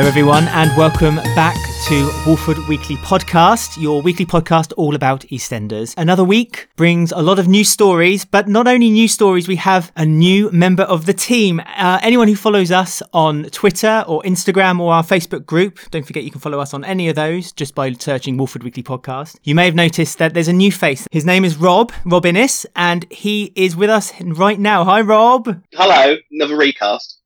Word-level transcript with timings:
Hello, 0.00 0.08
everyone, 0.08 0.48
and 0.48 0.74
welcome 0.78 1.16
back 1.36 1.54
to 1.86 2.10
Walford 2.26 2.56
Weekly 2.70 2.96
Podcast, 2.96 3.78
your 3.78 4.00
weekly 4.00 4.24
podcast 4.24 4.72
all 4.78 4.94
about 4.94 5.26
EastEnders. 5.26 5.92
Another 5.98 6.24
week 6.24 6.70
brings 6.76 7.12
a 7.12 7.20
lot 7.20 7.38
of 7.38 7.48
new 7.48 7.64
stories, 7.64 8.24
but 8.24 8.48
not 8.48 8.66
only 8.66 8.88
new 8.88 9.06
stories, 9.06 9.46
we 9.46 9.56
have 9.56 9.92
a 9.96 10.06
new 10.06 10.50
member 10.52 10.84
of 10.84 11.04
the 11.04 11.12
team. 11.12 11.60
Uh, 11.76 11.98
anyone 12.02 12.28
who 12.28 12.34
follows 12.34 12.70
us 12.70 13.02
on 13.12 13.44
Twitter 13.50 14.02
or 14.08 14.22
Instagram 14.22 14.80
or 14.80 14.94
our 14.94 15.02
Facebook 15.02 15.44
group, 15.44 15.78
don't 15.90 16.06
forget 16.06 16.24
you 16.24 16.30
can 16.30 16.40
follow 16.40 16.60
us 16.60 16.72
on 16.72 16.82
any 16.82 17.10
of 17.10 17.14
those 17.14 17.52
just 17.52 17.74
by 17.74 17.92
searching 17.92 18.38
Walford 18.38 18.62
Weekly 18.62 18.82
Podcast. 18.82 19.36
You 19.42 19.54
may 19.54 19.66
have 19.66 19.74
noticed 19.74 20.16
that 20.16 20.32
there's 20.32 20.48
a 20.48 20.54
new 20.54 20.72
face. 20.72 21.06
His 21.10 21.26
name 21.26 21.44
is 21.44 21.58
Rob, 21.58 21.92
Rob 22.06 22.24
Innes, 22.24 22.64
and 22.74 23.04
he 23.12 23.52
is 23.54 23.76
with 23.76 23.90
us 23.90 24.18
right 24.22 24.58
now. 24.58 24.82
Hi, 24.84 25.02
Rob. 25.02 25.62
Hello, 25.74 26.16
another 26.30 26.56
recast. 26.56 27.19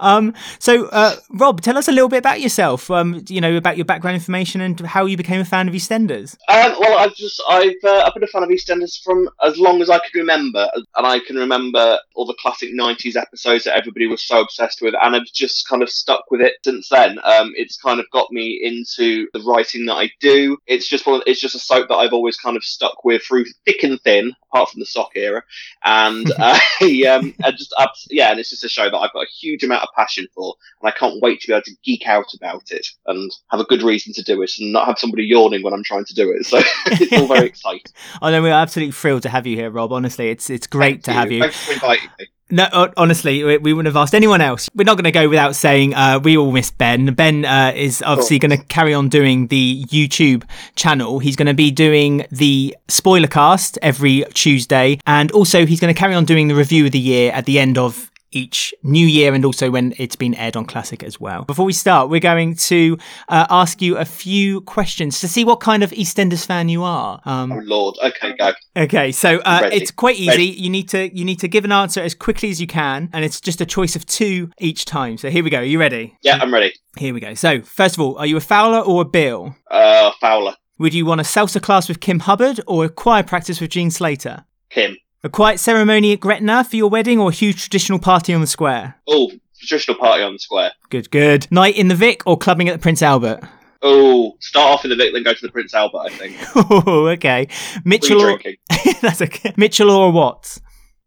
Um, 0.00 0.34
so, 0.58 0.86
uh, 0.86 1.16
Rob, 1.30 1.60
tell 1.60 1.76
us 1.76 1.88
a 1.88 1.92
little 1.92 2.08
bit 2.08 2.18
about 2.18 2.40
yourself. 2.40 2.90
Um, 2.90 3.24
you 3.28 3.40
know, 3.40 3.56
about 3.56 3.76
your 3.76 3.84
background 3.84 4.14
information 4.14 4.60
and 4.60 4.80
how 4.80 5.06
you 5.06 5.16
became 5.16 5.40
a 5.40 5.44
fan 5.44 5.68
of 5.68 5.74
EastEnders. 5.74 6.36
Um, 6.48 6.74
well, 6.80 6.98
I've 6.98 7.14
just 7.14 7.42
I've 7.48 7.74
uh, 7.84 8.04
I've 8.06 8.14
been 8.14 8.24
a 8.24 8.28
fan 8.28 8.42
of 8.42 8.48
EastEnders 8.48 9.02
from 9.02 9.28
as 9.42 9.58
long 9.58 9.82
as 9.82 9.90
I 9.90 9.98
can 9.98 10.20
remember, 10.20 10.68
and 10.74 11.06
I 11.06 11.18
can 11.20 11.36
remember 11.36 11.98
all 12.14 12.26
the 12.26 12.36
classic 12.40 12.70
'90s 12.72 13.16
episodes 13.16 13.64
that 13.64 13.76
everybody 13.76 14.06
was 14.06 14.22
so 14.22 14.40
obsessed 14.40 14.80
with, 14.82 14.94
and 15.00 15.16
I've 15.16 15.26
just 15.32 15.68
kind 15.68 15.82
of 15.82 15.90
stuck 15.90 16.30
with 16.30 16.40
it 16.40 16.54
since 16.64 16.88
then. 16.88 17.18
Um, 17.24 17.52
it's 17.56 17.76
kind 17.76 18.00
of 18.00 18.06
got 18.12 18.30
me 18.30 18.60
into 18.62 19.28
the 19.32 19.40
writing 19.40 19.86
that 19.86 19.94
I 19.94 20.10
do. 20.20 20.58
It's 20.66 20.88
just 20.88 21.06
one. 21.06 21.22
It's 21.26 21.40
just 21.40 21.54
a 21.54 21.60
soap 21.60 21.88
that 21.88 21.96
I've 21.96 22.12
always 22.12 22.36
kind 22.36 22.56
of 22.56 22.64
stuck 22.64 23.04
with 23.04 23.22
through 23.22 23.46
thick 23.64 23.82
and 23.82 24.00
thin, 24.02 24.34
apart 24.54 24.70
from 24.70 24.80
the 24.80 24.86
sock 24.86 25.12
era, 25.14 25.42
and 25.84 26.30
uh, 26.38 26.58
um, 26.82 27.34
I 27.44 27.50
just 27.50 27.74
yeah, 28.10 28.30
and 28.30 28.40
it's 28.40 28.50
just 28.50 28.64
a 28.64 28.68
show 28.68 28.84
that 28.84 28.96
I've 28.96 29.12
got 29.12 29.24
a 29.24 29.30
huge 29.30 29.62
amount 29.64 29.82
of 29.82 29.88
passion 29.96 30.26
for, 30.34 30.54
and 30.80 30.88
I 30.88 30.96
can't 30.96 31.20
wait 31.20 31.40
to 31.42 31.48
be 31.48 31.52
able 31.52 31.62
to 31.62 31.76
geek 31.84 32.06
out 32.06 32.32
about 32.34 32.70
it 32.70 32.86
and 33.06 33.30
have 33.50 33.60
a 33.60 33.64
good 33.64 33.82
reason 33.82 34.12
to 34.14 34.22
do 34.22 34.40
it, 34.42 34.52
and 34.58 34.72
not 34.72 34.86
have 34.86 34.98
somebody 34.98 35.24
yawning 35.24 35.62
when 35.62 35.72
I'm 35.72 35.84
trying 35.84 36.04
to 36.04 36.14
do 36.14 36.30
it. 36.30 36.46
So 36.46 36.58
it's 36.86 37.12
all 37.12 37.26
very 37.26 37.46
exciting. 37.46 37.92
I 38.22 38.30
know 38.30 38.42
we're 38.42 38.52
absolutely 38.52 38.92
thrilled 38.92 39.22
to 39.22 39.28
have 39.28 39.46
you 39.46 39.56
here, 39.56 39.70
Rob. 39.70 39.92
Honestly, 39.92 40.30
it's 40.30 40.50
it's 40.50 40.66
great 40.66 41.02
Thank 41.02 41.04
to 41.04 41.10
you. 41.10 41.16
have 41.16 41.32
you. 41.32 41.40
Thanks 41.40 41.64
for 41.64 41.72
inviting 41.72 42.10
me. 42.18 42.26
No, 42.50 42.92
honestly, 42.98 43.42
we 43.42 43.56
we 43.56 43.72
wouldn't 43.72 43.92
have 43.92 44.00
asked 44.00 44.14
anyone 44.14 44.42
else. 44.42 44.68
We're 44.74 44.84
not 44.84 44.96
going 44.96 45.04
to 45.04 45.10
go 45.10 45.28
without 45.28 45.56
saying 45.56 45.94
uh, 45.94 46.20
we 46.22 46.36
all 46.36 46.52
miss 46.52 46.70
Ben. 46.70 47.14
Ben 47.14 47.44
uh, 47.44 47.72
is 47.74 48.02
obviously 48.02 48.38
going 48.38 48.50
to 48.50 48.62
carry 48.64 48.92
on 48.92 49.08
doing 49.08 49.46
the 49.46 49.84
YouTube 49.86 50.44
channel. 50.76 51.20
He's 51.20 51.36
going 51.36 51.46
to 51.46 51.54
be 51.54 51.70
doing 51.70 52.26
the 52.30 52.76
spoiler 52.88 53.28
cast 53.28 53.78
every 53.80 54.24
Tuesday, 54.34 54.98
and 55.06 55.32
also 55.32 55.64
he's 55.64 55.80
going 55.80 55.92
to 55.92 55.98
carry 55.98 56.14
on 56.14 56.26
doing 56.26 56.48
the 56.48 56.54
review 56.54 56.84
of 56.84 56.92
the 56.92 56.98
year 56.98 57.32
at 57.32 57.46
the 57.46 57.58
end 57.58 57.78
of 57.78 58.10
each 58.34 58.74
new 58.82 59.06
year 59.06 59.32
and 59.34 59.44
also 59.44 59.70
when 59.70 59.94
it's 59.98 60.16
been 60.16 60.34
aired 60.34 60.56
on 60.56 60.64
classic 60.64 61.02
as 61.02 61.18
well 61.18 61.44
before 61.44 61.64
we 61.64 61.72
start 61.72 62.10
we're 62.10 62.20
going 62.20 62.54
to 62.54 62.98
uh, 63.28 63.46
ask 63.50 63.80
you 63.80 63.96
a 63.96 64.04
few 64.04 64.60
questions 64.62 65.20
to 65.20 65.28
see 65.28 65.44
what 65.44 65.60
kind 65.60 65.82
of 65.82 65.90
eastenders 65.92 66.44
fan 66.44 66.68
you 66.68 66.82
are 66.82 67.20
um, 67.24 67.52
Oh 67.52 67.60
Lord. 67.64 67.96
Okay, 68.02 68.34
go. 68.36 68.52
Okay, 68.76 69.12
so 69.12 69.38
uh, 69.44 69.68
it's 69.72 69.90
quite 69.90 70.16
easy. 70.16 70.28
Ready. 70.28 70.44
You 70.44 70.70
need 70.70 70.88
to 70.90 71.14
you 71.16 71.24
need 71.24 71.38
to 71.40 71.48
give 71.48 71.64
an 71.64 71.72
answer 71.72 72.00
as 72.00 72.14
quickly 72.14 72.50
as 72.50 72.60
you 72.60 72.66
can, 72.66 73.08
and 73.12 73.24
it's 73.24 73.40
just 73.40 73.60
a 73.60 73.66
choice 73.66 73.96
of 73.96 74.04
two 74.06 74.50
each 74.58 74.84
time. 74.84 75.16
So 75.18 75.30
here 75.30 75.44
we 75.44 75.50
go. 75.50 75.58
Are 75.58 75.64
you 75.64 75.78
ready? 75.78 76.16
Yeah, 76.22 76.38
I'm 76.40 76.52
ready. 76.52 76.72
Here 76.96 77.14
we 77.14 77.20
go. 77.20 77.34
So 77.34 77.62
first 77.62 77.96
of 77.96 78.00
all, 78.00 78.16
are 78.18 78.26
you 78.26 78.36
a 78.36 78.40
Fowler 78.40 78.80
or 78.80 79.02
a 79.02 79.04
Beale? 79.04 79.56
Uh, 79.70 80.10
Fowler, 80.20 80.54
Would 80.78 80.94
you 80.94 81.06
want 81.06 81.20
a 81.20 81.24
salsa 81.24 81.60
class 81.62 81.88
with 81.88 82.00
Kim 82.00 82.20
Hubbard 82.20 82.60
or 82.66 82.84
a 82.84 82.88
choir 82.88 83.22
practice 83.22 83.60
with 83.60 83.70
Jean 83.70 83.90
Slater? 83.90 84.44
Kim. 84.70 84.96
A 85.24 85.30
quiet 85.30 85.58
ceremony 85.58 86.12
at 86.12 86.20
Gretna 86.20 86.64
for 86.64 86.76
your 86.76 86.90
wedding 86.90 87.18
or 87.18 87.30
a 87.30 87.32
huge 87.32 87.62
traditional 87.62 87.98
party 87.98 88.34
on 88.34 88.42
the 88.42 88.46
square? 88.46 88.96
Oh, 89.08 89.32
traditional 89.58 89.96
party 89.96 90.22
on 90.22 90.34
the 90.34 90.38
square. 90.38 90.72
Good, 90.90 91.10
good. 91.10 91.50
Night 91.50 91.76
in 91.78 91.88
the 91.88 91.94
Vic 91.94 92.22
or 92.26 92.36
clubbing 92.36 92.68
at 92.68 92.72
the 92.74 92.78
Prince 92.78 93.00
Albert? 93.00 93.40
Oh, 93.80 94.36
start 94.40 94.70
off 94.74 94.84
in 94.84 94.90
the 94.90 94.96
Vic, 94.96 95.14
then 95.14 95.22
go 95.22 95.32
to 95.32 95.40
the 95.40 95.50
Prince 95.50 95.72
Albert. 95.72 96.00
I 96.00 96.08
think. 96.10 96.36
Oh, 96.54 97.08
okay. 97.08 97.48
Mitchell 97.86 98.20
or 98.20 98.38
that's 99.00 99.22
okay. 99.22 99.54
Mitchell 99.56 99.90
or 99.90 100.12
Watts? 100.12 100.60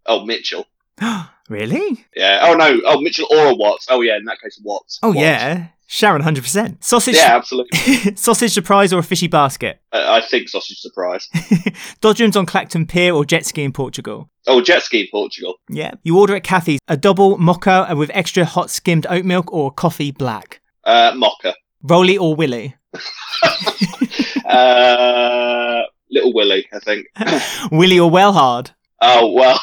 Oh, 0.08 0.26
Mitchell. 0.26 0.66
really? 1.50 2.04
Yeah. 2.16 2.40
Oh 2.42 2.56
no. 2.56 2.82
Oh, 2.86 3.00
Mitchell 3.00 3.28
or 3.30 3.50
a 3.50 3.54
Watts. 3.54 3.86
Oh 3.88 4.02
yeah. 4.02 4.18
In 4.18 4.26
that 4.26 4.42
case, 4.42 4.60
Watts. 4.64 4.98
Oh 5.04 5.10
Watts. 5.10 5.20
yeah. 5.20 5.68
Sharon, 5.90 6.22
hundred 6.22 6.44
percent. 6.44 6.84
Sausage. 6.84 7.16
Yeah, 7.16 7.36
absolutely. 7.36 7.80
sausage 8.16 8.52
surprise 8.52 8.92
or 8.92 9.00
a 9.00 9.04
fishy 9.04 9.28
basket? 9.28 9.80
Uh, 9.94 10.06
I 10.08 10.22
think 10.22 10.50
sausage 10.50 10.80
surprise. 10.80 11.28
Dodgems 12.02 12.36
on 12.36 12.46
Clacton 12.46 12.86
Pier 12.86 13.14
or 13.14 13.24
jet 13.24 13.46
ski 13.46 13.64
in 13.64 13.72
Portugal? 13.72 14.30
Oh, 14.48 14.62
jet 14.62 14.84
ski 14.84 15.02
in 15.02 15.08
Portugal. 15.12 15.56
Yeah. 15.70 15.94
You 16.04 16.20
order 16.20 16.36
at 16.36 16.44
Kathy's 16.44 16.80
a 16.90 16.98
double 16.98 17.38
mocha 17.38 17.88
with 17.96 18.12
extra 18.14 18.44
hot 18.44 18.70
skimmed 18.70 19.08
oat 19.10 19.24
milk 19.24 19.52
or 19.54 19.72
coffee 19.72 20.12
black? 20.12 20.60
Uh, 20.84 21.14
Mocha. 21.16 21.56
Roly 21.82 22.18
or 22.18 22.36
Willy? 22.36 22.76
Uh, 24.46 25.82
Little 26.10 26.34
Willie, 26.34 26.66
I 26.74 26.80
think. 26.80 27.08
Willy 27.70 28.00
or 28.00 28.10
Wellard? 28.10 28.72
Oh 29.02 29.32
well. 29.34 29.60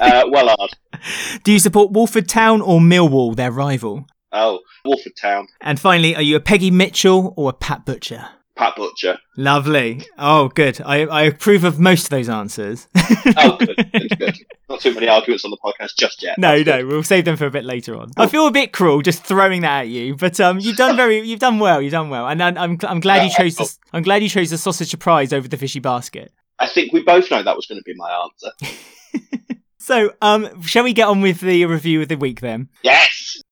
uh. 0.00 0.66
Do 1.44 1.52
you 1.52 1.58
support 1.58 1.92
Walford 1.92 2.28
Town 2.28 2.60
or 2.62 2.80
Millwall, 2.80 3.36
their 3.36 3.50
rival? 3.52 4.06
Oh, 4.34 4.60
Walford 4.84 5.12
Town. 5.16 5.46
And 5.60 5.78
finally, 5.78 6.14
are 6.16 6.22
you 6.22 6.34
a 6.36 6.40
Peggy 6.40 6.70
Mitchell 6.70 7.32
or 7.36 7.50
a 7.50 7.52
Pat 7.52 7.86
Butcher? 7.86 8.28
Pat 8.56 8.74
Butcher. 8.76 9.18
Lovely. 9.36 10.02
Oh, 10.18 10.48
good. 10.48 10.80
I, 10.84 11.06
I 11.06 11.22
approve 11.22 11.64
of 11.64 11.78
most 11.80 12.04
of 12.04 12.10
those 12.10 12.28
answers. 12.28 12.86
Oh, 13.36 13.56
good. 13.58 13.76
good, 13.92 14.18
good. 14.18 14.38
Not 14.68 14.80
too 14.80 14.94
many 14.94 15.08
arguments 15.08 15.44
on 15.44 15.50
the 15.50 15.56
podcast 15.64 15.96
just 15.98 16.22
yet. 16.22 16.36
No, 16.38 16.56
That's 16.56 16.66
no, 16.66 16.76
good. 16.78 16.86
we'll 16.86 17.02
save 17.02 17.24
them 17.24 17.36
for 17.36 17.46
a 17.46 17.50
bit 17.50 17.64
later 17.64 17.96
on. 17.96 18.10
I 18.16 18.26
feel 18.26 18.46
a 18.46 18.52
bit 18.52 18.72
cruel 18.72 19.02
just 19.02 19.24
throwing 19.24 19.62
that 19.62 19.82
at 19.82 19.88
you, 19.88 20.14
but 20.16 20.38
um, 20.40 20.58
you've 20.60 20.76
done 20.76 20.96
very, 20.96 21.20
you've 21.20 21.40
done 21.40 21.58
well, 21.58 21.80
you've 21.82 21.92
done 21.92 22.10
well, 22.10 22.28
and 22.28 22.42
I'm, 22.42 22.56
I'm, 22.58 22.78
I'm 22.82 23.00
glad 23.00 23.22
you 23.22 23.30
Yeah, 23.30 23.36
chose 23.38 23.56
the, 23.56 23.76
I'm 23.92 24.02
glad 24.02 24.22
you 24.22 24.28
chose 24.28 24.50
the 24.50 24.58
sausage 24.58 24.88
surprise 24.90 25.32
over 25.32 25.48
the 25.48 25.56
fishy 25.56 25.80
basket. 25.80 26.32
I 26.58 26.66
think 26.68 26.92
we 26.92 27.02
both 27.02 27.30
know 27.32 27.42
that 27.42 27.56
was 27.56 27.66
going 27.66 27.78
to 27.80 27.84
be 27.84 27.94
my 27.96 28.24
answer. 28.24 28.74
So, 29.76 30.14
um, 30.22 30.62
shall 30.62 30.82
we 30.82 30.94
get 30.94 31.08
on 31.08 31.20
with 31.20 31.40
the 31.40 31.66
review 31.66 32.00
of 32.00 32.08
the 32.08 32.16
week 32.16 32.40
then? 32.40 32.70
Yes. 32.82 33.42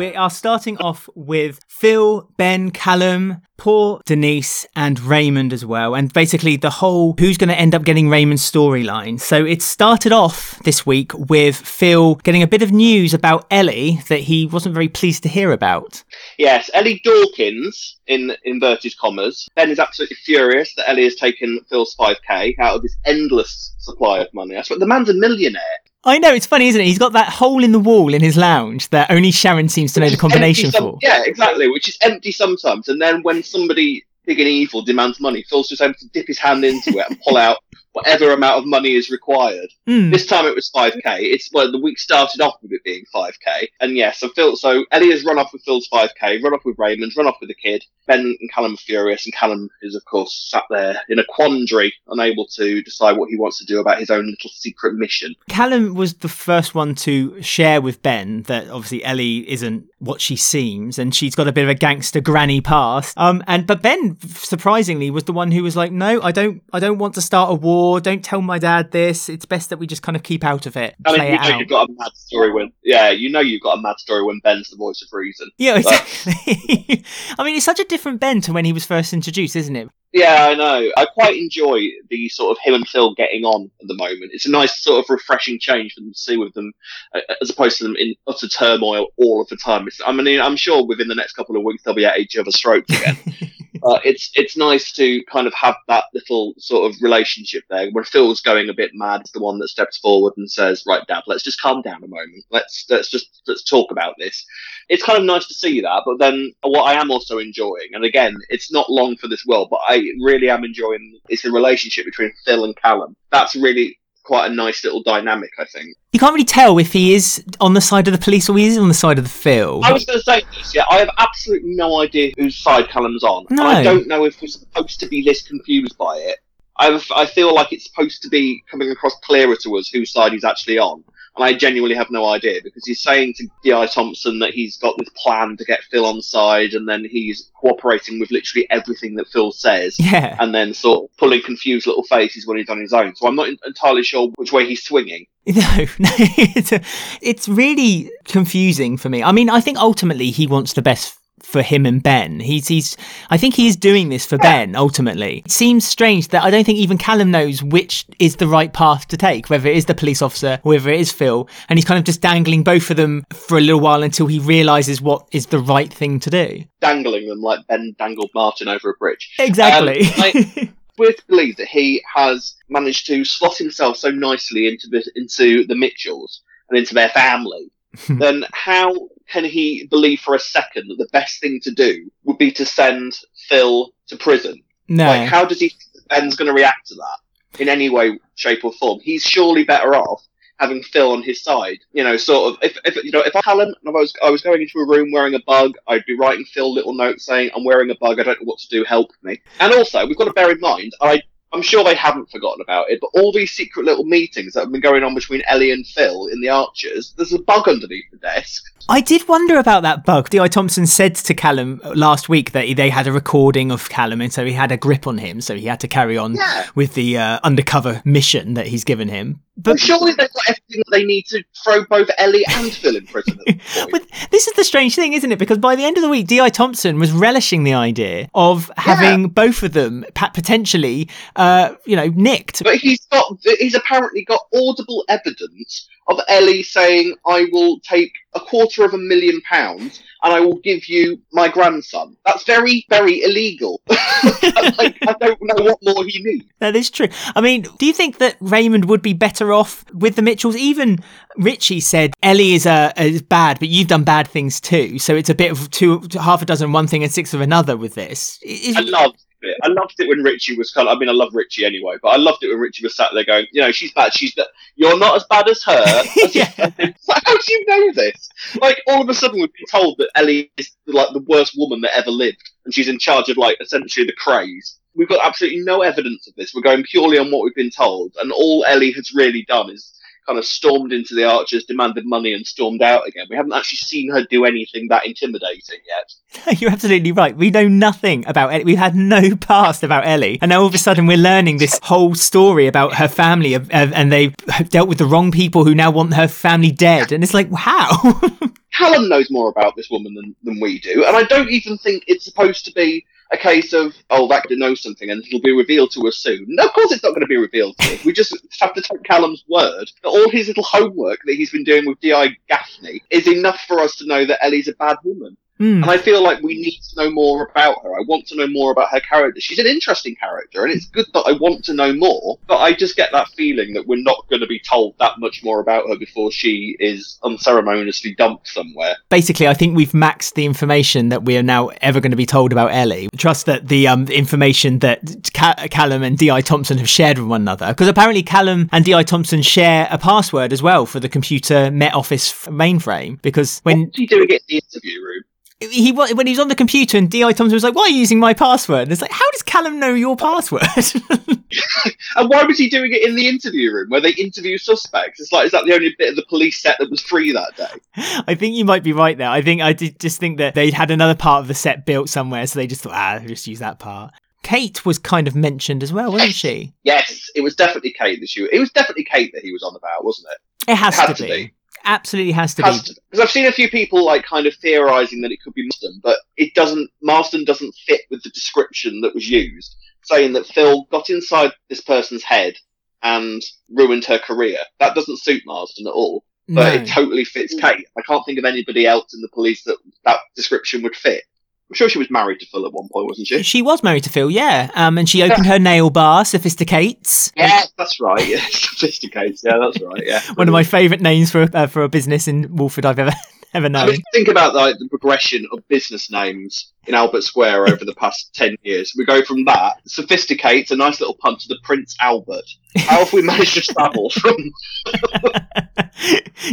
We 0.00 0.14
are 0.16 0.30
starting 0.30 0.78
off 0.78 1.10
with 1.14 1.60
Phil, 1.68 2.26
Ben, 2.38 2.70
Callum, 2.70 3.42
poor 3.60 4.00
Denise, 4.06 4.66
and 4.74 4.98
Raymond 4.98 5.52
as 5.52 5.66
well. 5.66 5.94
And 5.94 6.10
basically, 6.12 6.56
the 6.56 6.70
whole 6.70 7.14
who's 7.18 7.36
going 7.36 7.50
to 7.50 7.54
end 7.58 7.74
up 7.74 7.84
getting 7.84 8.08
Raymond's 8.08 8.50
storyline. 8.50 9.20
So, 9.20 9.44
it 9.44 9.60
started 9.60 10.12
off 10.12 10.58
this 10.64 10.86
week 10.86 11.12
with 11.14 11.56
Phil 11.56 12.14
getting 12.16 12.42
a 12.42 12.46
bit 12.46 12.62
of 12.62 12.72
news 12.72 13.12
about 13.12 13.46
Ellie 13.50 14.00
that 14.08 14.20
he 14.20 14.46
wasn't 14.46 14.74
very 14.74 14.88
pleased 14.88 15.22
to 15.24 15.28
hear 15.28 15.52
about. 15.52 16.02
Yes, 16.38 16.70
Ellie 16.72 17.02
Dawkins, 17.04 17.98
in 18.06 18.32
inverted 18.44 18.96
commas. 18.98 19.46
Ben 19.54 19.70
is 19.70 19.78
absolutely 19.78 20.16
furious 20.24 20.74
that 20.76 20.88
Ellie 20.88 21.04
has 21.04 21.14
taken 21.14 21.60
Phil's 21.68 21.94
5k 21.96 22.58
out 22.58 22.76
of 22.76 22.82
his 22.82 22.96
endless 23.04 23.74
supply 23.78 24.20
of 24.20 24.28
money. 24.32 24.56
I 24.56 24.62
swear, 24.62 24.78
the 24.78 24.86
man's 24.86 25.10
a 25.10 25.14
millionaire. 25.14 25.60
I 26.02 26.18
know, 26.18 26.32
it's 26.32 26.46
funny, 26.46 26.68
isn't 26.68 26.80
it? 26.80 26.86
He's 26.86 26.98
got 26.98 27.12
that 27.12 27.28
hole 27.28 27.62
in 27.62 27.72
the 27.72 27.78
wall 27.78 28.14
in 28.14 28.22
his 28.22 28.34
lounge 28.34 28.88
that 28.88 29.10
only 29.10 29.30
Sharon 29.30 29.68
seems 29.68 29.92
to 29.92 30.00
know 30.00 30.08
the 30.08 30.16
combination 30.16 30.70
some- 30.70 30.82
for. 30.82 30.98
Yeah, 31.02 31.22
exactly. 31.26 31.68
Which 31.68 31.90
is 31.90 31.98
empty 32.00 32.32
sometimes, 32.32 32.88
and 32.88 33.00
then 33.02 33.22
when 33.22 33.42
somebody 33.50 34.04
big 34.26 34.38
and 34.38 34.48
evil 34.48 34.82
demands 34.82 35.20
money, 35.20 35.44
Phil's 35.48 35.68
just 35.68 35.82
able 35.82 35.94
to 35.94 36.08
dip 36.08 36.26
his 36.26 36.38
hand 36.38 36.64
into 36.64 36.90
it 36.90 37.06
and 37.08 37.20
pull 37.20 37.36
out 37.36 37.58
whatever 37.92 38.32
amount 38.32 38.58
of 38.58 38.66
money 38.66 38.94
is 38.94 39.10
required. 39.10 39.68
Hmm. 39.86 40.10
This 40.10 40.26
time 40.26 40.46
it 40.46 40.54
was 40.54 40.70
5k. 40.70 41.02
It's 41.04 41.50
well, 41.52 41.70
the 41.70 41.80
week 41.80 41.98
started 41.98 42.40
off 42.40 42.54
with 42.62 42.72
it 42.72 42.84
being 42.84 43.04
5k, 43.14 43.68
and 43.80 43.96
yeah, 43.96 44.12
so 44.12 44.28
Phil, 44.28 44.56
so 44.56 44.84
Ellie 44.92 45.10
has 45.10 45.24
run 45.24 45.38
off 45.38 45.52
with 45.52 45.62
Phil's 45.62 45.88
5k, 45.92 46.42
run 46.42 46.54
off 46.54 46.64
with 46.64 46.78
Raymond, 46.78 47.12
run 47.16 47.26
off 47.26 47.38
with 47.40 47.48
the 47.48 47.54
kid. 47.54 47.84
Ben 48.06 48.36
and 48.40 48.52
Callum 48.52 48.74
are 48.74 48.76
furious, 48.76 49.26
and 49.26 49.34
Callum 49.34 49.68
is 49.82 49.94
of 49.94 50.04
course 50.04 50.48
sat 50.50 50.64
there 50.70 51.02
in 51.08 51.18
a 51.18 51.24
quandary, 51.24 51.92
unable 52.08 52.46
to 52.54 52.82
decide 52.82 53.16
what 53.16 53.30
he 53.30 53.36
wants 53.36 53.58
to 53.58 53.64
do 53.64 53.80
about 53.80 53.98
his 53.98 54.10
own 54.10 54.26
little 54.26 54.50
secret 54.50 54.94
mission. 54.94 55.34
Callum 55.48 55.94
was 55.94 56.14
the 56.14 56.28
first 56.28 56.74
one 56.74 56.94
to 56.96 57.40
share 57.42 57.80
with 57.80 58.02
Ben 58.02 58.42
that 58.44 58.68
obviously 58.68 59.04
Ellie 59.04 59.48
isn't 59.50 59.89
what 60.00 60.20
she 60.20 60.34
seems, 60.34 60.98
and 60.98 61.14
she's 61.14 61.34
got 61.34 61.46
a 61.46 61.52
bit 61.52 61.62
of 61.62 61.68
a 61.70 61.74
gangster 61.74 62.20
granny 62.20 62.60
past. 62.60 63.16
Um, 63.16 63.44
and 63.46 63.66
but 63.66 63.82
Ben 63.82 64.16
surprisingly 64.20 65.10
was 65.10 65.24
the 65.24 65.32
one 65.32 65.52
who 65.52 65.62
was 65.62 65.76
like, 65.76 65.92
"No, 65.92 66.20
I 66.22 66.32
don't, 66.32 66.62
I 66.72 66.80
don't 66.80 66.98
want 66.98 67.14
to 67.14 67.20
start 67.20 67.50
a 67.50 67.54
war. 67.54 68.00
Don't 68.00 68.24
tell 68.24 68.40
my 68.40 68.58
dad 68.58 68.90
this. 68.90 69.28
It's 69.28 69.44
best 69.44 69.70
that 69.70 69.78
we 69.78 69.86
just 69.86 70.02
kind 70.02 70.16
of 70.16 70.22
keep 70.22 70.42
out 70.42 70.66
of 70.66 70.76
it, 70.76 70.96
I 71.04 71.12
mean, 71.12 71.32
you 71.32 71.32
know 71.32 71.38
out." 71.38 71.58
you've 71.58 71.68
got 71.68 71.88
a 71.88 71.92
mad 71.92 72.12
story 72.14 72.50
when, 72.50 72.72
yeah, 72.82 73.10
you 73.10 73.30
know 73.30 73.40
you've 73.40 73.62
got 73.62 73.78
a 73.78 73.82
mad 73.82 73.98
story 73.98 74.24
when 74.24 74.40
Ben's 74.40 74.70
the 74.70 74.76
voice 74.76 75.02
of 75.02 75.08
reason. 75.12 75.50
Yeah, 75.58 75.76
exactly. 75.76 77.04
I 77.38 77.44
mean, 77.44 77.56
it's 77.56 77.64
such 77.64 77.80
a 77.80 77.84
different 77.84 78.20
Ben 78.20 78.40
to 78.42 78.52
when 78.52 78.64
he 78.64 78.72
was 78.72 78.86
first 78.86 79.12
introduced, 79.12 79.54
isn't 79.54 79.76
it? 79.76 79.88
Yeah, 80.12 80.46
I 80.46 80.54
know. 80.54 80.90
I 80.96 81.06
quite 81.06 81.36
enjoy 81.36 81.88
the 82.08 82.28
sort 82.30 82.56
of 82.56 82.62
him 82.64 82.74
and 82.74 82.88
Phil 82.88 83.14
getting 83.14 83.44
on 83.44 83.70
at 83.80 83.86
the 83.86 83.94
moment. 83.94 84.32
It's 84.32 84.46
a 84.46 84.50
nice 84.50 84.82
sort 84.82 85.04
of 85.04 85.10
refreshing 85.10 85.58
change 85.60 85.94
for 85.94 86.00
them 86.00 86.12
to 86.12 86.18
see 86.18 86.36
with 86.36 86.52
them, 86.54 86.72
uh, 87.14 87.20
as 87.40 87.50
opposed 87.50 87.78
to 87.78 87.84
them 87.84 87.96
in 87.96 88.14
utter 88.26 88.48
turmoil 88.48 89.06
all 89.18 89.40
of 89.40 89.48
the 89.48 89.56
time. 89.56 89.86
It's, 89.86 90.00
I 90.04 90.10
mean, 90.10 90.40
I'm 90.40 90.56
sure 90.56 90.84
within 90.84 91.06
the 91.06 91.14
next 91.14 91.34
couple 91.34 91.56
of 91.56 91.62
weeks 91.62 91.84
they'll 91.84 91.94
be 91.94 92.06
at 92.06 92.18
each 92.18 92.36
other's 92.36 92.60
throats 92.60 92.92
again. 92.92 93.16
it's 94.04 94.30
it's 94.34 94.56
nice 94.56 94.92
to 94.92 95.22
kind 95.24 95.46
of 95.46 95.54
have 95.54 95.76
that 95.88 96.04
little 96.14 96.54
sort 96.58 96.90
of 96.90 97.00
relationship 97.02 97.64
there 97.70 97.90
where 97.92 98.04
Phil's 98.04 98.40
going 98.40 98.68
a 98.68 98.74
bit 98.74 98.90
mad. 98.94 99.22
The 99.32 99.40
one 99.40 99.58
that 99.58 99.68
steps 99.68 99.98
forward 99.98 100.34
and 100.36 100.50
says, 100.50 100.82
"Right, 100.86 101.06
Dad, 101.06 101.22
let's 101.26 101.42
just 101.42 101.60
calm 101.60 101.82
down 101.82 102.02
a 102.02 102.08
moment. 102.08 102.44
Let's 102.50 102.84
let's 102.88 103.10
just 103.10 103.42
let's 103.46 103.62
talk 103.62 103.90
about 103.90 104.14
this." 104.18 104.44
It's 104.88 105.04
kind 105.04 105.18
of 105.18 105.24
nice 105.24 105.46
to 105.46 105.54
see 105.54 105.80
that, 105.80 106.02
but 106.04 106.18
then 106.18 106.52
what 106.62 106.84
I 106.84 107.00
am 107.00 107.10
also 107.10 107.38
enjoying, 107.38 107.90
and 107.92 108.04
again, 108.04 108.36
it's 108.48 108.72
not 108.72 108.90
long 108.90 109.16
for 109.16 109.28
this 109.28 109.44
world, 109.46 109.68
but 109.70 109.80
I 109.86 110.02
really 110.20 110.50
am 110.50 110.64
enjoying 110.64 111.18
is 111.28 111.42
the 111.42 111.52
relationship 111.52 112.04
between 112.04 112.32
Phil 112.44 112.64
and 112.64 112.76
Callum. 112.76 113.16
That's 113.30 113.54
really 113.54 113.99
quite 114.30 114.48
a 114.48 114.54
nice 114.54 114.84
little 114.84 115.02
dynamic, 115.02 115.50
I 115.58 115.64
think. 115.64 115.96
You 116.12 116.20
can't 116.20 116.32
really 116.32 116.44
tell 116.44 116.78
if 116.78 116.92
he 116.92 117.14
is 117.14 117.42
on 117.60 117.74
the 117.74 117.80
side 117.80 118.06
of 118.06 118.12
the 118.12 118.18
police 118.20 118.48
or 118.48 118.56
he 118.56 118.68
is 118.68 118.78
on 118.78 118.86
the 118.86 118.94
side 118.94 119.18
of 119.18 119.24
the 119.24 119.30
Phil. 119.30 119.80
I 119.82 119.90
was 119.90 120.04
going 120.04 120.20
to 120.20 120.24
say 120.24 120.42
this, 120.56 120.72
yeah. 120.72 120.84
I 120.88 120.98
have 120.98 121.10
absolutely 121.18 121.74
no 121.74 122.00
idea 122.00 122.32
whose 122.38 122.56
side 122.56 122.88
Callum's 122.88 123.24
on. 123.24 123.46
No. 123.50 123.66
I 123.66 123.82
don't 123.82 124.06
know 124.06 124.26
if 124.26 124.40
we're 124.40 124.46
supposed 124.46 125.00
to 125.00 125.08
be 125.08 125.20
this 125.24 125.42
confused 125.42 125.98
by 125.98 126.14
it. 126.18 126.38
I, 126.76 126.92
have, 126.92 127.04
I 127.12 127.26
feel 127.26 127.52
like 127.52 127.72
it's 127.72 127.86
supposed 127.86 128.22
to 128.22 128.28
be 128.28 128.62
coming 128.70 128.92
across 128.92 129.16
clearer 129.24 129.56
to 129.64 129.76
us 129.78 129.88
whose 129.88 130.12
side 130.12 130.30
he's 130.30 130.44
actually 130.44 130.78
on. 130.78 131.02
And 131.40 131.48
I 131.48 131.56
genuinely 131.56 131.96
have 131.96 132.10
no 132.10 132.26
idea 132.26 132.60
because 132.62 132.84
he's 132.84 133.00
saying 133.00 133.32
to 133.34 133.48
D.I. 133.62 133.86
Thompson 133.86 134.40
that 134.40 134.52
he's 134.52 134.76
got 134.76 134.98
this 134.98 135.08
plan 135.16 135.56
to 135.56 135.64
get 135.64 135.82
Phil 135.90 136.04
on 136.04 136.20
side 136.20 136.74
and 136.74 136.86
then 136.86 137.02
he's 137.02 137.50
cooperating 137.58 138.20
with 138.20 138.30
literally 138.30 138.66
everything 138.68 139.14
that 139.14 139.26
Phil 139.28 139.50
says. 139.50 139.98
Yeah. 139.98 140.36
And 140.38 140.54
then 140.54 140.74
sort 140.74 141.04
of 141.04 141.16
pulling 141.16 141.40
confused 141.40 141.86
little 141.86 142.02
faces 142.02 142.46
when 142.46 142.58
he's 142.58 142.68
on 142.68 142.78
his 142.78 142.92
own. 142.92 143.16
So 143.16 143.26
I'm 143.26 143.36
not 143.36 143.48
entirely 143.64 144.02
sure 144.02 144.28
which 144.36 144.52
way 144.52 144.66
he's 144.66 144.84
swinging. 144.84 145.26
No, 145.46 145.86
no, 145.98 146.10
it's, 146.18 146.70
a, 146.70 146.80
it's 147.22 147.48
really 147.48 148.10
confusing 148.24 148.96
for 148.96 149.08
me. 149.08 149.22
I 149.22 149.32
mean, 149.32 149.48
I 149.48 149.60
think 149.60 149.78
ultimately 149.78 150.30
he 150.30 150.46
wants 150.46 150.74
the 150.74 150.82
best 150.82 151.18
for 151.42 151.62
him 151.62 151.86
and 151.86 152.02
Ben. 152.02 152.40
He's 152.40 152.68
he's 152.68 152.96
I 153.30 153.36
think 153.36 153.54
he 153.54 153.66
is 153.66 153.76
doing 153.76 154.08
this 154.08 154.26
for 154.26 154.38
Ben 154.38 154.76
ultimately. 154.76 155.42
It 155.44 155.50
seems 155.50 155.84
strange 155.84 156.28
that 156.28 156.42
I 156.42 156.50
don't 156.50 156.64
think 156.64 156.78
even 156.78 156.98
Callum 156.98 157.30
knows 157.30 157.62
which 157.62 158.06
is 158.18 158.36
the 158.36 158.46
right 158.46 158.72
path 158.72 159.08
to 159.08 159.16
take, 159.16 159.50
whether 159.50 159.68
it 159.68 159.76
is 159.76 159.86
the 159.86 159.94
police 159.94 160.22
officer 160.22 160.58
whether 160.62 160.90
it 160.90 161.00
is 161.00 161.12
Phil, 161.12 161.48
and 161.68 161.78
he's 161.78 161.84
kind 161.84 161.98
of 161.98 162.04
just 162.04 162.20
dangling 162.20 162.62
both 162.62 162.90
of 162.90 162.96
them 162.96 163.24
for 163.32 163.58
a 163.58 163.60
little 163.60 163.80
while 163.80 164.02
until 164.02 164.26
he 164.26 164.38
realizes 164.38 165.00
what 165.00 165.26
is 165.32 165.46
the 165.46 165.58
right 165.58 165.92
thing 165.92 166.20
to 166.20 166.30
do. 166.30 166.64
Dangling 166.80 167.28
them 167.28 167.40
like 167.40 167.66
Ben 167.66 167.94
dangled 167.98 168.30
Martin 168.34 168.68
over 168.68 168.90
a 168.90 168.94
bridge. 168.94 169.34
Exactly. 169.38 170.00
Um, 170.00 170.12
I- 170.18 170.72
to 171.08 171.22
believe 171.28 171.56
that 171.56 171.68
he 171.68 172.02
has 172.14 172.54
managed 172.68 173.06
to 173.06 173.24
slot 173.24 173.56
himself 173.56 173.96
so 173.96 174.10
nicely 174.10 174.66
into 174.66 174.86
the 174.88 175.10
into 175.16 175.64
the 175.66 175.74
Mitchells 175.74 176.42
and 176.68 176.78
into 176.78 176.94
their 176.94 177.08
family. 177.08 177.70
then 178.08 178.44
how 178.52 179.08
can 179.28 179.44
he 179.44 179.86
believe 179.86 180.20
for 180.20 180.34
a 180.34 180.40
second 180.40 180.88
that 180.88 180.98
the 180.98 181.08
best 181.12 181.40
thing 181.40 181.60
to 181.62 181.70
do 181.70 182.10
would 182.24 182.38
be 182.38 182.50
to 182.52 182.64
send 182.64 183.18
Phil 183.48 183.92
to 184.08 184.16
prison? 184.16 184.62
no. 184.88 185.06
Like, 185.06 185.28
how 185.28 185.44
does 185.44 185.60
he 185.60 185.70
think 185.70 186.08
Ben's 186.08 186.36
going 186.36 186.48
to 186.48 186.54
react 186.54 186.88
to 186.88 186.96
that 186.96 187.60
in 187.60 187.68
any 187.68 187.90
way, 187.90 188.18
shape, 188.34 188.64
or 188.64 188.72
form? 188.72 189.00
He's 189.00 189.22
surely 189.22 189.64
better 189.64 189.94
off 189.94 190.22
having 190.60 190.82
Phil 190.82 191.12
on 191.12 191.22
his 191.22 191.42
side. 191.42 191.78
You 191.92 192.04
know, 192.04 192.16
sort 192.16 192.52
of. 192.52 192.62
If, 192.62 192.76
if 192.84 193.02
you 193.02 193.10
know, 193.10 193.22
if 193.22 193.34
I 193.34 193.40
Callum, 193.40 193.68
and 193.68 193.88
I 193.88 193.90
was 193.90 194.12
I 194.22 194.30
was 194.30 194.42
going 194.42 194.60
into 194.60 194.78
a 194.78 194.86
room 194.86 195.10
wearing 195.10 195.34
a 195.34 195.40
bug, 195.46 195.72
I'd 195.88 196.04
be 196.06 196.16
writing 196.16 196.44
Phil 196.44 196.72
little 196.72 196.94
notes 196.94 197.24
saying, 197.24 197.50
"I'm 197.56 197.64
wearing 197.64 197.90
a 197.90 197.96
bug. 197.96 198.20
I 198.20 198.22
don't 198.22 198.40
know 198.40 198.46
what 198.46 198.58
to 198.60 198.68
do. 198.68 198.84
Help 198.84 199.10
me." 199.22 199.40
And 199.58 199.72
also, 199.72 200.06
we've 200.06 200.16
got 200.16 200.26
to 200.26 200.32
bear 200.32 200.50
in 200.50 200.60
mind, 200.60 200.92
I. 201.00 201.22
I'm 201.52 201.62
sure 201.62 201.82
they 201.82 201.94
haven't 201.96 202.30
forgotten 202.30 202.60
about 202.62 202.90
it, 202.90 203.00
but 203.00 203.10
all 203.14 203.32
these 203.32 203.50
secret 203.50 203.84
little 203.84 204.04
meetings 204.04 204.52
that 204.52 204.60
have 204.60 204.72
been 204.72 204.80
going 204.80 205.02
on 205.02 205.14
between 205.14 205.42
Ellie 205.48 205.72
and 205.72 205.84
Phil 205.86 206.26
in 206.26 206.40
the 206.40 206.48
Arches, 206.48 207.12
there's 207.16 207.32
a 207.32 207.40
bug 207.40 207.68
underneath 207.68 208.04
the 208.12 208.18
desk. 208.18 208.64
I 208.88 209.00
did 209.00 209.26
wonder 209.28 209.56
about 209.58 209.82
that 209.82 210.04
bug. 210.04 210.30
D.I. 210.30 210.48
Thompson 210.48 210.86
said 210.86 211.14
to 211.16 211.34
Callum 211.34 211.80
last 211.94 212.28
week 212.28 212.52
that 212.52 212.76
they 212.76 212.88
had 212.90 213.06
a 213.06 213.12
recording 213.12 213.70
of 213.70 213.88
Callum, 213.88 214.20
and 214.20 214.32
so 214.32 214.44
he 214.44 214.52
had 214.52 214.72
a 214.72 214.76
grip 214.76 215.06
on 215.06 215.18
him, 215.18 215.40
so 215.40 215.54
he 215.56 215.66
had 215.66 215.80
to 215.80 215.88
carry 215.88 216.16
on 216.16 216.34
Yeah. 216.34 216.66
with 216.74 216.94
the 216.94 217.18
uh, 217.18 217.40
undercover 217.42 218.00
mission 218.04 218.54
that 218.54 218.66
he's 218.68 218.84
given 218.84 219.08
him. 219.08 219.40
But 219.56 219.72
But 219.72 219.80
surely 219.80 220.12
they've 220.12 220.32
got 220.32 220.42
everything 220.48 220.82
that 220.86 220.90
they 220.90 221.04
need 221.04 221.26
to 221.26 221.42
throw 221.62 221.84
both 221.84 222.08
Ellie 222.16 222.44
and 222.48 222.72
Phil 222.72 222.96
in 222.96 223.06
prison. 223.06 223.38
But 223.90 224.02
this 224.30 224.46
is 224.46 224.54
the 224.54 224.64
strange 224.64 224.94
thing, 224.94 225.12
isn't 225.12 225.30
it? 225.30 225.38
Because 225.38 225.58
by 225.58 225.76
the 225.76 225.84
end 225.84 225.96
of 225.98 226.02
the 226.02 226.08
week, 226.08 226.26
Di 226.28 226.48
Thompson 226.48 226.98
was 226.98 227.12
relishing 227.12 227.64
the 227.64 227.74
idea 227.74 228.28
of 228.34 228.70
having 228.76 229.28
both 229.28 229.62
of 229.62 229.72
them 229.74 230.04
potentially, 230.14 231.08
uh, 231.40 231.74
you 231.86 231.96
know, 231.96 232.08
nicked. 232.08 232.62
But 232.62 232.76
he's 232.76 233.06
got 233.06 233.38
he's 233.58 233.74
apparently 233.74 234.24
got 234.26 234.42
audible 234.54 235.06
evidence 235.08 235.88
of 236.08 236.20
Ellie 236.28 236.62
saying, 236.62 237.16
"I 237.26 237.46
will 237.50 237.80
take 237.80 238.12
a 238.34 238.40
quarter 238.40 238.84
of 238.84 238.92
a 238.92 238.98
million 238.98 239.40
pounds 239.48 240.02
and 240.22 240.34
I 240.34 240.40
will 240.40 240.58
give 240.58 240.86
you 240.86 241.18
my 241.32 241.48
grandson." 241.48 242.14
That's 242.26 242.44
very 242.44 242.84
very 242.90 243.22
illegal. 243.22 243.80
like, 243.88 244.98
I 245.00 245.14
don't 245.18 245.38
know 245.40 245.64
what 245.64 245.78
more 245.82 246.04
he 246.04 246.22
needs. 246.22 246.44
That 246.58 246.76
is 246.76 246.90
true. 246.90 247.08
I 247.34 247.40
mean, 247.40 247.62
do 247.78 247.86
you 247.86 247.94
think 247.94 248.18
that 248.18 248.36
Raymond 248.40 248.84
would 248.90 249.00
be 249.00 249.14
better 249.14 249.50
off 249.50 249.90
with 249.94 250.16
the 250.16 250.22
Mitchells? 250.22 250.56
Even 250.56 250.98
Richie 251.38 251.80
said 251.80 252.12
Ellie 252.22 252.52
is 252.52 252.66
uh, 252.66 252.92
is 252.98 253.22
bad, 253.22 253.60
but 253.60 253.68
you've 253.68 253.88
done 253.88 254.04
bad 254.04 254.28
things 254.28 254.60
too. 254.60 254.98
So 254.98 255.16
it's 255.16 255.30
a 255.30 255.34
bit 255.34 255.52
of 255.52 255.70
two, 255.70 256.02
half 256.20 256.42
a 256.42 256.44
dozen 256.44 256.72
one 256.72 256.86
thing 256.86 257.02
and 257.02 257.10
six 257.10 257.32
of 257.32 257.40
another 257.40 257.78
with 257.78 257.94
this. 257.94 258.38
Is- 258.42 258.76
I 258.76 258.80
loved 258.80 259.24
it. 259.42 259.56
I 259.62 259.68
loved 259.68 259.94
it 259.98 260.08
when 260.08 260.22
Richie 260.22 260.56
was 260.56 260.72
kind 260.72 260.88
of. 260.88 260.96
I 260.96 260.98
mean, 260.98 261.08
I 261.08 261.12
love 261.12 261.34
Richie 261.34 261.64
anyway, 261.64 261.96
but 262.02 262.08
I 262.08 262.16
loved 262.16 262.42
it 262.42 262.48
when 262.48 262.58
Richie 262.58 262.84
was 262.84 262.96
sat 262.96 263.10
there 263.14 263.24
going, 263.24 263.46
"You 263.52 263.62
know, 263.62 263.72
she's 263.72 263.92
bad. 263.92 264.12
She's 264.14 264.34
you're 264.76 264.98
not 264.98 265.16
as 265.16 265.24
bad 265.24 265.48
as 265.48 265.62
her." 265.64 266.02
Yeah. 266.32 266.52
Like, 266.58 267.22
How 267.24 267.36
do 267.36 267.52
you 267.52 267.64
know 267.66 267.92
this? 267.92 268.28
Like, 268.60 268.80
all 268.86 269.02
of 269.02 269.08
a 269.08 269.14
sudden, 269.14 269.40
we've 269.40 269.52
been 269.52 269.66
told 269.70 269.98
that 269.98 270.10
Ellie 270.14 270.52
is 270.56 270.70
like 270.86 271.12
the 271.12 271.24
worst 271.26 271.54
woman 271.56 271.80
that 271.80 271.96
ever 271.96 272.10
lived, 272.10 272.50
and 272.64 272.72
she's 272.74 272.88
in 272.88 272.98
charge 272.98 273.28
of 273.28 273.36
like 273.36 273.56
essentially 273.60 274.06
the 274.06 274.12
Krays. 274.12 274.76
We've 274.94 275.08
got 275.08 275.26
absolutely 275.26 275.60
no 275.60 275.82
evidence 275.82 276.26
of 276.28 276.34
this. 276.34 276.52
We're 276.54 276.62
going 276.62 276.82
purely 276.84 277.18
on 277.18 277.30
what 277.30 277.44
we've 277.44 277.54
been 277.54 277.70
told, 277.70 278.14
and 278.20 278.32
all 278.32 278.64
Ellie 278.66 278.92
has 278.92 279.12
really 279.14 279.44
done 279.48 279.70
is 279.70 279.92
kind 280.26 280.38
of 280.38 280.44
stormed 280.44 280.92
into 280.92 281.14
the 281.14 281.24
Arches, 281.24 281.64
demanded 281.64 282.04
money, 282.06 282.32
and 282.32 282.46
stormed 282.46 282.82
out 282.82 283.06
again. 283.06 283.26
We 283.28 283.36
haven't 283.36 283.52
actually 283.52 283.78
seen 283.78 284.10
her 284.10 284.24
do 284.24 284.44
anything 284.44 284.88
that 284.88 285.06
intimidating 285.06 285.80
yet. 285.86 286.58
You're 286.60 286.70
absolutely 286.70 287.12
right. 287.12 287.36
We 287.36 287.50
know 287.50 287.68
nothing 287.68 288.24
about 288.26 288.52
Ellie. 288.52 288.64
We've 288.64 288.78
had 288.78 288.94
no 288.94 289.36
past 289.40 289.82
about 289.82 290.06
Ellie. 290.06 290.38
And 290.40 290.50
now 290.50 290.60
all 290.60 290.66
of 290.66 290.74
a 290.74 290.78
sudden 290.78 291.06
we're 291.06 291.16
learning 291.16 291.58
this 291.58 291.78
whole 291.82 292.14
story 292.14 292.66
about 292.66 292.94
her 292.94 293.08
family 293.08 293.54
of, 293.54 293.70
of, 293.70 293.92
and 293.92 294.12
they 294.12 294.28
dealt 294.68 294.88
with 294.88 294.98
the 294.98 295.06
wrong 295.06 295.30
people 295.30 295.64
who 295.64 295.74
now 295.74 295.90
want 295.90 296.14
her 296.14 296.28
family 296.28 296.70
dead. 296.70 297.12
And 297.12 297.24
it's 297.24 297.34
like, 297.34 297.52
how? 297.52 298.20
Callum 298.72 299.08
knows 299.08 299.30
more 299.30 299.48
about 299.48 299.76
this 299.76 299.90
woman 299.90 300.14
than, 300.14 300.36
than 300.44 300.60
we 300.60 300.78
do, 300.78 301.04
and 301.04 301.16
I 301.16 301.24
don't 301.24 301.50
even 301.50 301.76
think 301.78 302.04
it's 302.06 302.24
supposed 302.24 302.64
to 302.66 302.72
be 302.72 303.04
a 303.32 303.36
case 303.36 303.72
of, 303.72 303.94
oh, 304.10 304.26
that 304.28 304.44
guy 304.48 304.56
knows 304.56 304.82
something 304.82 305.10
and 305.10 305.24
it'll 305.24 305.40
be 305.40 305.52
revealed 305.52 305.92
to 305.92 306.00
us 306.08 306.16
soon. 306.16 306.44
No, 306.48 306.66
of 306.66 306.72
course 306.72 306.92
it's 306.92 307.02
not 307.02 307.10
going 307.10 307.20
to 307.20 307.26
be 307.26 307.36
revealed 307.36 307.76
to 307.78 307.94
us. 307.94 308.04
We 308.04 308.12
just 308.12 308.36
have 308.60 308.74
to 308.74 308.82
take 308.82 309.04
Callum's 309.04 309.44
word 309.48 309.90
that 310.02 310.08
all 310.08 310.28
his 310.30 310.48
little 310.48 310.64
homework 310.64 311.20
that 311.26 311.34
he's 311.34 311.50
been 311.50 311.64
doing 311.64 311.86
with 311.86 312.00
D.I. 312.00 312.36
Gaffney 312.48 313.02
is 313.10 313.28
enough 313.28 313.60
for 313.68 313.80
us 313.80 313.96
to 313.96 314.06
know 314.06 314.24
that 314.26 314.44
Ellie's 314.44 314.68
a 314.68 314.74
bad 314.74 314.96
woman. 315.04 315.36
Hmm. 315.60 315.82
And 315.82 315.90
I 315.90 315.98
feel 315.98 316.22
like 316.22 316.42
we 316.42 316.54
need 316.54 316.80
to 316.80 316.96
know 316.96 317.10
more 317.10 317.44
about 317.44 317.82
her. 317.82 317.90
I 317.94 318.02
want 318.08 318.26
to 318.28 318.36
know 318.36 318.46
more 318.46 318.72
about 318.72 318.88
her 318.92 319.00
character. 319.00 319.42
She's 319.42 319.58
an 319.58 319.66
interesting 319.66 320.16
character, 320.16 320.64
and 320.64 320.72
it's 320.72 320.86
good 320.86 321.04
that 321.12 321.24
I 321.26 321.32
want 321.32 321.64
to 321.66 321.74
know 321.74 321.92
more. 321.92 322.38
But 322.46 322.58
I 322.58 322.72
just 322.72 322.96
get 322.96 323.12
that 323.12 323.28
feeling 323.28 323.74
that 323.74 323.86
we're 323.86 324.02
not 324.02 324.26
going 324.30 324.40
to 324.40 324.46
be 324.46 324.58
told 324.58 324.94
that 324.98 325.18
much 325.18 325.44
more 325.44 325.60
about 325.60 325.86
her 325.90 325.98
before 325.98 326.32
she 326.32 326.76
is 326.80 327.18
unceremoniously 327.24 328.14
dumped 328.14 328.48
somewhere. 328.48 328.96
Basically, 329.10 329.46
I 329.48 329.52
think 329.52 329.76
we've 329.76 329.92
maxed 329.92 330.32
the 330.32 330.46
information 330.46 331.10
that 331.10 331.24
we 331.24 331.36
are 331.36 331.42
now 331.42 331.68
ever 331.82 332.00
going 332.00 332.12
to 332.12 332.16
be 332.16 332.26
told 332.26 332.52
about 332.52 332.72
Ellie. 332.72 333.10
Trust 333.18 333.44
that 333.44 333.68
the 333.68 333.86
um, 333.86 334.08
information 334.08 334.78
that 334.78 335.30
Ca- 335.34 335.68
Callum 335.70 336.02
and 336.02 336.16
Di 336.16 336.40
Thompson 336.40 336.78
have 336.78 336.88
shared 336.88 337.18
with 337.18 337.28
one 337.28 337.42
another, 337.42 337.68
because 337.68 337.88
apparently 337.88 338.22
Callum 338.22 338.70
and 338.72 338.82
Di 338.82 339.02
Thompson 339.02 339.42
share 339.42 339.88
a 339.90 339.98
password 339.98 340.54
as 340.54 340.62
well 340.62 340.86
for 340.86 341.00
the 341.00 341.08
computer 341.10 341.70
Met 341.70 341.92
Office 341.92 342.32
mainframe. 342.46 343.20
Because 343.20 343.60
when 343.62 343.82
What's 343.82 343.98
he 343.98 344.06
doing 344.06 344.28
it 344.30 344.42
in 344.48 344.56
the 344.56 344.62
interview 344.72 345.02
room? 345.02 345.22
He 345.60 345.92
when 345.92 346.26
he 346.26 346.32
was 346.32 346.38
on 346.38 346.48
the 346.48 346.54
computer 346.54 346.96
and 346.96 347.10
Di 347.10 347.20
Thompson 347.32 347.52
was 347.52 347.62
like, 347.62 347.74
"Why 347.74 347.82
are 347.82 347.88
you 347.88 347.98
using 347.98 348.18
my 348.18 348.32
password?" 348.32 348.82
And 348.82 348.92
it's 348.92 349.02
like, 349.02 349.12
"How 349.12 349.30
does 349.32 349.42
Callum 349.42 349.78
know 349.78 349.92
your 349.92 350.16
password?" 350.16 350.62
And 352.16 352.28
why 352.28 352.44
was 352.44 352.58
he 352.58 352.68
doing 352.68 352.92
it 352.92 353.06
in 353.06 353.14
the 353.14 353.28
interview 353.28 353.72
room 353.72 353.88
where 353.90 354.00
they 354.00 354.12
interview 354.12 354.56
suspects? 354.58 355.20
It's 355.20 355.32
like, 355.32 355.46
is 355.46 355.52
that 355.52 355.64
the 355.64 355.74
only 355.74 355.94
bit 355.98 356.10
of 356.10 356.16
the 356.16 356.24
police 356.28 356.60
set 356.60 356.76
that 356.78 356.90
was 356.90 357.00
free 357.00 357.32
that 357.32 357.56
day? 357.56 358.22
I 358.26 358.34
think 358.34 358.56
you 358.56 358.64
might 358.64 358.82
be 358.82 358.92
right 358.92 359.16
there. 359.18 359.28
I 359.28 359.42
think 359.42 359.60
I 359.60 359.72
did 359.72 360.00
just 360.00 360.18
think 360.18 360.38
that 360.38 360.54
they 360.54 360.70
had 360.70 360.90
another 360.90 361.14
part 361.14 361.42
of 361.42 361.48
the 361.48 361.54
set 361.54 361.86
built 361.86 362.08
somewhere, 362.08 362.46
so 362.46 362.58
they 362.58 362.66
just 362.66 362.82
thought, 362.82 362.94
"Ah, 362.94 363.20
just 363.26 363.46
use 363.46 363.58
that 363.58 363.78
part." 363.78 364.12
Kate 364.42 364.86
was 364.86 364.98
kind 364.98 365.28
of 365.28 365.36
mentioned 365.36 365.82
as 365.82 365.92
well, 365.92 366.12
wasn't 366.12 366.32
she? 366.32 366.72
Yes, 366.82 367.30
it 367.34 367.42
was 367.42 367.54
definitely 367.54 367.92
Kate 367.92 368.20
that 368.20 368.28
she. 368.28 368.48
It 368.50 368.58
was 368.58 368.70
definitely 368.70 369.04
Kate 369.04 369.32
that 369.34 369.42
he 369.42 369.52
was 369.52 369.62
on 369.62 369.76
about, 369.76 370.04
wasn't 370.04 370.28
it? 370.32 370.70
It 370.72 370.76
has 370.76 370.96
Had 370.96 371.08
to, 371.08 371.14
to 371.14 371.22
be. 371.24 371.52
Absolutely 371.84 372.32
has 372.32 372.54
to 372.54 372.62
Has 372.62 372.82
be. 372.82 372.94
Because 373.10 373.24
I've 373.24 373.30
seen 373.30 373.46
a 373.46 373.52
few 373.52 373.68
people 373.68 374.04
like 374.04 374.24
kind 374.24 374.46
of 374.46 374.54
theorising 374.56 375.20
that 375.22 375.32
it 375.32 375.40
could 375.42 375.54
be 375.54 375.64
Marston, 375.64 376.00
but 376.02 376.18
it 376.36 376.54
doesn't. 376.54 376.90
Marston 377.02 377.44
doesn't 377.44 377.74
fit 377.86 378.02
with 378.10 378.22
the 378.22 378.30
description 378.30 379.00
that 379.00 379.14
was 379.14 379.28
used, 379.28 379.76
saying 380.02 380.32
that 380.34 380.46
Phil 380.46 380.84
got 380.90 381.10
inside 381.10 381.52
this 381.68 381.80
person's 381.80 382.22
head 382.22 382.54
and 383.02 383.42
ruined 383.70 384.04
her 384.04 384.18
career. 384.18 384.58
That 384.78 384.94
doesn't 384.94 385.20
suit 385.20 385.42
Marston 385.46 385.86
at 385.86 385.92
all. 385.92 386.24
But 386.48 386.74
No. 386.74 386.82
it 386.82 386.88
totally 386.88 387.24
fits 387.24 387.54
Kate. 387.54 387.86
I 387.96 388.02
can't 388.02 388.24
think 388.26 388.38
of 388.38 388.44
anybody 388.44 388.86
else 388.86 389.14
in 389.14 389.20
the 389.20 389.28
police 389.28 389.62
that 389.64 389.78
that 390.04 390.18
description 390.34 390.82
would 390.82 390.96
fit. 390.96 391.22
I'm 391.70 391.74
sure 391.74 391.88
she 391.88 391.98
was 392.00 392.10
married 392.10 392.40
to 392.40 392.46
Phil 392.46 392.66
at 392.66 392.72
one 392.72 392.88
point, 392.92 393.06
wasn't 393.06 393.28
she? 393.28 393.44
She 393.44 393.62
was 393.62 393.84
married 393.84 394.02
to 394.02 394.10
Phil, 394.10 394.28
yeah. 394.28 394.72
Um, 394.74 394.98
and 394.98 395.08
she 395.08 395.22
opened 395.22 395.46
her 395.46 395.58
nail 395.60 395.88
bar, 395.88 396.24
Sophisticates. 396.24 397.30
Yeah, 397.36 397.62
that's 397.78 398.00
right. 398.00 398.26
Yeah, 398.26 398.40
Sophisticates. 398.50 399.44
Yeah, 399.44 399.58
that's 399.58 399.80
right. 399.80 400.02
Yeah, 400.04 400.20
one 400.34 400.48
of 400.48 400.52
my 400.52 400.64
favourite 400.64 401.00
names 401.00 401.30
for 401.30 401.48
uh, 401.54 401.68
for 401.68 401.84
a 401.84 401.88
business 401.88 402.26
in 402.26 402.56
Walford 402.56 402.84
I've 402.84 402.98
ever 402.98 403.12
ever 403.54 403.68
known. 403.68 403.88
I 403.88 403.92
mean, 403.92 404.02
think 404.12 404.26
about 404.26 404.52
like 404.52 404.78
the 404.80 404.88
progression 404.88 405.46
of 405.52 405.66
business 405.68 406.10
names 406.10 406.72
in 406.88 406.94
Albert 406.94 407.22
Square 407.22 407.68
over 407.68 407.84
the 407.84 407.94
past 407.94 408.34
ten 408.34 408.56
years. 408.64 408.92
We 408.98 409.04
go 409.04 409.22
from 409.22 409.44
that 409.44 409.76
Sophisticates, 409.86 410.72
a 410.72 410.76
nice 410.76 410.98
little 410.98 411.18
pun, 411.20 411.38
to 411.38 411.46
the 411.46 411.58
Prince 411.62 411.94
Albert. 412.00 412.50
How 412.78 413.04
have 413.04 413.12
we 413.12 413.22
managed 413.22 413.54
to 413.54 413.72
travel 413.72 414.10
from? 414.10 414.36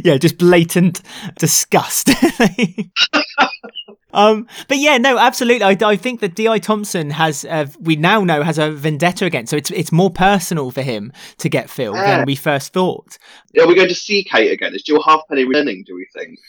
yeah, 0.03 0.17
just 0.17 0.37
blatant 0.37 1.01
disgust. 1.39 2.11
Um, 4.13 4.47
but 4.67 4.77
yeah, 4.77 4.97
no, 4.97 5.17
absolutely. 5.17 5.63
I, 5.63 5.77
I 5.89 5.95
think 5.95 6.21
that 6.21 6.35
Di 6.35 6.59
Thompson 6.59 7.09
has, 7.11 7.45
uh, 7.45 7.67
we 7.79 7.95
now 7.95 8.23
know, 8.23 8.41
has 8.41 8.57
a 8.57 8.71
vendetta 8.71 9.25
against. 9.25 9.51
So 9.51 9.57
it's 9.57 9.71
it's 9.71 9.91
more 9.91 10.09
personal 10.09 10.71
for 10.71 10.81
him 10.81 11.11
to 11.39 11.49
get 11.49 11.69
Phil 11.69 11.93
yeah. 11.93 12.17
than 12.17 12.25
we 12.25 12.35
first 12.35 12.73
thought. 12.73 13.17
Yeah, 13.53 13.65
we're 13.65 13.75
going 13.75 13.89
to 13.89 13.95
see 13.95 14.23
Kate 14.23 14.51
again. 14.51 14.73
Is 14.73 14.83
Jill 14.83 15.03
Halfpenny 15.03 15.45
returning? 15.45 15.83
Do 15.85 15.95
we 15.95 16.07
think? 16.13 16.39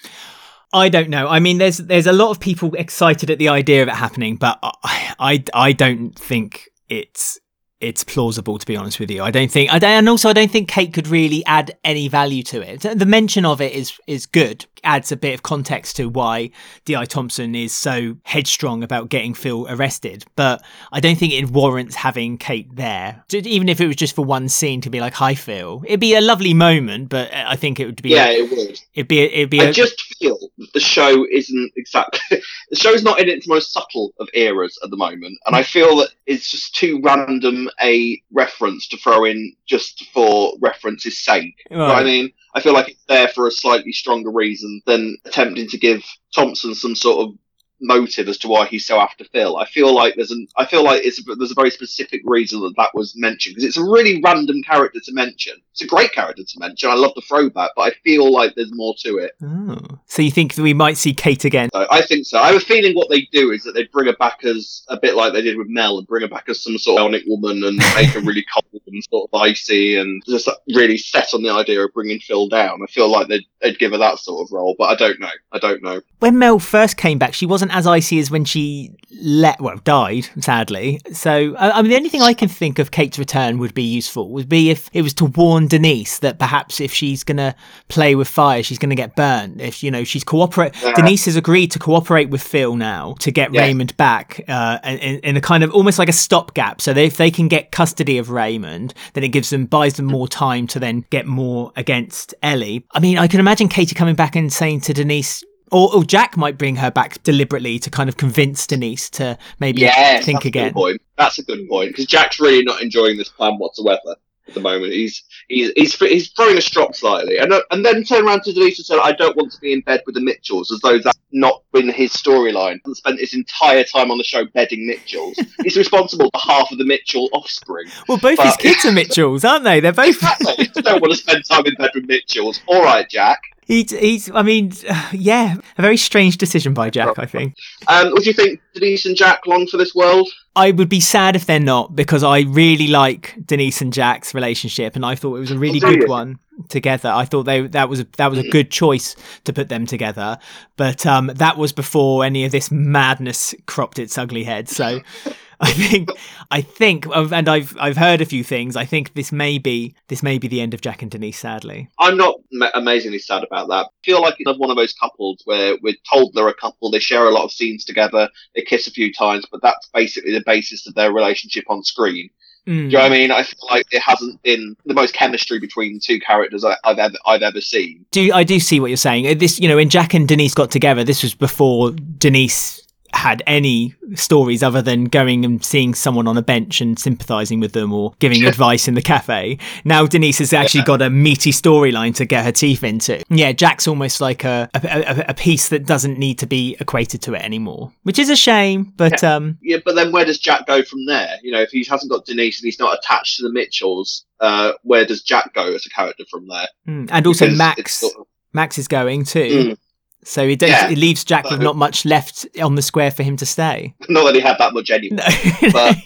I 0.72 0.88
don't 0.88 1.08
know. 1.08 1.28
I 1.28 1.40
mean, 1.40 1.58
there's 1.58 1.78
there's 1.78 2.06
a 2.06 2.12
lot 2.12 2.30
of 2.30 2.40
people 2.40 2.74
excited 2.74 3.30
at 3.30 3.38
the 3.38 3.48
idea 3.48 3.82
of 3.82 3.88
it 3.88 3.94
happening, 3.94 4.36
but 4.36 4.58
I 4.62 5.14
I, 5.18 5.44
I 5.54 5.72
don't 5.72 6.14
think 6.14 6.68
it's 6.88 7.40
it's 7.80 8.02
plausible 8.02 8.58
to 8.58 8.66
be 8.66 8.76
honest 8.76 8.98
with 8.98 9.10
you. 9.10 9.22
I 9.22 9.30
don't 9.30 9.50
think, 9.50 9.72
I 9.72 9.78
don't, 9.78 9.90
and 9.90 10.08
also 10.08 10.28
I 10.28 10.32
don't 10.32 10.50
think 10.50 10.68
Kate 10.68 10.92
could 10.92 11.06
really 11.06 11.44
add 11.46 11.76
any 11.84 12.08
value 12.08 12.42
to 12.44 12.60
it. 12.60 12.80
The 12.80 13.06
mention 13.06 13.44
of 13.44 13.60
it 13.60 13.72
is 13.72 13.98
is 14.06 14.26
good, 14.26 14.66
adds 14.84 15.12
a 15.12 15.16
bit 15.16 15.34
of 15.34 15.42
context 15.42 15.96
to 15.96 16.08
why 16.08 16.50
Di 16.84 17.04
Thompson 17.04 17.54
is 17.54 17.72
so 17.72 18.16
headstrong 18.24 18.82
about 18.82 19.08
getting 19.08 19.34
Phil 19.34 19.66
arrested. 19.68 20.24
But 20.36 20.62
I 20.92 21.00
don't 21.00 21.18
think 21.18 21.32
it 21.32 21.50
warrants 21.50 21.96
having 21.96 22.38
Kate 22.38 22.74
there, 22.74 23.24
even 23.32 23.68
if 23.68 23.80
it 23.80 23.86
was 23.86 23.96
just 23.96 24.14
for 24.14 24.24
one 24.24 24.48
scene 24.48 24.80
to 24.82 24.90
be 24.90 25.00
like, 25.00 25.14
"Hi, 25.14 25.34
Phil." 25.34 25.82
It'd 25.86 26.00
be 26.00 26.14
a 26.14 26.20
lovely 26.20 26.54
moment, 26.54 27.08
but 27.08 27.32
uh, 27.32 27.44
I 27.48 27.56
think 27.56 27.80
it 27.80 27.86
would 27.86 28.02
be. 28.02 28.10
Yeah, 28.10 28.28
a, 28.28 28.44
it 28.44 28.50
would. 28.50 28.80
It'd 28.94 29.08
be. 29.08 29.20
A, 29.20 29.26
it'd 29.26 29.50
be. 29.50 29.60
I 29.60 29.64
a, 29.64 29.72
just 29.72 30.00
feel 30.16 30.38
the 30.74 30.80
show 30.80 31.26
isn't 31.30 31.72
exactly. 31.76 32.42
the 32.70 32.76
show's 32.76 33.02
not 33.02 33.20
in 33.20 33.28
its 33.28 33.46
most 33.46 33.72
subtle 33.72 34.12
of 34.20 34.28
eras 34.34 34.78
at 34.82 34.90
the 34.90 34.96
moment, 34.96 35.38
and 35.46 35.56
I 35.56 35.62
feel 35.62 35.96
that 35.96 36.10
it's 36.26 36.50
just 36.50 36.74
too 36.74 37.00
random 37.02 37.68
a 37.82 38.20
reference 38.32 38.86
to 38.88 38.96
throw 38.98 39.24
in 39.24 39.52
just 39.66 40.06
for 40.12 40.54
reference's 40.60 41.18
sake. 41.18 41.56
Know 41.70 41.86
I 41.86 42.04
mean? 42.04 42.32
I 42.54 42.60
feel 42.60 42.72
like 42.72 42.88
it's 42.88 43.04
there 43.08 43.28
for 43.28 43.46
a 43.46 43.52
slightly 43.52 43.92
stronger 43.92 44.30
reason 44.30 44.80
than 44.86 45.16
attempting 45.24 45.68
to 45.68 45.78
give 45.78 46.02
Thompson 46.34 46.74
some 46.74 46.94
sort 46.94 47.28
of 47.28 47.34
motive 47.80 48.28
as 48.28 48.38
to 48.38 48.48
why 48.48 48.66
he's 48.66 48.86
so 48.86 49.00
after 49.00 49.24
Phil. 49.24 49.56
I 49.56 49.66
feel 49.66 49.94
like 49.94 50.14
there's 50.16 50.30
an 50.30 50.46
I 50.56 50.66
feel 50.66 50.84
like 50.84 51.04
it's 51.04 51.20
a, 51.20 51.34
there's 51.34 51.50
a 51.50 51.54
very 51.54 51.70
specific 51.70 52.22
reason 52.24 52.60
that 52.60 52.76
that 52.76 52.94
was 52.94 53.14
mentioned 53.16 53.54
because 53.54 53.68
it's 53.68 53.76
a 53.76 53.84
really 53.84 54.20
random 54.22 54.62
character 54.62 55.00
to 55.00 55.12
mention. 55.12 55.54
It's 55.72 55.82
a 55.82 55.86
great 55.86 56.12
character 56.12 56.42
to 56.44 56.58
mention. 56.58 56.90
I 56.90 56.94
love 56.94 57.12
the 57.14 57.22
throwback, 57.22 57.70
but 57.76 57.82
I 57.82 57.90
feel 58.04 58.32
like 58.32 58.54
there's 58.54 58.72
more 58.72 58.94
to 59.04 59.18
it. 59.18 59.32
Oh. 59.42 59.78
So 60.06 60.22
you 60.22 60.30
think 60.30 60.56
we 60.56 60.74
might 60.74 60.96
see 60.96 61.14
Kate 61.14 61.44
again? 61.44 61.68
So 61.72 61.86
I 61.90 62.02
think 62.02 62.26
so. 62.26 62.38
I 62.38 62.48
have 62.48 62.56
a 62.56 62.60
feeling 62.60 62.94
what 62.94 63.10
they 63.10 63.22
do 63.32 63.50
is 63.50 63.62
that 63.64 63.74
they 63.74 63.84
bring 63.84 64.06
her 64.06 64.16
back 64.16 64.44
as 64.44 64.84
a 64.88 64.98
bit 64.98 65.14
like 65.14 65.32
they 65.32 65.42
did 65.42 65.56
with 65.56 65.68
Mel 65.68 65.98
and 65.98 66.06
bring 66.06 66.22
her 66.22 66.28
back 66.28 66.48
as 66.48 66.62
some 66.62 66.78
sort 66.78 67.00
of 67.00 67.08
bionic 67.08 67.24
woman 67.26 67.62
and 67.64 67.76
make 67.94 68.10
her 68.10 68.20
really 68.20 68.44
cold 68.54 68.82
and 68.86 69.04
sort 69.04 69.30
of 69.32 69.40
icy 69.40 69.96
and 69.96 70.22
just 70.26 70.48
really 70.74 70.96
set 70.96 71.34
on 71.34 71.42
the 71.42 71.50
idea 71.50 71.84
of 71.84 71.92
bringing 71.92 72.20
Phil 72.20 72.48
down. 72.48 72.80
I 72.82 72.86
feel 72.90 73.08
like 73.08 73.28
they'd, 73.28 73.44
they'd 73.60 73.78
give 73.78 73.92
her 73.92 73.98
that 73.98 74.18
sort 74.18 74.46
of 74.46 74.52
role, 74.52 74.74
but 74.78 74.86
I 74.86 74.94
don't 74.94 75.20
know. 75.20 75.30
I 75.52 75.58
don't 75.58 75.82
know. 75.82 76.00
When 76.18 76.38
Mel 76.38 76.58
first 76.58 76.96
came 76.96 77.18
back, 77.18 77.34
she 77.34 77.46
wasn't 77.46 77.67
wasn't 77.68 77.78
as 77.78 77.86
icy 77.86 78.18
as 78.18 78.30
when 78.30 78.44
she 78.44 78.92
let 79.20 79.60
well 79.60 79.78
died 79.78 80.28
sadly. 80.40 81.00
So 81.12 81.56
I 81.58 81.82
mean, 81.82 81.90
the 81.90 81.96
only 81.96 82.08
thing 82.08 82.22
I 82.22 82.34
can 82.34 82.48
think 82.48 82.78
of 82.78 82.90
Kate's 82.90 83.18
return 83.18 83.58
would 83.58 83.74
be 83.74 83.82
useful 83.82 84.30
would 84.30 84.48
be 84.48 84.70
if 84.70 84.88
it 84.92 85.02
was 85.02 85.14
to 85.14 85.26
warn 85.26 85.66
Denise 85.66 86.18
that 86.20 86.38
perhaps 86.38 86.80
if 86.80 86.92
she's 86.92 87.24
gonna 87.24 87.54
play 87.88 88.14
with 88.14 88.28
fire, 88.28 88.62
she's 88.62 88.78
gonna 88.78 88.94
get 88.94 89.16
burnt. 89.16 89.60
If 89.60 89.82
you 89.82 89.90
know 89.90 90.04
she's 90.04 90.24
cooperate, 90.24 90.74
yeah. 90.82 90.92
Denise 90.94 91.24
has 91.26 91.36
agreed 91.36 91.70
to 91.72 91.78
cooperate 91.78 92.30
with 92.30 92.42
Phil 92.42 92.76
now 92.76 93.14
to 93.20 93.30
get 93.30 93.52
yeah. 93.52 93.62
Raymond 93.62 93.96
back 93.96 94.44
uh, 94.48 94.78
in, 94.84 95.18
in, 95.20 95.36
a 95.36 95.40
kind 95.40 95.64
of 95.64 95.72
almost 95.72 95.98
like 95.98 96.08
a 96.08 96.12
stopgap. 96.12 96.80
So 96.80 96.92
if 96.92 97.16
they 97.16 97.30
can 97.30 97.48
get 97.48 97.72
custody 97.72 98.18
of 98.18 98.30
Raymond, 98.30 98.94
then 99.14 99.24
it 99.24 99.28
gives 99.28 99.50
them 99.50 99.66
buys 99.66 99.94
them 99.94 100.06
more 100.06 100.28
time 100.28 100.66
to 100.68 100.78
then 100.78 101.04
get 101.10 101.26
more 101.26 101.72
against 101.76 102.34
Ellie. 102.42 102.86
I 102.92 103.00
mean, 103.00 103.18
I 103.18 103.26
can 103.26 103.40
imagine 103.40 103.68
Katie 103.68 103.94
coming 103.94 104.14
back 104.14 104.36
and 104.36 104.52
saying 104.52 104.82
to 104.82 104.94
Denise, 104.94 105.44
or, 105.70 105.94
or, 105.94 106.04
Jack 106.04 106.36
might 106.36 106.58
bring 106.58 106.76
her 106.76 106.90
back 106.90 107.22
deliberately 107.22 107.78
to 107.78 107.90
kind 107.90 108.08
of 108.08 108.16
convince 108.16 108.66
Denise 108.66 109.10
to 109.10 109.38
maybe 109.60 109.82
yes, 109.82 110.24
think 110.24 110.44
again. 110.44 110.66
A 110.66 110.70
good 110.70 110.74
point. 110.74 111.02
That's 111.16 111.38
a 111.38 111.42
good 111.42 111.68
point 111.68 111.90
because 111.90 112.06
Jack's 112.06 112.40
really 112.40 112.62
not 112.62 112.82
enjoying 112.82 113.16
this 113.16 113.28
plan 113.28 113.54
whatsoever 113.54 114.16
at 114.48 114.54
the 114.54 114.60
moment. 114.60 114.92
He's 114.92 115.22
he's 115.48 115.70
he's, 115.76 115.94
he's 115.98 116.30
throwing 116.30 116.56
a 116.56 116.60
strop 116.60 116.94
slightly, 116.94 117.38
and 117.38 117.52
uh, 117.52 117.60
and 117.70 117.84
then 117.84 118.02
turn 118.02 118.26
around 118.26 118.42
to 118.44 118.52
Denise 118.52 118.78
and 118.78 118.86
say, 118.86 118.98
"I 118.98 119.12
don't 119.12 119.36
want 119.36 119.52
to 119.52 119.60
be 119.60 119.72
in 119.72 119.82
bed 119.82 120.02
with 120.06 120.14
the 120.14 120.20
Mitchells," 120.20 120.72
as 120.72 120.80
though 120.80 120.98
that's 120.98 121.18
not 121.32 121.62
been 121.72 121.88
his 121.88 122.12
storyline. 122.12 122.80
He 122.84 122.94
spent 122.94 123.20
his 123.20 123.34
entire 123.34 123.84
time 123.84 124.10
on 124.10 124.18
the 124.18 124.24
show 124.24 124.44
bedding 124.46 124.86
Mitchells. 124.86 125.38
he's 125.62 125.76
responsible 125.76 126.30
for 126.32 126.40
half 126.40 126.70
of 126.72 126.78
the 126.78 126.84
Mitchell 126.84 127.28
offspring. 127.32 127.86
Well, 128.08 128.18
both 128.18 128.38
but, 128.38 128.46
his 128.46 128.56
kids 128.56 128.84
are 128.86 128.92
Mitchells, 128.92 129.44
aren't 129.44 129.64
they? 129.64 129.80
They're 129.80 129.92
both. 129.92 130.08
exactly. 130.08 130.68
don't 130.82 131.00
want 131.00 131.12
to 131.12 131.18
spend 131.18 131.44
time 131.44 131.66
in 131.66 131.74
bed 131.74 131.90
with 131.94 132.06
Mitchells. 132.06 132.60
All 132.66 132.82
right, 132.82 133.08
Jack. 133.08 133.40
He's, 133.68 133.90
he's, 133.90 134.30
I 134.30 134.42
mean, 134.42 134.72
yeah, 135.12 135.56
a 135.76 135.82
very 135.82 135.98
strange 135.98 136.38
decision 136.38 136.74
by 136.74 136.90
Jack, 136.90 137.18
I 137.18 137.26
think. 137.26 137.54
Um, 137.86 138.12
would 138.12 138.26
you 138.26 138.32
think 138.32 138.60
Denise 138.74 139.04
and 139.06 139.14
Jack 139.14 139.46
long 139.46 139.66
for 139.66 139.76
this 139.76 139.94
world? 139.94 140.28
I 140.56 140.72
would 140.72 140.88
be 140.88 141.00
sad 141.00 141.36
if 141.36 141.46
they're 141.46 141.60
not 141.60 141.94
because 141.94 142.24
I 142.24 142.40
really 142.40 142.88
like 142.88 143.36
Denise 143.44 143.80
and 143.80 143.92
Jack's 143.92 144.34
relationship, 144.34 144.96
and 144.96 145.06
I 145.06 145.14
thought 145.14 145.36
it 145.36 145.40
was 145.40 145.50
a 145.52 145.58
really 145.58 145.78
good 145.78 146.08
one 146.08 146.40
together. 146.68 147.10
I 147.10 147.26
thought 147.26 147.44
they 147.44 147.60
that 147.68 147.88
was 147.88 148.00
a, 148.00 148.06
that 148.16 148.28
was 148.28 148.40
a 148.40 148.48
good 148.48 148.68
choice 148.70 149.14
to 149.44 149.52
put 149.52 149.68
them 149.68 149.86
together, 149.86 150.38
but 150.76 151.06
um, 151.06 151.30
that 151.36 151.58
was 151.58 151.72
before 151.72 152.24
any 152.24 152.44
of 152.44 152.50
this 152.50 152.72
madness 152.72 153.54
cropped 153.66 153.98
its 154.00 154.18
ugly 154.18 154.44
head. 154.44 154.68
So. 154.68 155.00
I 155.60 155.72
think, 155.72 156.10
I 156.52 156.60
think, 156.60 157.06
and 157.12 157.48
I've 157.48 157.76
I've 157.80 157.96
heard 157.96 158.20
a 158.20 158.24
few 158.24 158.44
things. 158.44 158.76
I 158.76 158.84
think 158.84 159.14
this 159.14 159.32
may 159.32 159.58
be 159.58 159.94
this 160.06 160.22
may 160.22 160.38
be 160.38 160.46
the 160.46 160.60
end 160.60 160.72
of 160.72 160.80
Jack 160.80 161.02
and 161.02 161.10
Denise. 161.10 161.38
Sadly, 161.38 161.88
I'm 161.98 162.16
not 162.16 162.36
amazingly 162.74 163.18
sad 163.18 163.42
about 163.42 163.68
that. 163.68 163.86
I 163.86 164.04
feel 164.04 164.22
like 164.22 164.36
it's 164.38 164.58
one 164.58 164.70
of 164.70 164.76
those 164.76 164.92
couples 164.94 165.42
where 165.46 165.76
we're 165.82 165.96
told 166.08 166.34
they're 166.34 166.48
a 166.48 166.54
couple. 166.54 166.90
They 166.90 167.00
share 167.00 167.26
a 167.26 167.30
lot 167.30 167.44
of 167.44 167.50
scenes 167.50 167.84
together. 167.84 168.28
They 168.54 168.62
kiss 168.62 168.86
a 168.86 168.92
few 168.92 169.12
times, 169.12 169.46
but 169.50 169.60
that's 169.60 169.88
basically 169.92 170.32
the 170.32 170.44
basis 170.46 170.86
of 170.86 170.94
their 170.94 171.12
relationship 171.12 171.64
on 171.68 171.82
screen. 171.82 172.30
Mm. 172.68 172.74
Do 172.74 172.74
you 172.74 172.88
know 172.90 172.98
what 172.98 173.06
I 173.06 173.08
mean? 173.08 173.30
I 173.30 173.42
feel 173.42 173.66
like 173.70 173.86
it 173.90 174.02
hasn't 174.02 174.42
been 174.42 174.76
the 174.84 174.92
most 174.94 175.14
chemistry 175.14 175.58
between 175.58 175.98
two 176.00 176.20
characters 176.20 176.64
I, 176.64 176.76
have 176.84 176.98
ever 176.98 177.16
I've 177.26 177.42
ever 177.42 177.60
seen. 177.62 178.04
Do 178.10 178.30
I 178.32 178.44
do 178.44 178.60
see 178.60 178.78
what 178.78 178.88
you're 178.88 178.96
saying? 178.96 179.38
This, 179.38 179.58
you 179.58 179.68
know, 179.68 179.76
when 179.76 179.88
Jack 179.88 180.12
and 180.14 180.28
Denise 180.28 180.54
got 180.54 180.70
together, 180.70 181.02
this 181.02 181.22
was 181.22 181.34
before 181.34 181.92
Denise 181.92 182.82
had 183.14 183.42
any 183.46 183.94
stories 184.14 184.62
other 184.62 184.82
than 184.82 185.04
going 185.04 185.44
and 185.44 185.64
seeing 185.64 185.94
someone 185.94 186.26
on 186.26 186.36
a 186.36 186.42
bench 186.42 186.80
and 186.80 186.98
sympathizing 186.98 187.60
with 187.60 187.72
them 187.72 187.92
or 187.92 188.12
giving 188.18 188.44
advice 188.44 188.88
in 188.88 188.94
the 188.94 189.02
cafe. 189.02 189.58
Now 189.84 190.06
Denise 190.06 190.38
has 190.38 190.52
actually 190.52 190.80
yeah. 190.80 190.86
got 190.86 191.02
a 191.02 191.10
meaty 191.10 191.50
storyline 191.50 192.14
to 192.16 192.24
get 192.24 192.44
her 192.44 192.52
teeth 192.52 192.84
into. 192.84 193.22
Yeah, 193.28 193.52
Jack's 193.52 193.88
almost 193.88 194.20
like 194.20 194.44
a, 194.44 194.68
a, 194.74 195.24
a, 195.28 195.34
piece 195.34 195.68
that 195.68 195.86
doesn't 195.86 196.18
need 196.18 196.38
to 196.38 196.46
be 196.46 196.76
equated 196.80 197.22
to 197.22 197.34
it 197.34 197.42
anymore, 197.42 197.92
which 198.02 198.18
is 198.18 198.30
a 198.30 198.36
shame. 198.36 198.92
But 198.96 199.22
yeah. 199.22 199.34
um, 199.34 199.58
yeah, 199.62 199.78
but 199.84 199.94
then 199.94 200.12
where 200.12 200.24
does 200.24 200.38
Jack 200.38 200.66
go 200.66 200.82
from 200.82 201.06
there? 201.06 201.36
You 201.42 201.52
know, 201.52 201.60
if 201.60 201.70
he 201.70 201.84
hasn't 201.84 202.10
got 202.10 202.26
Denise 202.26 202.60
and 202.60 202.66
he's 202.66 202.78
not 202.78 202.98
attached 202.98 203.36
to 203.36 203.42
the 203.42 203.52
Mitchells, 203.52 204.24
uh, 204.40 204.72
where 204.82 205.04
does 205.04 205.22
Jack 205.22 205.54
go 205.54 205.74
as 205.74 205.86
a 205.86 205.90
character 205.90 206.24
from 206.30 206.48
there? 206.48 206.68
Mm. 206.86 207.08
And 207.10 207.26
also 207.26 207.46
because 207.46 207.58
Max. 207.58 208.04
Max 208.52 208.78
is 208.78 208.88
going 208.88 209.24
too. 209.24 209.74
Mm. 209.76 209.78
So 210.28 210.42
it, 210.42 210.60
yeah, 210.60 210.90
it 210.90 210.98
leaves 210.98 211.24
Jack 211.24 211.48
with 211.48 211.62
not 211.62 211.76
much 211.76 212.04
left 212.04 212.46
on 212.62 212.74
the 212.74 212.82
square 212.82 213.10
for 213.10 213.22
him 213.22 213.38
to 213.38 213.46
stay. 213.46 213.94
Not 214.10 214.24
that 214.26 214.34
he 214.34 214.42
had 214.42 214.58
that 214.58 214.74
much 214.74 214.90
anyway. 214.90 215.16
No. 215.16 215.70
but 215.72 215.96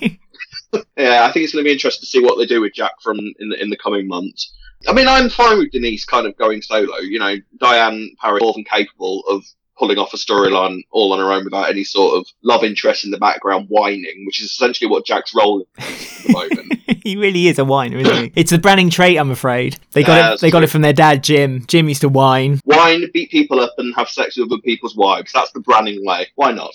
yeah, 0.97 1.25
I 1.25 1.33
think 1.33 1.43
it's 1.43 1.53
going 1.53 1.65
to 1.65 1.69
be 1.69 1.73
interesting 1.73 2.03
to 2.03 2.07
see 2.07 2.23
what 2.23 2.39
they 2.39 2.47
do 2.47 2.61
with 2.61 2.73
Jack 2.73 2.93
from 3.03 3.19
in 3.19 3.49
the 3.49 3.61
in 3.61 3.69
the 3.69 3.77
coming 3.77 4.07
months. 4.07 4.55
I 4.87 4.93
mean, 4.93 5.09
I'm 5.09 5.29
fine 5.29 5.59
with 5.59 5.73
Denise 5.73 6.05
kind 6.05 6.29
of 6.29 6.37
going 6.37 6.63
solo. 6.63 6.99
You 6.99 7.19
know, 7.19 7.35
Diane 7.59 8.15
Parish 8.21 8.43
is 8.43 8.45
more 8.45 8.53
than 8.53 8.65
capable 8.65 9.25
of 9.29 9.45
pulling 9.79 9.99
off 9.99 10.13
a 10.15 10.17
storyline 10.17 10.83
all 10.91 11.13
on 11.13 11.19
her 11.19 11.33
own 11.33 11.45
without 11.45 11.69
any 11.69 11.85
sort 11.85 12.19
of 12.19 12.27
love 12.43 12.63
interest 12.65 13.05
in 13.05 13.11
the 13.11 13.19
background 13.19 13.67
whining, 13.69 14.25
which 14.27 14.41
is 14.41 14.51
essentially 14.51 14.89
what 14.89 15.05
Jack's 15.07 15.35
role 15.35 15.61
is 15.61 15.67
at 15.79 16.27
the 16.27 16.33
moment. 16.33 16.81
he 17.03 17.17
really 17.17 17.49
is 17.49 17.59
a 17.59 17.65
whiner, 17.65 17.99
isn't 17.99 18.17
he? 18.17 18.33
It's 18.37 18.51
the 18.51 18.59
Branning 18.59 18.91
trait, 18.91 19.19
I'm 19.19 19.31
afraid. 19.31 19.79
They 19.93 20.03
got 20.03 20.35
it. 20.35 20.41
They 20.41 20.51
got 20.51 20.63
it 20.63 20.71
from 20.71 20.83
their 20.83 20.93
dad, 20.93 21.25
Jim. 21.25 21.65
Jim 21.67 21.89
used 21.89 22.03
to 22.03 22.09
whine, 22.09 22.61
whine, 22.65 23.11
beat 23.13 23.31
people 23.31 23.61
up, 23.61 23.75
and 23.79 23.95
have 23.95 24.09
sex 24.09 24.37
with 24.37 24.53
other 24.53 24.61
people's 24.63 24.97
wives. 24.97 25.33
That's 25.33 25.53
the 25.53 25.61
Branning 25.61 26.05
way. 26.05 26.29
Why 26.35 26.53
not? 26.53 26.75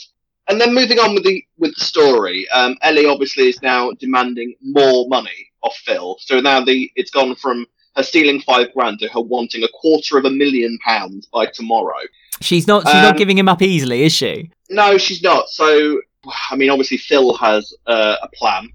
And 0.50 0.62
then 0.62 0.74
moving 0.74 0.98
on 1.00 1.14
with 1.14 1.24
the 1.24 1.44
with 1.58 1.76
the 1.76 1.84
story, 1.84 2.48
um, 2.50 2.78
Ellie 2.82 3.06
obviously 3.06 3.50
is 3.50 3.62
now 3.62 3.92
demanding 3.92 4.56
more 4.62 5.08
money 5.10 5.52
off 5.62 5.76
Phil. 5.86 6.18
So 6.20 6.40
now 6.40 6.64
the 6.64 6.90
it's 6.96 7.12
gone 7.12 7.36
from 7.36 7.66
her 7.98 8.04
stealing 8.04 8.40
five 8.42 8.74
grand 8.74 9.00
to 9.00 9.08
her 9.10 9.20
wanting 9.20 9.64
a 9.64 9.68
quarter 9.74 10.18
of 10.18 10.26
a 10.26 10.30
million 10.30 10.78
pounds 10.86 11.26
by 11.26 11.48
tomorrow. 11.48 11.98
She's 12.42 12.68
not. 12.68 12.88
She's 12.88 12.96
um, 12.96 13.02
not 13.02 13.18
giving 13.18 13.38
him 13.38 13.50
up 13.50 13.62
easily, 13.62 14.04
is 14.04 14.14
she? 14.14 14.52
No, 14.70 14.98
she's 14.98 15.22
not. 15.22 15.50
So, 15.50 16.00
I 16.50 16.56
mean, 16.56 16.70
obviously 16.70 16.98
Phil 16.98 17.34
has 17.36 17.74
uh, 17.86 18.18
a 18.22 18.28
plan. 18.30 18.70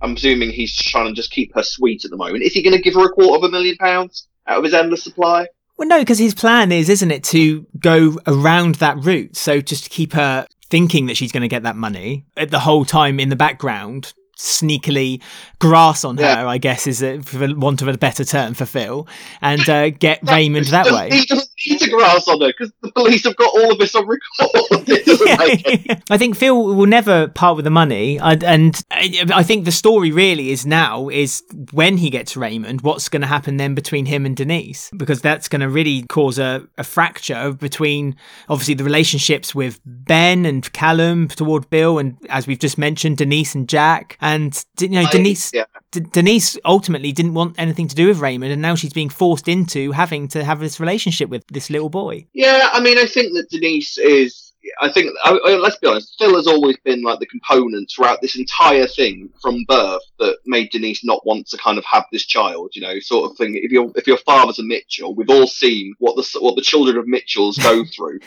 I'm 0.00 0.16
assuming 0.16 0.50
he's 0.50 0.74
trying 0.76 1.06
to 1.06 1.12
just 1.12 1.30
keep 1.30 1.54
her 1.54 1.62
sweet 1.62 2.04
at 2.04 2.10
the 2.10 2.16
moment. 2.16 2.42
Is 2.42 2.52
he 2.52 2.62
going 2.62 2.76
to 2.76 2.82
give 2.82 2.94
her 2.94 3.06
a 3.06 3.10
quarter 3.10 3.36
of 3.36 3.44
a 3.44 3.50
million 3.50 3.76
pounds 3.76 4.26
out 4.46 4.58
of 4.58 4.64
his 4.64 4.74
endless 4.74 5.04
supply? 5.04 5.46
Well, 5.78 5.88
no, 5.88 6.00
because 6.00 6.18
his 6.18 6.34
plan 6.34 6.72
is, 6.72 6.88
isn't 6.88 7.10
it, 7.10 7.24
to 7.24 7.66
go 7.78 8.18
around 8.26 8.76
that 8.76 8.98
route? 8.98 9.36
So 9.36 9.60
just 9.60 9.84
to 9.84 9.90
keep 9.90 10.12
her 10.12 10.46
thinking 10.70 11.06
that 11.06 11.16
she's 11.16 11.32
going 11.32 11.42
to 11.42 11.48
get 11.48 11.62
that 11.62 11.76
money 11.76 12.24
at 12.36 12.50
the 12.50 12.60
whole 12.60 12.84
time 12.84 13.20
in 13.20 13.28
the 13.28 13.36
background 13.36 14.12
sneakily 14.42 15.22
grass 15.58 16.04
on 16.04 16.18
yeah. 16.18 16.42
her, 16.42 16.46
I 16.46 16.58
guess, 16.58 16.86
is 16.86 17.02
a, 17.02 17.20
for 17.20 17.54
want 17.54 17.82
of 17.82 17.88
a 17.88 17.96
better 17.96 18.24
term 18.24 18.54
for 18.54 18.66
Phil, 18.66 19.06
and 19.40 19.66
uh, 19.68 19.90
get 19.90 20.18
Raymond 20.28 20.66
that 20.66 20.86
way. 20.86 21.10
He 21.10 21.24
doesn't 21.24 21.48
need 21.66 21.80
to 21.80 21.90
grass 21.90 22.26
on 22.26 22.40
her 22.40 22.48
because 22.48 22.72
the 22.82 22.90
police 22.90 23.24
have 23.24 23.36
got 23.36 23.50
all 23.54 23.72
of 23.72 23.78
this 23.78 23.94
on 23.94 24.06
record. 24.06 24.88
yeah. 25.86 26.00
I 26.10 26.18
think 26.18 26.36
Phil 26.36 26.74
will 26.74 26.86
never 26.86 27.28
part 27.28 27.56
with 27.56 27.64
the 27.64 27.70
money, 27.70 28.18
and 28.18 28.84
I 28.90 29.42
think 29.42 29.64
the 29.64 29.72
story 29.72 30.10
really 30.10 30.50
is 30.50 30.66
now 30.66 31.08
is 31.08 31.42
when 31.70 31.98
he 31.98 32.10
gets 32.10 32.36
Raymond, 32.36 32.80
what's 32.80 33.08
going 33.08 33.22
to 33.22 33.28
happen 33.28 33.56
then 33.56 33.74
between 33.74 34.06
him 34.06 34.26
and 34.26 34.36
Denise, 34.36 34.90
because 34.96 35.20
that's 35.20 35.48
going 35.48 35.60
to 35.60 35.68
really 35.68 36.02
cause 36.02 36.38
a, 36.38 36.66
a 36.76 36.84
fracture 36.84 37.52
between 37.52 38.16
obviously 38.48 38.74
the 38.74 38.84
relationships 38.84 39.54
with 39.54 39.80
Ben 39.84 40.44
and 40.44 40.72
Callum 40.72 41.28
toward 41.28 41.70
Bill, 41.70 41.98
and 41.98 42.16
as 42.28 42.48
we've 42.48 42.58
just 42.58 42.78
mentioned, 42.78 43.18
Denise 43.18 43.54
and 43.54 43.68
Jack. 43.68 44.18
And 44.20 44.31
and 44.32 44.64
you 44.80 44.88
know, 44.88 45.06
Denise 45.10 45.52
yeah. 45.52 45.64
D- 45.90 46.00
Denise 46.00 46.58
ultimately 46.64 47.12
didn't 47.12 47.34
want 47.34 47.54
anything 47.58 47.88
to 47.88 47.94
do 47.94 48.08
with 48.08 48.18
Raymond, 48.18 48.52
and 48.52 48.62
now 48.62 48.74
she's 48.74 48.92
being 48.92 49.10
forced 49.10 49.48
into 49.48 49.92
having 49.92 50.28
to 50.28 50.42
have 50.44 50.60
this 50.60 50.80
relationship 50.80 51.28
with 51.28 51.46
this 51.48 51.70
little 51.70 51.90
boy. 51.90 52.26
Yeah, 52.32 52.70
I 52.72 52.80
mean, 52.80 52.98
I 52.98 53.06
think 53.06 53.34
that 53.34 53.50
Denise 53.50 53.98
is 53.98 54.51
I 54.80 54.90
think 54.90 55.10
I, 55.24 55.38
I, 55.44 55.56
let's 55.56 55.76
be 55.76 55.86
honest, 55.86 56.16
Phil 56.18 56.36
has 56.36 56.46
always 56.46 56.76
been 56.78 57.02
like 57.02 57.18
the 57.18 57.26
component 57.26 57.90
throughout 57.90 58.20
this 58.20 58.36
entire 58.36 58.86
thing 58.86 59.30
from 59.40 59.64
birth 59.64 60.02
that 60.18 60.38
made 60.46 60.70
Denise 60.70 61.04
not 61.04 61.24
want 61.26 61.46
to 61.48 61.58
kind 61.58 61.78
of 61.78 61.84
have 61.84 62.04
this 62.12 62.24
child. 62.26 62.70
You 62.74 62.82
know, 62.82 62.98
sort 63.00 63.30
of 63.30 63.36
thing. 63.36 63.56
If 63.56 63.70
your 63.70 63.90
if 63.96 64.06
your 64.06 64.18
father's 64.18 64.58
a 64.58 64.62
Mitchell, 64.62 65.14
we've 65.14 65.30
all 65.30 65.46
seen 65.46 65.94
what 65.98 66.16
the 66.16 66.40
what 66.40 66.56
the 66.56 66.62
children 66.62 66.96
of 66.96 67.06
Mitchells 67.06 67.58
go 67.58 67.84
through. 67.96 68.20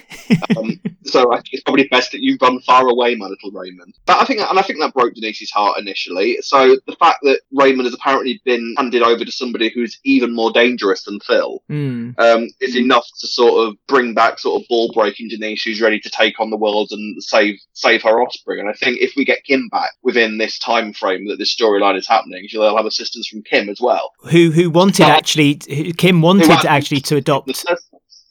um, 0.58 0.80
so 1.06 1.32
I 1.32 1.38
think 1.38 1.54
it's 1.54 1.64
probably 1.64 1.88
best 1.88 2.12
that 2.12 2.22
you 2.22 2.38
run 2.42 2.60
far 2.62 2.88
away, 2.88 3.16
my 3.16 3.28
little 3.28 3.52
Raymond. 3.52 3.94
But 4.06 4.22
I 4.22 4.26
think, 4.26 4.42
and 4.42 4.58
I 4.58 4.62
think 4.62 4.80
that 4.80 4.94
broke 4.94 5.14
Denise's 5.14 5.52
heart 5.52 5.80
initially. 5.80 6.38
So 6.42 6.78
the 6.88 6.96
fact 6.96 7.20
that 7.24 7.42
Raymond 7.52 7.86
has 7.86 7.94
apparently 7.94 8.42
been 8.44 8.76
handed 8.78 9.04
over 9.04 9.24
to 9.24 9.32
somebody 9.32 9.70
who's 9.70 10.00
even 10.04 10.34
more 10.34 10.52
dangerous 10.52 11.04
than 11.04 11.20
Phil 11.20 11.62
mm. 11.70 12.20
um, 12.20 12.50
is 12.60 12.76
enough 12.76 13.08
to 13.20 13.28
sort 13.28 13.68
of 13.68 13.76
bring 13.88 14.14
back 14.14 14.40
sort 14.40 14.62
of 14.62 14.68
ball 14.68 14.92
breaking 14.94 15.30
Denise, 15.30 15.64
who's 15.64 15.82
ready 15.82 16.00
to 16.00 16.10
take 16.10 16.35
on 16.40 16.50
the 16.50 16.58
world 16.58 16.90
and 16.92 17.22
save 17.24 17.60
save 17.74 18.04
her 18.04 18.22
offspring. 18.22 18.60
And 18.60 18.70
I 18.70 18.74
think 18.74 19.00
if 19.00 19.14
we 19.16 19.26
get 19.26 19.44
Kim 19.44 19.68
back 19.70 19.92
within 20.04 20.38
this 20.38 20.60
time 20.60 20.94
frame 20.94 21.28
that 21.28 21.38
this 21.38 21.56
storyline 21.56 21.98
is 21.98 22.08
happening, 22.08 22.46
she'll 22.48 22.76
have 22.76 22.86
assistance 22.86 23.28
from 23.28 23.44
Kim 23.44 23.70
as 23.70 23.80
well. 23.82 24.12
Who 24.32 24.52
who 24.52 24.70
wanted 24.70 25.04
but, 25.04 25.10
actually 25.10 25.56
Kim 25.56 26.22
wanted 26.22 26.50
actually 26.50 27.02
to 27.02 27.18
adopt. 27.18 27.66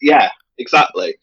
Yeah, 0.02 0.32
exactly. 0.58 1.14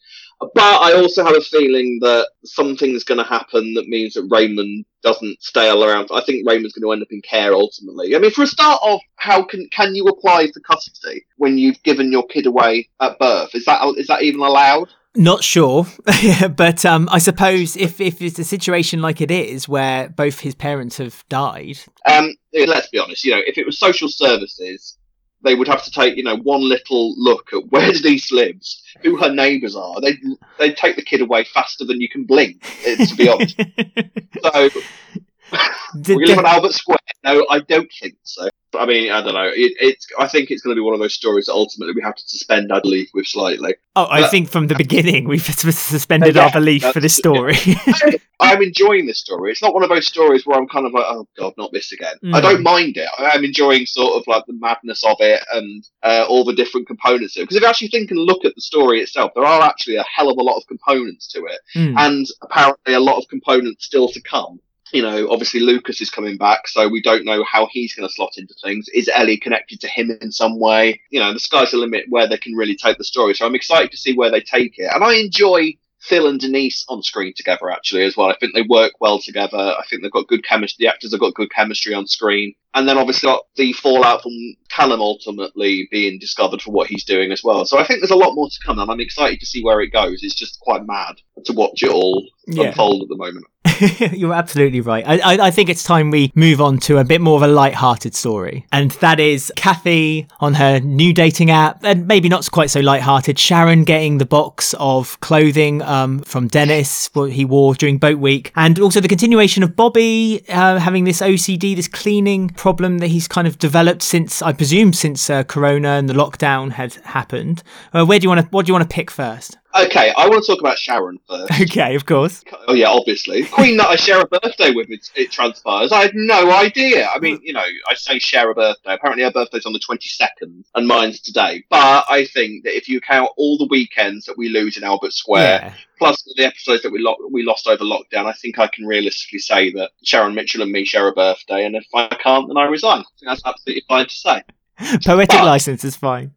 But 0.54 0.82
I 0.82 0.94
also 0.94 1.24
have 1.24 1.36
a 1.36 1.40
feeling 1.40 1.98
that 2.02 2.28
something's 2.44 3.04
going 3.04 3.18
to 3.18 3.24
happen 3.24 3.74
that 3.74 3.86
means 3.86 4.14
that 4.14 4.28
Raymond 4.28 4.84
doesn't 5.02 5.40
stay 5.42 5.70
around. 5.70 6.08
I 6.12 6.20
think 6.22 6.48
Raymond's 6.48 6.72
going 6.72 6.82
to 6.82 6.92
end 6.92 7.02
up 7.02 7.12
in 7.12 7.22
care 7.22 7.52
ultimately. 7.52 8.16
I 8.16 8.18
mean, 8.18 8.32
for 8.32 8.42
a 8.42 8.46
start 8.46 8.80
off, 8.82 9.02
how 9.16 9.44
can 9.44 9.68
can 9.70 9.94
you 9.94 10.06
apply 10.06 10.50
for 10.50 10.60
custody 10.60 11.24
when 11.36 11.58
you've 11.58 11.82
given 11.82 12.10
your 12.10 12.26
kid 12.26 12.46
away 12.46 12.88
at 13.00 13.18
birth? 13.18 13.54
Is 13.54 13.64
that 13.66 13.82
is 13.96 14.08
that 14.08 14.22
even 14.22 14.40
allowed? 14.40 14.88
Not 15.14 15.44
sure, 15.44 15.86
but 16.56 16.86
um, 16.86 17.06
I 17.12 17.18
suppose 17.18 17.76
if, 17.76 18.00
if 18.00 18.22
it's 18.22 18.38
a 18.38 18.44
situation 18.44 19.02
like 19.02 19.20
it 19.20 19.30
is, 19.30 19.68
where 19.68 20.08
both 20.08 20.40
his 20.40 20.54
parents 20.54 20.96
have 20.96 21.22
died. 21.28 21.78
Um, 22.06 22.34
let's 22.54 22.88
be 22.88 22.98
honest. 22.98 23.22
You 23.24 23.32
know, 23.32 23.42
if 23.46 23.58
it 23.58 23.66
was 23.66 23.78
social 23.78 24.08
services, 24.08 24.96
they 25.42 25.54
would 25.54 25.68
have 25.68 25.84
to 25.84 25.90
take 25.90 26.16
you 26.16 26.22
know 26.22 26.36
one 26.36 26.66
little 26.66 27.14
look 27.18 27.52
at 27.52 27.66
where 27.70 27.92
Denise 27.92 28.32
lives, 28.32 28.82
who 29.02 29.16
her 29.18 29.32
neighbours 29.32 29.76
are. 29.76 30.00
They 30.00 30.14
they 30.58 30.72
take 30.72 30.96
the 30.96 31.02
kid 31.02 31.20
away 31.20 31.44
faster 31.44 31.84
than 31.84 32.00
you 32.00 32.08
can 32.08 32.24
blink. 32.24 32.64
Eh, 32.86 33.04
to 33.04 33.14
be 33.14 33.28
honest, 33.28 33.56
so 34.42 36.14
we 36.14 36.24
live 36.24 36.38
on 36.38 36.46
Albert 36.46 36.72
Square. 36.72 36.98
No, 37.22 37.46
I 37.50 37.60
don't 37.60 37.90
think 38.00 38.14
so. 38.22 38.48
I 38.74 38.86
mean, 38.86 39.10
I 39.10 39.20
don't 39.22 39.34
know. 39.34 39.50
It, 39.54 39.74
it's. 39.80 40.06
I 40.18 40.28
think 40.28 40.50
it's 40.50 40.62
going 40.62 40.74
to 40.74 40.80
be 40.80 40.84
one 40.84 40.94
of 40.94 41.00
those 41.00 41.14
stories 41.14 41.46
that 41.46 41.52
ultimately 41.52 41.94
we 41.94 42.02
have 42.02 42.14
to 42.14 42.22
suspend 42.26 42.72
our 42.72 42.80
belief 42.80 43.10
with 43.12 43.26
slightly. 43.26 43.74
Oh, 43.94 44.06
I 44.10 44.28
think 44.28 44.48
from 44.48 44.68
the 44.68 44.74
beginning 44.74 45.28
we've 45.28 45.42
suspended 45.42 46.36
yeah, 46.36 46.44
our 46.44 46.52
belief 46.52 46.82
for 46.84 47.00
this 47.00 47.14
story. 47.14 47.56
Yeah. 47.64 47.76
I'm 48.40 48.62
enjoying 48.62 49.06
this 49.06 49.20
story. 49.20 49.52
It's 49.52 49.62
not 49.62 49.72
one 49.72 49.84
of 49.84 49.88
those 49.88 50.06
stories 50.06 50.44
where 50.44 50.58
I'm 50.58 50.66
kind 50.66 50.86
of 50.86 50.92
like, 50.92 51.04
oh 51.06 51.28
god, 51.38 51.54
not 51.56 51.72
this 51.72 51.92
again. 51.92 52.14
Mm. 52.24 52.34
I 52.34 52.40
don't 52.40 52.62
mind 52.62 52.96
it. 52.96 53.08
I'm 53.18 53.44
enjoying 53.44 53.86
sort 53.86 54.14
of 54.14 54.26
like 54.26 54.44
the 54.46 54.54
madness 54.54 55.04
of 55.04 55.16
it 55.20 55.44
and 55.52 55.86
uh, 56.02 56.26
all 56.28 56.44
the 56.44 56.54
different 56.54 56.86
components 56.86 57.36
of 57.36 57.42
it. 57.42 57.44
Because 57.44 57.56
if 57.56 57.62
you 57.62 57.68
actually 57.68 57.88
think 57.88 58.10
and 58.10 58.18
look 58.18 58.44
at 58.44 58.54
the 58.54 58.60
story 58.60 59.00
itself, 59.00 59.32
there 59.34 59.44
are 59.44 59.62
actually 59.62 59.96
a 59.96 60.04
hell 60.04 60.28
of 60.28 60.38
a 60.38 60.42
lot 60.42 60.56
of 60.56 60.66
components 60.66 61.28
to 61.28 61.44
it, 61.44 61.60
mm. 61.76 61.94
and 61.98 62.26
apparently 62.42 62.94
a 62.94 63.00
lot 63.00 63.18
of 63.18 63.28
components 63.28 63.84
still 63.84 64.08
to 64.08 64.20
come 64.22 64.60
you 64.92 65.02
know, 65.02 65.30
obviously 65.30 65.60
Lucas 65.60 66.00
is 66.00 66.10
coming 66.10 66.36
back, 66.36 66.68
so 66.68 66.88
we 66.88 67.00
don't 67.00 67.24
know 67.24 67.44
how 67.44 67.66
he's 67.70 67.94
going 67.94 68.08
to 68.08 68.14
slot 68.14 68.32
into 68.36 68.54
things. 68.62 68.88
Is 68.94 69.10
Ellie 69.12 69.38
connected 69.38 69.80
to 69.80 69.88
him 69.88 70.10
in 70.20 70.30
some 70.30 70.60
way? 70.60 71.00
You 71.10 71.20
know, 71.20 71.32
the 71.32 71.40
sky's 71.40 71.70
the 71.70 71.78
limit 71.78 72.04
where 72.08 72.28
they 72.28 72.36
can 72.36 72.54
really 72.54 72.76
take 72.76 72.98
the 72.98 73.04
story. 73.04 73.34
So 73.34 73.46
I'm 73.46 73.54
excited 73.54 73.90
to 73.90 73.96
see 73.96 74.14
where 74.14 74.30
they 74.30 74.40
take 74.40 74.78
it. 74.78 74.90
And 74.92 75.02
I 75.02 75.14
enjoy 75.14 75.74
Phil 76.00 76.26
and 76.26 76.40
Denise 76.40 76.84
on 76.88 77.02
screen 77.02 77.32
together 77.34 77.70
actually 77.70 78.04
as 78.04 78.16
well. 78.16 78.28
I 78.28 78.36
think 78.36 78.54
they 78.54 78.62
work 78.62 78.92
well 79.00 79.18
together. 79.18 79.56
I 79.56 79.82
think 79.88 80.02
they've 80.02 80.10
got 80.10 80.26
good 80.26 80.44
chemistry. 80.44 80.84
The 80.84 80.92
actors 80.92 81.12
have 81.12 81.20
got 81.20 81.34
good 81.34 81.52
chemistry 81.52 81.94
on 81.94 82.06
screen. 82.06 82.54
And 82.74 82.88
then 82.88 82.98
obviously 82.98 83.26
got 83.26 83.44
the 83.56 83.72
fallout 83.74 84.22
from 84.22 84.32
Callum 84.70 85.00
ultimately 85.00 85.88
being 85.90 86.18
discovered 86.18 86.62
for 86.62 86.70
what 86.70 86.88
he's 86.88 87.04
doing 87.04 87.32
as 87.32 87.44
well. 87.44 87.64
So 87.66 87.78
I 87.78 87.84
think 87.84 88.00
there's 88.00 88.10
a 88.10 88.16
lot 88.16 88.34
more 88.34 88.48
to 88.48 88.58
come 88.64 88.78
and 88.78 88.90
I'm 88.90 89.00
excited 89.00 89.40
to 89.40 89.46
see 89.46 89.62
where 89.62 89.80
it 89.80 89.92
goes. 89.92 90.22
It's 90.22 90.34
just 90.34 90.58
quite 90.60 90.86
mad 90.86 91.16
to 91.44 91.52
watch 91.52 91.82
it 91.82 91.90
all 91.90 92.26
yeah. 92.46 92.68
unfold 92.68 93.02
at 93.02 93.08
the 93.08 93.16
moment. 93.16 93.46
You're 94.12 94.34
absolutely 94.34 94.80
right. 94.80 95.04
I, 95.06 95.18
I, 95.18 95.46
I, 95.46 95.50
think 95.50 95.68
it's 95.68 95.84
time 95.84 96.10
we 96.10 96.32
move 96.34 96.60
on 96.60 96.78
to 96.78 96.98
a 96.98 97.04
bit 97.04 97.20
more 97.20 97.36
of 97.36 97.42
a 97.42 97.48
light-hearted 97.48 98.14
story, 98.14 98.66
and 98.72 98.90
that 98.92 99.20
is 99.20 99.52
Kathy 99.56 100.26
on 100.40 100.54
her 100.54 100.80
new 100.80 101.12
dating 101.12 101.50
app, 101.50 101.80
and 101.84 102.06
maybe 102.06 102.28
not 102.28 102.50
quite 102.50 102.70
so 102.70 102.80
light-hearted. 102.80 103.38
Sharon 103.38 103.84
getting 103.84 104.18
the 104.18 104.26
box 104.26 104.74
of 104.78 105.18
clothing 105.20 105.80
um, 105.82 106.20
from 106.20 106.48
Dennis, 106.48 107.10
what 107.12 107.32
he 107.32 107.44
wore 107.44 107.74
during 107.74 107.98
Boat 107.98 108.18
Week, 108.18 108.52
and 108.56 108.78
also 108.80 109.00
the 109.00 109.08
continuation 109.08 109.62
of 109.62 109.76
Bobby 109.76 110.44
uh, 110.48 110.78
having 110.78 111.04
this 111.04 111.20
OCD, 111.20 111.76
this 111.76 111.88
cleaning 111.88 112.50
problem 112.62 112.98
that 112.98 113.08
he's 113.08 113.26
kind 113.26 113.48
of 113.48 113.58
developed 113.58 114.04
since, 114.04 114.40
I 114.40 114.52
presume, 114.52 114.92
since 114.92 115.28
uh, 115.28 115.42
Corona 115.42 115.88
and 115.98 116.08
the 116.08 116.14
lockdown 116.14 116.70
had 116.70 116.94
happened. 117.02 117.60
Uh, 117.92 118.04
where 118.06 118.20
do 118.20 118.24
you 118.24 118.28
want 118.28 118.42
to? 118.42 118.46
What 118.50 118.64
do 118.64 118.70
you 118.70 118.74
want 118.74 118.88
to 118.88 118.94
pick 118.94 119.10
first? 119.10 119.58
Okay, 119.74 120.12
I 120.16 120.28
want 120.28 120.44
to 120.44 120.52
talk 120.52 120.60
about 120.60 120.78
Sharon 120.78 121.18
first. 121.28 121.52
Okay, 121.62 121.94
of 121.94 122.04
course. 122.04 122.42
Oh 122.68 122.74
yeah, 122.74 122.88
obviously. 122.88 123.44
Queen 123.44 123.76
that 123.78 123.88
I 123.88 123.96
share 123.96 124.20
a 124.20 124.26
birthday 124.26 124.72
with, 124.72 124.90
it, 124.90 125.10
it 125.14 125.30
transpires. 125.30 125.92
I 125.92 126.02
had 126.02 126.14
no 126.14 126.50
idea. 126.50 127.08
I 127.08 127.18
mean, 127.18 127.40
you 127.42 127.52
know, 127.52 127.64
I 127.88 127.94
say 127.94 128.18
share 128.18 128.50
a 128.50 128.54
birthday. 128.54 128.94
Apparently, 128.94 129.24
her 129.24 129.30
birthday's 129.30 129.64
on 129.64 129.72
the 129.72 129.78
twenty 129.78 130.08
second, 130.08 130.64
and 130.74 130.86
mine's 130.86 131.20
today. 131.20 131.64
But 131.70 132.04
I 132.10 132.26
think 132.26 132.64
that 132.64 132.76
if 132.76 132.88
you 132.88 133.00
count 133.00 133.30
all 133.36 133.56
the 133.56 133.66
weekends 133.66 134.26
that 134.26 134.36
we 134.36 134.48
lose 134.48 134.76
in 134.76 134.84
Albert 134.84 135.12
Square, 135.12 135.60
yeah. 135.62 135.74
plus 135.98 136.22
the 136.36 136.44
episodes 136.44 136.82
that 136.82 136.92
we 136.92 136.98
lo- 137.00 137.16
we 137.30 137.42
lost 137.42 137.66
over 137.66 137.84
lockdown, 137.84 138.26
I 138.26 138.32
think 138.32 138.58
I 138.58 138.66
can 138.66 138.86
realistically 138.86 139.38
say 139.38 139.72
that 139.72 139.92
Sharon 140.04 140.34
Mitchell 140.34 140.62
and 140.62 140.72
me 140.72 140.84
share 140.84 141.08
a 141.08 141.12
birthday. 141.12 141.64
And 141.64 141.76
if 141.76 141.86
I 141.94 142.08
can't, 142.08 142.48
then 142.48 142.56
I 142.56 142.64
resign. 142.64 143.00
I 143.00 143.04
think 143.18 143.26
that's 143.26 143.42
absolutely 143.46 143.84
fine 143.88 144.06
to 144.06 144.14
say. 144.14 144.42
Poetic 145.04 145.28
but, 145.28 145.44
license 145.44 145.84
is 145.84 145.96
fine. 145.96 146.32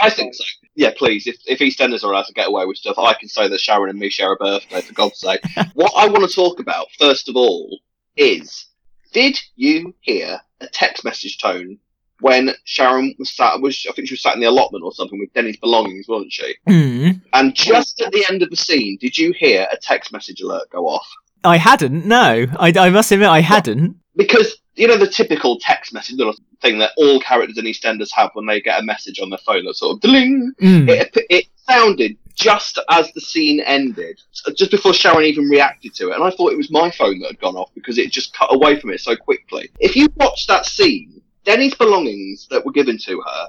I 0.00 0.10
think 0.10 0.34
so 0.34 0.44
yeah, 0.80 0.92
please, 0.96 1.26
if, 1.26 1.36
if 1.46 1.58
EastEnders 1.58 2.04
are 2.04 2.12
allowed 2.12 2.26
to 2.26 2.32
get 2.32 2.48
away 2.48 2.64
with 2.64 2.78
stuff, 2.78 2.98
I 2.98 3.12
can 3.14 3.28
say 3.28 3.48
that 3.48 3.60
Sharon 3.60 3.90
and 3.90 3.98
me 3.98 4.08
share 4.08 4.32
a 4.32 4.36
birthday, 4.36 4.80
for 4.80 4.94
God's 4.94 5.18
sake. 5.18 5.40
what 5.74 5.92
I 5.96 6.06
want 6.06 6.28
to 6.28 6.34
talk 6.34 6.60
about, 6.60 6.86
first 6.98 7.28
of 7.28 7.36
all, 7.36 7.80
is 8.16 8.66
did 9.12 9.38
you 9.56 9.94
hear 10.00 10.40
a 10.60 10.66
text 10.68 11.04
message 11.04 11.38
tone 11.38 11.78
when 12.20 12.50
Sharon 12.64 13.14
was 13.18 13.30
sat, 13.30 13.60
was, 13.60 13.86
I 13.88 13.92
think 13.92 14.08
she 14.08 14.14
was 14.14 14.22
sat 14.22 14.34
in 14.34 14.40
the 14.40 14.46
allotment 14.46 14.84
or 14.84 14.92
something 14.92 15.18
with 15.18 15.32
Denny's 15.32 15.56
belongings, 15.56 16.06
wasn't 16.08 16.32
she? 16.32 16.54
Mm. 16.68 17.20
And 17.32 17.54
just 17.54 18.00
at 18.00 18.12
the 18.12 18.24
end 18.30 18.42
of 18.42 18.50
the 18.50 18.56
scene, 18.56 18.98
did 19.00 19.18
you 19.18 19.32
hear 19.32 19.66
a 19.70 19.76
text 19.76 20.12
message 20.12 20.40
alert 20.40 20.70
go 20.70 20.86
off? 20.86 21.08
I 21.44 21.56
hadn't, 21.56 22.06
no. 22.06 22.46
I, 22.58 22.72
I 22.76 22.90
must 22.90 23.12
admit, 23.12 23.28
I 23.28 23.40
hadn't. 23.40 23.96
Because 24.16 24.56
you 24.74 24.86
know 24.86 24.96
the 24.96 25.06
typical 25.06 25.58
text 25.58 25.92
message 25.92 26.16
little 26.16 26.34
thing 26.62 26.78
that 26.78 26.92
all 26.96 27.20
characters 27.20 27.58
in 27.58 27.64
EastEnders 27.64 28.10
have 28.12 28.30
when 28.34 28.46
they 28.46 28.60
get 28.60 28.80
a 28.80 28.82
message 28.84 29.20
on 29.20 29.30
their 29.30 29.38
phone 29.38 29.64
that 29.64 29.74
sort 29.74 29.96
of 29.96 30.00
ding. 30.00 30.52
Mm. 30.60 30.88
It, 30.88 31.16
it 31.28 31.46
sounded 31.68 32.16
just 32.34 32.78
as 32.88 33.12
the 33.12 33.20
scene 33.20 33.60
ended, 33.60 34.20
just 34.56 34.70
before 34.70 34.94
Sharon 34.94 35.24
even 35.24 35.48
reacted 35.48 35.94
to 35.96 36.10
it, 36.10 36.14
and 36.14 36.24
I 36.24 36.30
thought 36.30 36.52
it 36.52 36.56
was 36.56 36.70
my 36.70 36.90
phone 36.90 37.18
that 37.20 37.28
had 37.28 37.40
gone 37.40 37.56
off 37.56 37.70
because 37.74 37.98
it 37.98 38.10
just 38.10 38.34
cut 38.34 38.52
away 38.52 38.80
from 38.80 38.90
it 38.90 39.00
so 39.00 39.14
quickly. 39.14 39.70
If 39.78 39.96
you 39.96 40.08
watch 40.16 40.46
that 40.46 40.64
scene, 40.64 41.20
Denny's 41.44 41.74
belongings 41.74 42.46
that 42.50 42.64
were 42.64 42.72
given 42.72 42.96
to 42.98 43.20
her, 43.20 43.48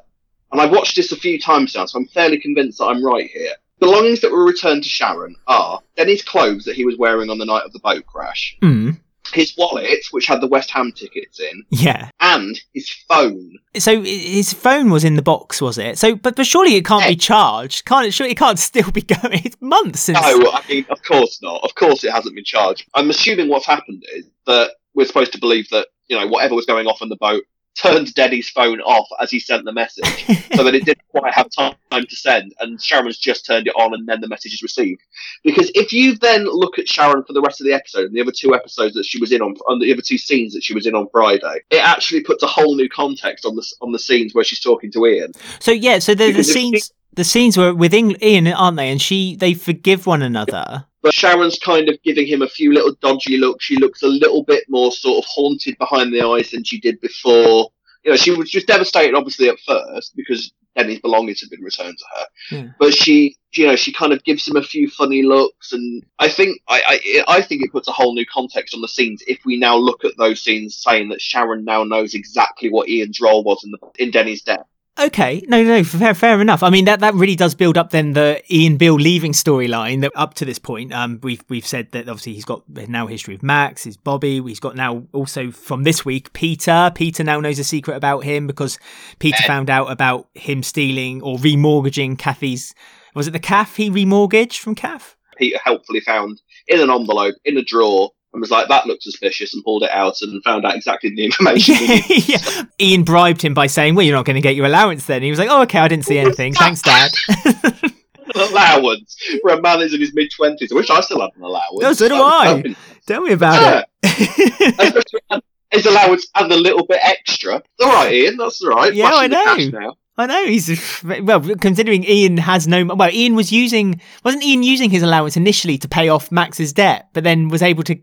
and 0.52 0.60
I've 0.60 0.72
watched 0.72 0.98
this 0.98 1.14
a 1.14 1.16
few 1.16 1.40
times 1.40 1.76
now, 1.76 1.86
so 1.86 2.00
I'm 2.00 2.08
fairly 2.08 2.40
convinced 2.40 2.80
that 2.80 2.86
I'm 2.86 3.04
right 3.04 3.30
here 3.30 3.54
belongings 3.82 4.22
that 4.22 4.32
were 4.32 4.46
returned 4.46 4.84
to 4.84 4.90
Sharon 4.90 5.36
are 5.48 5.82
Denny's 5.98 6.24
clothes 6.24 6.64
that 6.66 6.76
he 6.76 6.86
was 6.86 6.98
wearing 6.98 7.30
on 7.30 7.38
the 7.38 7.46
night 7.46 7.64
of 7.66 7.74
the 7.74 7.80
boat 7.80 8.06
crash, 8.06 8.56
Mm. 8.62 8.98
his 9.34 9.54
wallet, 9.58 10.06
which 10.12 10.26
had 10.28 10.40
the 10.42 10.48
West 10.48 10.72
Ham 10.72 10.92
tickets 10.94 11.40
in, 11.40 11.64
Yeah. 11.70 12.10
and 12.22 12.60
his 12.74 12.90
phone. 13.08 13.58
So 13.78 14.02
his 14.02 14.54
phone 14.54 14.90
was 14.90 15.04
in 15.04 15.16
the 15.16 15.22
box, 15.22 15.62
was 15.62 15.78
it? 15.78 15.98
So, 15.98 16.16
but 16.16 16.36
but 16.36 16.46
surely 16.46 16.76
it 16.76 16.86
can't 16.86 17.08
be 17.08 17.16
charged. 17.16 17.86
Can't 17.86 18.06
it? 18.08 18.14
Surely 18.14 18.32
it 18.32 18.38
can't 18.38 18.60
still 18.70 18.90
be 18.92 19.02
going. 19.02 19.42
It's 19.46 19.58
months 19.62 20.02
since. 20.02 20.20
No, 20.22 20.52
I 20.52 20.62
mean, 20.70 20.86
of 20.90 21.02
course 21.04 21.42
not. 21.42 21.62
Of 21.64 21.76
course, 21.76 22.04
it 22.04 22.12
hasn't 22.12 22.36
been 22.36 22.46
charged. 22.46 22.88
I'm 22.94 23.10
assuming 23.10 23.50
what's 23.50 23.66
happened 23.66 24.04
is 24.16 24.26
that 24.48 24.72
we're 24.94 25.06
supposed 25.06 25.32
to 25.34 25.40
believe 25.40 25.70
that 25.70 25.88
you 26.08 26.20
know 26.20 26.28
whatever 26.28 26.54
was 26.56 26.66
going 26.66 26.88
off 26.88 27.02
on 27.02 27.08
the 27.10 27.16
boat 27.16 27.44
turned 27.76 28.14
Denny's 28.14 28.50
phone 28.50 28.82
off 28.82 29.08
as 29.20 29.32
he 29.32 29.40
sent 29.40 29.66
the 29.66 29.72
message, 29.72 30.26
so 30.56 30.64
that 30.64 30.76
it 30.76 30.86
didn't 30.86 31.08
quite 31.10 31.34
have 31.34 31.50
time 31.50 31.76
to 31.92 32.16
send, 32.16 32.54
and 32.60 32.82
Sharon's 32.82 33.18
just 33.18 33.46
turned 33.46 33.68
it 33.68 33.74
on, 33.76 33.94
and 33.94 34.08
then 34.08 34.22
the 34.22 34.28
message 34.28 34.54
is 34.54 34.62
received. 34.62 35.02
Because 35.44 35.72
if 35.76 35.94
you 35.94 36.18
then 36.18 36.46
look 36.46 36.80
at 36.80 36.88
Sharon 36.88 37.24
for 37.24 37.34
the 37.34 37.42
rest 37.42 37.62
of 37.62 37.66
the 37.66 37.74
episode, 37.74 38.06
and 38.06 38.16
the 38.16 38.22
other 38.22 38.32
two 38.32 38.54
episodes 38.54 38.96
that 38.96 39.06
she 39.06 39.20
was 39.20 39.32
in 39.32 39.42
on, 39.42 39.56
on 39.68 39.80
the 39.80 39.92
other 39.92 40.02
two 40.02 40.18
scenes 40.18 40.54
that 40.54 40.64
she 40.64 40.74
was 40.74 40.86
in 40.86 40.96
on 40.96 41.08
Friday, 41.12 41.62
it 41.70 41.84
actually 41.84 42.22
puts 42.22 42.44
a 42.44 42.48
whole 42.48 42.76
new 42.76 42.90
context 42.90 43.46
on 43.46 43.56
the 43.56 43.66
on 43.82 43.92
the 43.92 44.00
scenes 44.00 44.34
where 44.34 44.44
she's 44.44 44.60
talking 44.60 44.92
to 44.92 45.06
Ian. 45.06 45.32
So 45.60 45.72
yeah, 45.72 46.00
so 46.00 46.16
the, 46.16 46.32
the 46.32 46.44
scenes 46.44 46.92
the 47.14 47.24
scenes 47.24 47.58
were 47.58 47.74
with 47.74 47.94
Ian, 47.94 48.48
aren't 48.48 48.78
they? 48.78 48.90
And 48.90 49.02
she 49.02 49.36
they 49.36 49.54
forgive 49.54 50.06
one 50.06 50.22
another. 50.22 50.86
But 51.02 51.14
Sharon's 51.14 51.58
kind 51.58 51.90
of 51.90 52.02
giving 52.04 52.28
him 52.28 52.42
a 52.42 52.48
few 52.48 52.74
little 52.74 52.94
dodgy 53.02 53.38
looks. 53.38 53.66
She 53.66 53.76
looks 53.76 54.04
a 54.04 54.08
little 54.08 54.44
bit 54.44 54.66
more 54.70 54.92
sort 54.92 55.24
of 55.24 55.26
haunted 55.28 55.78
behind 55.80 56.14
the 56.14 56.22
eyes 56.22 56.52
than 56.52 56.64
she 56.64 56.80
did 56.80 57.02
before. 57.02 57.70
You 58.04 58.12
know, 58.12 58.18
she 58.18 58.32
was 58.32 58.50
just 58.50 58.68
devastated, 58.68 59.16
obviously, 59.16 59.50
at 59.50 59.60
first 59.60 60.16
because 60.16 60.52
Denny's 60.76 61.00
belongings 61.00 61.42
had 61.42 61.50
been 61.50 61.62
returned 61.64 61.98
to 61.98 62.06
her. 62.16 62.26
Yeah. 62.52 62.72
But 62.80 62.94
she, 62.94 63.36
you 63.54 63.68
know, 63.68 63.76
she 63.76 63.92
kind 63.92 64.14
of 64.14 64.24
gives 64.24 64.48
him 64.48 64.56
a 64.56 64.64
few 64.64 64.90
funny 64.90 65.24
looks, 65.24 65.74
and 65.74 66.04
I 66.20 66.30
think, 66.30 66.62
I, 66.68 67.02
I, 67.28 67.38
I 67.38 67.42
think 67.42 67.64
it 67.64 67.72
puts 67.72 67.88
a 67.88 67.92
whole 67.92 68.14
new 68.14 68.26
context 68.26 68.74
on 68.74 68.82
the 68.82 68.88
scenes 68.88 69.24
if 69.28 69.40
we 69.46 69.58
now 69.58 69.76
look 69.76 70.06
at 70.06 70.18
those 70.18 70.42
scenes, 70.42 70.76
saying 70.76 71.10
that 71.10 71.22
Sharon 71.22 71.66
now 71.66 71.84
knows 71.84 72.14
exactly 72.14 72.70
what 72.70 72.90
Ian's 72.90 73.20
role 73.20 73.44
was 73.44 73.64
in 73.64 73.72
the 73.72 73.80
in 74.00 74.12
Denny's 74.12 74.42
death. 74.42 74.66
Okay, 75.00 75.42
no, 75.48 75.64
no, 75.64 75.84
fair, 75.84 76.14
fair 76.14 76.42
enough. 76.42 76.64
I 76.64 76.70
mean, 76.70 76.86
that, 76.86 77.00
that 77.00 77.14
really 77.14 77.38
does 77.38 77.56
build 77.56 77.78
up 77.78 77.92
then 77.92 78.12
the 78.12 78.42
Ian 78.54 78.76
Beale 78.76 78.96
leaving 78.96 79.32
storyline. 79.32 80.02
That 80.02 80.12
up 80.16 80.34
to 80.36 80.46
this 80.46 80.60
point, 80.60 80.94
um, 80.94 81.20
we've 81.24 81.44
we've 81.48 81.66
said 81.66 81.92
that 81.92 82.10
obviously 82.10 82.34
he's 82.34 82.46
got 82.46 82.68
now 82.70 83.08
history 83.08 83.34
of 83.34 83.42
Max, 83.42 83.86
his 83.86 83.96
Bobby. 83.96 84.42
He's 84.42 84.60
got 84.60 84.76
now 84.76 85.04
also 85.14 85.50
from 85.50 85.84
this 85.84 86.04
week 86.04 86.34
Peter. 86.34 86.92
Peter 86.94 87.24
now 87.24 87.40
knows 87.40 87.58
a 87.58 87.64
secret 87.64 87.96
about 87.96 88.26
him 88.26 88.48
because 88.48 88.78
Peter 89.20 89.42
found 89.44 89.70
out 89.70 89.90
about 89.90 90.28
him 90.34 90.62
stealing 90.62 91.22
or 91.22 91.38
remortgaging 91.38 92.20
Kathy's. 92.20 92.76
Was 93.16 93.28
it 93.28 93.32
the 93.32 93.40
calf 93.40 93.78
he 93.78 93.90
remortgaged 93.90 94.58
from 94.58 94.76
calf? 94.76 95.18
Peter 95.38 95.58
helpfully 95.64 96.02
found 96.02 96.42
in 96.68 96.82
an 96.82 96.90
envelope 96.90 97.36
in 97.46 97.58
a 97.58 97.64
drawer 97.64 98.12
and 98.34 98.42
was 98.42 98.52
like, 98.52 98.68
"That 98.68 98.86
looked 98.86 99.04
suspicious," 99.04 99.54
and 99.54 99.64
pulled 99.64 99.84
it 99.84 99.92
out 99.92 100.22
and 100.22 100.44
found 100.44 100.66
out 100.66 100.76
exactly 100.76 101.10
the 101.10 101.26
information. 101.26 101.76
yeah. 102.10 102.64
Ian 102.80 103.04
bribed 103.04 103.42
him 103.42 103.54
by 103.54 103.68
saying, 103.68 103.96
"Well, 103.96 104.06
you're 104.06 104.16
not 104.16 104.26
going 104.26 104.36
to 104.36 104.42
get 104.42 104.56
your 104.56 104.66
allowance 104.66 105.06
then." 105.06 105.18
And 105.18 105.26
he 105.26 105.30
was 105.30 105.40
like, 105.40 105.50
"Oh, 105.50 105.62
okay, 105.64 105.80
I 105.80 105.88
didn't 105.88 106.06
see 106.06 106.18
anything. 106.18 106.54
Thanks, 106.54 106.82
Dad." 106.82 107.12
Allowance 108.34 109.18
for 109.42 109.52
a 109.52 109.62
man 109.62 109.80
who's 109.80 109.94
in 109.94 110.00
his 110.00 110.14
mid 110.14 110.32
twenties. 110.32 110.72
I 110.72 110.76
wish 110.76 110.90
I 110.90 111.02
still 111.02 111.20
had 111.20 111.32
an 111.36 111.44
allowance. 111.44 111.82
No, 111.82 111.92
so 111.92 112.08
do 112.08 112.16
I. 112.16 112.64
Tell 113.06 113.22
me 113.22 113.34
about 113.34 113.86
it. 114.04 115.44
His 115.72 115.86
allowance 115.86 116.28
and 116.36 116.52
a 116.52 116.56
little 116.56 116.86
bit 116.86 117.00
extra. 117.02 117.56
It's 117.58 117.86
all 117.86 117.92
right, 117.94 118.14
Ian. 118.14 118.38
That's 118.38 118.62
all 118.62 118.70
right. 118.70 118.94
Yeah, 118.94 119.10
Flashing 119.10 119.76
I 119.76 119.80
know. 119.80 119.96
I 120.22 120.26
know 120.28 120.46
he's 120.46 121.04
well. 121.04 121.42
Considering 121.58 122.04
Ian 122.04 122.38
has 122.38 122.68
no, 122.68 122.86
well, 122.86 123.12
Ian 123.12 123.36
was 123.36 123.52
using 123.52 124.00
wasn't 124.24 124.44
Ian 124.44 124.64
using 124.64 124.90
his 124.90 125.04
allowance 125.04 125.36
initially 125.38 125.78
to 125.80 125.88
pay 125.88 126.10
off 126.10 126.32
Max's 126.32 126.74
debt, 126.74 127.10
but 127.14 127.24
then 127.24 127.50
was 127.50 127.62
able 127.62 127.84
to. 127.84 127.98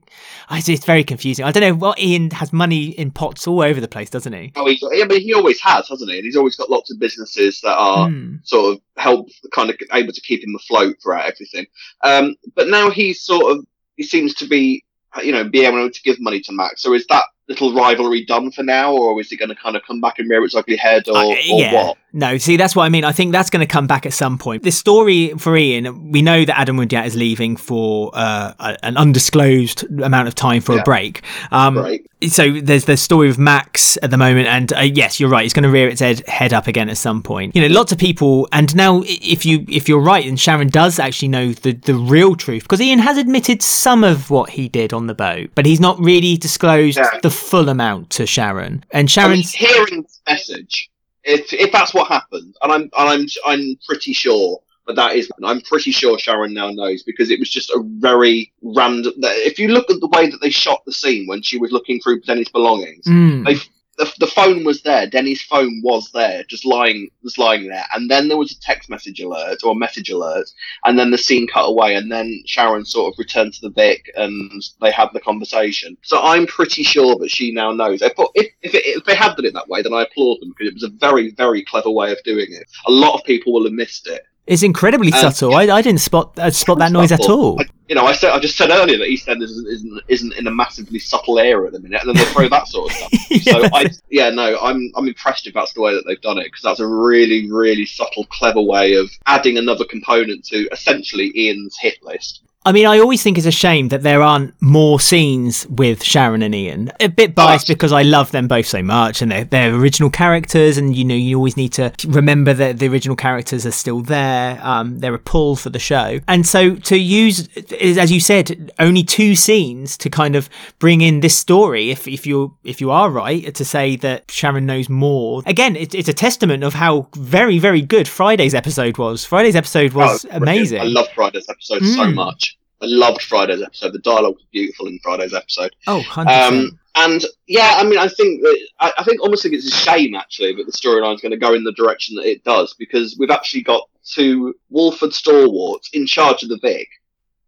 I 0.51 0.61
see, 0.61 0.75
it's 0.75 0.85
very 0.85 1.05
confusing. 1.05 1.45
I 1.45 1.53
don't 1.53 1.63
know. 1.63 1.75
Well, 1.75 1.95
Ian 1.99 2.31
has 2.33 2.53
money 2.53 2.87
in 2.87 3.11
pots 3.11 3.47
all 3.47 3.63
over 3.63 3.81
the 3.81 3.89
place, 3.89 4.11
doesn't 4.11 4.33
he? 4.33 4.53
Oh, 4.57 4.67
he's, 4.67 4.83
I 4.83 5.05
mean, 5.07 5.21
he 5.21 5.35
always 5.35 5.61
has, 5.61 5.89
hasn't 5.89 6.11
he? 6.11 6.17
And 6.19 6.25
he's 6.25 6.37
always 6.37 6.57
got 6.57 6.71
lots 6.71 6.91
of 6.91 6.99
businesses 6.99 7.61
that 7.63 7.77
are 7.77 8.09
Hmm. 8.09 8.37
sort 8.43 8.75
of 8.75 8.81
help, 8.97 9.29
kind 9.53 9.71
of 9.71 9.77
able 9.93 10.13
to 10.13 10.21
keep 10.21 10.43
him 10.43 10.55
afloat 10.57 10.97
throughout 11.03 11.27
everything. 11.27 11.67
Um, 12.05 12.35
but 12.55 12.69
now 12.69 12.91
he's 12.91 13.21
sort 13.23 13.53
of, 13.57 13.65
he 13.97 14.03
seems 14.03 14.35
to 14.37 14.47
be, 14.47 14.85
you 15.23 15.33
know, 15.33 15.45
be 15.49 15.65
able 15.65 15.91
to 15.91 16.03
give 16.03 16.21
money 16.21 16.41
to 16.41 16.53
Max. 16.53 16.83
So 16.83 16.95
is 16.95 17.07
that 17.09 17.25
little 17.49 17.73
rivalry 17.75 18.25
done 18.25 18.51
for 18.51 18.63
now, 18.63 18.93
or 18.95 19.19
is 19.21 19.33
it 19.33 19.37
going 19.39 19.49
to 19.49 19.55
kind 19.55 19.75
of 19.77 19.83
come 19.87 20.01
back 20.01 20.19
and 20.19 20.29
rear 20.29 20.45
its 20.45 20.55
ugly 20.55 20.77
head, 20.77 21.09
or, 21.09 21.17
Uh, 21.17 21.35
or 21.51 21.65
what? 21.73 21.99
No, 22.13 22.39
see, 22.39 22.57
that's 22.57 22.75
what 22.75 22.85
I 22.85 22.89
mean. 22.89 23.05
I 23.05 23.13
think 23.13 23.33
that's 23.33 23.51
going 23.51 23.61
to 23.61 23.71
come 23.71 23.87
back 23.87 24.07
at 24.07 24.13
some 24.15 24.39
point. 24.39 24.63
The 24.63 24.71
story 24.73 25.29
for 25.37 25.57
Ian, 25.57 26.11
we 26.11 26.23
know 26.23 26.45
that 26.45 26.59
Adam 26.59 26.77
Woodyatt 26.79 27.07
is 27.07 27.15
leaving 27.15 27.55
for 27.57 28.11
uh, 28.15 28.53
a- 28.59 28.77
an 28.83 28.97
undisclosed 28.97 29.85
amount 30.03 30.29
of 30.29 30.35
time 30.35 30.61
for 30.63 30.79
a 30.79 30.83
break. 30.83 31.23
Um, 31.51 31.77
Right. 31.79 32.03
So 32.29 32.51
there's 32.61 32.87
the 32.87 32.97
story 32.97 33.31
of 33.31 33.39
Max 33.39 33.97
at 34.03 34.11
the 34.11 34.17
moment, 34.17 34.49
and 34.49 34.73
uh, 34.73 34.81
yes, 34.81 35.21
you're 35.21 35.29
right. 35.31 35.45
It's 35.45 35.55
going 35.55 35.63
to 35.63 35.69
rear 35.71 35.87
its 35.89 36.01
head, 36.01 36.27
head 36.27 36.53
up 36.53 36.67
again 36.67 36.89
at 36.89 36.97
some 36.97 37.23
point. 37.23 37.55
You 37.55 37.63
know, 37.63 37.69
lots 37.73 37.93
of 37.93 37.99
people, 37.99 38.49
and 38.51 38.75
now 38.75 39.03
if 39.07 39.47
you 39.47 39.65
if 39.69 39.89
you're 39.89 40.01
right, 40.01 40.27
and 40.27 40.39
Sharon 40.41 40.67
does 40.69 40.99
actually 40.99 41.29
know 41.29 41.53
the 41.53 41.73
the 41.75 41.95
real 41.95 42.35
truth, 42.35 42.65
because 42.65 42.81
Ian 42.81 42.99
has 42.99 43.19
admitted 43.19 43.63
some 43.63 44.03
of 44.03 44.31
what 44.31 44.51
he 44.51 44.69
did 44.69 44.93
on 44.93 45.07
the 45.07 45.15
boat, 45.15 45.51
but 45.55 45.65
he's 45.65 45.79
not 45.79 45.97
really 46.01 46.37
disclosed 46.37 46.99
Yeah. 46.99 47.21
the 47.23 47.31
full 47.38 47.68
amount 47.68 48.11
to 48.11 48.27
Sharon. 48.27 48.85
And 48.90 49.12
I 49.16 49.29
mean, 49.29 49.42
Sharon's 49.42 49.53
hearing 49.53 50.03
this 50.03 50.20
message, 50.29 50.90
if 51.24 51.53
if 51.53 51.72
that's 51.72 51.94
what 51.94 52.09
happened, 52.09 52.57
and 52.62 52.72
I'm 52.72 52.83
and 52.83 52.90
I'm 52.96 53.27
I'm 53.46 53.79
pretty 53.87 54.12
sure 54.12 54.61
that 54.87 54.96
that 54.96 55.16
is, 55.16 55.31
I'm 55.44 55.61
pretty 55.61 55.90
sure 55.90 56.18
Sharon 56.18 56.55
now 56.55 56.70
knows 56.70 57.03
because 57.03 57.31
it 57.31 57.38
was 57.38 57.51
just 57.51 57.70
a 57.70 57.83
very 57.85 58.53
random. 58.62 59.12
If 59.18 59.59
you 59.59 59.68
look 59.68 59.90
at 59.90 60.01
the 60.01 60.09
way 60.09 60.31
that 60.31 60.40
they 60.40 60.51
shot 60.51 60.83
the 60.87 60.92
scene 60.92 61.27
when 61.27 61.42
she 61.42 61.59
was 61.59 61.72
looking 61.72 62.01
through 62.01 62.20
Denny's 62.22 62.48
belongings, 62.48 63.05
Mm. 63.07 63.44
they. 63.46 63.57
The, 63.99 64.13
the 64.21 64.27
phone 64.29 64.65
was 64.65 64.83
there. 64.83 65.07
Denny's 65.09 65.43
phone 65.43 65.83
was 65.85 66.11
there, 66.13 66.45
just 66.45 66.65
lying, 66.65 67.11
was 67.23 67.37
lying 67.37 67.69
there. 67.69 67.85
And 67.93 68.11
then 68.11 68.29
there 68.29 68.39
was 68.39 68.53
a 68.53 68.61
text 68.61 68.89
message 68.89 69.21
alert 69.21 69.65
or 69.65 69.75
message 69.75 70.09
alert, 70.11 70.49
and 70.85 70.99
then 70.99 71.11
the 71.11 71.19
scene 71.19 71.49
cut 71.49 71.65
away, 71.67 71.97
and 71.97 72.11
then 72.11 72.43
Sharon 72.47 72.85
sort 72.85 73.13
of 73.13 73.19
returned 73.19 73.55
to 73.55 73.61
the 73.63 73.71
Vic, 73.71 74.11
and 74.17 74.63
they 74.81 74.93
had 74.93 75.09
the 75.13 75.21
conversation. 75.21 75.97
So 76.03 76.21
I'm 76.23 76.47
pretty 76.47 76.85
sure 76.85 77.17
that 77.17 77.31
she 77.31 77.53
now 77.53 77.73
knows. 77.73 78.03
If 78.03 78.13
if, 78.35 78.53
if, 78.63 78.75
it, 78.75 78.87
if 78.87 79.05
they 79.05 79.17
had 79.17 79.35
done 79.37 79.47
it 79.47 79.55
that 79.55 79.69
way, 79.69 79.83
then 79.83 79.95
I 79.95 80.03
applaud 80.03 80.41
them 80.41 80.51
because 80.51 80.69
it 80.69 80.75
was 80.75 80.85
a 80.85 80.89
very 80.91 81.31
very 81.33 81.65
clever 81.65 81.91
way 81.91 82.13
of 82.13 82.23
doing 82.25 82.49
it. 82.51 82.71
A 82.87 82.93
lot 82.93 83.19
of 83.19 83.25
people 83.25 83.53
will 83.53 83.65
have 83.65 83.73
missed 83.73 84.07
it. 84.07 84.23
It's 84.49 84.63
incredibly 84.63 85.11
subtle. 85.11 85.55
I, 85.55 85.65
I 85.65 85.83
didn't 85.83 86.01
spot 86.01 86.39
uh, 86.39 86.51
spot 86.51 86.79
that 86.79 86.91
noise 86.91 87.13
at 87.13 87.29
all. 87.29 87.61
I, 87.61 87.67
you 87.87 87.95
know, 87.95 88.07
I 88.07 88.13
said 88.13 88.31
I 88.33 88.39
just 88.39 88.57
said 88.57 88.71
earlier 88.71 88.97
that 88.97 89.09
EastEnders 89.09 89.43
isn't, 89.51 89.69
isn't 89.69 90.03
isn't 90.09 90.33
in 90.39 90.47
a 90.47 90.51
massively 90.51 90.99
subtle 90.99 91.39
era 91.39 91.67
at 91.67 91.73
the 91.73 91.81
minute, 91.81 92.01
and 92.01 92.09
then 92.09 92.17
they 92.17 92.31
throw 92.33 92.49
that 92.49 92.67
sort 92.67 92.91
of 92.91 92.97
stuff. 92.97 93.13
So 93.43 93.63
I, 93.75 93.91
yeah, 94.09 94.31
no, 94.31 94.59
I'm 94.61 94.91
I'm 94.97 95.07
impressed 95.07 95.47
if 95.47 95.53
that's 95.53 95.75
the 95.75 95.83
way 95.83 95.95
that 95.95 96.05
they've 96.07 96.21
done 96.23 96.39
it 96.39 96.45
because 96.45 96.63
that's 96.63 96.81
a 96.81 96.87
really 96.87 97.51
really 97.51 97.85
subtle, 97.85 98.25
clever 98.25 98.63
way 98.63 98.95
of 98.95 99.11
adding 99.27 99.59
another 99.59 99.85
component 99.85 100.45
to 100.47 100.67
essentially 100.73 101.31
Ian's 101.37 101.77
hit 101.79 102.03
list. 102.03 102.43
I 102.66 102.73
mean, 102.73 102.87
I 102.87 102.99
always 102.99 103.23
think 103.23 103.38
it's 103.38 103.47
a 103.47 103.51
shame 103.53 103.88
that 103.88 104.03
there 104.03 104.21
aren't 104.21 104.53
more 104.61 105.01
scenes 105.01 105.66
with 105.68 106.03
Sharon 106.05 106.42
and 106.42 106.55
Ian. 106.55 106.92
A 107.01 107.07
bit 107.09 107.35
biased 107.35 107.62
absolutely. 107.62 107.75
because 107.77 107.92
I 107.92 108.03
love 108.03 108.31
them 108.33 108.47
both 108.47 108.66
so 108.66 108.83
much 108.83 109.23
and 109.23 109.31
they're, 109.31 109.44
they're 109.44 109.75
original 109.75 110.11
characters, 110.11 110.77
and 110.77 110.94
you 110.94 111.05
know, 111.05 111.14
you 111.14 111.37
always 111.37 111.57
need 111.57 111.73
to 111.75 111.92
remember 112.09 112.53
that 112.53 112.79
the 112.79 112.88
original 112.88 113.16
characters 113.16 113.64
are 113.64 113.71
still 113.71 114.03
there. 114.03 114.59
Um, 114.62 114.99
they're 114.99 115.14
a 115.14 115.18
pull 115.18 115.57
for 115.57 115.71
the 115.71 115.79
show. 115.79 116.18
And 116.29 116.47
so 116.47 116.75
to 116.75 116.97
use, 116.99 117.49
as 117.81 118.12
you 118.12 118.21
said, 118.21 118.71
only 118.79 119.03
two 119.03 119.35
scenes 119.35 119.97
to 119.99 120.11
kind 120.11 120.37
of 120.37 120.51
bring 120.79 121.01
in 121.01 121.21
this 121.21 121.37
story, 121.38 121.90
if, 121.90 122.07
if 122.07 122.27
you're, 122.27 122.53
if 122.64 122.83
you 122.83 122.90
are 122.90 123.09
right, 123.09 123.55
to 123.55 123.64
say 123.64 123.97
that 123.97 124.31
Sharon 124.31 124.66
knows 124.66 124.90
more, 124.90 125.42
again, 125.47 125.75
it, 125.75 125.94
it's 125.94 126.09
a 126.09 126.12
testament 126.12 126.64
of 126.64 126.75
how 126.75 127.09
very, 127.16 127.59
very 127.59 127.81
good 127.81 128.09
Friday's 128.09 128.53
episode 128.53 128.99
was. 128.99 129.25
Friday's 129.25 129.57
episode 129.57 129.92
was 129.94 130.27
Oh, 130.27 130.29
amazing. 130.33 130.81
I 130.83 130.85
loved 130.85 131.11
Friday's 131.14 131.49
episode 131.49 131.83
so 131.85 132.03
Mm. 132.03 132.14
much. 132.14 132.58
I 132.81 132.87
loved 132.87 133.23
Friday's 133.23 133.62
episode. 133.62 133.93
The 133.93 133.99
dialogue 133.99 134.35
was 134.35 134.47
beautiful 134.53 134.87
in 134.87 134.99
Friday's 135.01 135.35
episode. 135.35 135.75
oh, 135.87 136.01
100%. 136.01 136.49
Um, 136.49 136.79
and 136.95 137.25
yeah, 137.47 137.75
I 137.77 137.85
mean, 137.85 137.99
I 137.99 138.09
think 138.09 138.43
that 138.43 138.59
I, 138.81 138.93
I 138.99 139.05
think 139.05 139.21
almost 139.21 139.43
think 139.43 139.55
it's 139.55 139.67
a 139.67 139.71
shame 139.71 140.14
actually 140.14 140.55
that 140.55 140.67
the 140.67 140.73
storyline 140.73 141.14
is 141.14 141.21
going 141.21 141.33
to 141.33 141.38
go 141.38 141.55
in 141.55 141.64
the 141.64 141.73
direction 141.73 142.17
that 142.17 142.27
it 142.27 142.43
does 142.45 142.75
because 142.75 143.17
we've 143.19 143.31
actually 143.31 143.62
got 143.62 143.88
two 144.05 144.55
Walford 144.69 145.12
stalwarts 145.12 145.91
in 145.93 146.07
charge 146.07 146.43
of 146.43 146.49
the 146.49 146.59
Vic. 146.61 146.88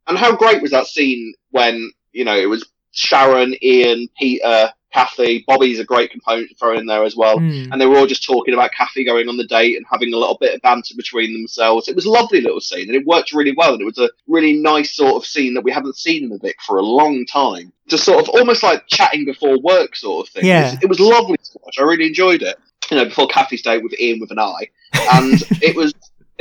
And 0.07 0.17
how 0.17 0.35
great 0.37 0.63
was 0.63 0.71
that 0.71 0.87
scene 0.87 1.35
when 1.51 1.91
you 2.13 2.25
know 2.25 2.37
it 2.37 2.49
was 2.49 2.69
Sharon, 2.93 3.55
Ian, 3.63 4.09
Peter, 4.19 4.73
Kathy, 4.93 5.45
Bobby's 5.47 5.79
a 5.79 5.85
great 5.85 6.11
component 6.11 6.49
to 6.49 6.55
throw 6.57 6.77
in 6.77 6.87
there 6.87 7.05
as 7.05 7.15
well. 7.15 7.39
Mm. 7.39 7.71
And 7.71 7.81
they 7.81 7.87
were 7.87 7.97
all 7.97 8.07
just 8.07 8.25
talking 8.25 8.55
about 8.55 8.73
Kathy 8.73 9.05
going 9.05 9.29
on 9.29 9.37
the 9.37 9.47
date 9.47 9.77
and 9.77 9.87
having 9.89 10.13
a 10.13 10.17
little 10.17 10.37
bit 10.37 10.55
of 10.55 10.63
banter 10.63 10.95
between 10.97 11.33
themselves. 11.33 11.89
It 11.89 11.95
was 11.95 12.07
a 12.07 12.11
lovely 12.11 12.41
little 12.41 12.61
scene 12.61 12.89
and 12.89 12.97
it 12.97 13.07
worked 13.07 13.33
really 13.33 13.55
well. 13.57 13.73
And 13.73 13.83
it 13.83 13.85
was 13.85 13.99
a 13.99 14.11
really 14.27 14.55
nice 14.55 14.95
sort 14.95 15.15
of 15.15 15.25
scene 15.25 15.55
that 15.55 15.63
we 15.63 15.71
haven't 15.71 15.97
seen 15.97 16.25
in 16.25 16.31
the 16.31 16.39
Vic 16.39 16.57
for 16.61 16.79
a 16.79 16.83
long 16.83 17.25
time. 17.27 17.73
Just 17.87 18.05
sort 18.05 18.21
of 18.21 18.29
almost 18.31 18.63
like 18.63 18.87
chatting 18.89 19.25
before 19.25 19.61
work 19.61 19.95
sort 19.95 20.27
of 20.27 20.33
thing. 20.33 20.47
Yeah. 20.47 20.69
It, 20.69 20.71
was, 20.73 20.83
it 20.83 20.89
was 20.89 21.01
lovely 21.01 21.37
to 21.37 21.59
watch. 21.63 21.77
I 21.79 21.83
really 21.83 22.07
enjoyed 22.07 22.43
it. 22.43 22.59
You 22.91 22.97
know, 22.97 23.05
before 23.05 23.29
Kathy's 23.29 23.63
date 23.63 23.83
with 23.85 23.99
Ian 24.01 24.19
with 24.19 24.33
an 24.33 24.41
eye. 24.41 24.69
And 25.13 25.41
it 25.63 25.77
was. 25.77 25.95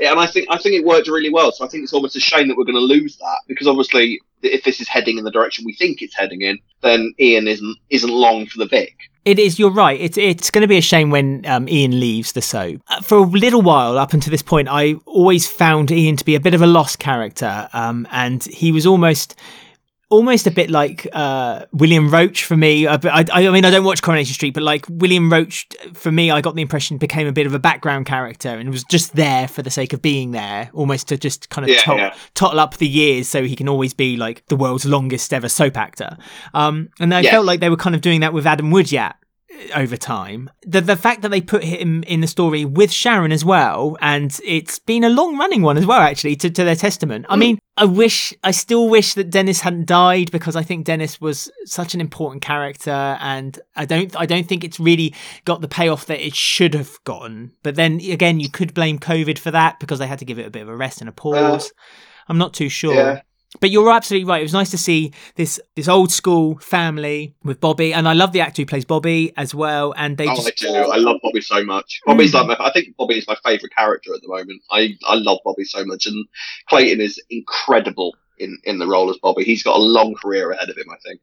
and 0.00 0.18
I 0.18 0.26
think 0.26 0.48
I 0.50 0.58
think 0.58 0.74
it 0.74 0.84
worked 0.84 1.08
really 1.08 1.30
well. 1.30 1.52
So 1.52 1.64
I 1.64 1.68
think 1.68 1.84
it's 1.84 1.92
almost 1.92 2.16
a 2.16 2.20
shame 2.20 2.48
that 2.48 2.56
we're 2.56 2.64
going 2.64 2.74
to 2.74 2.80
lose 2.80 3.16
that 3.18 3.38
because 3.46 3.66
obviously, 3.66 4.20
if 4.42 4.64
this 4.64 4.80
is 4.80 4.88
heading 4.88 5.18
in 5.18 5.24
the 5.24 5.30
direction 5.30 5.64
we 5.64 5.74
think 5.74 6.02
it's 6.02 6.16
heading 6.16 6.42
in, 6.42 6.58
then 6.82 7.14
Ian 7.18 7.48
isn't 7.48 7.76
isn't 7.90 8.10
long 8.10 8.46
for 8.46 8.58
the 8.58 8.66
Vic. 8.66 8.96
It 9.24 9.38
is. 9.38 9.58
You're 9.58 9.72
right. 9.72 10.00
It's 10.00 10.16
it's 10.16 10.50
going 10.50 10.62
to 10.62 10.68
be 10.68 10.78
a 10.78 10.82
shame 10.82 11.10
when 11.10 11.44
um, 11.46 11.68
Ian 11.68 12.00
leaves 12.00 12.32
the 12.32 12.42
soap. 12.42 12.80
Uh, 12.88 13.02
for 13.02 13.18
a 13.18 13.22
little 13.22 13.62
while 13.62 13.98
up 13.98 14.12
until 14.12 14.30
this 14.30 14.42
point, 14.42 14.68
I 14.70 14.94
always 15.04 15.46
found 15.46 15.90
Ian 15.90 16.16
to 16.16 16.24
be 16.24 16.34
a 16.34 16.40
bit 16.40 16.54
of 16.54 16.62
a 16.62 16.66
lost 16.66 16.98
character, 16.98 17.68
um, 17.72 18.08
and 18.10 18.42
he 18.44 18.72
was 18.72 18.86
almost 18.86 19.34
almost 20.10 20.46
a 20.46 20.50
bit 20.50 20.68
like 20.70 21.06
uh, 21.12 21.64
William 21.72 22.10
Roache 22.10 22.42
for 22.42 22.56
me. 22.56 22.86
I, 22.86 22.94
I, 23.04 23.24
I, 23.32 23.50
mean, 23.50 23.64
I 23.64 23.70
don't 23.70 23.84
watch 23.84 24.02
Coronation 24.02 24.34
Street, 24.34 24.52
but 24.54 24.62
like 24.64 24.84
William 24.88 25.30
Roache 25.30 25.96
for 25.96 26.10
me, 26.12 26.30
I 26.30 26.40
got 26.40 26.56
the 26.56 26.62
impression 26.62 26.98
became 26.98 27.26
a 27.28 27.32
bit 27.32 27.46
of 27.46 27.54
a 27.54 27.58
background 27.60 28.06
character 28.06 28.48
and 28.48 28.70
was 28.70 28.84
just 28.84 29.14
there 29.14 29.46
for 29.48 29.62
the 29.62 29.70
sake 29.70 29.92
of 29.92 30.02
being 30.02 30.32
there, 30.32 30.68
almost 30.74 31.08
to 31.08 31.16
just 31.16 31.48
kind 31.48 31.64
of 31.64 31.70
Yeah, 31.70 31.80
tot- 31.80 31.98
yeah. 31.98 32.14
tottle 32.34 32.60
up 32.60 32.76
the 32.76 32.88
years 32.88 33.28
so 33.28 33.44
he 33.44 33.54
can 33.56 33.68
always 33.68 33.94
be 33.94 34.16
like 34.16 34.44
the 34.46 34.56
world's 34.56 34.84
longest 34.84 35.32
ever 35.32 35.48
soap 35.48 35.76
actor. 35.76 36.16
Um, 36.54 36.90
and 36.98 37.14
I 37.14 37.20
Yes. 37.20 37.30
felt 37.32 37.46
like 37.46 37.60
they 37.60 37.70
were 37.70 37.76
kind 37.76 37.94
of 37.94 38.00
doing 38.00 38.20
that 38.20 38.32
with 38.32 38.46
Adam 38.46 38.70
Woodyatt 38.72 39.14
over 39.74 39.96
time. 39.96 40.50
The 40.62 40.80
the 40.80 40.96
fact 40.96 41.22
that 41.22 41.30
they 41.30 41.40
put 41.40 41.64
him 41.64 42.02
in 42.04 42.20
the 42.20 42.26
story 42.26 42.64
with 42.64 42.92
Sharon 42.92 43.32
as 43.32 43.44
well, 43.44 43.96
and 44.00 44.38
it's 44.44 44.78
been 44.78 45.04
a 45.04 45.10
long 45.10 45.36
running 45.36 45.62
one 45.62 45.76
as 45.76 45.86
well, 45.86 46.00
actually, 46.00 46.36
to, 46.36 46.50
to 46.50 46.64
their 46.64 46.76
testament. 46.76 47.26
I 47.28 47.36
mm. 47.36 47.40
mean, 47.40 47.58
I 47.76 47.84
wish 47.84 48.34
I 48.44 48.50
still 48.50 48.88
wish 48.88 49.14
that 49.14 49.30
Dennis 49.30 49.60
hadn't 49.60 49.86
died 49.86 50.30
because 50.30 50.56
I 50.56 50.62
think 50.62 50.84
Dennis 50.84 51.20
was 51.20 51.50
such 51.64 51.94
an 51.94 52.00
important 52.00 52.42
character 52.42 52.90
and 52.90 53.58
I 53.74 53.86
don't 53.86 54.14
I 54.20 54.26
don't 54.26 54.46
think 54.46 54.64
it's 54.64 54.78
really 54.78 55.14
got 55.44 55.60
the 55.60 55.68
payoff 55.68 56.06
that 56.06 56.24
it 56.24 56.34
should 56.34 56.74
have 56.74 56.98
gotten. 57.04 57.52
But 57.62 57.76
then 57.76 58.00
again 58.00 58.38
you 58.38 58.50
could 58.50 58.74
blame 58.74 58.98
COVID 58.98 59.38
for 59.38 59.50
that 59.52 59.80
because 59.80 59.98
they 59.98 60.06
had 60.06 60.18
to 60.18 60.24
give 60.24 60.38
it 60.38 60.46
a 60.46 60.50
bit 60.50 60.62
of 60.62 60.68
a 60.68 60.76
rest 60.76 61.00
and 61.00 61.08
a 61.08 61.12
pause. 61.12 61.72
I'm 62.28 62.38
not 62.38 62.54
too 62.54 62.68
sure. 62.68 62.94
Yeah. 62.94 63.22
But 63.58 63.70
you're 63.70 63.90
absolutely 63.90 64.28
right. 64.28 64.40
It 64.40 64.44
was 64.44 64.52
nice 64.52 64.70
to 64.70 64.78
see 64.78 65.12
this 65.34 65.58
this 65.74 65.88
old 65.88 66.12
school 66.12 66.58
family 66.58 67.34
with 67.42 67.60
Bobby, 67.60 67.92
and 67.92 68.06
I 68.06 68.12
love 68.12 68.30
the 68.30 68.40
actor 68.40 68.62
who 68.62 68.66
plays 68.66 68.84
Bobby 68.84 69.32
as 69.36 69.52
well. 69.52 69.92
And 69.96 70.16
they 70.16 70.28
oh, 70.28 70.36
just 70.36 70.46
I 70.46 70.52
do. 70.56 70.72
I 70.72 70.96
love 70.98 71.16
Bobby 71.20 71.40
so 71.40 71.64
much. 71.64 72.00
Bobby's 72.06 72.32
Mm. 72.32 72.46
like 72.46 72.58
my, 72.58 72.66
I 72.66 72.72
think 72.72 72.96
Bobby 72.96 73.18
is 73.18 73.26
my 73.26 73.36
favourite 73.44 73.74
character 73.74 74.14
at 74.14 74.22
the 74.22 74.28
moment. 74.28 74.62
I, 74.70 74.96
I 75.04 75.16
love 75.16 75.38
Bobby 75.44 75.64
so 75.64 75.84
much, 75.84 76.06
and 76.06 76.24
Clayton 76.68 77.00
is 77.00 77.20
incredible 77.28 78.14
in, 78.38 78.56
in 78.64 78.78
the 78.78 78.86
role 78.86 79.10
as 79.10 79.18
Bobby. 79.18 79.42
He's 79.42 79.64
got 79.64 79.76
a 79.76 79.82
long 79.82 80.14
career 80.14 80.52
ahead 80.52 80.70
of 80.70 80.76
him, 80.76 80.86
I 80.88 80.96
think. 81.04 81.20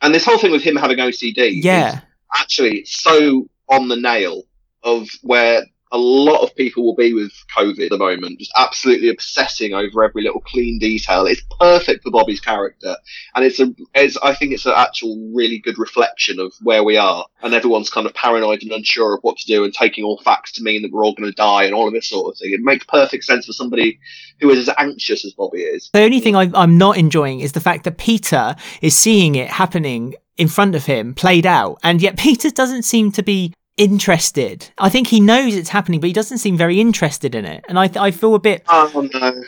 And 0.00 0.14
this 0.14 0.24
whole 0.24 0.38
thing 0.38 0.52
with 0.52 0.62
him 0.62 0.76
having 0.76 0.96
OCD, 0.96 1.62
yeah, 1.62 1.96
is 1.96 2.00
actually 2.40 2.84
so 2.86 3.48
on 3.68 3.88
the 3.88 3.96
nail 3.96 4.44
of 4.82 5.08
where 5.22 5.62
a 5.92 5.98
lot 5.98 6.42
of 6.42 6.54
people 6.56 6.84
will 6.84 6.96
be 6.96 7.14
with 7.14 7.32
COVID 7.56 7.84
at 7.84 7.90
the 7.90 7.98
moment, 7.98 8.40
just 8.40 8.52
absolutely 8.56 9.08
obsessing 9.08 9.72
over 9.72 10.02
every 10.02 10.22
little 10.22 10.40
clean 10.40 10.78
detail. 10.78 11.26
It's 11.26 11.42
perfect 11.60 12.02
for 12.02 12.10
Bobby's 12.10 12.40
character, 12.40 12.96
and 13.34 13.44
it's 13.44 13.60
a, 13.60 13.72
it's, 13.94 14.16
I 14.18 14.34
think 14.34 14.52
it's 14.52 14.66
an 14.66 14.74
actual 14.76 15.16
really 15.32 15.58
good 15.58 15.78
reflection 15.78 16.40
of 16.40 16.52
where 16.62 16.82
we 16.82 16.96
are, 16.96 17.24
and 17.42 17.54
everyone's 17.54 17.90
kind 17.90 18.06
of 18.06 18.14
paranoid 18.14 18.62
and 18.62 18.72
unsure 18.72 19.14
of 19.14 19.22
what 19.22 19.36
to 19.38 19.46
do, 19.46 19.64
and 19.64 19.72
taking 19.72 20.04
all 20.04 20.20
facts 20.24 20.52
to 20.52 20.62
mean 20.62 20.82
that 20.82 20.92
we're 20.92 21.04
all 21.04 21.14
going 21.14 21.30
to 21.30 21.36
die, 21.36 21.64
and 21.64 21.74
all 21.74 21.86
of 21.86 21.94
this 21.94 22.08
sort 22.08 22.34
of 22.34 22.38
thing. 22.38 22.52
It 22.52 22.60
makes 22.60 22.84
perfect 22.86 23.24
sense 23.24 23.46
for 23.46 23.52
somebody 23.52 23.98
who 24.40 24.50
is 24.50 24.68
as 24.68 24.74
anxious 24.78 25.24
as 25.24 25.32
Bobby 25.34 25.60
is. 25.60 25.88
The 25.92 26.02
only 26.02 26.20
thing 26.20 26.34
I, 26.34 26.50
I'm 26.54 26.76
not 26.76 26.96
enjoying 26.96 27.40
is 27.40 27.52
the 27.52 27.60
fact 27.60 27.84
that 27.84 27.98
Peter 27.98 28.56
is 28.82 28.96
seeing 28.96 29.36
it 29.36 29.48
happening 29.48 30.14
in 30.36 30.48
front 30.48 30.74
of 30.74 30.84
him, 30.84 31.14
played 31.14 31.46
out, 31.46 31.78
and 31.82 32.02
yet 32.02 32.18
Peter 32.18 32.50
doesn't 32.50 32.82
seem 32.82 33.12
to 33.12 33.22
be 33.22 33.54
interested. 33.76 34.70
I 34.78 34.88
think 34.88 35.08
he 35.08 35.20
knows 35.20 35.54
it's 35.54 35.68
happening, 35.68 36.00
but 36.00 36.08
he 36.08 36.12
doesn't 36.12 36.38
seem 36.38 36.56
very 36.56 36.80
interested 36.80 37.34
in 37.34 37.44
it. 37.44 37.64
And 37.68 37.78
I, 37.78 37.90
I 37.98 38.10
feel 38.10 38.34
a 38.34 38.38
bit. 38.38 38.64
Oh 38.68 39.08
no. 39.12 39.42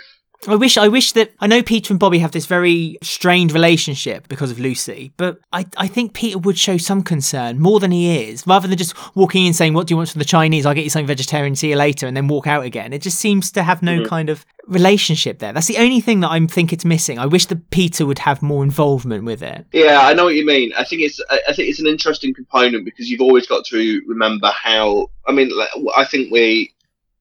I 0.46 0.54
wish. 0.54 0.78
I 0.78 0.86
wish 0.86 1.12
that. 1.12 1.32
I 1.40 1.48
know 1.48 1.62
Peter 1.62 1.92
and 1.92 1.98
Bobby 1.98 2.20
have 2.20 2.30
this 2.30 2.46
very 2.46 2.96
strained 3.02 3.50
relationship 3.50 4.28
because 4.28 4.52
of 4.52 4.60
Lucy, 4.60 5.12
but 5.16 5.40
I, 5.52 5.66
I 5.76 5.88
think 5.88 6.12
Peter 6.14 6.38
would 6.38 6.56
show 6.56 6.76
some 6.76 7.02
concern 7.02 7.58
more 7.58 7.80
than 7.80 7.90
he 7.90 8.28
is, 8.28 8.46
rather 8.46 8.68
than 8.68 8.78
just 8.78 8.94
walking 9.16 9.46
in 9.46 9.52
saying, 9.52 9.74
"What 9.74 9.88
do 9.88 9.92
you 9.92 9.96
want 9.96 10.10
from 10.10 10.20
the 10.20 10.24
Chinese? 10.24 10.64
I'll 10.64 10.74
get 10.74 10.84
you 10.84 10.90
something 10.90 11.08
vegetarian. 11.08 11.56
See 11.56 11.70
you 11.70 11.76
later," 11.76 12.06
and 12.06 12.16
then 12.16 12.28
walk 12.28 12.46
out 12.46 12.64
again. 12.64 12.92
It 12.92 13.02
just 13.02 13.18
seems 13.18 13.50
to 13.52 13.64
have 13.64 13.82
no 13.82 14.00
Mhm. 14.00 14.06
kind 14.08 14.30
of 14.30 14.46
relationship 14.68 15.38
there. 15.40 15.52
That's 15.52 15.66
the 15.66 15.78
only 15.78 16.00
thing 16.00 16.20
that 16.20 16.30
I 16.30 16.38
think 16.46 16.72
it's 16.72 16.84
missing. 16.84 17.18
I 17.18 17.26
wish 17.26 17.46
that 17.46 17.70
Peter 17.70 18.06
would 18.06 18.20
have 18.20 18.40
more 18.40 18.62
involvement 18.62 19.24
with 19.24 19.42
it. 19.42 19.66
Yeah, 19.72 20.00
I 20.02 20.12
know 20.14 20.24
what 20.24 20.34
you 20.36 20.46
mean. 20.46 20.72
I 20.78 20.84
think 20.84 21.02
it's 21.02 21.20
I 21.30 21.52
think 21.52 21.68
it's 21.68 21.80
an 21.80 21.86
interesting 21.88 22.32
component 22.32 22.84
because 22.84 23.10
you've 23.10 23.20
always 23.22 23.46
got 23.46 23.64
to 23.66 24.02
remember 24.06 24.52
how. 24.54 25.10
I 25.26 25.32
mean, 25.32 25.50
I 25.96 26.04
think 26.04 26.30
we 26.30 26.72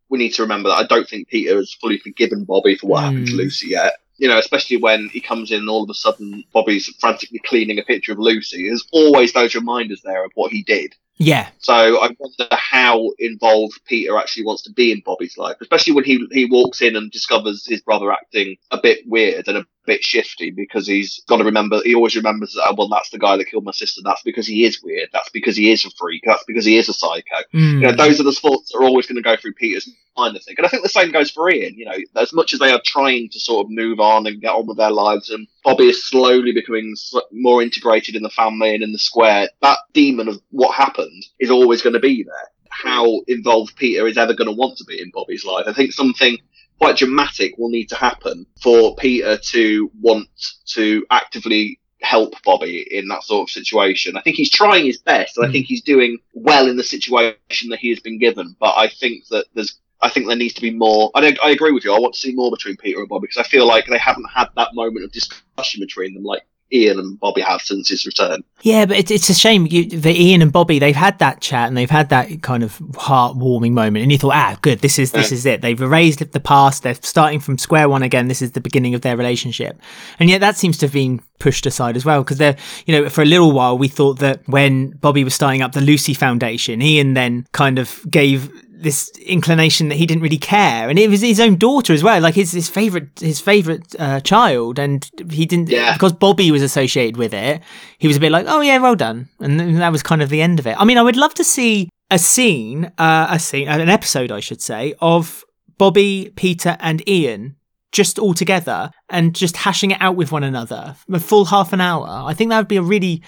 we 0.10 0.18
need 0.18 0.34
to 0.34 0.42
remember 0.42 0.70
that 0.70 0.78
I 0.78 0.86
don't 0.86 1.08
think 1.08 1.28
Peter 1.28 1.56
has 1.58 1.74
fully 1.74 1.98
forgiven 1.98 2.44
Bobby 2.44 2.76
for 2.76 2.88
what 2.88 3.04
happened 3.04 3.28
to 3.28 3.34
Mm. 3.34 3.38
Lucy 3.38 3.70
yet. 3.70 3.94
You 4.18 4.28
know, 4.28 4.40
especially 4.40 4.78
when 4.78 5.10
he 5.10 5.22
comes 5.22 5.52
in 5.52 5.60
and 5.60 5.70
all 5.70 5.84
of 5.84 5.90
a 5.90 5.94
sudden 5.94 6.44
Bobby's 6.52 6.88
frantically 7.00 7.40
cleaning 7.46 7.78
a 7.78 7.84
picture 7.84 8.14
of 8.14 8.20
Lucy. 8.20 8.68
There's 8.68 8.88
always 8.92 9.34
those 9.34 9.54
reminders 9.54 10.02
there 10.02 10.26
of 10.26 10.32
what 10.34 10.52
he 10.52 10.64
did. 10.64 10.96
Yeah, 11.20 11.50
So 11.58 11.74
I 11.74 12.10
wonder 12.20 12.48
how 12.52 13.12
involved 13.18 13.80
Peter 13.86 14.18
actually 14.18 14.46
wants 14.46 14.62
to 14.64 14.72
be 14.72 14.92
in 14.92 15.02
Bobby's 15.04 15.36
life, 15.36 15.58
especially 15.62 15.94
when 15.94 16.04
he 16.04 16.24
he 16.32 16.46
walks 16.46 16.80
in 16.80 16.96
and 16.96 17.12
discovers 17.12 17.66
his 17.66 17.82
brother 17.82 18.12
acting 18.12 18.58
a 18.70 18.80
bit 18.80 19.00
weird 19.08 19.48
and 19.48 19.58
a 19.58 19.66
bit 19.88 20.04
shifty 20.04 20.52
because 20.52 20.86
he's 20.86 21.24
got 21.28 21.38
to 21.38 21.46
remember. 21.46 21.82
He 21.84 21.96
always 21.96 22.16
remembers 22.16 22.54
that. 22.54 22.68
oh, 22.70 22.76
Well, 22.78 22.90
that's 22.90 23.10
the 23.10 23.18
guy 23.18 23.38
that 23.38 23.46
killed 23.46 23.64
my 23.64 23.72
sister. 23.72 24.02
That's 24.04 24.22
because 24.22 24.46
he 24.46 24.66
is 24.66 24.84
weird. 24.84 25.10
That's 25.14 25.30
because 25.30 25.56
he 25.56 25.72
is 25.72 25.86
a 25.86 25.90
freak. 25.92 26.24
That's 26.26 26.44
because 26.44 26.66
he 26.66 26.78
is 26.78 26.90
a 26.90 26.94
psycho. 26.94 27.38
Mm. 27.54 27.74
You 27.74 27.80
know, 27.80 27.92
those 27.94 28.20
are 28.20 28.24
the 28.24 28.32
thoughts 28.34 28.72
that 28.72 28.78
are 28.78 28.84
always 28.84 29.08
going 29.08 29.16
to 29.16 29.22
go 29.22 29.36
through 29.38 29.54
Peter's 29.54 29.90
mind, 30.18 30.36
I 30.36 30.40
think. 30.40 30.60
And 30.60 30.68
I 30.68 30.70
think 30.70 30.84
the 30.84 30.90
same 30.90 31.12
goes 31.12 31.32
for 31.32 31.50
Ian. 31.50 31.76
You 31.76 31.86
know, 31.86 31.98
as 32.16 32.34
much 32.34 32.54
as 32.54 32.60
they 32.60 32.72
are 32.72 32.82
trying 32.86 33.30
to 33.30 33.40
sort 33.40 33.66
of 33.66 33.72
move 33.72 34.00
on 34.00 34.28
and 34.28 34.42
get 34.42 34.52
on 34.52 34.68
with 34.68 34.78
their 34.78 34.92
lives, 34.92 35.30
and 35.30 35.48
Bobby 35.64 35.86
is 35.88 36.06
slowly 36.06 36.52
becoming 36.52 36.96
more 37.32 37.64
integrated 37.64 38.16
in 38.16 38.24
the 38.24 38.30
family 38.30 38.76
and 38.76 38.84
in 38.84 38.92
the 38.92 39.00
square, 39.00 39.50
that 39.62 39.80
demon 39.94 40.28
of 40.28 40.42
what 40.52 40.76
happened 40.76 41.26
is 41.40 41.50
always 41.50 41.82
going 41.82 41.94
to 41.94 42.00
be 42.00 42.24
there. 42.24 42.52
How 42.70 43.22
involved 43.28 43.76
Peter 43.78 44.06
is 44.06 44.18
ever 44.18 44.34
going 44.34 44.50
to 44.50 44.56
want 44.56 44.78
to 44.78 44.84
be 44.84 45.02
in 45.02 45.10
Bobby's 45.12 45.46
life. 45.46 45.66
I 45.68 45.74
think 45.74 45.94
something 45.94 46.38
quite 46.80 46.98
dramatic 46.98 47.58
will 47.58 47.70
need 47.70 47.90
to 47.90 47.96
happen 47.96 48.46
for 48.62 48.96
Peter 48.96 49.38
to 49.38 49.92
want 50.02 50.30
to 50.68 51.06
actively 51.10 51.80
help 52.02 52.34
Bobby 52.44 52.88
in 52.92 53.08
that 53.08 53.24
sort 53.24 53.50
of 53.50 53.52
situation. 53.52 54.16
I 54.16 54.22
think 54.22 54.36
he's 54.36 54.52
trying 54.52 54.86
his 54.86 55.00
best, 55.00 55.38
and 55.38 55.46
I 55.46 55.50
Mm. 55.50 55.54
think 55.54 55.66
he's 55.66 55.82
doing 55.82 56.20
well 56.34 56.68
in 56.68 56.78
the 56.78 56.84
situation 56.84 57.70
that 57.70 57.80
he 57.80 57.90
has 57.90 58.00
been 58.00 58.20
given. 58.20 58.56
But 58.60 58.76
I 58.78 58.88
think 58.88 59.28
that 59.30 59.46
there's, 59.56 59.80
I 60.02 60.10
think 60.10 60.28
there 60.28 60.36
needs 60.36 60.54
to 60.56 60.62
be 60.62 60.72
more. 60.72 61.10
I, 61.16 61.36
I 61.44 61.50
agree 61.50 61.72
with 61.72 61.84
you. 61.84 61.94
I 61.94 62.00
want 62.00 62.14
to 62.14 62.20
see 62.20 62.34
more 62.34 62.52
between 62.52 62.78
Peter 62.78 63.00
and 63.00 63.10
Bobby 63.10 63.24
because 63.28 63.44
I 63.44 63.50
feel 63.50 63.66
like 63.66 63.88
they 63.88 63.98
haven't 63.98 64.30
had 64.30 64.50
that 64.56 64.76
moment 64.76 65.06
of 65.06 65.12
discussion 65.12 65.80
between 65.80 66.14
them 66.14 66.24
like 66.24 66.44
Ian 66.72 67.00
and 67.00 67.20
Bobby 67.20 67.42
have 67.42 67.62
since 67.62 67.90
his 67.90 68.06
return. 68.06 68.44
Yeah, 68.62 68.86
but 68.86 68.98
it's, 68.98 69.12
it's 69.12 69.30
a 69.30 69.34
shame 69.34 69.68
you, 69.68 69.86
that 69.90 70.16
Ian 70.16 70.42
and 70.42 70.52
Bobby 70.52 70.80
they've 70.80 70.96
had 70.96 71.20
that 71.20 71.40
chat 71.42 71.68
and 71.68 71.78
they've 71.78 71.90
had 71.90 72.10
that 72.10 72.42
kind 72.42 72.64
of 72.64 72.78
heartwarming 72.80 73.72
moment, 73.72 74.04
and 74.04 74.12
you 74.12 74.18
thought, 74.18 74.34
ah, 74.34 74.58
good, 74.62 74.80
this 74.80 75.00
is 75.00 75.12
this 75.12 75.32
Yeah. 75.32 75.36
is 75.36 75.46
it. 75.46 75.62
They've 75.62 75.80
erased 75.82 76.32
the 76.32 76.40
past. 76.40 76.84
They're 76.84 76.96
starting 76.96 77.40
from 77.40 77.58
square 77.58 77.88
one 77.88 78.04
again. 78.04 78.28
This 78.28 78.42
is 78.42 78.52
the 78.52 78.62
beginning 78.62 78.96
of 78.96 79.02
their 79.02 79.16
relationship, 79.16 79.80
and 80.20 80.30
yet 80.30 80.42
that 80.42 80.58
seems 80.58 80.78
to 80.80 80.86
have 80.88 80.94
been 80.94 81.22
pushed 81.40 81.66
aside 81.68 81.96
as 81.96 82.04
well 82.04 82.24
because 82.24 82.40
they're 82.40 82.58
you 82.88 83.00
know 83.00 83.10
for 83.10 83.22
a 83.22 83.26
little 83.26 83.52
while 83.52 83.78
we 83.78 83.88
thought 83.88 84.18
that 84.20 84.42
when 84.48 84.90
Bobby 84.92 85.24
was 85.24 85.36
starting 85.36 85.62
up 85.62 85.72
the 85.74 85.82
Lucy 85.82 86.14
Foundation, 86.16 86.82
Ian 86.82 87.14
then 87.14 87.46
kind 87.52 87.78
of 87.80 88.02
gave 88.10 88.52
this 88.80 89.10
inclination 89.26 89.90
that 89.90 89.96
he 89.96 90.06
didn't 90.06 90.22
really 90.24 90.38
care. 90.38 90.90
And 90.90 91.00
it 91.00 91.10
was 91.10 91.22
his 91.22 91.40
own 91.40 91.56
daughter 91.58 91.94
as 91.94 92.04
well 92.04 92.22
like 92.22 92.36
his 92.36 92.52
his 92.52 92.70
favorite 92.70 93.20
his 93.20 93.40
favorite 93.40 93.96
uh, 94.00 94.20
child. 94.22 94.80
And 94.80 95.10
he 95.32 95.46
didn't 95.46 95.70
Yeah. 95.70 95.94
because 95.94 96.14
Bobby 96.14 96.52
was 96.52 96.62
associated 96.62 97.18
with 97.18 97.34
it 97.34 97.62
he 97.98 98.08
was 98.08 98.18
a 98.18 98.20
bit 98.20 98.32
like 98.32 98.46
oh 98.48 98.62
yeah 98.62 98.78
well 98.78 98.96
done. 98.96 99.30
And 99.40 99.60
then 99.60 99.76
that 99.76 99.92
was 99.92 100.04
kind 100.04 100.22
of 100.22 100.30
the 100.30 100.42
end 100.42 100.60
of 100.60 100.68
it. 100.68 100.76
I 100.80 100.86
mean 100.86 100.98
i 100.98 101.02
would 101.04 101.18
love 101.18 101.34
to 101.36 101.44
see 101.44 101.90
a 102.12 102.18
scene 102.20 102.92
uh, 102.98 103.28
a 103.30 103.40
scene 103.40 103.68
an 103.68 103.90
episode 103.90 104.32
i 104.32 104.40
should 104.40 104.62
say 104.62 104.94
of 105.02 105.44
Bobby 105.78 106.32
Peter 106.36 106.78
and 106.80 107.08
Ian 107.08 107.56
just 107.92 108.18
all 108.20 108.34
together 108.34 108.92
and 109.10 109.36
just 109.36 109.58
hashing 109.58 109.92
it 109.92 110.02
out 110.02 110.16
with 110.16 110.32
one 110.32 110.44
another 110.44 110.96
a 111.12 111.20
full 111.20 111.46
half 111.46 111.72
an 111.74 111.82
hour. 111.82 112.08
I 112.08 112.34
think 112.34 112.50
that 112.50 112.58
would 112.58 112.68
be 112.68 112.78
a 112.78 112.82
really 112.82 113.22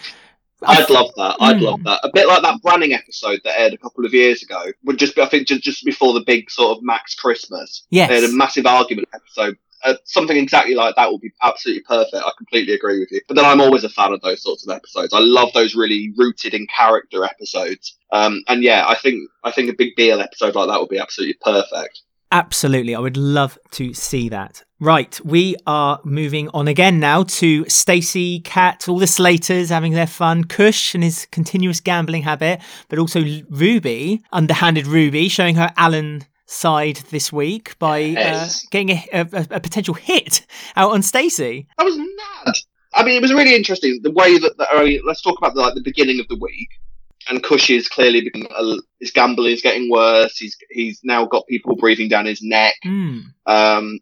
I'd 0.66 0.90
love 0.90 1.12
that. 1.16 1.36
I'd 1.40 1.58
Mm. 1.58 1.62
love 1.62 1.84
that. 1.84 2.02
A 2.04 2.12
bit 2.14 2.28
like 2.28 2.42
that 2.42 2.62
Branning 2.62 2.94
episode 2.94 3.42
that 3.44 3.60
aired 3.60 3.74
a 3.74 3.78
couple 3.78 4.06
of 4.06 4.14
years 4.14 4.44
ago. 4.44 4.66
Would 4.84 4.98
just 5.00 5.16
be, 5.16 5.22
I 5.22 5.28
think, 5.28 5.48
just, 5.48 5.62
just 5.64 5.86
before 5.86 6.14
the 6.14 6.22
big 6.22 6.52
sort 6.52 6.78
of 6.78 6.84
Max 6.84 7.16
Christmas. 7.16 7.84
yes 7.90 8.10
They 8.10 8.16
had 8.22 8.30
a 8.30 8.34
massive 8.34 8.66
argument 8.66 9.08
episode. 9.14 9.58
Uh, 9.86 9.94
something 10.04 10.36
exactly 10.36 10.76
like 10.76 10.94
that 10.98 11.10
would 11.10 11.22
be 11.22 11.32
absolutely 11.42 11.82
perfect. 11.84 12.16
I 12.22 12.32
completely 12.38 12.74
agree 12.74 13.00
with 13.00 13.10
you. 13.12 13.22
But 13.30 13.36
then 13.38 13.46
I'm 13.46 13.62
always 13.62 13.86
a 13.86 13.90
fan 13.90 14.12
of 14.12 14.20
those 14.20 14.44
sorts 14.44 14.68
of 14.68 14.76
episodes. 14.76 15.14
I 15.14 15.20
love 15.20 15.54
those 15.54 15.74
really 15.74 16.12
rooted 16.18 16.54
in 16.54 16.68
character 16.68 17.24
episodes. 17.24 17.96
Um, 18.12 18.44
and 18.50 18.62
yeah, 18.62 18.84
I 18.86 18.96
think 18.96 19.30
I 19.46 19.52
think 19.52 19.70
a 19.70 19.74
big 19.74 19.96
deal 19.96 20.20
episode 20.20 20.56
like 20.56 20.68
that 20.68 20.82
would 20.82 20.90
be 20.90 21.00
absolutely 21.00 21.38
perfect. 21.42 22.02
Absolutely. 22.32 22.94
I 22.94 23.00
would 23.00 23.18
love 23.18 23.58
to 23.72 23.94
see 23.94 24.30
that. 24.30 24.64
Right. 24.80 25.20
We 25.26 25.56
are 25.66 26.00
moving 26.06 26.50
on 26.50 26.68
again 26.68 27.00
now 27.00 27.24
to 27.24 27.68
Stacey, 27.68 28.40
Kat, 28.42 28.88
all 28.88 29.00
the 29.00 29.08
Slaters 29.08 29.70
having 29.70 29.94
their 29.94 30.08
fun, 30.08 30.44
Kush 30.44 30.94
and 30.94 31.04
his 31.04 31.28
continuous 31.32 31.82
gambling 31.82 32.22
habit, 32.22 32.62
but 32.88 33.00
also 33.00 33.22
Ruby, 33.50 34.24
underhanded 34.32 34.88
Ruby, 34.88 35.28
showing 35.28 35.56
her 35.56 35.74
Allen 35.76 36.24
side 36.46 36.98
this 37.10 37.32
week 37.34 37.78
by 37.80 38.16
uh, 38.18 38.48
getting 38.72 38.92
a, 38.92 39.06
a, 39.12 39.48
a 39.52 39.60
potential 39.60 39.94
hit 39.94 40.46
out 40.76 40.92
on 40.92 41.02
Stacey. 41.02 41.68
I 41.78 41.84
was 41.84 41.98
mad. 41.98 42.56
I 42.94 43.04
mean, 43.04 43.16
it 43.16 43.22
was 43.22 43.34
really 43.34 43.56
interesting 43.56 44.00
the 44.02 44.12
way 44.12 44.38
that. 44.38 44.58
that 44.58 44.68
I 44.72 44.84
mean, 44.84 45.02
let's 45.06 45.22
talk 45.22 45.38
about 45.38 45.56
the, 45.56 45.62
like 45.62 45.76
the 45.76 45.82
beginning 45.82 46.20
of 46.20 46.28
the 46.28 46.38
week. 46.38 46.70
And 47.28 47.44
Kush 47.44 47.70
is 47.70 47.88
clearly 47.88 48.22
becoming, 48.22 48.48
uh, 48.56 48.78
his 49.00 49.12
gambling 49.12 49.54
is 49.54 49.62
getting 49.62 49.90
worse. 49.90 50.38
He's 50.38 50.58
he's 50.70 51.02
now 51.04 51.26
got 51.26 51.48
people 51.48 51.76
breathing 51.76 52.08
down 52.08 52.26
his 52.26 52.42
neck. 52.42 52.76
Hmm. 52.84 53.20
Um, 53.46 54.00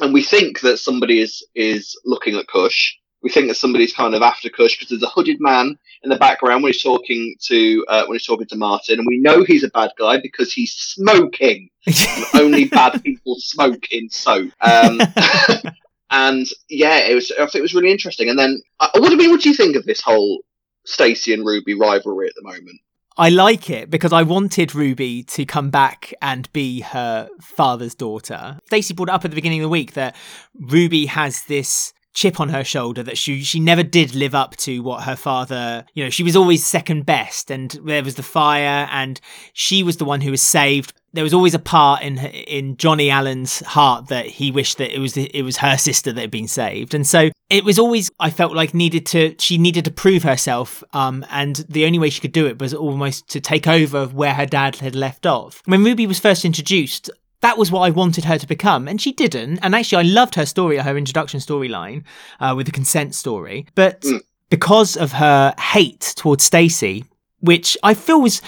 and 0.00 0.12
we 0.12 0.22
think 0.22 0.60
that 0.60 0.78
somebody 0.78 1.20
is 1.20 1.44
is 1.54 1.98
looking 2.04 2.36
at 2.36 2.46
Kush. 2.48 2.94
We 3.22 3.30
think 3.30 3.48
that 3.48 3.56
somebody's 3.56 3.92
kind 3.92 4.14
of 4.14 4.22
after 4.22 4.48
Kush 4.48 4.76
because 4.76 4.90
there's 4.90 5.02
a 5.02 5.12
hooded 5.12 5.38
man 5.40 5.76
in 6.02 6.10
the 6.10 6.16
background 6.16 6.62
when 6.62 6.72
he's 6.72 6.82
talking 6.82 7.34
to 7.46 7.84
uh, 7.88 8.04
when 8.06 8.14
he's 8.14 8.26
talking 8.26 8.46
to 8.46 8.56
Martin, 8.56 8.98
and 8.98 9.06
we 9.06 9.18
know 9.18 9.42
he's 9.42 9.64
a 9.64 9.68
bad 9.68 9.90
guy 9.98 10.20
because 10.20 10.52
he's 10.52 10.72
smoking. 10.72 11.68
Only 12.34 12.66
bad 12.66 13.02
people 13.02 13.36
smoke 13.38 13.90
in 13.90 14.08
soap. 14.10 14.52
Um, 14.60 15.00
and 16.10 16.46
yeah, 16.68 16.98
it 16.98 17.14
was. 17.14 17.32
I 17.32 17.46
think 17.46 17.56
it 17.56 17.62
was 17.62 17.74
really 17.74 17.90
interesting. 17.90 18.28
And 18.28 18.38
then, 18.38 18.62
what 18.78 19.06
do 19.06 19.10
you 19.10 19.16
mean? 19.16 19.30
What 19.30 19.40
do 19.40 19.48
you 19.48 19.54
think 19.54 19.76
of 19.76 19.86
this 19.86 20.00
whole 20.00 20.42
Stacey 20.86 21.32
and 21.32 21.44
Ruby 21.44 21.74
rivalry 21.74 22.28
at 22.28 22.34
the 22.34 22.42
moment? 22.42 22.80
I 23.18 23.30
like 23.30 23.70
it 23.70 23.90
because 23.90 24.12
I 24.12 24.22
wanted 24.22 24.74
Ruby 24.74 25.22
to 25.24 25.46
come 25.46 25.70
back 25.70 26.12
and 26.20 26.52
be 26.52 26.80
her 26.80 27.28
father's 27.40 27.94
daughter. 27.94 28.58
Stacey 28.66 28.92
brought 28.92 29.08
it 29.08 29.14
up 29.14 29.24
at 29.24 29.30
the 29.30 29.34
beginning 29.34 29.60
of 29.60 29.64
the 29.64 29.70
week 29.70 29.94
that 29.94 30.14
Ruby 30.54 31.06
has 31.06 31.44
this 31.44 31.94
chip 32.12 32.40
on 32.40 32.48
her 32.48 32.64
shoulder 32.64 33.02
that 33.02 33.18
she 33.18 33.42
she 33.42 33.60
never 33.60 33.82
did 33.82 34.14
live 34.14 34.34
up 34.34 34.56
to 34.56 34.82
what 34.82 35.02
her 35.02 35.14
father 35.14 35.84
you 35.92 36.02
know 36.02 36.08
she 36.08 36.22
was 36.22 36.34
always 36.34 36.64
second 36.64 37.04
best 37.04 37.50
and 37.50 37.78
there 37.84 38.02
was 38.02 38.14
the 38.14 38.22
fire 38.22 38.88
and 38.90 39.20
she 39.52 39.82
was 39.82 39.98
the 39.98 40.04
one 40.04 40.22
who 40.22 40.30
was 40.30 40.40
saved 40.40 40.94
there 41.12 41.22
was 41.22 41.34
always 41.34 41.52
a 41.52 41.58
part 41.58 42.02
in 42.02 42.16
in 42.16 42.74
Johnny 42.78 43.10
Allen's 43.10 43.60
heart 43.60 44.08
that 44.08 44.24
he 44.24 44.50
wished 44.50 44.78
that 44.78 44.94
it 44.94 44.98
was 44.98 45.14
it 45.18 45.42
was 45.42 45.58
her 45.58 45.76
sister 45.76 46.10
that 46.10 46.20
had 46.22 46.30
been 46.30 46.48
saved 46.48 46.94
and 46.94 47.06
so 47.06 47.30
it 47.48 47.64
was 47.64 47.78
always 47.78 48.10
I 48.18 48.30
felt 48.30 48.54
like 48.54 48.74
needed 48.74 49.06
to 49.06 49.34
she 49.38 49.58
needed 49.58 49.84
to 49.84 49.90
prove 49.90 50.22
herself 50.22 50.82
um 50.92 51.24
and 51.30 51.56
the 51.68 51.84
only 51.86 51.98
way 51.98 52.10
she 52.10 52.20
could 52.20 52.32
do 52.32 52.46
it 52.46 52.58
was 52.58 52.74
almost 52.74 53.28
to 53.28 53.40
take 53.40 53.66
over 53.68 54.06
where 54.06 54.34
her 54.34 54.46
dad 54.46 54.76
had 54.76 54.94
left 54.96 55.26
off 55.26 55.62
when 55.66 55.84
Ruby 55.84 56.06
was 56.06 56.18
first 56.18 56.44
introduced 56.44 57.10
that 57.40 57.58
was 57.58 57.70
what 57.70 57.82
I 57.82 57.90
wanted 57.90 58.24
her 58.24 58.38
to 58.38 58.46
become, 58.46 58.88
and 58.88 58.98
she 59.00 59.12
didn't. 59.12 59.58
And 59.58 59.74
actually, 59.74 59.98
I 60.08 60.10
loved 60.10 60.34
her 60.36 60.46
story, 60.46 60.78
her 60.78 60.96
introduction 60.96 61.38
storyline 61.38 62.02
uh, 62.40 62.54
with 62.56 62.64
the 62.64 62.72
consent 62.72 63.14
story. 63.14 63.66
But 63.74 64.00
Mm. 64.00 64.20
because 64.48 64.96
of 64.96 65.12
her 65.12 65.54
hate 65.60 66.14
towards 66.16 66.44
Stacey, 66.44 67.04
which 67.40 67.76
I 67.82 67.94
feel 67.94 68.20
was 68.20 68.42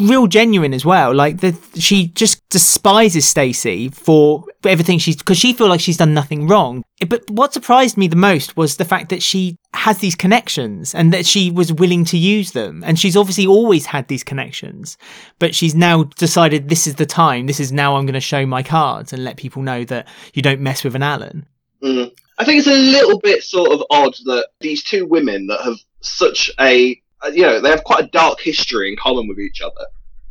real 0.00 0.26
genuine 0.26 0.72
as 0.72 0.84
well, 0.84 1.12
like 1.14 1.40
the, 1.40 1.56
she 1.74 2.08
just 2.08 2.48
despises 2.50 3.28
Stacey 3.28 3.88
for 3.88 4.44
everything 4.64 4.98
she's 4.98 5.16
because 5.16 5.38
she 5.38 5.52
feel 5.52 5.68
like 5.68 5.80
she's 5.80 5.96
done 5.96 6.14
nothing 6.14 6.46
wrong. 6.46 6.84
But 7.08 7.28
what 7.30 7.52
surprised 7.52 7.96
me 7.96 8.06
the 8.08 8.16
most 8.16 8.56
was 8.56 8.76
the 8.76 8.84
fact 8.84 9.08
that 9.08 9.22
she 9.22 9.56
has 9.74 9.98
these 9.98 10.14
connections 10.14 10.94
and 10.94 11.12
that 11.12 11.26
she 11.26 11.50
was 11.50 11.72
willing 11.72 12.04
to 12.06 12.18
use 12.18 12.52
them. 12.52 12.82
And 12.86 12.98
she's 12.98 13.16
obviously 13.16 13.46
always 13.46 13.86
had 13.86 14.08
these 14.08 14.24
connections, 14.24 14.96
but 15.38 15.54
she's 15.54 15.74
now 15.74 16.04
decided 16.04 16.68
this 16.68 16.86
is 16.86 16.94
the 16.96 17.06
time. 17.06 17.46
This 17.46 17.60
is 17.60 17.72
now 17.72 17.96
I'm 17.96 18.06
going 18.06 18.14
to 18.14 18.20
show 18.20 18.46
my 18.46 18.62
cards 18.62 19.12
and 19.12 19.24
let 19.24 19.36
people 19.36 19.62
know 19.62 19.84
that 19.84 20.06
you 20.32 20.42
don't 20.42 20.60
mess 20.60 20.84
with 20.84 20.94
an 20.94 21.02
Allen. 21.02 21.46
Mm. 21.82 22.12
I 22.38 22.44
think 22.44 22.58
it's 22.58 22.68
a 22.68 22.72
little 22.72 23.18
bit 23.18 23.42
sort 23.42 23.72
of 23.72 23.82
odd 23.90 24.14
that 24.26 24.48
these 24.60 24.82
two 24.82 25.06
women 25.06 25.48
that 25.48 25.60
have 25.60 25.78
such 26.00 26.50
a, 26.60 27.00
you 27.32 27.42
know, 27.42 27.60
they 27.60 27.70
have 27.70 27.84
quite 27.84 28.04
a 28.04 28.08
dark 28.08 28.40
history 28.40 28.90
in 28.90 28.96
common 28.96 29.28
with 29.28 29.38
each 29.38 29.60
other. 29.60 29.86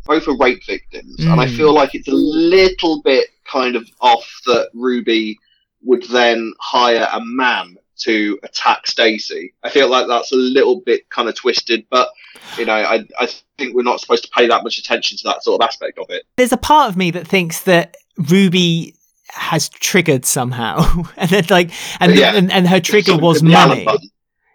Both 0.06 0.28
are 0.28 0.38
rape 0.38 0.66
victims, 0.66 1.20
and 1.20 1.40
I 1.42 1.48
Mm. 1.48 1.58
feel 1.58 1.74
like 1.74 1.94
it's 1.94 2.08
a 2.08 2.12
little 2.14 3.02
bit 3.02 3.28
kind 3.46 3.76
of 3.76 3.90
off 4.00 4.26
that 4.46 4.70
Ruby 4.74 5.38
would 5.84 6.04
then 6.10 6.54
hire 6.62 7.08
a 7.12 7.20
man 7.24 7.78
to 8.00 8.40
attack 8.44 8.88
Stacey. 8.88 9.54
I 9.64 9.70
feel 9.70 9.90
like 9.90 10.08
that's 10.08 10.32
a 10.32 10.36
little 10.36 10.80
bit 10.82 11.10
kind 11.10 11.28
of 11.28 11.36
twisted, 11.36 11.86
but 11.90 12.10
you 12.58 12.64
know, 12.66 12.74
I 12.76 13.04
I 13.20 13.28
think 13.58 13.76
we're 13.76 13.84
not 13.84 14.00
supposed 14.00 14.24
to 14.24 14.30
pay 14.36 14.48
that 14.48 14.64
much 14.64 14.78
attention 14.78 15.18
to 15.18 15.24
that 15.26 15.44
sort 15.44 15.62
of 15.62 15.68
aspect 15.68 15.98
of 15.98 16.06
it. 16.10 16.24
There's 16.38 16.54
a 16.54 16.58
part 16.58 16.90
of 16.90 16.96
me 16.96 17.12
that 17.12 17.28
thinks 17.28 17.64
that 17.64 17.98
Ruby 18.30 18.94
has 19.30 19.68
triggered 19.68 20.26
somehow, 20.26 21.04
and 21.18 21.30
that 21.32 21.50
like, 21.52 21.72
and, 22.00 22.16
Yeah. 22.16 22.34
and 22.36 22.50
and 22.52 22.66
her 22.68 22.80
trigger 22.80 23.18
was 23.18 23.40
to 23.42 23.46
the 23.48 23.54
Allen 23.56 23.84
money. 23.84 24.10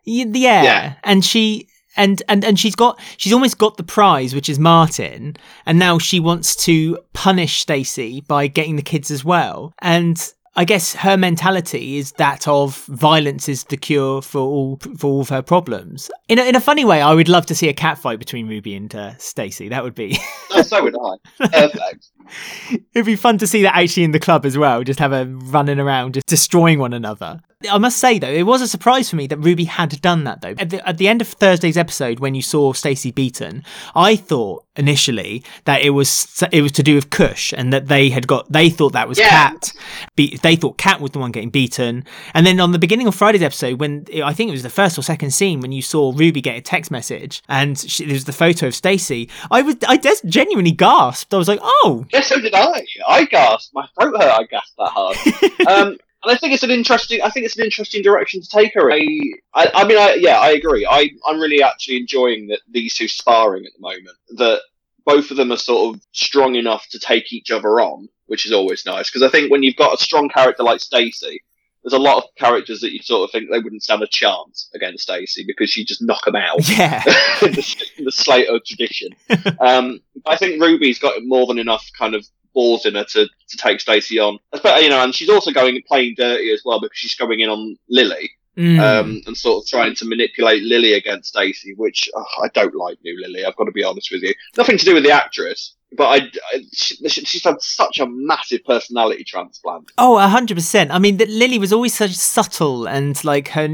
Yeah. 0.05 0.63
Yeah. 0.63 0.95
and 1.05 1.25
she 1.25 1.69
and 1.97 2.23
and 2.29 2.45
and 2.45 2.59
she's 2.59 2.75
got 2.75 3.01
she's 3.17 3.33
almost 3.33 3.59
got 3.59 3.77
the 3.77 3.83
prize, 3.83 4.35
which 4.35 4.49
is 4.49 4.59
Martin, 4.59 5.37
and 5.67 5.79
now 5.79 5.99
she 5.99 6.21
wants 6.21 6.57
to 6.65 6.99
punish 7.13 7.61
Stacey 7.61 8.21
by 8.23 8.47
getting 8.47 8.77
the 8.77 8.83
kids 8.83 9.11
as 9.11 9.25
well. 9.25 9.73
And 9.81 10.33
I 10.55 10.67
guess 10.67 10.95
her 10.97 11.17
mentality 11.17 11.97
is 11.97 12.13
that 12.13 12.47
of 12.47 12.85
violence 12.85 13.49
is 13.49 13.65
the 13.65 13.79
cure 13.79 14.21
for 14.21 14.41
all 14.41 14.79
for 14.99 15.07
all 15.07 15.21
of 15.23 15.31
her 15.31 15.41
problems. 15.41 16.11
In 16.29 16.39
a, 16.39 16.43
in 16.43 16.57
a 16.57 16.61
funny 16.61 16.85
way, 16.85 17.01
I 17.01 17.15
would 17.15 17.29
love 17.29 17.47
to 17.47 17.55
see 17.55 17.69
a 17.69 17.73
cat 17.73 17.97
fight 17.97 18.19
between 18.19 18.47
Ruby 18.47 18.75
and 18.75 18.95
uh, 18.95 19.17
Stacy. 19.17 19.71
That 19.71 19.83
would 19.83 19.95
be 19.95 20.19
so 20.63 20.83
would 20.83 20.95
I. 20.95 21.47
Perfect. 21.49 22.11
It'd 22.95 23.07
be 23.07 23.17
fun 23.17 23.39
to 23.39 23.47
see 23.47 23.63
that 23.63 23.75
actually 23.75 24.05
in 24.05 24.13
the 24.13 24.21
club 24.21 24.45
as 24.45 24.59
well, 24.59 24.83
just 24.85 24.99
have 24.99 25.13
a 25.13 25.25
running 25.25 25.81
around, 25.81 26.15
just 26.15 26.27
destroying 26.27 26.79
one 26.79 26.93
another. 26.93 27.41
I 27.71 27.79
must 27.79 27.99
say 27.99 28.19
though, 28.19 28.31
it 28.31 28.45
was 28.45 28.63
a 28.63 28.69
surprise 28.69 29.11
for 29.11 29.17
me 29.17 29.27
that 29.29 29.39
Ruby 29.39 29.65
had 29.65 30.01
done 30.01 30.25
that 30.25 30.41
though. 30.41 30.55
At 30.59 30.71
the, 30.71 30.89
at 30.89 30.99
the 30.99 31.09
end 31.09 31.21
of 31.21 31.29
Thursday's 31.29 31.77
episode, 31.77 32.21
when 32.21 32.35
you 32.35 32.43
saw 32.43 32.73
Stacey 32.73 33.11
beaten, 33.11 33.65
I 33.95 34.17
thought 34.17 34.65
initially 34.77 35.45
that 35.65 35.83
it 35.83 35.91
was 35.91 36.43
it 36.51 36.63
was 36.63 36.73
to 36.73 36.83
do 36.83 36.95
with 36.95 37.11
Kush 37.11 37.53
and 37.53 37.73
that 37.73 37.89
they 37.89 38.09
had 38.09 38.27
got 38.27 38.51
they 38.51 38.71
thought 38.71 38.93
that 38.95 39.09
was 39.09 39.19
Yeah. 39.19 39.29
Kat. 39.29 39.73
Be, 40.17 40.37
they 40.39 40.57
thought 40.57 40.79
Kat 40.79 41.01
was 41.01 41.11
the 41.11 41.19
one 41.19 41.31
getting 41.33 41.51
beaten, 41.51 42.05
and 42.35 42.47
then 42.47 42.59
on 42.61 42.73
the 42.73 42.79
beginning 42.79 43.07
of 43.07 43.15
Friday's 43.15 43.43
episode, 43.43 43.81
when 43.81 44.07
I 44.25 44.33
think 44.33 44.49
it 44.49 44.53
was 44.53 44.63
the 44.63 44.71
first 44.71 44.99
or 44.99 45.03
second 45.03 45.33
scene 45.33 45.61
when 45.61 45.73
you 45.73 45.83
saw 45.83 46.13
Ruby 46.15 46.41
get 46.41 46.57
a 46.57 46.61
text 46.61 46.91
message 46.91 47.43
and 47.49 47.79
she, 47.79 48.05
there 48.05 48.15
was 48.15 48.25
the 48.25 48.33
photo 48.33 48.67
of 48.69 48.75
Stacey, 48.75 49.29
I 49.51 49.63
was 49.63 49.77
I 49.87 49.97
just 49.97 50.25
genuinely 50.27 50.73
gasped. 50.73 51.33
I 51.35 51.37
was 51.37 51.49
like, 51.49 51.61
oh. 51.63 52.07
Yes, 52.13 52.29
so 52.29 52.41
did 52.41 52.55
I. 52.55 52.85
I 53.07 53.25
gasped. 53.27 53.75
My 53.75 53.87
throat 53.99 54.15
hurt. 54.21 54.31
I 54.33 54.45
gasped 54.45 54.77
that 54.79 54.89
hard. 54.89 55.17
um, 55.69 55.97
and 56.23 56.33
I 56.33 56.37
think 56.37 56.55
it's 56.55 56.63
an 56.63 56.71
interesting. 56.71 57.21
I 57.23 57.31
think 57.31 57.47
it's 57.47 57.57
an 57.57 57.65
interesting 57.65 58.03
direction 58.03 58.41
to 58.41 58.49
take 58.49 58.75
her. 58.75 58.91
in. 58.91 59.33
I, 59.55 59.67
I, 59.67 59.71
I 59.75 59.85
mean, 59.87 59.99
I, 59.99 60.15
yeah, 60.15 60.39
I 60.39 60.51
agree. 60.51 60.87
I, 60.89 61.11
I'm 61.27 61.41
really 61.41 61.63
actually 61.63 61.97
enjoying 61.97 62.49
that 62.49 62.61
these 62.71 62.95
two 62.95 63.09
sparring 63.09 63.67
at 63.67 63.73
the 63.75 63.81
moment. 63.81 64.17
That 64.37 64.61
both 65.05 65.31
of 65.31 65.37
them 65.37 65.53
are 65.53 65.57
sort 65.57 65.95
of 65.95 66.03
strong 66.13 66.55
enough 66.55 66.87
to 66.91 66.99
take 66.99 67.33
each 67.33 67.51
other 67.51 67.81
on, 67.81 68.09
which 68.27 68.47
is 68.47 68.53
always 68.53 68.87
nice. 68.87 69.11
Because 69.11 69.23
I 69.23 69.31
think 69.31 69.51
when 69.51 69.63
you've 69.63 69.77
got 69.77 69.95
a 69.95 70.03
strong 70.03 70.29
character 70.29 70.63
like 70.63 70.81
Stacey, 70.81 71.41
there's 71.83 71.93
a 71.93 71.99
lot 71.99 72.19
of 72.19 72.25
characters 72.37 72.81
that 72.81 72.93
you 72.93 73.01
sort 73.01 73.25
of 73.25 73.33
think 73.33 73.51
they 73.51 73.59
wouldn't 73.59 73.83
stand 73.83 74.03
a 74.03 74.07
chance 74.07 74.71
against 74.75 75.03
Stacey 75.03 75.45
because 75.45 75.71
she 75.71 75.85
just 75.85 76.03
knock 76.03 76.25
them 76.25 76.37
out. 76.37 76.69
Yeah. 76.69 77.03
in, 77.43 77.53
the, 77.53 77.87
in 77.99 78.05
the 78.05 78.13
Slater 78.13 78.61
tradition. 78.65 79.11
Um, 79.61 80.01
I 80.27 80.37
think 80.37 80.61
Ruby's 80.61 80.99
got 80.99 81.23
more 81.25 81.47
than 81.47 81.59
enough 81.59 81.89
kind 81.97 82.15
of 82.15 82.27
balls 82.55 82.87
in 82.87 82.95
her 82.95 83.05
to, 83.05 83.27
to 83.27 83.57
take 83.57 83.81
Stacey 83.81 84.19
on. 84.19 84.39
But, 84.63 84.83
you 84.83 84.89
know, 84.89 85.03
and 85.03 85.15
she's 85.15 85.29
also 85.29 85.51
going 85.51 85.77
and 85.77 85.85
playing 85.85 86.15
dirty 86.17 86.53
as 86.53 86.63
well 86.65 86.81
because 86.81 86.99
she's 86.99 87.15
going 87.15 87.41
in 87.41 87.49
on 87.49 87.77
Lily 87.89 88.33
Mm. 88.57 88.79
um, 88.81 89.23
and 89.27 89.35
sort 89.35 89.65
of 89.65 89.67
trying 89.67 89.95
to 89.95 90.05
manipulate 90.05 90.63
Lily 90.63 90.93
against 90.93 91.31
Stacey, 91.31 91.73
which 91.73 92.11
oh, 92.15 92.25
I 92.43 92.49
don't 92.49 92.75
like 92.75 92.99
new 93.03 93.19
Lily. 93.19 93.47
I've 93.47 93.57
got 93.57 93.65
to 93.65 93.73
be 93.73 93.83
honest 93.83 94.11
with 94.13 94.23
you. 94.23 94.35
Nothing 94.59 94.77
to 94.77 94.85
do 94.85 94.93
with 94.93 95.05
the 95.05 95.11
actress, 95.11 95.75
but 95.97 96.05
I, 96.05 96.17
I 96.55 96.63
she, 96.73 96.97
she's 97.09 97.45
had 97.45 97.61
such 97.61 97.99
a 97.99 98.07
massive 98.07 98.65
personality 98.65 99.25
transplant. 99.25 99.91
Oh, 99.99 100.19
a 100.19 100.29
hundred 100.29 100.55
percent. 100.57 100.91
I 100.91 100.99
mean, 100.99 101.17
that 101.19 101.29
Lily 101.29 101.59
was 101.59 101.73
always 101.73 101.95
such 101.95 102.13
subtle, 102.13 102.87
and 102.87 103.23
like 103.25 103.49
her 103.49 103.69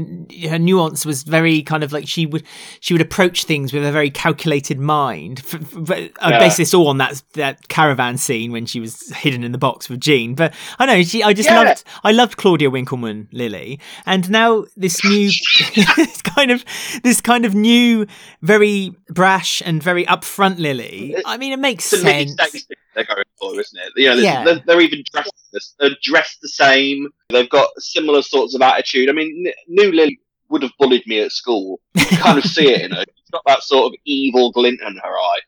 her 0.49 0.59
nuance 0.59 1.05
was 1.05 1.23
very 1.23 1.61
kind 1.61 1.83
of 1.83 1.91
like 1.91 2.07
she 2.07 2.25
would 2.25 2.43
she 2.79 2.93
would 2.93 3.01
approach 3.01 3.43
things 3.45 3.71
with 3.73 3.85
a 3.85 3.91
very 3.91 4.09
calculated 4.09 4.79
mind. 4.79 5.39
F- 5.45 5.55
f- 5.55 5.89
uh, 5.91 5.93
I 6.21 6.29
Yeah. 6.31 6.39
base 6.39 6.57
this 6.57 6.73
all 6.73 6.87
on 6.87 6.97
that 6.97 7.21
that 7.33 7.67
caravan 7.69 8.17
scene 8.17 8.51
when 8.51 8.65
she 8.65 8.79
was 8.79 9.09
hidden 9.15 9.43
in 9.43 9.51
the 9.51 9.57
box 9.57 9.89
with 9.89 9.99
Jean. 9.99 10.35
But 10.35 10.53
I 10.77 10.85
know 10.85 11.03
she. 11.03 11.23
I 11.23 11.33
just 11.33 11.49
Yeah. 11.49 11.61
loved. 11.63 11.83
I 12.03 12.11
loved 12.11 12.37
Claudia 12.37 12.69
Winkleman, 12.69 13.27
Lily, 13.31 13.79
and 14.05 14.29
now 14.29 14.65
this 14.75 15.03
new 15.05 15.29
this 15.95 16.21
kind 16.21 16.51
of 16.51 16.63
this 17.03 17.21
kind 17.21 17.45
of 17.45 17.55
new, 17.55 18.05
very 18.41 18.93
brash 19.09 19.61
and 19.65 19.81
very 19.81 20.05
upfront 20.05 20.59
Lily. 20.59 21.15
I 21.25 21.37
mean, 21.37 21.53
it 21.53 21.59
makes 21.59 21.91
Lily 21.91 22.08
sense. 22.13 22.65
They're 22.95 23.03
going 23.05 23.23
for, 23.39 23.59
isn't 23.59 23.79
it? 23.79 23.93
You 23.95 24.09
know, 24.09 24.15
Yeah. 24.15 24.43
they're, 24.43 24.61
they're 24.65 24.81
even 24.81 25.03
dressed. 25.11 25.75
They're 25.79 25.95
dressed 26.01 26.41
the 26.41 26.49
same. 26.49 27.07
They've 27.29 27.49
got 27.49 27.69
similar 27.77 28.21
sorts 28.21 28.55
of 28.55 28.61
attitude. 28.61 29.09
I 29.09 29.13
mean, 29.13 29.51
New 29.67 29.91
Lily 29.91 30.19
would 30.49 30.63
have 30.63 30.71
bullied 30.79 31.05
me 31.07 31.19
at 31.21 31.31
school. 31.31 31.79
You 31.95 32.05
kind 32.17 32.37
of 32.37 32.43
see 32.45 32.67
it 32.71 32.81
in 32.81 32.91
her. 32.91 33.03
She's 33.15 33.29
got 33.31 33.43
that 33.45 33.63
sort 33.63 33.85
of 33.93 33.99
evil 34.05 34.51
glint 34.51 34.81
in 34.81 34.95
her 34.97 35.09
eye. 35.17 35.39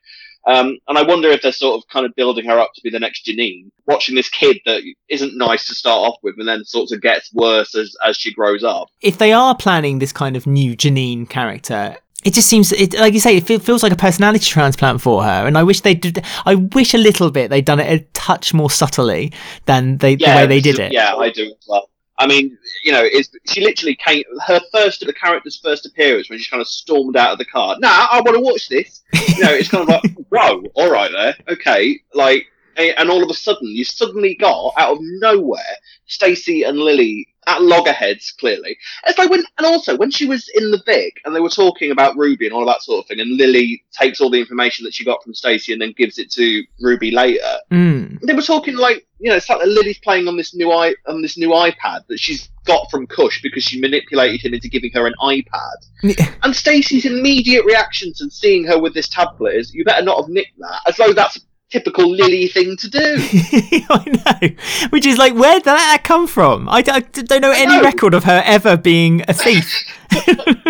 Um, 0.47 0.77
and 0.87 0.97
I 0.97 1.03
wonder 1.03 1.29
if 1.29 1.43
they're 1.43 1.51
sort 1.51 1.77
of 1.79 1.87
kind 1.89 2.03
of 2.03 2.15
building 2.15 2.45
her 2.45 2.57
up 2.59 2.71
to 2.73 2.81
be 2.81 2.89
the 2.89 2.99
next 2.99 3.25
Janine, 3.27 3.69
watching 3.85 4.15
this 4.15 4.27
kid 4.29 4.57
that 4.65 4.81
isn't 5.07 5.37
nice 5.37 5.67
to 5.67 5.75
start 5.75 5.99
off 5.99 6.15
with 6.23 6.35
and 6.39 6.47
then 6.47 6.63
sort 6.65 6.91
of 6.91 6.99
gets 7.01 7.31
worse 7.33 7.75
as, 7.75 7.95
as 8.03 8.17
she 8.17 8.33
grows 8.33 8.63
up. 8.63 8.87
if 9.01 9.19
they 9.19 9.33
are 9.33 9.55
planning 9.55 9.99
this 9.99 10.11
kind 10.11 10.35
of 10.35 10.47
new 10.47 10.75
Janine 10.75 11.29
character, 11.29 11.95
it 12.23 12.33
just 12.33 12.47
seems 12.47 12.71
it, 12.71 12.93
like 12.93 13.13
you 13.13 13.19
say 13.19 13.37
it 13.37 13.61
feels 13.61 13.83
like 13.83 13.91
a 13.91 13.97
personality 13.97 14.45
transplant 14.45 15.01
for 15.01 15.23
her 15.23 15.47
and 15.47 15.57
i 15.57 15.63
wish 15.63 15.81
they 15.81 15.95
did 15.95 16.23
i 16.45 16.55
wish 16.55 16.93
a 16.93 16.97
little 16.97 17.31
bit 17.31 17.49
they'd 17.49 17.65
done 17.65 17.79
it 17.79 17.91
a 17.91 18.03
touch 18.13 18.53
more 18.53 18.69
subtly 18.69 19.31
than 19.65 19.97
they 19.97 20.13
yeah, 20.15 20.33
the 20.33 20.41
way 20.41 20.47
they 20.47 20.61
did 20.61 20.79
it 20.79 20.91
yeah 20.91 21.15
i 21.15 21.29
do 21.29 21.45
as 21.45 21.65
well 21.67 21.89
I 22.21 22.27
mean, 22.27 22.55
you 22.83 22.91
know, 22.91 23.03
it's, 23.03 23.29
she 23.47 23.61
literally 23.61 23.95
came. 23.95 24.23
Her 24.45 24.61
first, 24.71 25.03
the 25.03 25.11
character's 25.11 25.57
first 25.57 25.87
appearance 25.87 26.29
when 26.29 26.37
she 26.37 26.47
kind 26.51 26.61
of 26.61 26.67
stormed 26.67 27.17
out 27.17 27.31
of 27.31 27.39
the 27.39 27.45
car. 27.45 27.77
Now 27.79 28.09
I 28.11 28.21
want 28.21 28.37
to 28.37 28.41
watch 28.41 28.69
this. 28.69 29.01
You 29.11 29.43
know, 29.43 29.51
it's 29.51 29.69
kind 29.69 29.89
of 29.89 29.89
like, 29.89 30.13
whoa, 30.29 30.61
all 30.75 30.91
right 30.91 31.11
there, 31.11 31.35
okay, 31.49 31.99
like, 32.13 32.45
and 32.77 33.09
all 33.09 33.23
of 33.23 33.29
a 33.31 33.33
sudden, 33.33 33.67
you 33.67 33.83
suddenly 33.83 34.35
got 34.35 34.73
out 34.77 34.93
of 34.93 34.99
nowhere 35.01 35.61
Stacey 36.05 36.61
and 36.61 36.77
Lily 36.77 37.27
at 37.51 37.61
loggerheads, 37.61 38.31
clearly. 38.31 38.77
It's 39.05 39.17
like 39.17 39.29
when, 39.29 39.43
and 39.57 39.67
also 39.67 39.97
when 39.97 40.11
she 40.11 40.25
was 40.25 40.49
in 40.55 40.71
the 40.71 40.81
Vic 40.85 41.21
and 41.25 41.35
they 41.35 41.39
were 41.39 41.49
talking 41.49 41.91
about 41.91 42.17
Ruby 42.17 42.45
and 42.45 42.53
all 42.53 42.61
of 42.61 42.67
that 42.67 42.81
sort 42.81 43.03
of 43.03 43.07
thing, 43.07 43.19
and 43.19 43.37
Lily 43.37 43.83
takes 43.91 44.21
all 44.21 44.29
the 44.29 44.39
information 44.39 44.83
that 44.85 44.93
she 44.93 45.05
got 45.05 45.23
from 45.23 45.33
Stacey 45.33 45.73
and 45.73 45.81
then 45.81 45.93
gives 45.97 46.17
it 46.17 46.31
to 46.31 46.63
Ruby 46.79 47.11
later. 47.11 47.57
Mm. 47.71 48.19
They 48.21 48.33
were 48.33 48.41
talking 48.41 48.75
like, 48.75 49.05
you 49.19 49.29
know, 49.29 49.35
it's 49.35 49.49
like 49.49 49.65
Lily's 49.65 49.99
playing 49.99 50.27
on 50.27 50.37
this 50.37 50.55
new 50.55 50.71
i 50.71 50.95
on 51.07 51.21
this 51.21 51.37
new 51.37 51.49
iPad 51.49 52.07
that 52.07 52.19
she's 52.19 52.49
got 52.65 52.89
from 52.89 53.07
Kush 53.07 53.41
because 53.41 53.63
she 53.63 53.79
manipulated 53.79 54.41
him 54.41 54.53
into 54.53 54.69
giving 54.69 54.91
her 54.93 55.07
an 55.07 55.13
iPad. 55.21 56.33
and 56.43 56.55
Stacey's 56.55 57.05
immediate 57.05 57.65
reaction 57.65 58.13
to 58.17 58.29
seeing 58.29 58.65
her 58.65 58.79
with 58.79 58.93
this 58.93 59.09
tablet 59.09 59.55
is, 59.55 59.73
"You 59.73 59.83
better 59.83 60.03
not 60.03 60.21
have 60.21 60.29
nicked 60.29 60.57
that," 60.59 60.81
as 60.87 60.97
though 60.97 61.13
that's 61.13 61.39
typical 61.71 62.09
Lily 62.09 62.47
thing 62.47 62.77
to 62.77 62.89
do. 62.89 62.99
I 63.89 64.03
know. 64.41 64.89
Which 64.89 65.05
is 65.05 65.17
like, 65.17 65.33
where 65.33 65.55
did 65.55 65.65
that 65.65 66.01
come 66.03 66.27
from? 66.27 66.69
I, 66.69 66.83
I 66.87 66.99
don't 66.99 67.41
know 67.41 67.51
any 67.51 67.77
know. 67.77 67.83
record 67.83 68.13
of 68.13 68.25
her 68.25 68.43
ever 68.45 68.77
being 68.77 69.23
a 69.27 69.33
thief. 69.33 69.83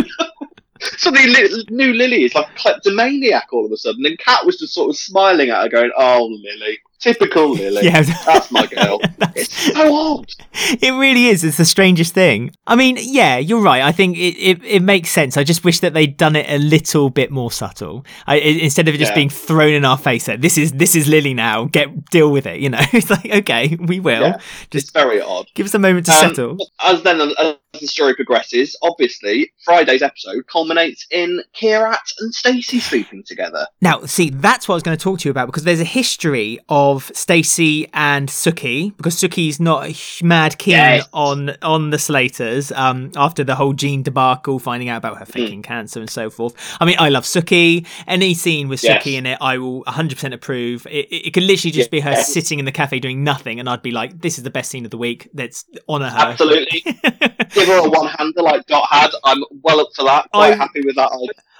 Suddenly, 0.97 1.63
new 1.69 1.93
Lily 1.93 2.23
is 2.23 2.33
like 2.33 2.55
kleptomaniac 2.55 3.47
all 3.51 3.65
of 3.65 3.71
a 3.71 3.77
sudden, 3.77 4.05
and 4.05 4.17
Kat 4.17 4.45
was 4.45 4.57
just 4.57 4.73
sort 4.73 4.89
of 4.89 4.97
smiling 4.97 5.49
at 5.49 5.61
her, 5.61 5.69
going, 5.69 5.91
"Oh, 5.95 6.25
Lily." 6.25 6.79
Typical 7.01 7.49
Lily. 7.55 7.85
Yeah. 7.85 8.01
That's 8.25 8.51
my 8.51 8.67
girl. 8.67 8.99
That's... 9.17 9.33
It's 9.35 9.73
so 9.73 9.95
odd. 9.95 10.31
It 10.53 10.91
really 10.91 11.27
is. 11.27 11.43
It's 11.43 11.57
the 11.57 11.65
strangest 11.65 12.13
thing. 12.13 12.51
I 12.67 12.75
mean, 12.75 12.97
yeah, 12.99 13.37
you're 13.37 13.61
right. 13.61 13.81
I 13.81 13.91
think 13.91 14.17
it, 14.17 14.37
it, 14.37 14.63
it 14.63 14.81
makes 14.81 15.09
sense. 15.09 15.35
I 15.35 15.43
just 15.43 15.63
wish 15.63 15.79
that 15.79 15.93
they'd 15.93 16.15
done 16.15 16.35
it 16.35 16.49
a 16.49 16.59
little 16.59 17.09
bit 17.09 17.31
more 17.31 17.51
subtle. 17.51 18.05
I, 18.27 18.37
instead 18.37 18.87
of 18.87 18.95
just 18.95 19.11
yeah. 19.11 19.15
being 19.15 19.29
thrown 19.29 19.73
in 19.73 19.83
our 19.83 19.97
face 19.97 20.25
that 20.27 20.41
this 20.41 20.57
is 20.57 20.73
this 20.73 20.95
is 20.95 21.07
Lily 21.07 21.33
now. 21.33 21.65
Get 21.65 22.05
deal 22.05 22.31
with 22.31 22.45
it. 22.45 22.59
You 22.59 22.69
know, 22.69 22.79
it's 22.93 23.09
like 23.09 23.25
okay, 23.25 23.77
we 23.79 23.99
will. 23.99 24.21
Yeah. 24.21 24.37
Just 24.69 24.87
it's 24.87 24.91
very 24.91 25.21
odd. 25.21 25.47
Give 25.55 25.65
us 25.65 25.73
a 25.73 25.79
moment 25.79 26.05
to 26.05 26.11
um, 26.11 26.17
settle. 26.17 26.57
As 26.83 27.01
then 27.03 27.21
as 27.21 27.55
the 27.79 27.87
story 27.87 28.15
progresses, 28.15 28.75
obviously 28.81 29.51
Friday's 29.63 30.01
episode 30.01 30.45
culminates 30.47 31.07
in 31.09 31.41
Kheerat 31.55 32.13
and 32.19 32.33
Stacey 32.33 32.79
sleeping 32.79 33.23
together. 33.23 33.65
Now, 33.81 34.01
see, 34.01 34.29
that's 34.29 34.67
what 34.67 34.73
I 34.73 34.77
was 34.77 34.83
going 34.83 34.97
to 34.97 35.03
talk 35.03 35.19
to 35.19 35.29
you 35.29 35.31
about 35.31 35.45
because 35.47 35.63
there's 35.63 35.79
a 35.79 35.85
history 35.85 36.59
of 36.69 36.90
of 36.91 37.11
Stacey 37.13 37.89
and 37.93 38.29
Suki 38.29 38.95
because 38.97 39.15
Suki's 39.15 39.59
not 39.59 39.89
mad 40.23 40.57
keen 40.57 40.73
yes. 40.73 41.07
on 41.13 41.51
on 41.61 41.89
the 41.89 41.97
Slaters 41.97 42.71
um, 42.71 43.11
after 43.15 43.43
the 43.43 43.55
whole 43.55 43.73
Jean 43.73 44.03
debacle, 44.03 44.59
finding 44.59 44.89
out 44.89 44.97
about 44.97 45.17
her 45.17 45.25
faking 45.25 45.61
mm. 45.61 45.65
cancer 45.65 45.99
and 45.99 46.09
so 46.09 46.29
forth. 46.29 46.55
I 46.79 46.85
mean, 46.85 46.95
I 46.99 47.09
love 47.09 47.23
Suki. 47.23 47.85
Any 48.07 48.33
scene 48.33 48.67
with 48.67 48.83
yes. 48.83 49.03
Suki 49.03 49.13
in 49.13 49.25
it, 49.25 49.37
I 49.41 49.57
will 49.57 49.83
100% 49.85 50.33
approve. 50.33 50.85
It, 50.87 51.07
it, 51.11 51.27
it 51.27 51.33
could 51.33 51.43
literally 51.43 51.71
just 51.71 51.77
yes. 51.77 51.87
be 51.89 51.99
her 52.01 52.15
sitting 52.15 52.59
in 52.59 52.65
the 52.65 52.71
cafe 52.71 52.99
doing 52.99 53.23
nothing, 53.23 53.59
and 53.59 53.69
I'd 53.69 53.81
be 53.81 53.91
like, 53.91 54.21
"This 54.21 54.37
is 54.37 54.43
the 54.43 54.49
best 54.49 54.71
scene 54.71 54.85
of 54.85 54.91
the 54.91 54.97
week. 54.97 55.29
Let's 55.33 55.65
honor 55.87 56.09
her." 56.09 56.17
Absolutely. 56.17 56.81
Give 57.51 57.67
her 57.67 57.85
a 57.85 57.89
one 57.89 58.07
hander 58.07 58.41
like 58.41 58.65
Dot 58.67 58.87
had. 58.89 59.11
I'm 59.23 59.43
well 59.61 59.79
up 59.79 59.89
for 59.95 60.05
that. 60.05 60.29
Quite 60.31 60.53
I, 60.53 60.55
happy 60.55 60.81
with 60.85 60.95
that. 60.95 61.09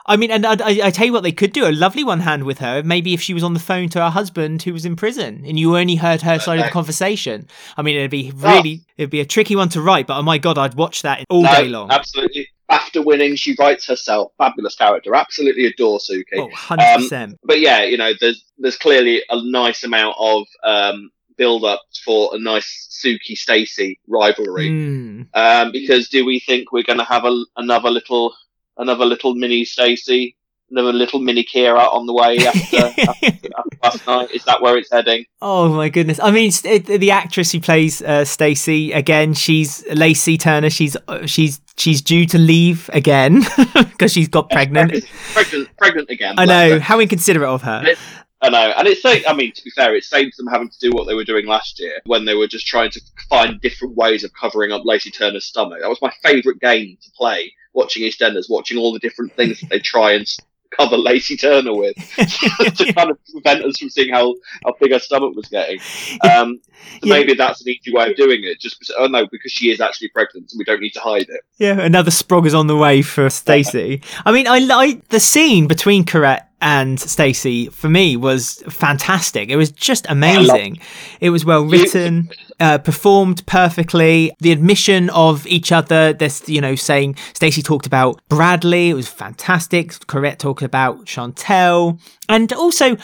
I 0.05 0.17
mean, 0.17 0.31
and 0.31 0.45
I, 0.45 0.53
I, 0.87 0.91
tell 0.91 1.05
you 1.05 1.13
what, 1.13 1.23
they 1.23 1.31
could 1.31 1.53
do 1.53 1.67
a 1.67 1.71
lovely 1.71 2.03
one 2.03 2.21
hand 2.21 2.43
with 2.43 2.59
her. 2.59 2.81
Maybe 2.83 3.13
if 3.13 3.21
she 3.21 3.33
was 3.33 3.43
on 3.43 3.53
the 3.53 3.59
phone 3.59 3.89
to 3.89 3.99
her 3.99 4.09
husband 4.09 4.63
who 4.63 4.73
was 4.73 4.85
in 4.85 4.95
prison, 4.95 5.43
and 5.45 5.59
you 5.59 5.77
only 5.77 5.95
heard 5.95 6.21
her 6.21 6.39
side 6.39 6.59
of 6.59 6.65
the 6.65 6.71
conversation. 6.71 7.47
I 7.77 7.81
mean, 7.81 7.97
it'd 7.97 8.11
be 8.11 8.31
really, 8.35 8.81
oh. 8.81 8.91
it'd 8.97 9.09
be 9.09 9.21
a 9.21 9.25
tricky 9.25 9.55
one 9.55 9.69
to 9.69 9.81
write. 9.81 10.07
But 10.07 10.17
oh 10.17 10.23
my 10.23 10.37
god, 10.37 10.57
I'd 10.57 10.75
watch 10.75 11.03
that 11.03 11.25
all 11.29 11.43
no, 11.43 11.55
day 11.55 11.67
long. 11.67 11.91
Absolutely. 11.91 12.47
After 12.69 13.01
winning, 13.01 13.35
she 13.35 13.55
writes 13.59 13.85
herself. 13.85 14.31
Fabulous 14.37 14.75
character. 14.75 15.13
Absolutely 15.13 15.65
adore 15.65 15.99
Suki. 15.99 16.23
Oh, 16.37 16.47
100%. 16.47 17.23
Um, 17.23 17.35
but 17.43 17.59
yeah, 17.59 17.83
you 17.83 17.97
know, 17.97 18.13
there's 18.19 18.43
there's 18.57 18.77
clearly 18.77 19.23
a 19.29 19.41
nice 19.43 19.83
amount 19.83 20.15
of 20.17 20.45
um, 20.63 21.11
build 21.37 21.65
up 21.65 21.81
for 22.05 22.29
a 22.33 22.39
nice 22.39 22.87
Suki 23.03 23.35
Stacey 23.35 23.99
rivalry. 24.07 24.69
Mm. 24.69 25.27
Um, 25.33 25.71
because 25.71 26.07
do 26.07 26.25
we 26.25 26.39
think 26.39 26.71
we're 26.71 26.83
going 26.83 26.99
to 26.99 27.05
have 27.05 27.25
a, 27.25 27.43
another 27.57 27.89
little 27.89 28.33
another 28.77 29.05
little 29.05 29.35
mini 29.35 29.65
Stacey, 29.65 30.35
another 30.69 30.93
little 30.93 31.19
mini 31.19 31.43
Kira 31.43 31.93
on 31.93 32.05
the 32.05 32.13
way 32.13 32.37
after, 32.37 32.77
after, 32.77 33.25
after, 33.25 33.77
last 33.83 34.07
night. 34.07 34.31
Is 34.31 34.43
that 34.45 34.61
where 34.61 34.77
it's 34.77 34.91
heading? 34.91 35.25
Oh 35.41 35.69
my 35.69 35.89
goodness! 35.89 36.19
I 36.19 36.31
mean, 36.31 36.51
it, 36.63 36.85
the 36.85 37.11
actress 37.11 37.51
who 37.51 37.59
plays 37.59 38.01
uh, 38.01 38.25
Stacey 38.25 38.91
again, 38.93 39.33
she's 39.33 39.85
Lacey 39.93 40.37
Turner. 40.37 40.69
She's 40.69 40.97
uh, 41.07 41.25
she's 41.25 41.61
she's 41.77 42.01
due 42.01 42.25
to 42.27 42.37
leave 42.37 42.89
again 42.93 43.41
because 43.73 44.11
she's 44.11 44.29
got 44.29 44.49
pregnant. 44.49 45.03
pregnant, 45.33 45.69
pregnant 45.77 46.09
again. 46.09 46.35
I 46.37 46.45
know 46.45 46.79
how 46.79 46.99
inconsiderate 46.99 47.49
of 47.49 47.61
her. 47.63 47.95
I 48.43 48.49
know, 48.49 48.73
and 48.75 48.87
it's 48.87 49.05
I 49.05 49.33
mean, 49.33 49.51
to 49.53 49.63
be 49.63 49.69
fair, 49.69 49.93
it 49.95 50.03
saves 50.03 50.35
them 50.37 50.47
having 50.47 50.69
to 50.69 50.79
do 50.79 50.89
what 50.91 51.05
they 51.05 51.13
were 51.13 51.23
doing 51.23 51.45
last 51.45 51.79
year 51.79 52.01
when 52.05 52.25
they 52.25 52.33
were 52.33 52.47
just 52.47 52.65
trying 52.65 52.89
to 52.89 53.01
find 53.29 53.61
different 53.61 53.95
ways 53.95 54.23
of 54.23 54.31
covering 54.33 54.71
up 54.71 54.81
Lacey 54.83 55.11
Turner's 55.11 55.45
stomach. 55.45 55.79
That 55.79 55.89
was 55.89 56.01
my 56.01 56.11
favourite 56.23 56.59
game 56.59 56.97
to 57.03 57.11
play 57.11 57.53
watching 57.73 58.03
EastEnders, 58.03 58.49
watching 58.49 58.77
all 58.77 58.93
the 58.93 58.99
different 58.99 59.33
things 59.33 59.59
that 59.61 59.69
they 59.69 59.79
try 59.79 60.13
and 60.13 60.27
cover 60.71 60.97
Lacey 60.97 61.37
Turner 61.37 61.73
with 61.75 61.95
to 62.15 62.93
kind 62.93 63.11
of 63.11 63.17
prevent 63.31 63.63
us 63.63 63.77
from 63.77 63.89
seeing 63.89 64.13
how, 64.13 64.35
how 64.65 64.73
big 64.79 64.91
her 64.91 64.99
stomach 64.99 65.35
was 65.35 65.47
getting. 65.47 65.79
Um, 66.23 66.61
so 67.01 67.07
yeah. 67.07 67.13
maybe 67.13 67.33
that's 67.33 67.61
an 67.61 67.69
easy 67.69 67.93
way 67.93 68.09
of 68.09 68.15
doing 68.15 68.39
it. 68.43 68.59
Just 68.59 68.91
oh 68.97 69.07
no, 69.07 69.27
because 69.31 69.51
she 69.51 69.69
is 69.69 69.81
actually 69.81 70.09
pregnant, 70.09 70.51
and 70.51 70.57
we 70.57 70.63
don't 70.63 70.81
need 70.81 70.93
to 70.93 70.99
hide 70.99 71.27
it. 71.29 71.41
Yeah, 71.57 71.79
another 71.79 72.11
sprog 72.11 72.45
is 72.45 72.53
on 72.53 72.67
the 72.67 72.77
way 72.77 73.01
for 73.01 73.29
Stacey. 73.29 74.01
I 74.25 74.31
mean, 74.31 74.47
I 74.47 74.59
like 74.59 75.09
the 75.09 75.19
scene 75.19 75.67
between 75.67 76.05
Kheerat 76.05 76.47
and 76.61 76.99
Stacey 76.99 77.67
for 77.67 77.89
me 77.89 78.15
was 78.15 78.63
fantastic. 78.69 79.49
It 79.49 79.55
was 79.55 79.71
just 79.71 80.05
amazing. 80.07 80.79
It 81.19 81.31
was 81.31 81.43
well 81.43 81.63
written, 81.63 82.29
uh, 82.59 82.77
performed 82.77 83.45
perfectly. 83.47 84.31
The 84.39 84.51
admission 84.51 85.09
of 85.09 85.47
each 85.47 85.71
other. 85.71 86.13
This, 86.13 86.47
you 86.47 86.61
know, 86.61 86.75
saying 86.75 87.17
Stacey 87.33 87.61
talked 87.61 87.87
about 87.87 88.21
Bradley. 88.29 88.89
It 88.89 88.93
was 88.93 89.07
fantastic. 89.07 89.89
Kheerat 89.91 90.37
talked 90.37 90.61
about 90.61 91.07
Chantelle, 91.07 91.99
and 92.29 92.53
also 92.53 92.95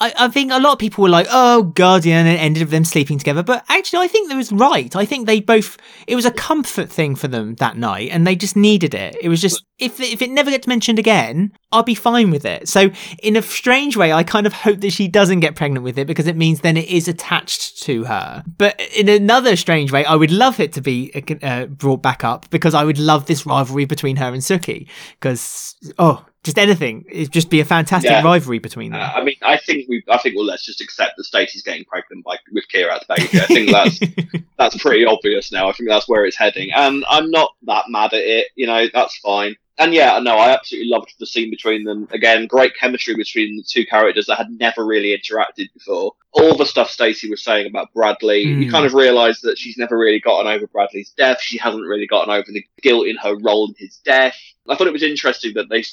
I, 0.00 0.12
I, 0.18 0.28
think 0.28 0.50
a 0.50 0.58
lot 0.58 0.72
of 0.72 0.78
people 0.78 1.02
were 1.02 1.08
like, 1.08 1.26
"Oh, 1.30 1.62
Guardian," 1.62 2.26
and 2.26 2.38
ended 2.38 2.62
with 2.62 2.70
them 2.70 2.84
sleeping 2.84 3.18
together. 3.18 3.42
But 3.42 3.64
actually, 3.68 4.04
I 4.04 4.08
think 4.08 4.28
they 4.28 4.36
was 4.36 4.50
right. 4.50 4.94
I 4.96 5.04
think 5.04 5.26
they 5.26 5.40
both. 5.40 5.76
It 6.06 6.16
was 6.16 6.24
a 6.24 6.30
comfort 6.30 6.90
thing 6.90 7.14
for 7.14 7.28
them 7.28 7.54
that 7.56 7.76
night, 7.76 8.10
and 8.10 8.26
they 8.26 8.34
just 8.34 8.56
needed 8.56 8.94
it. 8.94 9.16
It 9.20 9.28
was 9.28 9.40
just 9.40 9.64
if 9.78 10.00
if 10.00 10.22
it 10.22 10.30
never 10.30 10.50
gets 10.50 10.66
mentioned 10.66 10.98
again, 10.98 11.52
I'll 11.72 11.82
be 11.82 11.94
fine 11.94 12.30
with 12.30 12.44
it. 12.44 12.68
So, 12.68 12.90
in 13.22 13.36
a 13.36 13.42
strange 13.42 13.96
way, 13.96 14.12
I 14.12 14.22
kind 14.22 14.46
of 14.46 14.52
hope 14.52 14.80
that 14.80 14.92
she 14.92 15.08
doesn't 15.08 15.40
get 15.40 15.56
pregnant 15.56 15.84
with 15.84 15.98
it 15.98 16.06
because 16.06 16.26
it 16.26 16.36
means 16.36 16.60
then 16.60 16.76
it 16.76 16.88
is 16.88 17.06
attached 17.06 17.82
to 17.82 18.04
her. 18.04 18.42
But 18.58 18.80
in 18.96 19.08
another 19.08 19.56
strange 19.56 19.92
way, 19.92 20.04
I 20.04 20.14
would 20.14 20.30
love 20.30 20.58
it 20.58 20.72
to 20.74 20.80
be 20.80 21.12
uh, 21.42 21.66
brought 21.66 22.02
back 22.02 22.24
up 22.24 22.48
because 22.50 22.74
I 22.74 22.84
would 22.84 22.98
love 22.98 23.26
this 23.26 23.44
rivalry 23.44 23.84
between 23.84 24.16
her 24.16 24.32
and 24.32 24.42
Suki. 24.42 24.88
Because 25.20 25.76
oh, 25.98 26.24
just 26.42 26.58
anything. 26.58 27.04
It'd 27.08 27.32
just 27.32 27.50
be 27.50 27.60
a 27.60 27.64
fantastic 27.64 28.10
yeah. 28.10 28.22
rivalry 28.22 28.58
between 28.58 28.92
them. 28.92 29.00
Uh, 29.00 29.12
I 29.14 29.22
mean, 29.22 29.36
I 29.42 29.56
think 29.56 29.88
we, 29.88 30.02
I 30.08 30.18
think 30.18 30.36
well, 30.36 30.44
let's 30.44 30.64
just 30.64 30.80
accept 30.80 31.16
that 31.16 31.24
Stacey's 31.24 31.62
getting 31.62 31.84
pregnant 31.84 32.24
by 32.24 32.38
with 32.52 32.64
Kheerat's 32.68 33.04
baby. 33.04 33.40
I 33.40 33.46
think 33.46 33.70
that's 33.70 34.00
that's 34.58 34.82
pretty 34.82 35.04
obvious 35.04 35.52
now. 35.52 35.68
I 35.68 35.72
think 35.72 35.88
that's 35.88 36.08
where 36.08 36.24
it's 36.24 36.36
heading, 36.36 36.70
and 36.74 37.04
I'm 37.08 37.30
not 37.30 37.54
that 37.62 37.84
mad 37.88 38.12
at 38.12 38.20
it. 38.20 38.48
You 38.56 38.66
know, 38.66 38.86
that's 38.92 39.16
fine 39.18 39.56
and 39.78 39.94
yeah, 39.94 40.18
no, 40.18 40.36
I 40.36 40.50
absolutely 40.50 40.90
loved 40.90 41.14
the 41.18 41.26
scene 41.26 41.50
between 41.50 41.84
them. 41.84 42.06
Again, 42.10 42.46
great 42.46 42.76
chemistry 42.78 43.14
between 43.14 43.56
the 43.56 43.64
two 43.66 43.86
characters 43.86 44.26
that 44.26 44.36
had 44.36 44.50
never 44.50 44.84
really 44.84 45.16
interacted 45.16 45.72
before. 45.72 46.12
All 46.32 46.56
the 46.56 46.66
stuff 46.66 46.90
Stacey 46.90 47.30
was 47.30 47.42
saying 47.42 47.66
about 47.66 47.92
Bradley, 47.94 48.44
mm. 48.44 48.62
you 48.62 48.70
kind 48.70 48.86
of 48.86 48.94
realise 48.94 49.40
that 49.40 49.58
she's 49.58 49.78
never 49.78 49.98
really 49.98 50.20
gotten 50.20 50.46
over 50.46 50.66
Bradley's 50.66 51.10
death. 51.16 51.40
She 51.40 51.58
hasn't 51.58 51.86
really 51.86 52.06
gotten 52.06 52.32
over 52.32 52.46
the 52.50 52.64
guilt 52.82 53.06
in 53.06 53.16
her 53.16 53.36
role 53.38 53.68
in 53.68 53.74
his 53.78 53.96
death. 54.04 54.38
I 54.68 54.76
thought 54.76 54.86
it 54.86 54.92
was 54.92 55.02
interesting 55.02 55.54
that 55.54 55.68
they, 55.68 55.84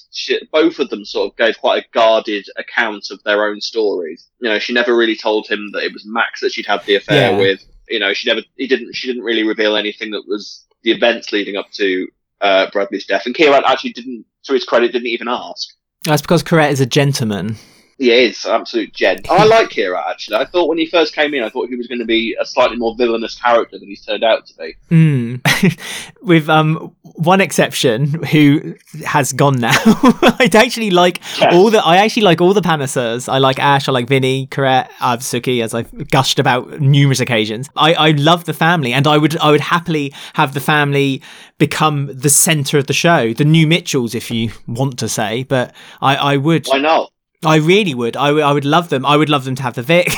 both 0.52 0.80
of 0.80 0.90
them, 0.90 1.06
sort 1.06 1.32
of 1.32 1.38
gave 1.38 1.58
quite 1.60 1.84
a 1.84 1.88
guarded 1.92 2.46
account 2.58 3.08
of 3.12 3.24
their 3.24 3.46
own 3.46 3.62
stories. 3.62 4.28
You 4.40 4.50
know, 4.50 4.60
she 4.60 4.74
never 4.74 4.96
really 4.96 5.16
told 5.16 5.48
him 5.48 5.72
that 5.72 5.84
it 5.84 5.94
was 5.94 6.06
Max 6.06 6.42
that 6.42 6.52
she'd 6.52 6.68
had 6.68 6.84
the 6.86 6.96
affair 6.96 7.32
yeah. 7.32 7.38
with. 7.38 7.66
You 7.88 8.00
know, 8.00 8.14
she 8.14 8.30
never, 8.30 8.42
he 8.56 8.68
didn't, 8.68 8.94
she 8.94 9.08
didn't 9.08 9.24
really 9.24 9.44
reveal 9.44 9.76
anything 9.76 10.12
that 10.12 10.28
was 10.28 10.66
the 10.84 10.92
events 10.92 11.32
leading 11.32 11.56
up 11.56 11.72
to 11.72 12.08
uh, 12.42 12.70
Bradley's 12.72 13.06
death, 13.06 13.26
and 13.26 13.36
Kheerat 13.36 13.64
actually 13.66 13.94
didn't, 13.94 14.26
to 14.44 14.54
his 14.54 14.66
credit, 14.66 14.92
didn't 14.92 15.08
even 15.08 15.28
ask. 15.28 15.70
That's 16.04 16.22
because 16.22 16.44
Kheerat 16.44 16.72
is 16.72 16.82
a 16.82 16.86
gentleman. 16.86 17.58
He 18.00 18.12
is 18.12 18.46
an 18.46 18.54
absolute 18.54 18.94
gent. 18.94 19.30
I 19.30 19.44
like 19.44 19.72
Kira 19.72 20.02
actually. 20.10 20.38
I 20.38 20.46
thought 20.46 20.70
when 20.70 20.78
he 20.78 20.86
first 20.86 21.14
came 21.14 21.34
in, 21.34 21.44
I 21.44 21.50
thought 21.50 21.68
he 21.68 21.76
was 21.76 21.88
going 21.88 22.00
to 22.00 22.06
be 22.06 22.34
a 22.40 22.46
slightly 22.46 22.78
more 22.78 22.96
villainous 22.96 23.36
character 23.36 23.78
than 23.78 23.90
he's 23.90 24.06
turned 24.06 24.24
out 24.24 24.46
to 24.48 24.56
be. 24.56 24.76
Mm. 24.90 26.10
With 26.22 26.48
um 26.48 26.96
one 27.04 27.42
exception 27.42 28.24
who 28.24 28.76
has 29.06 29.34
gone 29.34 29.58
now. 29.58 29.74
I 29.76 30.50
actually 30.54 30.92
like 30.92 31.20
all 31.52 31.70
the 31.70 31.80
I 31.86 31.98
actually 31.98 32.24
like 32.24 32.40
all 32.40 32.54
the 32.54 32.62
Panesars. 32.62 33.28
I 33.28 33.38
like 33.40 33.60
Ash, 33.60 33.90
I 33.90 33.92
like 33.92 34.08
Vinny, 34.08 34.48
Kheerat, 34.48 34.90
uh, 35.02 35.18
Suki, 35.18 35.62
as 35.62 35.74
I've 35.74 36.10
gushed 36.10 36.40
about 36.40 36.80
numerous 36.80 37.20
occasions. 37.20 37.70
I, 37.76 37.94
I 37.96 38.12
love 38.12 38.46
the 38.46 38.54
family 38.54 38.94
and 38.94 39.08
I 39.08 39.18
would 39.18 39.38
I 39.40 39.52
would 39.52 39.60
happily 39.60 40.14
have 40.36 40.54
the 40.54 40.62
family 40.62 41.22
become 41.58 42.08
the 42.08 42.30
centre 42.30 42.78
of 42.78 42.88
the 42.88 42.94
show. 42.94 43.34
The 43.34 43.44
new 43.44 43.68
Mitchells, 43.68 44.16
if 44.16 44.32
you 44.32 44.52
want 44.68 44.98
to 45.00 45.10
say, 45.10 45.44
but 45.44 45.76
I, 46.02 46.16
I 46.16 46.38
would 46.38 46.66
Why 46.68 46.78
not? 46.78 47.12
I 47.46 47.58
really 47.58 47.94
would. 47.94 48.18
I, 48.18 48.32
would- 48.32 48.44
I 48.44 48.52
would 48.52 48.66
love 48.66 48.90
them. 48.90 49.06
I 49.06 49.16
would 49.16 49.30
love 49.30 49.46
them 49.46 49.56
to 49.56 49.64
have 49.64 49.76
the 49.76 49.82
Vic. 49.84 50.08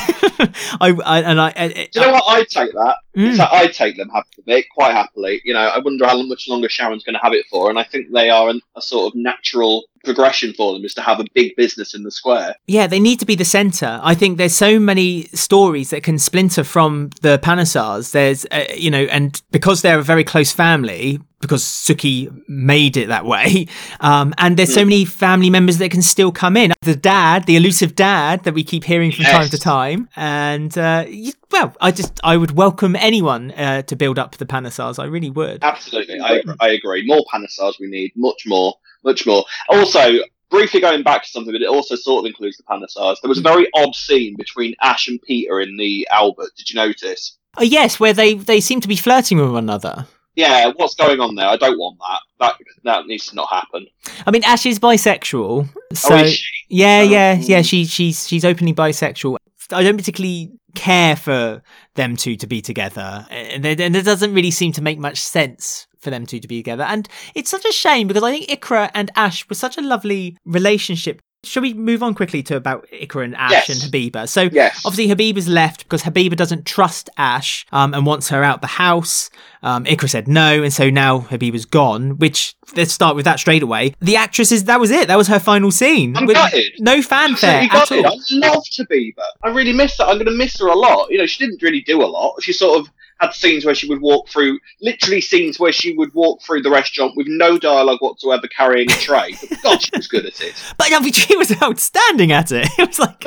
I, 0.82 0.98
I 1.06 1.22
and 1.22 1.40
I, 1.40 1.54
I, 1.56 1.68
Do 1.68 2.00
you 2.00 2.02
know 2.02 2.14
what? 2.14 2.24
I'd 2.28 2.48
take 2.48 2.72
that. 2.74 2.96
Mm. 3.16 3.38
Like 3.38 3.50
I'd 3.52 3.74
take 3.74 3.98
them 3.98 4.10
having 4.10 4.26
it 4.48 4.66
quite 4.74 4.92
happily. 4.92 5.40
You 5.46 5.54
know, 5.54 5.60
I 5.60 5.78
wonder 5.80 6.08
how 6.08 6.20
much 6.24 6.48
longer 6.50 6.68
Sharon's 6.68 7.04
going 7.04 7.14
to 7.14 7.20
have 7.22 7.34
it 7.34 7.46
for, 7.50 7.70
and 7.70 7.78
I 7.78 7.84
think 7.84 8.12
they 8.12 8.30
are 8.32 8.50
an, 8.50 8.62
a 8.76 8.82
sort 8.82 9.12
of 9.14 9.16
natural 9.20 9.84
progression 10.04 10.52
for 10.54 10.74
them 10.74 10.84
is 10.84 10.96
to 10.96 11.02
have 11.02 11.20
a 11.20 11.26
big 11.36 11.56
business 11.56 11.94
in 11.94 12.02
the 12.02 12.10
square. 12.10 12.56
Yeah, 12.66 12.88
they 12.88 13.00
need 13.00 13.20
to 13.20 13.26
be 13.26 13.36
the 13.36 13.46
center. 13.46 14.00
I 14.02 14.16
think 14.16 14.40
there's 14.40 14.56
so 14.56 14.80
many 14.80 15.26
stories 15.26 15.92
that 15.92 16.02
can 16.02 16.18
splinter 16.18 16.64
from 16.64 17.12
the 17.22 17.38
Panesars. 17.38 18.12
There's, 18.12 18.46
uh, 18.52 18.64
you 18.76 18.90
know, 18.90 19.04
and 19.04 19.40
because 19.52 19.84
they're 19.84 20.00
a 20.00 20.04
very 20.04 20.24
close 20.24 20.52
family, 20.52 21.20
because 21.42 21.64
Suki 21.64 22.32
made 22.48 22.98
it 22.98 23.08
that 23.08 23.26
way, 23.26 23.68
um, 24.00 24.34
and 24.38 24.58
there's 24.58 24.74
so 24.74 24.86
many 24.86 25.06
family 25.06 25.50
members 25.50 25.78
that 25.80 25.92
can 25.92 26.02
still 26.02 26.32
come 26.32 26.56
in. 26.56 26.74
The 26.82 26.96
dad, 26.96 27.46
the 27.46 27.56
elusive 27.56 27.96
dad 27.96 28.44
that 28.44 28.54
we 28.54 28.64
keep 28.64 28.84
hearing 28.84 29.12
from 29.12 29.26
time 29.26 29.50
to 29.50 29.58
time, 29.58 30.10
and 30.16 30.76
uh, 30.78 31.06
well, 31.52 31.76
I 31.82 31.92
just 31.92 32.20
I 32.24 32.38
would 32.38 32.52
welcome 32.52 32.96
anyone 32.96 33.52
uh, 33.52 33.82
to 33.84 33.96
build 33.96 34.18
up 34.20 34.38
the 34.38 34.46
Panesars. 34.46 35.00
I 35.00 35.06
really 35.06 35.30
would. 35.30 35.64
Absolutely, 35.64 36.20
I, 36.20 36.36
agree- 36.38 36.56
I 36.60 36.70
agree. 36.70 37.06
More 37.06 37.24
Panesars 37.34 37.80
we 37.80 37.88
need, 37.88 38.12
much 38.16 38.44
more, 38.46 38.76
much 39.04 39.26
more. 39.26 39.44
Also, 39.70 40.20
briefly 40.50 40.80
going 40.82 41.04
back 41.04 41.24
to 41.24 41.30
something, 41.30 41.54
but 41.54 41.62
it 41.62 41.68
also 41.70 41.96
sort 41.96 42.24
of 42.24 42.30
includes 42.30 42.58
the 42.58 42.64
Panesars. 42.64 43.18
There 43.22 43.30
was 43.30 43.40
a 43.40 43.42
very 43.42 43.68
odd 43.76 43.96
scene 43.96 44.36
between 44.38 44.76
Ash 44.82 45.08
and 45.08 45.22
Peter 45.22 45.60
in 45.60 45.78
the 45.78 46.08
Albert. 46.12 46.50
Did 46.58 46.70
you 46.70 46.76
notice? 46.76 47.38
Oh, 47.58 47.64
yes, 47.64 48.00
where 48.00 48.14
they 48.14 48.36
they 48.36 48.62
seem 48.62 48.80
to 48.82 48.88
be 48.88 48.96
flirting 48.96 49.38
with 49.38 49.52
one 49.52 49.64
another. 49.66 50.08
Yeah, 50.36 50.72
what's 50.76 50.96
going 50.96 51.20
on 51.20 51.36
there? 51.36 51.48
I 51.48 51.58
don't 51.58 51.78
want 51.78 51.98
that. 52.00 52.20
That 52.40 52.56
that 52.84 53.06
needs 53.08 53.28
to 53.28 53.36
not 53.36 53.50
happen. 53.50 53.86
I 54.26 54.32
mean, 54.32 54.44
Ash 54.46 54.66
is 54.66 54.80
bisexual, 54.80 55.68
so. 55.94 56.16
oh, 56.16 56.18
is 56.24 56.34
she? 56.36 56.66
Yeah, 56.70 57.00
Oh, 57.00 57.04
yeah, 57.04 57.34
yeah. 57.34 57.60
mm. 57.60 57.66
She 57.70 57.86
she's 57.86 58.28
she's 58.28 58.46
openly 58.46 58.74
bisexual. 58.74 59.38
I 59.72 59.84
don't 59.84 59.98
particularly 59.98 60.52
care 60.76 61.16
for 61.16 61.62
them 61.96 62.16
two 62.16 62.36
to 62.38 62.48
be 62.48 62.62
together, 62.62 63.26
and 63.30 63.66
it, 63.66 63.80
and 63.82 63.96
it 63.96 64.04
doesn't 64.06 64.34
really 64.34 64.52
seem 64.52 64.72
to 64.74 64.82
make 64.82 65.00
much 65.00 65.20
sense 65.20 65.88
for 66.00 66.10
them 66.10 66.26
two 66.26 66.40
to 66.40 66.48
be 66.48 66.58
together. 66.60 66.84
And 66.84 67.08
it's 67.36 67.50
such 67.52 67.66
a 67.66 67.72
shame 67.72 68.08
because 68.08 68.24
I 68.24 68.32
think 68.32 68.48
Iqra 68.50 68.90
and 68.94 69.12
Ash 69.16 69.48
were 69.50 69.56
such 69.56 69.78
a 69.78 69.82
lovely 69.82 70.38
relationship. 70.46 71.22
Shall 71.44 71.64
we 71.64 71.74
move 71.74 72.04
on 72.04 72.14
quickly 72.14 72.44
to 72.44 72.56
about 72.56 72.86
Iqra 72.94 73.24
and 73.26 73.36
Ash 73.36 73.52
Yes. 73.52 73.70
and 73.70 73.92
Habiba? 73.92 74.30
So 74.30 74.44
Yes. 74.52 74.84
obviously 74.86 75.08
Habiba's 75.08 75.48
left 75.48 75.80
because 75.80 76.04
Habiba 76.04 76.36
doesn't 76.36 76.68
trust 76.68 77.10
Ash 77.18 77.66
um, 77.72 77.96
and 77.96 78.06
wants 78.06 78.30
her 78.30 78.44
out 78.44 78.62
the 78.62 78.68
house. 78.68 79.32
Um, 79.64 79.86
Iqra 79.86 80.08
said 80.08 80.28
no, 80.28 80.62
and 80.62 80.72
so 80.72 80.92
now 80.92 81.22
Habiba's 81.22 81.66
gone. 81.66 82.20
Which 82.20 82.54
let's 82.76 82.94
start 82.94 83.16
with 83.16 83.26
that 83.26 83.40
straight 83.40 83.64
away. 83.64 83.96
The 84.02 84.18
actress 84.18 84.52
is 84.52 84.66
that 84.66 84.80
was 84.80 84.92
it. 84.92 85.08
That 85.08 85.18
was 85.18 85.28
her 85.30 85.40
final 85.40 85.72
scene. 85.72 86.16
I'm 86.16 86.28
With 86.28 86.36
gutted. 86.36 86.74
No 86.78 87.02
fanfare 87.02 87.68
at 87.72 87.92
all. 87.92 88.06
I 88.06 88.16
love 88.30 88.64
Habiba. 88.80 89.24
I 89.44 89.50
really 89.50 89.74
miss 89.74 89.98
her. 89.98 90.04
I'm 90.04 90.18
going 90.18 90.26
to 90.28 90.32
miss 90.38 90.60
her 90.60 90.68
a 90.68 90.76
lot. 90.76 91.10
You 91.10 91.18
know, 91.18 91.26
she 91.26 91.44
didn't 91.44 91.64
really 91.64 91.82
do 91.82 92.04
a 92.04 92.06
lot. 92.06 92.36
She 92.44 92.54
sort 92.54 92.80
of 92.82 92.92
had 93.22 93.34
scenes 93.34 93.64
where 93.66 93.76
she 93.76 93.88
would 93.88 94.02
walk 94.02 94.28
through, 94.28 94.60
literally 94.82 95.22
scenes 95.22 95.60
where 95.60 95.72
she 95.72 95.94
would 95.96 96.14
walk 96.14 96.42
through 96.42 96.62
the 96.64 96.70
restaurant 96.72 97.14
with 97.16 97.28
no 97.30 97.58
dialogue 97.58 98.00
whatsoever, 98.02 98.48
carrying 98.48 98.92
a 98.92 98.96
tray. 98.96 99.36
But 99.50 99.62
God, 99.62 99.82
she 99.82 99.92
was 99.96 100.08
good 100.08 100.26
at 100.26 100.42
it. 100.42 100.54
But 100.78 100.92
I 100.92 101.00
mean, 101.00 101.14
she 101.14 101.36
was 101.38 101.52
outstanding 101.62 102.32
at 102.32 102.52
it. 102.52 102.68
It 102.80 102.88
was 102.88 103.00
like, 103.00 103.24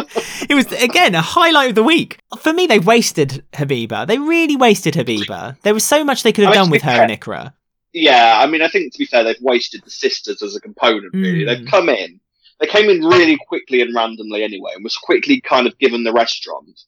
it 0.51 0.55
was 0.55 0.67
again 0.83 1.15
a 1.15 1.21
highlight 1.23 1.71
of 1.71 1.75
the 1.77 1.83
week. 1.85 2.19
For 2.41 2.53
me, 2.53 2.67
they 2.67 2.79
wasted 2.81 3.45
Habiba. 3.53 4.07
They 4.07 4.19
really 4.19 4.57
wasted 4.57 4.95
Habiba. 4.95 5.61
There 5.63 5.75
was 5.75 5.85
so 5.85 6.05
much 6.05 6.23
they 6.25 6.33
could 6.33 6.45
have 6.45 6.53
I 6.53 6.57
done 6.57 6.71
with 6.71 6.83
her 6.83 6.91
and 7.03 7.13
Iqra. 7.13 7.53
Yeah, 7.93 8.41
I 8.43 8.47
mean, 8.47 8.61
I 8.63 8.69
think 8.69 8.93
to 8.93 8.99
be 8.99 9.07
fair, 9.07 9.23
they've 9.23 9.37
wasted 9.41 9.83
the 9.85 9.91
sisters 9.91 10.43
as 10.43 10.57
a 10.57 10.61
component. 10.61 11.15
Really, 11.15 11.45
Mm. 11.45 11.47
they've 11.47 11.67
come 11.69 11.89
in. 11.89 12.19
They 12.61 12.67
came 12.67 12.89
in 12.91 13.05
really 13.05 13.37
quickly 13.49 13.81
and 13.83 13.95
randomly 13.95 14.43
anyway, 14.43 14.73
and 14.75 14.83
was 14.83 14.97
quickly 14.97 15.41
kind 15.41 15.67
of 15.69 15.79
given 15.79 16.03
the 16.05 16.13
restaurant. 16.13 16.81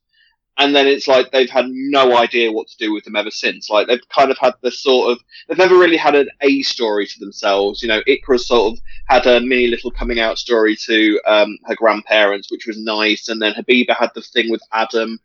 And 0.58 0.74
then 0.74 0.86
it's 0.86 1.06
like 1.06 1.30
they've 1.30 1.50
had 1.50 1.66
no 1.68 2.16
idea 2.16 2.50
what 2.50 2.66
to 2.68 2.76
do 2.78 2.92
with 2.92 3.04
them 3.04 3.14
ever 3.16 3.30
since. 3.30 3.68
Like 3.68 3.86
they've 3.86 4.08
kind 4.08 4.30
of 4.30 4.38
had 4.38 4.54
this 4.62 4.80
sort 4.80 5.12
of, 5.12 5.18
they've 5.46 5.58
never 5.58 5.76
really 5.76 5.98
had 5.98 6.14
an 6.14 6.30
A 6.40 6.62
story 6.62 7.06
to 7.06 7.20
themselves. 7.20 7.82
You 7.82 7.88
know, 7.88 8.00
Iqra 8.08 8.38
sort 8.40 8.72
of 8.72 8.78
had 9.04 9.26
a 9.26 9.40
mini 9.40 9.66
little 9.66 9.90
coming 9.90 10.18
out 10.18 10.38
story 10.38 10.74
to 10.86 11.20
um, 11.26 11.58
her 11.66 11.74
grandparents, 11.74 12.50
which 12.50 12.66
was 12.66 12.78
nice. 12.78 13.28
And 13.28 13.40
then 13.40 13.52
Habiba 13.52 13.94
had 13.94 14.10
the 14.14 14.22
thing 14.22 14.50
with 14.50 14.62
Adam, 14.72 15.18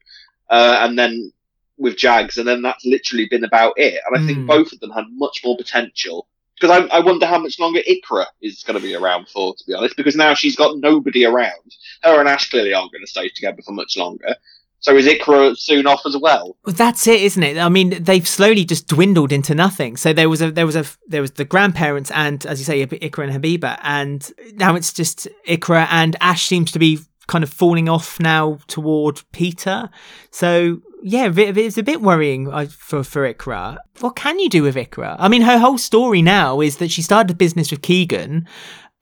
uh, 0.49 0.79
and 0.81 0.99
then 0.99 1.31
with 1.77 1.95
Jags, 1.95 2.37
and 2.37 2.47
then 2.47 2.61
that's 2.61 2.85
literally 2.85 3.27
been 3.29 3.45
about 3.45 3.73
it. 3.77 4.01
And 4.05 4.15
I 4.15 4.19
Mm. 4.19 4.25
think 4.25 4.45
both 4.45 4.73
of 4.73 4.79
them 4.81 4.91
had 4.91 5.05
much 5.11 5.41
more 5.45 5.55
potential. 5.55 6.27
Because 6.59 6.77
I, 6.91 6.97
I 6.97 6.99
wonder 6.99 7.25
how 7.25 7.39
much 7.39 7.57
longer 7.57 7.79
Iqra 7.89 8.25
is 8.41 8.61
going 8.63 8.77
to 8.77 8.85
be 8.85 8.93
around 8.93 9.29
for, 9.29 9.55
to 9.55 9.63
be 9.65 9.73
honest. 9.73 9.95
Because 9.97 10.15
now 10.15 10.35
she's 10.35 10.55
got 10.55 10.77
nobody 10.77 11.25
around. 11.25 11.75
Her 12.03 12.19
and 12.19 12.29
Ash 12.29 12.51
clearly 12.51 12.73
aren't 12.73 12.91
going 12.91 13.03
to 13.03 13.09
stay 13.09 13.29
together 13.29 13.63
for 13.65 13.71
much 13.71 13.97
longer. 13.97 14.35
So 14.81 14.95
is 14.97 15.05
Iqra 15.05 15.55
soon 15.57 15.87
off 15.87 16.01
as 16.05 16.17
well? 16.17 16.57
Well, 16.65 16.75
that's 16.75 17.07
it, 17.07 17.21
isn't 17.21 17.43
it? 17.43 17.57
I 17.57 17.69
mean, 17.69 18.03
they've 18.03 18.27
slowly 18.27 18.65
just 18.65 18.87
dwindled 18.87 19.31
into 19.31 19.55
nothing. 19.55 19.95
So 19.95 20.11
there 20.11 20.27
was 20.27 20.41
a, 20.41 20.51
there 20.51 20.65
was 20.65 20.75
a, 20.75 20.85
there 21.07 21.21
was 21.21 21.31
the 21.31 21.45
grandparents 21.45 22.11
and, 22.11 22.45
as 22.47 22.59
you 22.59 22.65
say, 22.65 22.85
Iqra 22.85 23.29
and 23.29 23.43
Habiba, 23.43 23.79
and 23.83 24.31
now 24.55 24.75
it's 24.75 24.91
just 24.91 25.27
Iqra 25.47 25.87
and 25.91 26.15
Ash 26.19 26.47
seems 26.47 26.71
to 26.71 26.79
be 26.79 26.99
kind 27.27 27.43
of 27.43 27.49
falling 27.49 27.87
off 27.87 28.19
now 28.19 28.57
toward 28.67 29.21
Peter. 29.31 29.89
So 30.31 30.81
yeah, 31.03 31.31
it's 31.33 31.77
a 31.77 31.83
bit 31.83 32.01
worrying 32.01 32.51
uh, 32.51 32.65
for 32.65 33.03
for 33.03 33.31
Iqra. 33.31 33.77
What 33.99 34.15
can 34.15 34.39
you 34.39 34.49
do 34.49 34.63
with 34.63 34.75
Iqra? 34.75 35.15
I 35.17 35.27
mean, 35.29 35.41
her 35.43 35.57
whole 35.57 35.77
story 35.77 36.21
now 36.21 36.61
is 36.61 36.77
that 36.77 36.91
she 36.91 37.01
started 37.01 37.31
a 37.31 37.35
business 37.35 37.71
with 37.71 37.81
Keegan. 37.81 38.47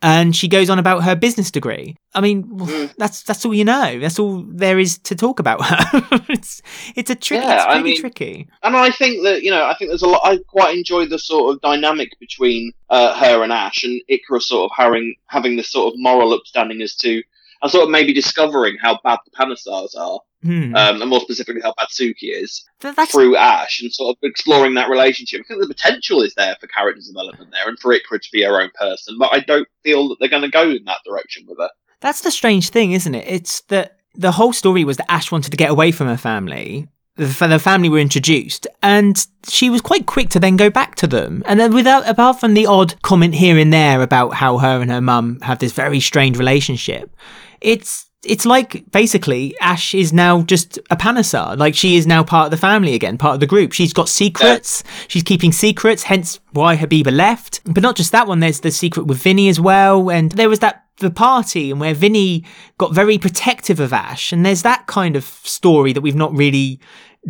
And 0.01 0.33
she 0.33 0.47
goes 0.47 0.69
on 0.69 0.79
about 0.79 1.03
her 1.03 1.13
business 1.13 1.51
degree. 1.51 1.97
I 2.15 2.21
mean, 2.21 2.43
Mm. 2.45 2.93
that's 2.97 3.21
that's 3.23 3.43
all 3.45 3.53
you 3.53 3.65
know. 3.65 3.99
That's 3.99 4.17
all 4.17 4.43
there 4.47 4.79
is 4.79 4.97
to 4.99 5.15
talk 5.15 5.39
about 5.39 5.61
her. 5.65 6.01
it's 6.29 6.61
it's 6.95 7.09
a 7.09 7.15
tricky. 7.15 7.45
Yeah, 7.45 7.55
it's 7.55 7.65
I 7.67 7.81
mean- 7.81 7.99
tricky. 7.99 8.47
And 8.63 8.77
I 8.77 8.91
think 8.91 9.23
that, 9.23 9.43
you 9.43 9.51
know, 9.51 9.65
I 9.65 9.75
think 9.75 9.89
there's 9.91 10.01
a 10.01 10.07
lot, 10.07 10.21
I 10.23 10.37
quite 10.47 10.77
enjoy 10.77 11.05
the 11.05 11.19
sort 11.19 11.53
of 11.53 11.61
dynamic 11.61 12.17
between 12.19 12.71
uh, 12.89 13.13
her 13.19 13.43
and 13.43 13.51
Ash 13.51 13.83
and 13.83 14.01
Iqra 14.09 14.41
sort 14.41 14.71
of 14.71 14.75
having, 14.77 15.15
having 15.27 15.57
this 15.57 15.69
sort 15.71 15.93
of 15.93 15.99
moral 15.99 16.33
upstanding 16.33 16.81
as 16.81 16.95
to, 16.97 17.21
and 17.61 17.71
sort 17.71 17.83
of 17.83 17.89
maybe 17.89 18.13
discovering 18.13 18.77
how 18.81 18.99
bad 19.03 19.19
the 19.25 19.31
Panesars 19.31 19.95
are, 19.97 20.19
Hmm. 20.41 20.73
um, 20.73 21.01
and 21.01 21.09
more 21.09 21.19
specifically 21.19 21.61
how 21.61 21.73
bad 21.77 21.89
Suki 21.89 22.15
is. 22.31 22.63
That's 22.79 23.11
through 23.11 23.35
Ash 23.35 23.81
and 23.81 23.91
sort 23.93 24.15
of 24.15 24.19
exploring 24.23 24.75
that 24.75 24.89
relationship. 24.89 25.41
I 25.41 25.43
think 25.49 25.61
the 25.61 25.67
potential 25.67 26.21
is 26.21 26.33
there 26.35 26.55
for 26.61 26.67
character 26.67 27.01
development 27.05 27.51
there 27.51 27.67
and 27.67 27.77
for 27.77 27.93
Iqra 27.93 28.21
to 28.21 28.29
be 28.31 28.43
her 28.43 28.61
own 28.61 28.69
person, 28.79 29.17
but 29.19 29.31
I 29.33 29.39
don't 29.41 29.67
feel 29.83 30.07
that 30.07 30.15
they're 30.19 30.29
going 30.29 30.43
to 30.43 30.49
go 30.49 30.69
in 30.69 30.85
that 30.85 30.99
direction 31.05 31.43
with 31.47 31.57
her. 31.59 31.69
that's 31.99 32.21
the 32.21 32.31
strange 32.31 32.69
thing, 32.69 32.93
isn't 32.93 33.13
it? 33.15 33.25
It's 33.27 33.59
that 33.67 33.97
the 34.15 34.31
whole 34.31 34.53
story 34.53 34.85
was 34.85 34.95
that 34.97 35.11
Ash 35.11 35.29
wanted 35.29 35.51
to 35.51 35.57
get 35.57 35.69
away 35.69 35.91
from 35.91 36.07
her 36.07 36.15
family. 36.17 36.87
The, 37.17 37.59
family 37.59 37.89
were 37.89 37.99
introduced, 37.99 38.65
and 38.81 39.27
she 39.45 39.69
was 39.69 39.81
quite 39.81 40.05
quick 40.05 40.29
to 40.29 40.39
then 40.39 40.55
go 40.55 40.69
back 40.69 40.95
to 40.95 41.07
them. 41.07 41.43
And 41.45 41.59
then, 41.59 41.73
without 41.73 42.07
apart 42.07 42.39
from 42.39 42.53
the 42.53 42.65
odd 42.65 42.95
comment 43.01 43.35
here 43.35 43.57
and 43.57 43.73
there 43.73 44.01
about 44.01 44.35
how 44.35 44.57
her 44.59 44.79
and 44.81 44.89
her 44.89 45.01
mum 45.01 45.41
have 45.41 45.59
this 45.59 45.73
very 45.73 45.99
strange 45.99 46.37
relationship, 46.37 47.13
it's 47.61 48.09
it's 48.23 48.45
like 48.45 48.83
basically 48.91 49.55
Ash 49.61 49.95
is 49.95 50.11
now 50.11 50.41
just 50.41 50.77
a 50.89 50.97
Panesar. 50.97 51.57
Like 51.57 51.73
she 51.73 51.95
is 51.95 52.05
now 52.05 52.23
part 52.23 52.45
of 52.45 52.51
the 52.51 52.57
family 52.57 52.93
again, 52.93 53.17
part 53.17 53.35
of 53.35 53.39
the 53.39 53.47
group. 53.47 53.71
She's 53.71 53.93
got 53.93 54.09
secrets. 54.09 54.83
She's 55.07 55.23
keeping 55.23 55.51
secrets, 55.51 56.03
hence 56.03 56.39
why 56.51 56.75
Habiba 56.75 57.15
left. 57.15 57.61
But 57.65 57.83
not 57.83 57.95
just 57.95 58.11
that 58.11 58.27
one, 58.27 58.41
there's 58.41 58.59
the 58.59 58.71
secret 58.71 59.07
with 59.07 59.21
Vinny 59.21 59.47
as 59.47 59.59
well. 59.59 60.09
And 60.09 60.31
there 60.33 60.49
was 60.49 60.59
that 60.59 60.83
the 60.97 61.09
party 61.09 61.71
and 61.71 61.79
where 61.79 61.93
Vinny 61.93 62.43
got 62.77 62.93
very 62.93 63.17
protective 63.17 63.79
of 63.79 63.93
Ash. 63.93 64.33
And 64.33 64.45
there's 64.45 64.63
that 64.63 64.87
kind 64.87 65.15
of 65.15 65.23
story 65.23 65.93
that 65.93 66.01
we've 66.01 66.15
not 66.15 66.35
really 66.35 66.79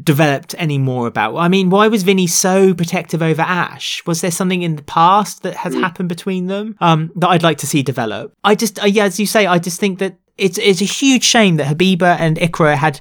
developed 0.03 0.55
any 0.57 0.77
more 0.77 1.07
about. 1.07 1.35
I 1.37 1.47
mean, 1.47 1.69
why 1.69 1.87
was 1.87 2.03
Vinny 2.03 2.27
so 2.27 2.73
protective 2.73 3.21
over 3.21 3.41
Ash? 3.41 4.03
Was 4.05 4.21
there 4.21 4.31
something 4.31 4.61
in 4.61 4.75
the 4.75 4.83
past 4.83 5.43
that 5.43 5.55
has 5.55 5.73
happened 5.73 6.09
between 6.09 6.47
them 6.47 6.75
um, 6.79 7.11
that 7.15 7.27
I'd 7.29 7.43
like 7.43 7.57
to 7.59 7.67
see 7.67 7.81
develop? 7.83 8.33
I 8.43 8.55
just, 8.55 8.81
uh, 8.81 8.85
yeah, 8.87 9.05
as 9.05 9.19
you 9.19 9.25
say, 9.25 9.45
I 9.47 9.57
just 9.59 9.79
think 9.79 9.99
that 9.99 10.15
it's 10.37 10.57
it's 10.57 10.81
a 10.81 10.85
huge 10.85 11.23
shame 11.23 11.57
that 11.57 11.67
Habiba 11.67 12.17
and 12.19 12.37
Iqra 12.37 12.75
had. 12.75 12.99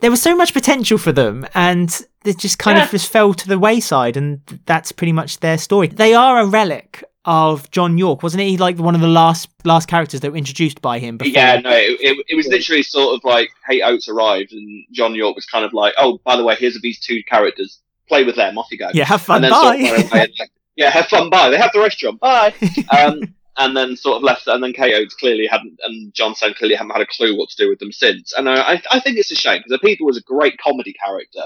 There 0.00 0.10
was 0.10 0.20
so 0.22 0.36
much 0.36 0.52
potential 0.52 0.98
for 0.98 1.12
them, 1.12 1.46
and 1.54 1.88
it 2.24 2.38
just 2.38 2.58
kind 2.58 2.76
Yeah. 2.78 2.84
of 2.84 2.90
just 2.90 3.10
fell 3.10 3.32
to 3.34 3.48
the 3.48 3.58
wayside, 3.58 4.16
and 4.16 4.40
that's 4.66 4.92
pretty 4.92 5.12
much 5.12 5.40
their 5.40 5.56
story. 5.58 5.88
They 5.88 6.14
are 6.14 6.40
a 6.40 6.46
relic 6.46 7.02
of 7.24 7.70
John 7.70 7.98
Yorke, 7.98 8.22
wasn't 8.22 8.42
he? 8.42 8.56
Like 8.56 8.78
one 8.78 8.94
of 8.94 9.00
the 9.00 9.08
last 9.08 9.48
last 9.64 9.88
characters 9.88 10.20
that 10.20 10.30
were 10.30 10.36
introduced 10.36 10.80
by 10.80 10.98
him. 10.98 11.18
Before. 11.18 11.32
Yeah, 11.32 11.60
no, 11.60 11.70
it, 11.70 12.00
it, 12.00 12.26
it 12.28 12.34
was 12.34 12.46
literally 12.46 12.82
sort 12.82 13.14
of 13.14 13.24
like 13.24 13.50
Kate 13.68 13.82
Oates 13.82 14.08
arrived, 14.08 14.52
and 14.52 14.84
John 14.92 15.14
Yorke 15.14 15.36
was 15.36 15.46
kind 15.46 15.64
of 15.64 15.72
like, 15.72 15.94
"Oh, 15.98 16.20
by 16.24 16.36
the 16.36 16.44
way, 16.44 16.56
here's 16.56 16.80
these 16.80 17.00
two 17.00 17.22
characters. 17.24 17.80
Play 18.08 18.24
with 18.24 18.36
them. 18.36 18.56
Off 18.58 18.68
you 18.70 18.78
go." 18.78 18.90
Yeah, 18.94 19.04
have 19.04 19.22
fun. 19.22 19.42
Then 19.42 19.52
sort 19.52 19.64
Bye. 19.64 19.76
of 19.76 20.12
and, 20.12 20.32
yeah, 20.76 20.90
have 20.90 21.06
fun. 21.06 21.28
Bye. 21.30 21.50
They 21.50 21.58
have 21.58 21.72
the 21.72 21.80
restaurant. 21.80 22.20
Bye. 22.20 22.54
Um, 22.90 23.34
and 23.58 23.76
then 23.76 23.96
sort 23.96 24.18
of 24.18 24.22
left, 24.22 24.46
and 24.46 24.62
then 24.62 24.72
Kate 24.72 24.94
Oates 24.94 25.14
clearly 25.14 25.46
hadn't, 25.46 25.78
and 25.82 26.14
John 26.14 26.34
Stone 26.34 26.54
clearly 26.54 26.76
hadn't 26.76 26.92
had 26.92 27.02
a 27.02 27.06
clue 27.06 27.36
what 27.36 27.50
to 27.50 27.56
do 27.56 27.68
with 27.68 27.80
them 27.80 27.90
since. 27.90 28.32
And 28.32 28.48
I, 28.48 28.74
I, 28.74 28.82
I 28.92 29.00
think 29.00 29.18
it's 29.18 29.32
a 29.32 29.34
shame 29.34 29.58
because 29.58 29.72
the 29.72 29.86
people 29.86 30.06
was 30.06 30.16
a 30.16 30.22
great 30.22 30.58
comedy 30.58 30.94
character, 31.04 31.42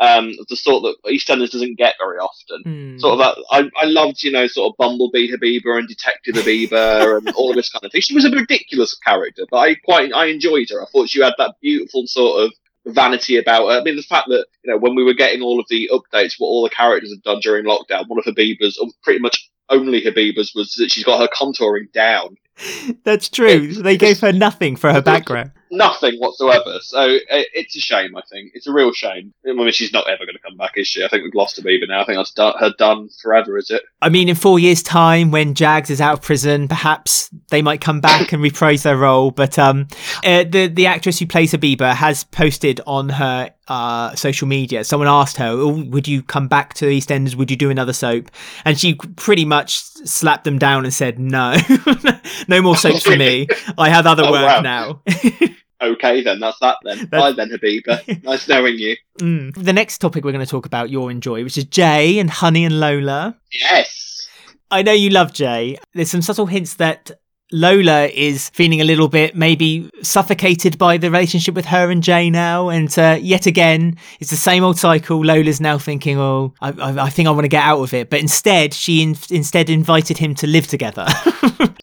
um, 0.00 0.32
the 0.48 0.56
sort 0.56 0.82
that 0.82 1.10
EastEnders 1.10 1.50
doesn't 1.50 1.78
get 1.78 1.94
very 1.98 2.18
often. 2.18 2.62
Hmm. 2.62 2.98
Sort 2.98 3.12
of, 3.12 3.18
that, 3.18 3.44
I, 3.50 3.70
I 3.80 3.86
loved, 3.86 4.22
you 4.22 4.32
know, 4.32 4.46
sort 4.46 4.72
of 4.72 4.76
Bumblebee 4.76 5.32
Habiba 5.32 5.78
and 5.78 5.88
Detective 5.88 6.34
Habiba 6.34 7.18
and 7.18 7.28
all 7.34 7.50
of 7.50 7.56
this 7.56 7.70
kind 7.70 7.84
of 7.84 7.92
thing. 7.92 8.00
She 8.00 8.14
was 8.14 8.24
a 8.24 8.30
ridiculous 8.30 8.94
character, 8.94 9.44
but 9.50 9.58
I 9.58 9.74
quite, 9.76 10.12
I 10.12 10.26
enjoyed 10.26 10.68
her. 10.70 10.82
I 10.82 10.86
thought 10.86 11.08
she 11.08 11.22
had 11.22 11.34
that 11.38 11.56
beautiful 11.60 12.06
sort 12.06 12.44
of 12.44 12.52
vanity 12.86 13.36
about 13.36 13.68
her. 13.68 13.80
I 13.80 13.82
mean, 13.82 13.96
the 13.96 14.02
fact 14.02 14.28
that 14.28 14.46
you 14.62 14.72
know 14.72 14.78
when 14.78 14.94
we 14.94 15.04
were 15.04 15.14
getting 15.14 15.42
all 15.42 15.60
of 15.60 15.66
the 15.70 15.90
updates, 15.92 16.34
what 16.38 16.48
all 16.48 16.62
the 16.62 16.70
characters 16.70 17.12
have 17.12 17.22
done 17.22 17.40
during 17.40 17.64
lockdown, 17.64 18.08
one 18.08 18.18
of 18.18 18.24
Habiba's, 18.24 18.76
or 18.78 18.88
pretty 19.02 19.20
much 19.20 19.50
only 19.70 20.02
Habiba's, 20.02 20.52
was 20.54 20.74
that 20.74 20.90
she's 20.90 21.04
got 21.04 21.20
her 21.20 21.28
contouring 21.28 21.90
down, 21.92 22.36
That's 23.04 23.28
true. 23.28 23.72
They 23.72 23.96
gave 23.96 24.20
her 24.20 24.32
nothing 24.32 24.76
for 24.76 24.92
her 24.92 25.02
background. 25.02 25.52
Nothing 25.76 26.18
whatsoever. 26.18 26.78
So 26.82 27.02
it, 27.02 27.22
it's 27.28 27.76
a 27.76 27.80
shame. 27.80 28.16
I 28.16 28.22
think 28.30 28.52
it's 28.54 28.66
a 28.66 28.72
real 28.72 28.92
shame. 28.92 29.32
I 29.48 29.52
mean, 29.52 29.70
she's 29.72 29.92
not 29.92 30.08
ever 30.08 30.24
going 30.24 30.36
to 30.36 30.42
come 30.42 30.56
back, 30.56 30.72
is 30.76 30.86
she? 30.88 31.04
I 31.04 31.08
think 31.08 31.24
we've 31.24 31.34
lost 31.34 31.60
Habiba 31.60 31.88
now. 31.88 32.02
I 32.02 32.04
think 32.04 32.18
that's 32.18 32.32
done, 32.32 32.54
her 32.58 32.72
done 32.78 33.08
forever, 33.22 33.58
is 33.58 33.70
it? 33.70 33.82
I 34.02 34.08
mean, 34.08 34.28
in 34.28 34.34
four 34.34 34.58
years' 34.58 34.82
time, 34.82 35.30
when 35.30 35.54
Jags 35.54 35.90
is 35.90 36.00
out 36.00 36.14
of 36.14 36.22
prison, 36.22 36.68
perhaps 36.68 37.30
they 37.50 37.62
might 37.62 37.80
come 37.80 38.00
back 38.00 38.32
and 38.32 38.42
reprise 38.42 38.82
their 38.82 38.96
role. 38.96 39.30
But 39.30 39.58
um, 39.58 39.88
uh, 40.24 40.44
the 40.44 40.68
the 40.68 40.86
actress 40.86 41.18
who 41.18 41.26
plays 41.26 41.52
Abiba 41.52 41.94
has 41.94 42.24
posted 42.24 42.80
on 42.86 43.08
her 43.10 43.50
uh, 43.68 44.14
social 44.14 44.46
media. 44.46 44.84
Someone 44.84 45.08
asked 45.08 45.36
her, 45.38 45.48
oh, 45.48 45.82
"Would 45.84 46.06
you 46.06 46.22
come 46.22 46.48
back 46.48 46.74
to 46.74 46.86
EastEnders? 46.86 47.34
Would 47.34 47.50
you 47.50 47.56
do 47.56 47.70
another 47.70 47.92
soap?" 47.92 48.30
And 48.64 48.78
she 48.78 48.94
pretty 48.94 49.44
much 49.44 49.80
slapped 49.82 50.44
them 50.44 50.58
down 50.58 50.84
and 50.84 50.92
said, 50.92 51.18
"No, 51.18 51.56
no 52.48 52.60
more 52.62 52.76
soaps 52.76 53.02
for 53.04 53.16
me. 53.16 53.46
I 53.78 53.88
have 53.88 54.06
other 54.06 54.24
Oh, 54.26 54.32
work 54.32 54.46
wow. 54.46 54.60
now." 54.60 55.02
Okay, 55.84 56.22
then 56.22 56.40
that's 56.40 56.58
that. 56.60 56.78
Then 56.82 57.06
bye, 57.06 57.32
then 57.32 57.50
Habiba. 57.50 58.22
nice 58.24 58.48
knowing 58.48 58.78
you. 58.78 58.96
Mm. 59.20 59.54
The 59.54 59.72
next 59.72 59.98
topic 59.98 60.24
we're 60.24 60.32
going 60.32 60.44
to 60.44 60.50
talk 60.50 60.66
about, 60.66 60.90
you'll 60.90 61.08
enjoy, 61.08 61.44
which 61.44 61.58
is 61.58 61.64
Jay 61.64 62.18
and 62.18 62.30
Honey 62.30 62.64
and 62.64 62.80
Lola. 62.80 63.36
Yes. 63.52 64.28
I 64.70 64.82
know 64.82 64.92
you 64.92 65.10
love 65.10 65.32
Jay. 65.32 65.78
There's 65.94 66.10
some 66.10 66.22
subtle 66.22 66.46
hints 66.46 66.74
that 66.74 67.10
Lola 67.52 68.06
is 68.06 68.48
feeling 68.50 68.80
a 68.80 68.84
little 68.84 69.08
bit 69.08 69.36
maybe 69.36 69.88
suffocated 70.02 70.78
by 70.78 70.96
the 70.96 71.10
relationship 71.10 71.54
with 71.54 71.66
her 71.66 71.90
and 71.90 72.02
Jay 72.02 72.30
now. 72.30 72.70
And 72.70 72.96
uh, 72.98 73.18
yet 73.20 73.46
again, 73.46 73.96
it's 74.18 74.30
the 74.30 74.36
same 74.36 74.64
old 74.64 74.78
cycle. 74.78 75.24
Lola's 75.24 75.60
now 75.60 75.78
thinking, 75.78 76.18
oh, 76.18 76.54
I, 76.60 76.70
I, 76.70 77.04
I 77.04 77.10
think 77.10 77.28
I 77.28 77.30
want 77.30 77.44
to 77.44 77.48
get 77.48 77.62
out 77.62 77.80
of 77.80 77.94
it. 77.94 78.10
But 78.10 78.20
instead, 78.20 78.74
she 78.74 79.02
in- 79.02 79.16
instead 79.30 79.70
invited 79.70 80.18
him 80.18 80.34
to 80.36 80.46
live 80.46 80.66
together. 80.66 81.06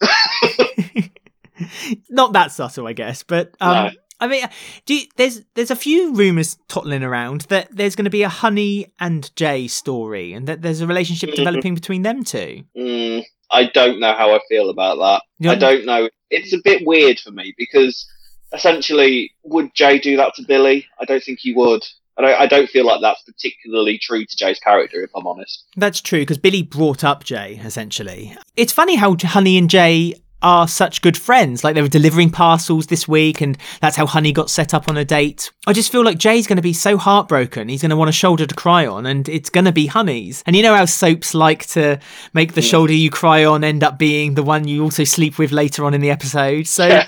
Not 2.09 2.34
that 2.34 2.51
subtle, 2.51 2.88
I 2.88 2.93
guess. 2.93 3.23
But 3.23 3.55
um, 3.61 3.73
No. 3.86 3.91
I 4.19 4.27
mean, 4.27 4.45
do 4.86 4.93
you, 4.95 5.05
there's 5.17 5.41
there's 5.55 5.71
a 5.71 5.75
few 5.75 6.13
rumors 6.13 6.55
tottling 6.67 7.01
around 7.03 7.41
that 7.49 7.69
there's 7.71 7.95
going 7.95 8.05
to 8.05 8.11
be 8.11 8.21
a 8.21 8.29
Honey 8.29 8.93
and 8.99 9.36
Jay 9.36 9.67
story, 9.67 10.34
and 10.34 10.47
that 10.47 10.61
there's 10.61 10.79
a 10.82 10.86
relationship 10.88 11.32
Mhm. 11.32 11.36
developing 11.38 11.73
between 11.75 12.03
them 12.03 12.23
two. 12.23 12.63
Mm, 12.77 13.23
I 13.49 13.63
don't 13.65 13.99
know 13.99 14.13
how 14.13 14.36
I 14.36 14.39
feel 14.47 14.69
about 14.69 14.97
that. 14.99 15.23
You 15.39 15.49
I 15.49 15.55
don't 15.55 15.86
know. 15.86 16.07
It's 16.29 16.53
a 16.53 16.59
bit 16.63 16.86
weird 16.86 17.19
for 17.19 17.32
me 17.32 17.53
because 17.57 18.07
essentially, 18.53 19.32
would 19.43 19.73
Jay 19.73 19.97
do 19.97 20.17
that 20.17 20.36
to 20.36 20.43
Billy? 20.43 20.86
I 20.99 21.05
don't 21.05 21.23
think 21.23 21.39
he 21.41 21.53
would. 21.53 21.84
I 22.17 22.21
don't, 22.21 22.41
I 22.41 22.45
don't 22.45 22.69
feel 22.69 22.86
like 22.86 23.01
that's 23.01 23.21
particularly 23.23 23.97
true 23.97 24.25
to 24.25 24.36
Jay's 24.38 24.59
character, 24.59 25.01
if 25.01 25.09
I'm 25.15 25.25
honest. 25.25 25.63
That's 25.77 26.01
true 26.01 26.19
because 26.19 26.38
Billy 26.38 26.61
brought 26.61 27.03
up 27.03 27.23
Jay 27.23 27.59
essentially. 27.63 28.36
It's 28.55 28.73
funny 28.73 28.95
how 28.95 29.15
Honey 29.19 29.57
and 29.57 29.69
Jay 29.69 30.13
are 30.43 30.67
such 30.67 31.01
good 31.01 31.17
friends. 31.17 31.63
Like 31.63 31.75
they 31.75 31.81
were 31.81 31.87
delivering 31.87 32.29
parcels 32.29 32.87
this 32.87 33.07
week, 33.07 33.41
and 33.41 33.57
that's 33.81 33.95
how 33.95 34.05
Honey 34.05 34.31
got 34.31 34.49
set 34.49 34.73
up 34.73 34.89
on 34.89 34.97
a 34.97 35.05
date. 35.05 35.51
I 35.67 35.73
just 35.73 35.91
feel 35.91 36.03
like 36.03 36.17
Jay's 36.17 36.47
going 36.47 36.57
to 36.57 36.61
be 36.61 36.73
so 36.73 36.97
heartbroken. 36.97 37.69
He's 37.69 37.81
going 37.81 37.89
to 37.89 37.95
want 37.95 38.09
a 38.09 38.13
shoulder 38.13 38.45
to 38.45 38.55
cry 38.55 38.85
on, 38.85 39.05
and 39.05 39.27
it's 39.29 39.49
going 39.49 39.65
to 39.65 39.71
be 39.71 39.87
Honey's. 39.87 40.43
And 40.45 40.55
you 40.55 40.63
know 40.63 40.75
how 40.75 40.85
soaps 40.85 41.33
like 41.33 41.65
to 41.67 41.99
make 42.33 42.53
the 42.53 42.61
Mm. 42.61 42.69
shoulder 42.69 42.93
you 42.93 43.09
cry 43.09 43.43
on 43.45 43.63
end 43.63 43.83
up 43.83 43.97
being 43.97 44.35
the 44.35 44.43
one 44.43 44.67
you 44.67 44.83
also 44.83 45.03
sleep 45.03 45.37
with 45.37 45.51
later 45.51 45.85
on 45.85 45.93
in 45.93 46.01
the 46.01 46.09
episode. 46.11 46.67
So 46.67 46.87
Yeah. 46.87 47.07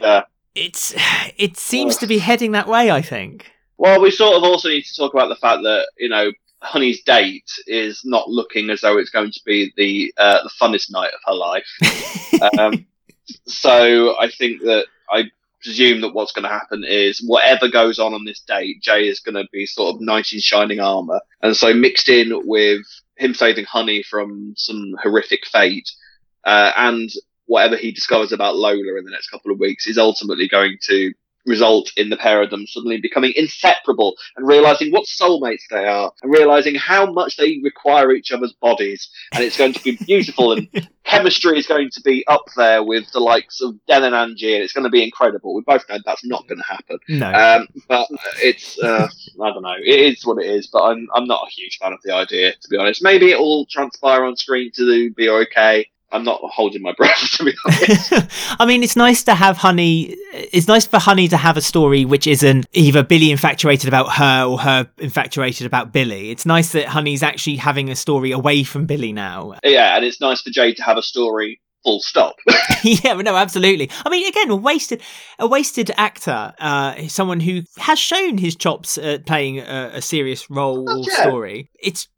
Yeah. 0.00 0.22
it's 0.54 0.94
it 1.36 1.56
seems 1.56 1.96
to 1.98 2.06
be 2.06 2.18
heading 2.18 2.52
that 2.52 2.66
way. 2.68 2.90
I 2.90 3.02
think. 3.02 3.50
Well, 3.78 4.00
we 4.00 4.10
sort 4.10 4.36
of 4.36 4.42
also 4.42 4.68
need 4.68 4.82
to 4.84 4.94
talk 4.96 5.14
about 5.14 5.28
the 5.28 5.36
fact 5.36 5.62
that 5.62 5.86
you 5.98 6.08
know 6.08 6.32
Honey's 6.62 7.02
date 7.02 7.50
is 7.66 8.02
not 8.04 8.28
looking 8.28 8.70
as 8.70 8.82
though 8.82 8.98
it's 8.98 9.10
going 9.10 9.32
to 9.32 9.40
be 9.44 9.72
the 9.76 10.12
uh, 10.18 10.42
the 10.42 10.50
funnest 10.60 10.90
night 10.90 11.12
of 11.14 11.20
her 11.26 11.34
life. 11.34 12.52
um, 12.58 12.86
so 13.46 14.18
I 14.18 14.28
think 14.30 14.62
that 14.62 14.86
I 15.10 15.30
presume 15.62 16.00
that 16.00 16.14
what's 16.14 16.32
going 16.32 16.44
to 16.44 16.48
happen 16.48 16.84
is 16.86 17.22
whatever 17.26 17.68
goes 17.68 17.98
on 17.98 18.14
on 18.14 18.24
this 18.24 18.40
date, 18.40 18.82
Jay 18.82 19.08
is 19.08 19.20
going 19.20 19.34
to 19.34 19.48
be 19.52 19.66
sort 19.66 19.94
of 19.94 20.00
knight 20.00 20.32
in 20.32 20.40
shining 20.40 20.80
armor, 20.80 21.20
and 21.42 21.56
so 21.56 21.72
mixed 21.72 22.08
in 22.08 22.46
with 22.46 22.82
him 23.16 23.34
saving 23.34 23.64
Honey 23.64 24.02
from 24.02 24.54
some 24.56 24.94
horrific 25.02 25.46
fate, 25.46 25.90
uh, 26.44 26.72
and 26.76 27.10
whatever 27.46 27.76
he 27.76 27.90
discovers 27.90 28.32
about 28.32 28.56
Lola 28.56 28.98
in 28.98 29.04
the 29.04 29.10
next 29.10 29.28
couple 29.28 29.50
of 29.50 29.58
weeks 29.58 29.86
is 29.86 29.98
ultimately 29.98 30.46
going 30.46 30.76
to 30.88 31.12
result 31.46 31.90
in 31.96 32.10
the 32.10 32.16
pair 32.16 32.42
of 32.42 32.50
them 32.50 32.66
suddenly 32.66 33.00
becoming 33.00 33.32
inseparable 33.36 34.14
and 34.36 34.46
realizing 34.46 34.92
what 34.92 35.06
soulmates 35.06 35.62
they 35.70 35.86
are 35.86 36.12
and 36.22 36.32
realizing 36.32 36.74
how 36.74 37.10
much 37.10 37.36
they 37.36 37.60
require 37.62 38.12
each 38.12 38.32
other's 38.32 38.52
bodies. 38.54 39.08
And 39.32 39.42
it's 39.42 39.56
going 39.56 39.72
to 39.72 39.82
be 39.82 39.96
beautiful 39.96 40.52
and 40.52 40.68
chemistry 41.04 41.58
is 41.58 41.66
going 41.66 41.90
to 41.90 42.00
be 42.02 42.26
up 42.26 42.44
there 42.56 42.82
with 42.82 43.10
the 43.12 43.20
likes 43.20 43.60
of 43.60 43.74
Den 43.86 44.04
and 44.04 44.14
Angie 44.14 44.54
and 44.54 44.62
it's 44.62 44.72
going 44.72 44.84
to 44.84 44.90
be 44.90 45.02
incredible. 45.02 45.54
We 45.54 45.62
both 45.62 45.88
know 45.88 45.98
that's 46.04 46.24
not 46.24 46.46
going 46.46 46.58
to 46.58 46.64
happen. 46.64 46.98
No. 47.08 47.32
um, 47.32 47.68
but 47.88 48.06
it's 48.42 48.78
uh, 48.78 49.08
I 49.42 49.52
don't 49.52 49.62
know. 49.62 49.76
It 49.78 50.00
is 50.00 50.24
what 50.24 50.42
it 50.42 50.48
is 50.48 50.66
but 50.66 50.82
I'm, 50.82 51.08
I'm 51.14 51.26
not 51.26 51.46
a 51.46 51.50
huge 51.50 51.78
fan 51.78 51.92
of 51.92 52.00
the 52.04 52.14
idea 52.14 52.52
to 52.52 52.68
be 52.68 52.76
honest. 52.76 53.02
Maybe 53.02 53.30
it 53.30 53.38
will 53.38 53.66
transpire 53.66 54.24
on 54.24 54.36
screen 54.36 54.70
to 54.76 55.10
be 55.12 55.28
okay 55.28 55.86
I'm 56.12 56.24
not 56.24 56.40
holding 56.42 56.82
my 56.82 56.92
breath 56.96 57.30
to 57.36 57.44
be 57.44 57.54
honest 57.66 58.12
I 58.58 58.66
mean, 58.66 58.82
it's 58.82 58.96
nice 58.96 59.22
to 59.24 59.34
have 59.34 59.56
Honey. 59.58 60.16
It's 60.32 60.68
nice 60.68 60.86
for 60.86 60.98
Honey 60.98 61.28
to 61.28 61.36
have 61.36 61.56
a 61.56 61.60
story 61.60 62.04
which 62.04 62.26
isn't 62.26 62.66
either 62.72 63.02
Billy 63.02 63.30
infatuated 63.30 63.88
about 63.88 64.12
her 64.14 64.44
or 64.44 64.58
her 64.58 64.88
infatuated 64.98 65.66
about 65.66 65.92
Billy. 65.92 66.30
It's 66.30 66.46
nice 66.46 66.72
that 66.72 66.86
Honey's 66.86 67.22
actually 67.22 67.56
having 67.56 67.90
a 67.90 67.96
story 67.96 68.30
away 68.32 68.64
from 68.64 68.86
Billy 68.86 69.12
now. 69.12 69.54
yeah 69.64 69.96
and 69.96 70.04
it's 70.04 70.20
nice 70.20 70.40
for 70.42 70.50
Jade 70.50 70.76
to 70.78 70.82
have 70.82 70.96
a 70.96 71.02
story 71.02 71.60
full 71.82 72.00
stop 72.00 72.36
yeah, 72.84 73.14
no, 73.14 73.36
absolutely. 73.36 73.90
I 74.04 74.10
mean, 74.10 74.26
again, 74.26 74.50
a 74.50 74.56
wasted, 74.56 75.02
a 75.38 75.46
wasted 75.46 75.90
actor, 75.96 76.52
uh, 76.58 77.08
someone 77.08 77.40
who 77.40 77.62
has 77.78 77.98
shown 77.98 78.38
his 78.38 78.54
chops 78.56 78.98
at 78.98 79.26
playing 79.26 79.60
a, 79.60 79.90
a 79.94 80.02
serious 80.02 80.50
role 80.50 80.84
Oh, 80.88 80.98
or 80.98 81.04
yeah. 81.08 81.22
story. 81.22 81.70
It's. 81.82 82.08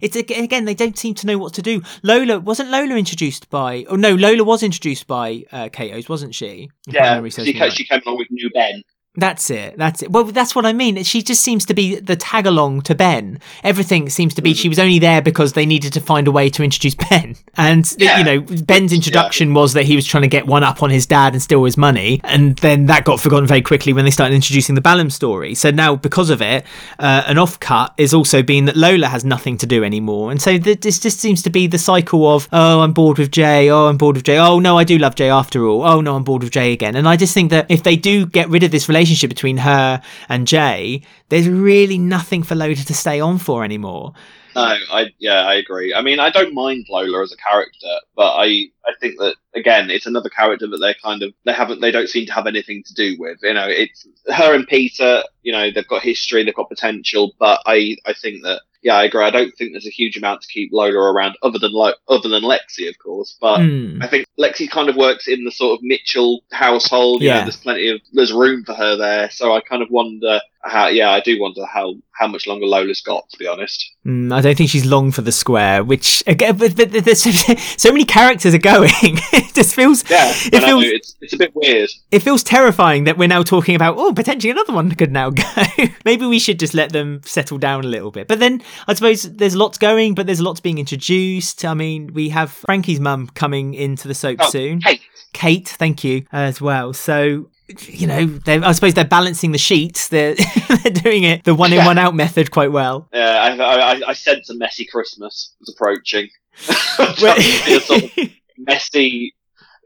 It's 0.00 0.16
again, 0.16 0.64
they 0.64 0.74
don't 0.74 0.96
seem 0.98 1.14
to 1.14 1.26
know 1.26 1.38
what 1.38 1.54
to 1.54 1.62
do. 1.62 1.82
Lola 2.02 2.38
wasn't 2.40 2.70
Lola 2.70 2.94
introduced 2.96 3.50
by? 3.50 3.84
Oh 3.88 3.96
no, 3.96 4.14
Lola 4.14 4.44
was 4.44 4.62
introduced 4.62 5.06
by 5.06 5.44
uh, 5.52 5.68
Kato's, 5.68 6.08
wasn't 6.08 6.34
she? 6.34 6.70
If 6.86 6.94
Yeah, 6.94 7.14
memory 7.14 7.30
she, 7.30 7.52
me 7.52 7.58
ca- 7.58 7.64
right. 7.64 7.72
she 7.72 7.84
came 7.84 8.00
along 8.06 8.18
with 8.18 8.28
New 8.30 8.50
Ben. 8.50 8.82
That's 9.16 9.48
it. 9.48 9.78
That's 9.78 10.02
it. 10.02 10.10
Well, 10.10 10.24
that's 10.24 10.56
what 10.56 10.66
I 10.66 10.72
mean. 10.72 11.00
She 11.04 11.22
just 11.22 11.40
seems 11.42 11.64
to 11.66 11.74
be 11.74 12.00
the 12.00 12.16
tag 12.16 12.46
along 12.46 12.82
to 12.82 12.96
Ben. 12.96 13.38
Everything 13.62 14.10
seems 14.10 14.34
to 14.34 14.42
be 14.42 14.54
she 14.54 14.68
was 14.68 14.80
only 14.80 14.98
there 14.98 15.22
because 15.22 15.52
they 15.52 15.64
needed 15.66 15.92
to 15.92 16.00
find 16.00 16.26
a 16.26 16.32
way 16.32 16.50
to 16.50 16.64
introduce 16.64 16.94
Ben. 17.10 17.36
And 17.56 17.94
Yeah. 17.98 18.18
you 18.18 18.24
know, 18.24 18.40
Ben's 18.40 18.92
introduction 18.92 19.54
was 19.54 19.74
that 19.74 19.84
he 19.84 19.94
was 19.94 20.04
trying 20.04 20.22
to 20.22 20.28
get 20.28 20.48
one 20.48 20.64
up 20.64 20.82
on 20.82 20.90
his 20.90 21.06
dad 21.06 21.32
and 21.32 21.40
steal 21.40 21.62
his 21.62 21.76
money, 21.76 22.20
and 22.24 22.56
then 22.56 22.86
that 22.86 23.04
got 23.04 23.20
forgotten 23.20 23.46
very 23.46 23.62
quickly 23.62 23.92
when 23.92 24.04
they 24.04 24.10
started 24.10 24.34
introducing 24.34 24.74
the 24.74 24.80
Ballum 24.80 25.10
story. 25.10 25.54
So 25.54 25.70
now, 25.70 25.94
because 25.94 26.28
of 26.28 26.42
it, 26.42 26.64
uh, 26.98 27.22
an 27.28 27.38
off 27.38 27.60
cut 27.60 27.94
is 27.96 28.12
also 28.14 28.42
being 28.42 28.64
that 28.64 28.76
Lola 28.76 29.06
has 29.06 29.24
nothing 29.24 29.56
to 29.58 29.66
do 29.66 29.84
anymore, 29.84 30.32
and 30.32 30.42
so 30.42 30.58
th- 30.58 30.80
this 30.80 30.98
just 30.98 31.20
seems 31.20 31.40
to 31.42 31.50
be 31.50 31.68
the 31.68 31.78
cycle 31.78 32.26
of 32.34 32.48
oh, 32.52 32.80
I'm 32.80 32.92
bored 32.92 33.18
with 33.18 33.30
Jay. 33.30 33.70
Oh, 33.70 33.86
I'm 33.86 33.96
bored 33.96 34.16
with 34.16 34.24
Jay. 34.24 34.38
Oh 34.38 34.58
no, 34.58 34.76
I 34.76 34.82
do 34.82 34.98
love 34.98 35.14
Jay 35.14 35.30
after 35.30 35.64
all. 35.68 35.84
Oh 35.84 36.00
no, 36.00 36.16
I'm 36.16 36.24
bored 36.24 36.42
with 36.42 36.50
Jay 36.52 36.72
again. 36.72 36.96
And 36.96 37.06
I 37.08 37.16
just 37.16 37.32
think 37.32 37.50
that 37.52 37.66
if 37.70 37.84
they 37.84 37.94
do 37.94 38.26
get 38.26 38.48
rid 38.48 38.64
of 38.64 38.72
this 38.72 38.88
relationship 38.88 39.03
between 39.28 39.58
her 39.58 40.02
and 40.28 40.46
Jay, 40.46 41.02
there's 41.28 41.48
really 41.48 41.98
nothing 41.98 42.42
for 42.42 42.54
Lola 42.54 42.74
to 42.74 42.94
stay 42.94 43.20
on 43.20 43.38
for 43.38 43.64
anymore. 43.64 44.14
No, 44.54 44.62
I 44.62 45.12
yeah, 45.18 45.42
I 45.46 45.54
agree. 45.54 45.92
I 45.94 46.00
mean, 46.00 46.20
I 46.20 46.30
don't 46.30 46.54
mind 46.54 46.86
Lola 46.88 47.22
as 47.22 47.32
a 47.32 47.36
character, 47.36 47.88
but 48.14 48.36
I 48.36 48.68
I 48.86 48.92
think 49.00 49.18
that 49.18 49.34
again, 49.54 49.90
it's 49.90 50.06
another 50.06 50.28
character 50.28 50.68
that 50.68 50.78
they're 50.78 50.94
kind 51.02 51.22
of 51.22 51.34
they 51.44 51.52
haven't 51.52 51.80
they 51.80 51.90
don't 51.90 52.08
seem 52.08 52.26
to 52.26 52.32
have 52.32 52.46
anything 52.46 52.84
to 52.84 52.94
do 52.94 53.16
with. 53.18 53.38
You 53.42 53.54
know, 53.54 53.66
it's 53.68 54.06
her 54.32 54.54
and 54.54 54.66
Peter. 54.66 55.24
You 55.42 55.52
know, 55.52 55.70
they've 55.70 55.88
got 55.88 56.02
history, 56.02 56.44
they've 56.44 56.54
got 56.54 56.68
potential, 56.68 57.32
but 57.38 57.60
I 57.66 57.96
I 58.06 58.12
think 58.12 58.44
that 58.44 58.62
yeah, 58.84 58.94
I 58.96 59.04
agree. 59.04 59.24
I 59.24 59.30
don't 59.30 59.50
think 59.56 59.72
there's 59.72 59.86
a 59.86 59.90
huge 59.90 60.16
amount 60.16 60.42
to 60.42 60.48
keep 60.48 60.70
Lola 60.72 60.92
around, 61.12 61.34
other 61.42 61.58
than 61.58 61.72
Lo- 61.72 61.94
other 62.08 62.28
than 62.28 62.42
Lexi, 62.44 62.88
of 62.88 62.96
course. 62.98 63.36
But 63.40 63.58
Mm. 63.60 64.04
I 64.04 64.06
think 64.06 64.26
Lexi 64.38 64.70
kind 64.70 64.88
of 64.88 64.94
works 64.96 65.26
in 65.26 65.44
the 65.44 65.50
sort 65.50 65.78
of 65.78 65.82
Mitchell 65.82 66.44
household. 66.52 67.22
You 67.22 67.30
know, 67.30 67.34
Yeah. 67.36 67.42
there's 67.44 67.56
plenty 67.56 67.88
of 67.88 68.00
there's 68.12 68.32
room 68.32 68.62
for 68.64 68.74
her 68.74 68.94
there. 68.96 69.30
So 69.30 69.52
I 69.54 69.60
kind 69.60 69.82
of 69.82 69.90
wonder 69.90 70.40
how. 70.64 70.88
Yeah, 70.88 71.10
I 71.10 71.20
do 71.20 71.40
wonder 71.40 71.64
how 71.66 71.94
how 72.12 72.26
much 72.28 72.46
longer 72.46 72.66
Lola's 72.66 73.00
got. 73.00 73.28
To 73.30 73.38
be 73.38 73.46
honest. 73.46 73.90
Mm, 74.06 74.32
I 74.34 74.40
don't 74.42 74.56
think 74.56 74.68
she's 74.70 74.84
long 74.84 75.10
for 75.12 75.22
the 75.22 75.32
square, 75.32 75.82
which 75.82 76.22
again, 76.26 76.56
but, 76.58 76.76
but 76.76 76.90
there's 76.92 77.22
so, 77.22 77.30
so 77.76 77.90
many 77.90 78.04
characters 78.04 78.54
are 78.54 78.58
going. 78.58 78.90
it 78.94 79.54
just 79.54 79.74
feels 79.74 80.08
Yeah, 80.10 80.30
It 80.52 80.56
I 80.56 80.58
know, 80.66 80.80
feels- 80.80 80.92
it's 80.92 81.16
it's 81.22 81.32
a 81.32 81.36
bit 81.38 81.52
weird. 81.54 81.88
it 82.10 82.20
feels 82.20 82.42
terrifying 82.42 83.04
that 83.04 83.16
we're 83.16 83.28
now 83.28 83.42
talking 83.42 83.74
about 83.74 83.96
oh 83.96 84.12
potentially 84.12 84.50
another 84.50 84.72
one 84.74 84.90
could 84.94 85.10
now 85.12 85.30
go. 85.30 85.44
Maybe 86.04 86.26
we 86.26 86.38
should 86.38 86.58
just 86.58 86.74
let 86.74 86.92
them 86.92 87.20
settle 87.24 87.56
down 87.58 87.84
a 87.84 87.88
little 87.88 88.10
bit. 88.10 88.28
But 88.28 88.40
then 88.40 88.62
I 88.86 88.94
suppose 88.94 89.22
there's 89.22 89.56
lots 89.56 89.78
going, 89.78 90.14
but 90.14 90.26
there's 90.26 90.40
lots 90.40 90.60
being 90.60 90.78
introduced. 90.78 91.64
I 91.64 91.74
mean, 91.74 92.12
we 92.12 92.28
have 92.28 92.50
Frankie's 92.50 93.00
mum 93.00 93.28
coming 93.34 93.74
into 93.74 94.06
the 94.08 94.14
soap 94.14 94.38
Oh, 94.42 94.50
soon. 94.50 94.80
Hey, 94.82 95.00
Kate, 95.32 95.68
thank 95.68 96.04
you 96.04 96.26
as 96.32 96.60
well. 96.60 96.92
So 96.92 97.48
you 97.68 98.06
know, 98.06 98.38
I 98.46 98.72
suppose 98.72 98.94
they're 98.94 99.04
balancing 99.04 99.52
the 99.52 99.58
sheets. 99.58 100.08
They're 100.08 100.34
they're 100.82 100.92
doing 100.92 101.24
it 101.24 101.44
the 101.44 101.54
one 101.54 101.72
in 101.72 101.84
one 101.84 101.98
out 101.98 102.14
method 102.14 102.50
quite 102.50 102.72
well. 102.72 103.08
Yeah, 103.12 103.56
I, 103.58 103.92
I 103.94 104.08
I 104.08 104.12
sense 104.12 104.50
a 104.50 104.54
messy 104.54 104.84
Christmas 104.84 105.54
is 105.60 105.74
approaching. 105.74 106.28
Well- 106.98 107.40
sort 107.80 108.02
of 108.04 108.10
messy 108.58 109.34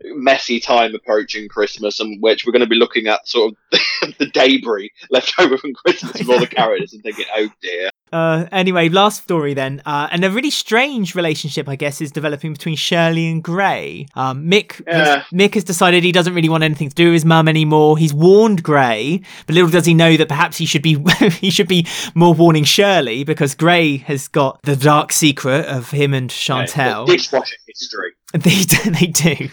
messy 0.04 0.60
time 0.60 0.94
approaching 0.94 1.48
Christmas, 1.48 2.00
and 2.00 2.20
which 2.22 2.44
we're 2.44 2.52
going 2.52 2.60
to 2.60 2.66
be 2.68 2.76
looking 2.76 3.06
at 3.06 3.26
sort 3.28 3.52
of 3.72 3.80
the 4.18 4.26
debris 4.26 4.90
left 5.10 5.34
over 5.38 5.56
from 5.58 5.74
Christmas 5.74 6.12
with 6.14 6.28
all 6.30 6.40
the 6.40 6.46
characters 6.46 6.92
and 6.92 7.02
thinking, 7.02 7.26
oh 7.36 7.48
dear. 7.62 7.90
Uh, 8.10 8.46
anyway, 8.52 8.88
last 8.88 9.24
story 9.24 9.52
then, 9.52 9.82
uh, 9.84 10.08
and 10.10 10.24
a 10.24 10.30
really 10.30 10.50
strange 10.50 11.14
relationship, 11.14 11.68
I 11.68 11.76
guess, 11.76 12.00
is 12.00 12.10
developing 12.10 12.54
between 12.54 12.74
Shirley 12.74 13.30
and 13.30 13.44
Gray. 13.44 14.06
Um, 14.14 14.50
Mick, 14.50 14.82
Yeah. 14.86 15.24
Mick 15.30 15.54
has 15.54 15.64
decided 15.64 16.04
he 16.04 16.12
doesn't 16.12 16.32
really 16.32 16.48
want 16.48 16.64
anything 16.64 16.88
to 16.88 16.94
do 16.94 17.06
with 17.06 17.14
his 17.14 17.24
mum 17.26 17.48
anymore. 17.48 17.98
He's 17.98 18.14
warned 18.14 18.62
Gray, 18.62 19.20
but 19.46 19.54
little 19.54 19.68
does 19.68 19.84
he 19.84 19.92
know 19.92 20.16
that 20.16 20.28
perhaps 20.28 20.56
he 20.56 20.64
should 20.64 20.82
be 20.82 21.04
he 21.40 21.50
should 21.50 21.68
be 21.68 21.86
more 22.14 22.32
warning 22.32 22.64
Shirley 22.64 23.24
because 23.24 23.54
Gray 23.54 23.98
has 23.98 24.26
got 24.28 24.62
the 24.62 24.76
dark 24.76 25.12
secret 25.12 25.66
of 25.66 25.90
him 25.90 26.14
and 26.14 26.32
Chantelle. 26.32 27.04
Yeah, 27.06 27.14
dishwasher 27.14 27.56
history. 27.66 28.12
They 28.34 28.62
do, 28.62 28.90
they 28.90 29.06
do. 29.06 29.48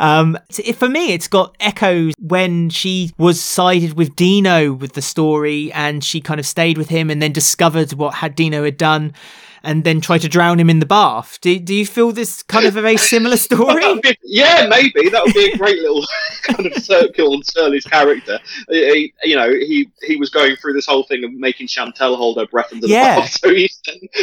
Um, 0.00 0.36
for 0.74 0.88
me, 0.88 1.12
it's 1.12 1.28
got 1.28 1.56
echoes 1.60 2.12
when 2.18 2.70
she 2.70 3.12
was 3.18 3.40
sided 3.40 3.92
with 3.92 4.16
Dino 4.16 4.72
with 4.72 4.94
the 4.94 5.02
story, 5.02 5.72
and 5.72 6.02
she 6.02 6.20
kind 6.20 6.40
of 6.40 6.46
stayed 6.46 6.76
with 6.76 6.88
him, 6.88 7.08
and 7.08 7.22
then 7.22 7.30
discovered 7.32 7.92
what 7.92 8.14
had 8.14 8.34
Dino 8.34 8.64
had 8.64 8.76
done, 8.76 9.14
and 9.66 9.84
then 9.84 10.00
try 10.00 10.16
to 10.18 10.28
drown 10.28 10.58
him 10.58 10.70
in 10.70 10.78
the 10.78 10.86
bath. 10.86 11.38
Do 11.42 11.58
do 11.58 11.74
you 11.74 11.84
feel 11.84 12.12
this 12.12 12.42
kind 12.44 12.64
of 12.66 12.76
a 12.76 12.80
very 12.82 12.96
similar 12.96 13.36
story? 13.48 13.84
would 13.86 14.00
be- 14.02 14.16
yeah, 14.22 14.66
maybe 14.68 15.08
that 15.10 15.24
would 15.24 15.34
be 15.34 15.52
a 15.52 15.56
great 15.58 15.78
little 15.80 16.04
kind 16.44 16.66
of 16.66 16.82
circle 16.82 17.34
on 17.34 17.42
Shirley's 17.42 17.84
character. 17.84 18.38
He, 18.70 19.12
you 19.24 19.36
know, 19.36 19.50
he 19.50 19.88
he 20.02 20.16
was 20.16 20.30
going 20.30 20.56
through 20.56 20.72
this 20.74 20.86
whole 20.86 21.02
thing 21.02 21.24
of 21.24 21.32
making 21.32 21.66
Chantelle 21.66 22.16
hold 22.16 22.38
her 22.38 22.46
breath 22.46 22.72
under 22.72 22.86
the 22.86 22.92
Yeah. 22.92 23.20
bath, 23.20 23.30
so 23.42 23.54
he 23.54 23.68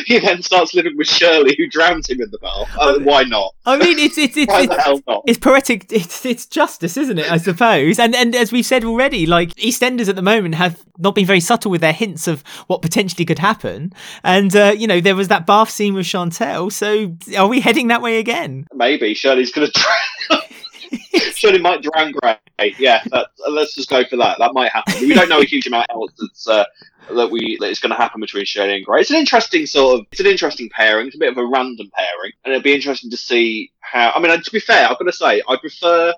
he 0.06 0.20
then 0.20 0.42
starts 0.42 0.74
living 0.74 0.98
with 0.98 1.08
Shirley, 1.08 1.56
who 1.58 1.68
drowns 1.68 2.10
him 2.10 2.22
in 2.22 2.32
the 2.32 2.38
bath. 2.40 2.70
Uh, 2.80 3.00
why 3.00 3.24
not? 3.24 3.54
I 3.66 3.78
mean, 3.78 4.00
it's 4.00 4.18
it's 4.18 4.38
it's. 4.38 4.54
It's 4.54 4.76
the 4.76 4.82
hell 4.82 5.02
not? 5.08 5.24
it's 5.28 5.40
poetic. 5.40 5.92
It's 5.92 6.26
it's 6.26 6.46
justice, 6.46 6.96
isn't 6.98 7.20
it? 7.20 7.32
I 7.32 7.38
suppose. 7.38 8.00
And 8.00 8.16
and 8.16 8.36
as 8.36 8.52
we've 8.52 8.66
said 8.66 8.84
already, 8.84 9.26
like 9.26 9.50
EastEnders 9.56 10.08
at 10.10 10.16
the 10.16 10.22
moment 10.22 10.56
have 10.56 10.84
not 11.00 11.16
been 11.16 11.26
very 11.26 11.40
subtle 11.40 11.72
with 11.72 11.82
their 11.82 11.92
hints 11.94 12.28
of 12.28 12.44
what 12.68 12.82
potentially 12.82 13.26
could 13.26 13.40
happen. 13.40 13.92
And 14.24 14.56
uh, 14.56 14.74
you 14.78 14.88
know, 14.88 15.02
there 15.02 15.16
was 15.16 15.28
that 15.34 15.48
bath 15.48 15.72
scene 15.72 15.96
with 15.96 16.06
Chantelle. 16.06 16.70
So 16.70 17.16
are 17.38 17.48
we 17.48 17.60
heading 17.60 17.88
that 17.88 18.02
way 18.04 18.20
again? 18.20 18.68
Maybe 18.74 19.14
Shirley's 19.16 19.52
going 19.52 19.68
to 19.68 19.74
drown. 20.30 20.42
Shirley 21.34 21.60
might 21.60 21.82
drown 21.82 22.12
Gray. 22.12 22.76
Yeah, 22.78 23.02
that, 23.12 23.30
let's 23.50 23.74
just 23.74 23.90
go 23.90 24.04
for 24.06 24.16
that. 24.18 24.38
That 24.38 24.54
might 24.54 24.72
happen. 24.72 24.94
We 25.02 25.14
don't 25.16 25.30
know 25.30 25.40
a 25.40 25.46
huge 25.46 25.66
amount 25.66 25.88
else 25.90 26.12
that's 26.20 26.48
uh, 26.48 26.66
that 27.16 27.32
we 27.32 27.58
that 27.60 27.70
is 27.70 27.80
going 27.80 27.90
to 27.90 27.96
happen 27.96 28.22
between 28.22 28.46
Shirley 28.46 28.76
and 28.76 28.86
Gray. 28.86 29.02
It's 29.02 29.10
an 29.10 29.18
interesting 29.18 29.66
sort 29.66 30.00
of. 30.00 30.06
It's 30.12 30.22
an 30.22 30.28
interesting 30.28 30.70
pairing. 30.70 31.08
It's 31.08 31.16
a 31.16 31.20
bit 31.20 31.32
of 31.32 31.38
a 31.38 31.46
random 31.46 31.90
pairing, 31.96 32.32
and 32.46 32.54
it'll 32.54 32.64
be 32.64 32.76
interesting 32.76 33.10
to 33.10 33.18
see 33.18 33.72
how. 33.80 34.12
I 34.12 34.20
mean, 34.20 34.40
to 34.40 34.52
be 34.52 34.60
fair, 34.60 34.88
I've 34.88 35.00
got 35.00 35.06
to 35.06 35.14
say, 35.14 35.42
I 35.50 35.58
prefer 35.58 36.14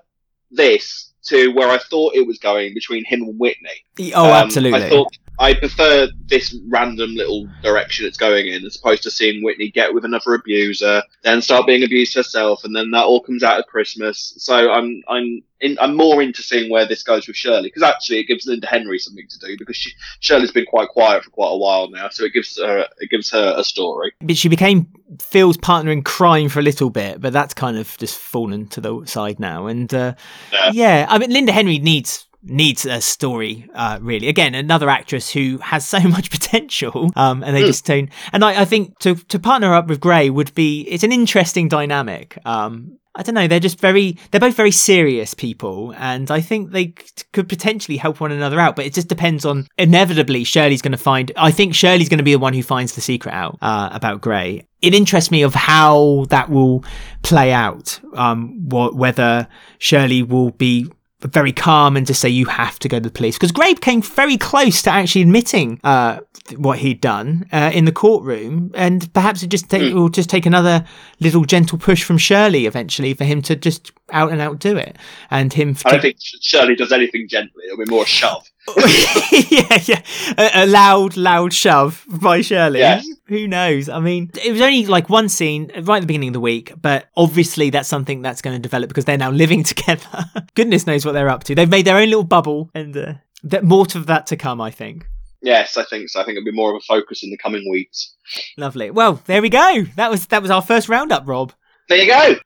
this 0.50 1.12
to 1.28 1.52
where 1.54 1.70
I 1.70 1.78
thought 1.78 2.14
it 2.14 2.26
was 2.26 2.38
going 2.38 2.74
between 2.74 3.04
him 3.04 3.22
and 3.22 3.38
Whitney. 3.38 4.12
Oh, 4.14 4.26
Um, 4.26 4.44
absolutely. 4.44 4.84
I 4.84 4.88
thought 4.90 5.16
I 5.38 5.54
prefer 5.54 6.08
this 6.26 6.56
random 6.68 7.14
little 7.14 7.48
direction 7.62 8.06
it's 8.06 8.16
going 8.16 8.46
in, 8.46 8.64
as 8.64 8.76
opposed 8.76 9.02
to 9.04 9.10
seeing 9.10 9.44
Whitney 9.44 9.70
get 9.70 9.92
with 9.92 10.04
another 10.04 10.34
abuser, 10.34 11.02
then 11.22 11.42
start 11.42 11.66
being 11.66 11.82
abused 11.84 12.14
herself, 12.14 12.64
and 12.64 12.74
then 12.74 12.90
that 12.92 13.04
all 13.04 13.20
comes 13.20 13.42
out 13.42 13.58
at 13.58 13.66
Christmas. 13.66 14.34
So 14.38 14.70
I'm 14.72 15.02
I'm 15.08 15.42
in, 15.60 15.78
I'm 15.80 15.94
more 15.96 16.22
into 16.22 16.42
seeing 16.42 16.70
where 16.70 16.86
this 16.86 17.02
goes 17.02 17.26
with 17.26 17.36
Shirley, 17.36 17.68
because 17.68 17.82
actually 17.82 18.18
it 18.20 18.24
gives 18.24 18.46
Linda 18.46 18.66
Henry 18.66 18.98
something 18.98 19.26
to 19.28 19.38
do, 19.38 19.56
because 19.58 19.76
she, 19.76 19.90
Shirley's 20.20 20.52
been 20.52 20.66
quite 20.66 20.88
quiet 20.88 21.24
for 21.24 21.30
quite 21.30 21.52
a 21.52 21.56
while 21.56 21.88
now, 21.90 22.08
so 22.08 22.24
it 22.24 22.32
gives 22.32 22.58
her 22.58 22.86
it 22.98 23.10
gives 23.10 23.30
her 23.30 23.54
a 23.56 23.64
story. 23.64 24.12
but 24.20 24.36
she 24.36 24.48
became 24.48 24.86
Phil's 25.20 25.56
partner 25.56 25.92
in 25.92 26.02
crime 26.02 26.48
for 26.48 26.60
a 26.60 26.62
little 26.62 26.90
bit, 26.90 27.20
but 27.20 27.32
that's 27.32 27.54
kind 27.54 27.76
of 27.76 27.96
just 27.98 28.18
fallen 28.18 28.68
to 28.68 28.80
the 28.80 29.04
side 29.04 29.38
now. 29.38 29.66
And 29.66 29.92
uh, 29.92 30.14
Yeah. 30.52 30.70
yeah, 30.72 31.06
I 31.08 31.18
mean, 31.18 31.30
Linda 31.30 31.52
Henry 31.52 31.78
needs 31.78 32.26
needs 32.46 32.86
a 32.86 33.00
story 33.00 33.68
uh 33.74 33.98
really 34.00 34.28
again 34.28 34.54
another 34.54 34.88
actress 34.88 35.30
who 35.30 35.58
has 35.58 35.86
so 35.86 35.98
much 36.16 36.30
potential 36.30 37.10
um 37.16 37.42
and 37.42 37.54
they 37.56 37.62
Mm. 37.62 37.66
just 37.66 37.84
don't 37.84 38.08
and 38.32 38.44
I, 38.44 38.62
I 38.62 38.64
think 38.64 38.98
to 39.00 39.16
to 39.16 39.38
partner 39.38 39.74
up 39.74 39.88
with 39.88 40.00
gray 40.00 40.30
would 40.30 40.54
be 40.54 40.82
it's 40.82 41.02
an 41.04 41.12
interesting 41.12 41.68
dynamic 41.68 42.38
um 42.44 42.98
I 43.18 43.22
don't 43.22 43.34
know. 43.34 43.46
They're 43.48 43.60
just 43.60 43.80
very. 43.80 44.18
They're 44.30 44.42
both 44.42 44.56
very 44.56 44.70
serious 44.70 45.32
people, 45.32 45.94
and 45.96 46.30
I 46.30 46.42
think 46.42 46.72
they 46.72 46.88
c- 46.88 47.24
could 47.32 47.48
potentially 47.48 47.96
help 47.96 48.20
one 48.20 48.30
another 48.30 48.60
out. 48.60 48.76
But 48.76 48.84
it 48.84 48.92
just 48.92 49.08
depends 49.08 49.46
on. 49.46 49.66
Inevitably, 49.78 50.44
Shirley's 50.44 50.82
going 50.82 50.92
to 50.92 50.98
find. 50.98 51.32
I 51.34 51.50
think 51.50 51.74
Shirley's 51.74 52.10
going 52.10 52.18
to 52.18 52.24
be 52.24 52.32
the 52.34 52.38
one 52.38 52.52
who 52.52 52.62
finds 52.62 52.94
the 52.94 53.00
secret 53.00 53.32
out 53.32 53.56
uh, 53.62 53.88
about 53.90 54.20
Gray. 54.20 54.66
It 54.82 54.92
interests 54.92 55.30
me 55.30 55.40
of 55.44 55.54
how 55.54 56.26
that 56.28 56.50
will 56.50 56.84
play 57.22 57.54
out. 57.54 57.98
Um, 58.12 58.68
wh- 58.70 58.94
whether 58.94 59.48
Shirley 59.78 60.22
will 60.22 60.50
be 60.50 60.86
very 61.20 61.52
calm 61.52 61.96
and 61.96 62.06
just 62.06 62.20
say 62.20 62.28
you 62.28 62.46
have 62.46 62.78
to 62.80 62.88
go 62.88 62.98
to 62.98 63.02
the 63.02 63.10
police. 63.10 63.36
Because 63.36 63.52
Gray 63.52 63.74
came 63.74 64.02
very 64.02 64.36
close 64.36 64.82
to 64.82 64.90
actually 64.90 65.22
admitting 65.22 65.80
uh, 65.82 66.20
what 66.56 66.78
he'd 66.78 67.00
done 67.00 67.46
uh, 67.52 67.70
in 67.72 67.86
the 67.86 67.92
courtroom, 67.92 68.70
and 68.74 69.12
perhaps 69.14 69.42
it 69.42 69.48
just 69.48 69.70
take, 69.70 69.82
it 69.82 69.94
will 69.94 70.08
just 70.08 70.30
take 70.30 70.46
another 70.46 70.84
little 71.20 71.44
gentle 71.44 71.78
push 71.78 72.04
from 72.04 72.18
Shirley 72.18 72.66
eventually 72.66 73.14
for 73.14 73.24
him 73.24 73.42
to 73.42 73.56
just 73.56 73.92
out 74.12 74.32
and 74.32 74.40
out 74.40 74.58
do 74.58 74.76
it, 74.76 74.96
and 75.30 75.52
him. 75.52 75.76
I 75.84 75.92
don't 75.92 76.00
think 76.00 76.16
Shirley 76.20 76.74
does 76.74 76.92
anything 76.92 77.28
gently; 77.28 77.64
it'll 77.66 77.84
be 77.84 77.90
more 77.90 78.04
a 78.04 78.06
shove. 78.06 78.46
yeah, 78.76 79.78
yeah, 79.84 80.02
a, 80.36 80.64
a 80.64 80.66
loud, 80.66 81.16
loud 81.16 81.52
shove 81.52 82.04
by 82.08 82.40
Shirley. 82.40 82.80
Yes. 82.80 83.06
Who 83.26 83.46
knows? 83.46 83.88
I 83.88 84.00
mean, 84.00 84.30
it 84.44 84.52
was 84.52 84.60
only 84.60 84.86
like 84.86 85.08
one 85.08 85.28
scene 85.28 85.70
right 85.82 85.98
at 85.98 86.00
the 86.00 86.06
beginning 86.06 86.30
of 86.30 86.34
the 86.34 86.40
week, 86.40 86.72
but 86.80 87.08
obviously 87.16 87.70
that's 87.70 87.88
something 87.88 88.22
that's 88.22 88.42
going 88.42 88.56
to 88.56 88.62
develop 88.62 88.88
because 88.88 89.04
they're 89.04 89.18
now 89.18 89.30
living 89.30 89.62
together. 89.64 90.24
Goodness 90.54 90.86
knows 90.86 91.04
what 91.04 91.12
they're 91.12 91.28
up 91.28 91.44
to. 91.44 91.54
They've 91.54 91.68
made 91.68 91.84
their 91.84 91.96
own 91.96 92.08
little 92.08 92.24
bubble, 92.24 92.70
and 92.74 92.96
uh, 92.96 93.14
that 93.44 93.64
more 93.64 93.86
of 93.94 94.06
that 94.06 94.26
to 94.28 94.36
come. 94.36 94.60
I 94.60 94.70
think. 94.70 95.06
Yes, 95.42 95.76
I 95.76 95.84
think 95.84 96.08
so. 96.08 96.20
I 96.20 96.24
think 96.24 96.36
it'll 96.36 96.50
be 96.50 96.50
more 96.50 96.74
of 96.74 96.76
a 96.76 96.84
focus 96.84 97.22
in 97.22 97.30
the 97.30 97.36
coming 97.36 97.70
weeks. 97.70 98.14
Lovely. 98.56 98.90
Well, 98.90 99.22
there 99.26 99.42
we 99.42 99.48
go. 99.48 99.84
That 99.94 100.10
was 100.10 100.26
that 100.28 100.42
was 100.42 100.50
our 100.50 100.62
first 100.62 100.88
roundup, 100.88 101.26
Rob. 101.26 101.52
There 101.88 101.98
you 101.98 102.08
go. 102.08 102.36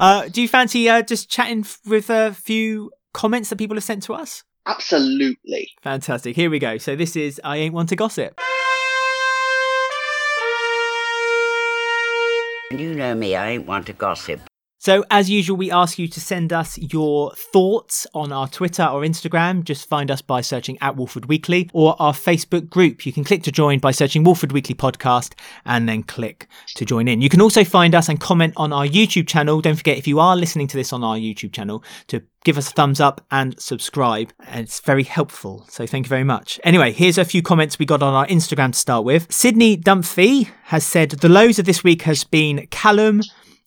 Uh, 0.00 0.28
do 0.28 0.42
you 0.42 0.48
fancy 0.48 0.88
uh, 0.88 1.02
just 1.02 1.28
chatting 1.28 1.64
with 1.86 2.10
a 2.10 2.32
few 2.34 2.90
comments 3.12 3.50
that 3.50 3.56
people 3.56 3.76
have 3.76 3.84
sent 3.84 4.02
to 4.04 4.14
us? 4.14 4.44
Absolutely. 4.66 5.70
Fantastic. 5.82 6.36
Here 6.36 6.50
we 6.50 6.58
go. 6.58 6.78
So 6.78 6.94
this 6.94 7.16
is 7.16 7.40
I 7.42 7.56
ain't 7.56 7.74
one 7.74 7.86
to 7.86 7.96
gossip. 7.96 8.38
You 12.70 12.94
know 12.94 13.14
me, 13.14 13.34
I 13.34 13.52
ain't 13.52 13.66
one 13.66 13.84
to 13.84 13.94
gossip. 13.94 14.40
So, 14.80 15.04
as 15.10 15.28
usual, 15.28 15.56
we 15.56 15.72
ask 15.72 15.98
you 15.98 16.06
to 16.06 16.20
send 16.20 16.52
us 16.52 16.78
your 16.78 17.32
thoughts 17.34 18.06
on 18.14 18.32
our 18.32 18.46
Twitter 18.46 18.84
or 18.84 19.00
Instagram. 19.00 19.64
Just 19.64 19.88
find 19.88 20.08
us 20.08 20.22
by 20.22 20.40
searching 20.40 20.78
at 20.80 20.94
Walford 20.94 21.26
Weekly 21.26 21.68
or 21.72 21.96
our 21.98 22.12
Facebook 22.12 22.70
group. 22.70 23.04
You 23.04 23.12
can 23.12 23.24
click 23.24 23.42
to 23.42 23.50
join 23.50 23.80
by 23.80 23.90
searching 23.90 24.22
Walford 24.22 24.52
Weekly 24.52 24.76
Podcast 24.76 25.34
and 25.64 25.88
then 25.88 26.04
click 26.04 26.46
to 26.76 26.84
join 26.84 27.08
in. 27.08 27.20
You 27.20 27.28
can 27.28 27.40
also 27.40 27.64
find 27.64 27.92
us 27.92 28.08
and 28.08 28.20
comment 28.20 28.54
on 28.56 28.72
our 28.72 28.86
YouTube 28.86 29.26
channel. 29.26 29.60
Don't 29.60 29.74
forget, 29.74 29.98
if 29.98 30.06
you 30.06 30.20
are 30.20 30.36
listening 30.36 30.68
to 30.68 30.76
this 30.76 30.92
on 30.92 31.02
our 31.02 31.16
YouTube 31.16 31.52
channel, 31.52 31.82
to 32.06 32.22
give 32.44 32.56
us 32.56 32.68
a 32.68 32.72
thumbs 32.72 33.00
up 33.00 33.20
and 33.32 33.60
subscribe. 33.60 34.32
It's 34.52 34.78
very 34.78 35.02
helpful. 35.02 35.66
So, 35.68 35.88
thank 35.88 36.06
you 36.06 36.08
very 36.08 36.22
much. 36.22 36.60
Anyway, 36.62 36.92
here's 36.92 37.18
a 37.18 37.24
few 37.24 37.42
comments 37.42 37.80
we 37.80 37.86
got 37.86 38.00
on 38.00 38.14
our 38.14 38.28
Instagram 38.28 38.70
to 38.70 38.78
start 38.78 39.04
with. 39.04 39.26
Sydney 39.32 39.76
Dumphy 39.76 40.50
has 40.66 40.86
said 40.86 41.10
the 41.10 41.28
lows 41.28 41.58
of 41.58 41.64
this 41.64 41.82
week 41.82 42.02
has 42.02 42.22
been 42.22 42.68
Callum 42.70 43.22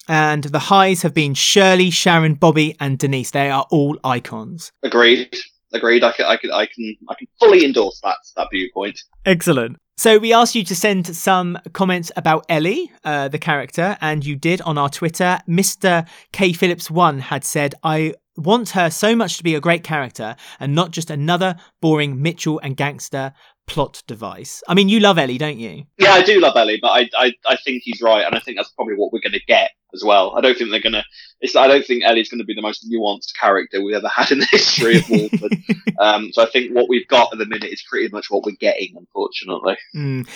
and 0.07 0.45
the 0.45 0.59
highs 0.59 1.01
have 1.03 1.13
been 1.13 1.33
Shirley, 1.33 1.89
Sharon, 1.89 2.35
Bobby, 2.35 2.75
and 2.79 2.97
Denise. 2.97 3.31
They 3.31 3.49
are 3.49 3.65
all 3.69 3.97
icons. 4.03 4.71
Agreed. 4.83 5.35
Agreed. 5.73 6.03
I 6.03 6.11
can, 6.11 6.25
I 6.25 6.37
can, 6.37 6.51
I 6.51 6.65
can, 6.65 6.95
I 7.09 7.15
can 7.15 7.27
fully 7.39 7.63
endorse 7.63 7.99
that 8.03 8.17
that 8.35 8.47
viewpoint. 8.51 8.99
Excellent. 9.25 9.77
So 9.97 10.17
we 10.17 10.33
asked 10.33 10.55
you 10.55 10.63
to 10.63 10.75
send 10.75 11.15
some 11.15 11.59
comments 11.73 12.11
about 12.15 12.45
Ellie, 12.49 12.91
uh, 13.03 13.27
the 13.27 13.37
character, 13.37 13.97
and 14.01 14.25
you 14.25 14.35
did 14.35 14.59
on 14.61 14.77
our 14.77 14.89
Twitter. 14.89 15.39
Mr. 15.47 16.07
K 16.31 16.53
Phillips 16.53 16.89
one 16.89 17.19
had 17.19 17.45
said, 17.45 17.75
"I 17.83 18.15
want 18.35 18.69
her 18.69 18.89
so 18.89 19.15
much 19.15 19.37
to 19.37 19.43
be 19.43 19.53
a 19.53 19.61
great 19.61 19.83
character 19.83 20.35
and 20.59 20.73
not 20.73 20.91
just 20.91 21.11
another 21.11 21.55
boring 21.81 22.21
Mitchell 22.21 22.59
and 22.63 22.75
gangster 22.75 23.33
plot 23.67 24.01
device." 24.07 24.63
I 24.67 24.73
mean, 24.73 24.89
you 24.89 24.99
love 24.99 25.17
Ellie, 25.17 25.37
don't 25.37 25.59
you? 25.59 25.83
Yeah, 25.99 26.13
I 26.13 26.23
do 26.23 26.39
love 26.39 26.57
Ellie, 26.57 26.79
but 26.81 26.89
I, 26.89 27.09
I, 27.15 27.33
I 27.45 27.55
think 27.57 27.83
he's 27.85 28.01
right, 28.01 28.25
and 28.25 28.35
I 28.35 28.39
think 28.39 28.57
that's 28.57 28.71
probably 28.71 28.95
what 28.95 29.13
we're 29.13 29.21
going 29.21 29.33
to 29.33 29.45
get 29.45 29.69
as 29.93 30.03
well. 30.03 30.35
I 30.37 30.41
don't 30.41 30.57
think 30.57 30.71
they're 30.71 30.79
going 30.79 30.93
to. 30.93 31.03
It's. 31.41 31.55
I 31.55 31.67
don't 31.67 31.85
think 31.85 32.03
Ellie's 32.05 32.29
going 32.29 32.39
to 32.39 32.45
be 32.45 32.53
the 32.53 32.61
most 32.61 32.87
nuanced 32.89 33.33
character 33.39 33.83
we've 33.83 33.95
ever 33.95 34.07
had 34.07 34.31
in 34.31 34.39
the 34.39 34.47
history 34.51 34.97
of 34.97 35.09
Walford. 35.09 35.57
um, 35.99 36.31
so 36.31 36.43
I 36.43 36.45
think 36.47 36.75
what 36.75 36.87
we've 36.87 37.07
got 37.07 37.33
at 37.33 37.39
the 37.39 37.45
minute 37.45 37.71
is 37.71 37.83
pretty 37.89 38.09
much 38.09 38.29
what 38.29 38.43
we're 38.45 38.55
getting, 38.59 38.93
unfortunately. 38.95 39.77
Mm. 39.95 40.27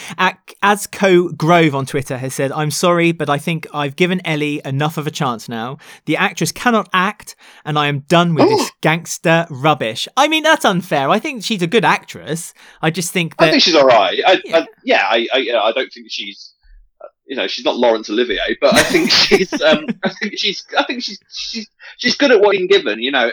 Asco 0.64 1.36
Grove 1.38 1.76
on 1.76 1.86
Twitter 1.86 2.18
has 2.18 2.34
said, 2.34 2.52
"I'm 2.52 2.72
sorry, 2.72 3.12
but 3.12 3.30
I 3.30 3.38
think 3.38 3.68
I've 3.74 3.96
given 3.96 4.26
Ellie 4.26 4.62
enough 4.66 4.98
of 4.98 5.06
a 5.08 5.12
chance 5.12 5.48
now. 5.48 5.78
The 6.06 6.18
actress 6.18 6.52
cannot 6.52 6.90
act, 6.94 7.36
and 7.64 7.78
I 7.78 7.88
am 7.88 8.00
done 8.00 8.34
with 8.34 8.50
this 8.50 8.72
gangster 8.82 9.46
rubbish. 9.50 10.08
I 10.18 10.28
mean, 10.28 10.44
that's 10.44 10.66
unfair. 10.66 11.10
I 11.10 11.20
think 11.20 11.44
she's 11.44 11.62
a 11.62 11.68
good 11.68 11.86
actress. 11.86 12.54
I 12.82 12.90
just 12.90 13.12
think 13.12 13.38
that 13.38 13.48
I 13.48 13.52
think 13.52 13.64
she's 13.64 13.76
all 13.76 13.86
right. 13.86 14.20
I, 14.26 14.42
Yeah. 14.44 14.58
I, 14.58 14.68
yeah, 14.84 15.04
I, 15.08 15.28
I, 15.34 15.70
I 15.70 15.72
don't 15.72 15.92
think 15.92 16.08
she's. 16.10 16.54
You 17.28 17.36
know, 17.36 17.48
she's 17.48 17.66
not 17.66 17.76
Laurence 17.78 18.08
Olivier, 18.10 18.56
but 18.62 18.76
I 18.76 18.84
think 18.84 19.10
she's. 19.12 19.52
Um, 19.62 19.88
I 20.04 20.10
think 20.10 20.34
she's. 20.38 20.64
I 20.78 20.84
think 20.86 21.02
she's. 21.04 21.20
She's. 21.30 21.68
She's 21.98 22.16
good 22.16 22.32
at 22.32 22.40
what 22.42 22.52
being 22.52 22.68
given. 22.68 23.02
You 23.02 23.12
know, 23.12 23.32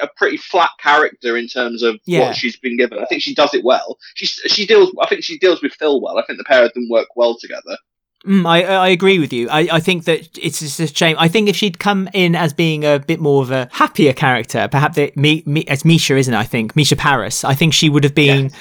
a 0.00 0.08
pretty 0.16 0.36
flat 0.36 0.70
character 0.78 1.36
in 1.36 1.48
terms 1.48 1.82
of 1.82 1.96
Yeah. 2.06 2.20
what 2.20 2.36
she's 2.36 2.56
been 2.56 2.76
given. 2.76 2.98
I 3.00 3.04
think 3.06 3.22
she 3.22 3.34
does 3.34 3.52
it 3.54 3.64
well. 3.64 3.98
She 4.14 4.26
she 4.26 4.66
deals. 4.66 4.94
I 5.00 5.08
think 5.08 5.24
she 5.24 5.38
deals 5.38 5.60
with 5.62 5.72
Phil 5.74 6.00
well. 6.00 6.18
I 6.18 6.24
think 6.24 6.38
the 6.38 6.44
pair 6.44 6.64
of 6.64 6.72
them 6.74 6.88
work 6.88 7.08
well 7.16 7.36
together. 7.36 7.76
Mm, 8.24 8.46
I 8.46 8.62
I 8.62 8.88
agree 8.90 9.18
with 9.18 9.32
you. 9.32 9.48
I, 9.50 9.68
I 9.72 9.80
think 9.80 10.04
that 10.04 10.38
it's 10.38 10.60
just 10.60 10.78
a 10.78 10.86
shame. 10.86 11.16
I 11.18 11.26
think 11.26 11.48
if 11.48 11.56
she'd 11.56 11.80
come 11.80 12.08
in 12.12 12.36
as 12.36 12.52
being 12.52 12.84
a 12.84 13.00
bit 13.00 13.18
more 13.18 13.42
of 13.42 13.50
a 13.50 13.68
happier 13.72 14.12
character, 14.12 14.68
perhaps 14.70 14.96
it, 14.98 15.16
me, 15.16 15.42
me, 15.46 15.62
it's 15.62 15.84
Misha, 15.84 16.16
isn't 16.16 16.32
it? 16.32 16.36
I 16.38 16.44
think 16.44 16.76
Misha 16.76 16.94
Paris. 16.94 17.42
I 17.44 17.54
think 17.54 17.74
she 17.74 17.88
would 17.88 18.04
have 18.04 18.14
been 18.14 18.52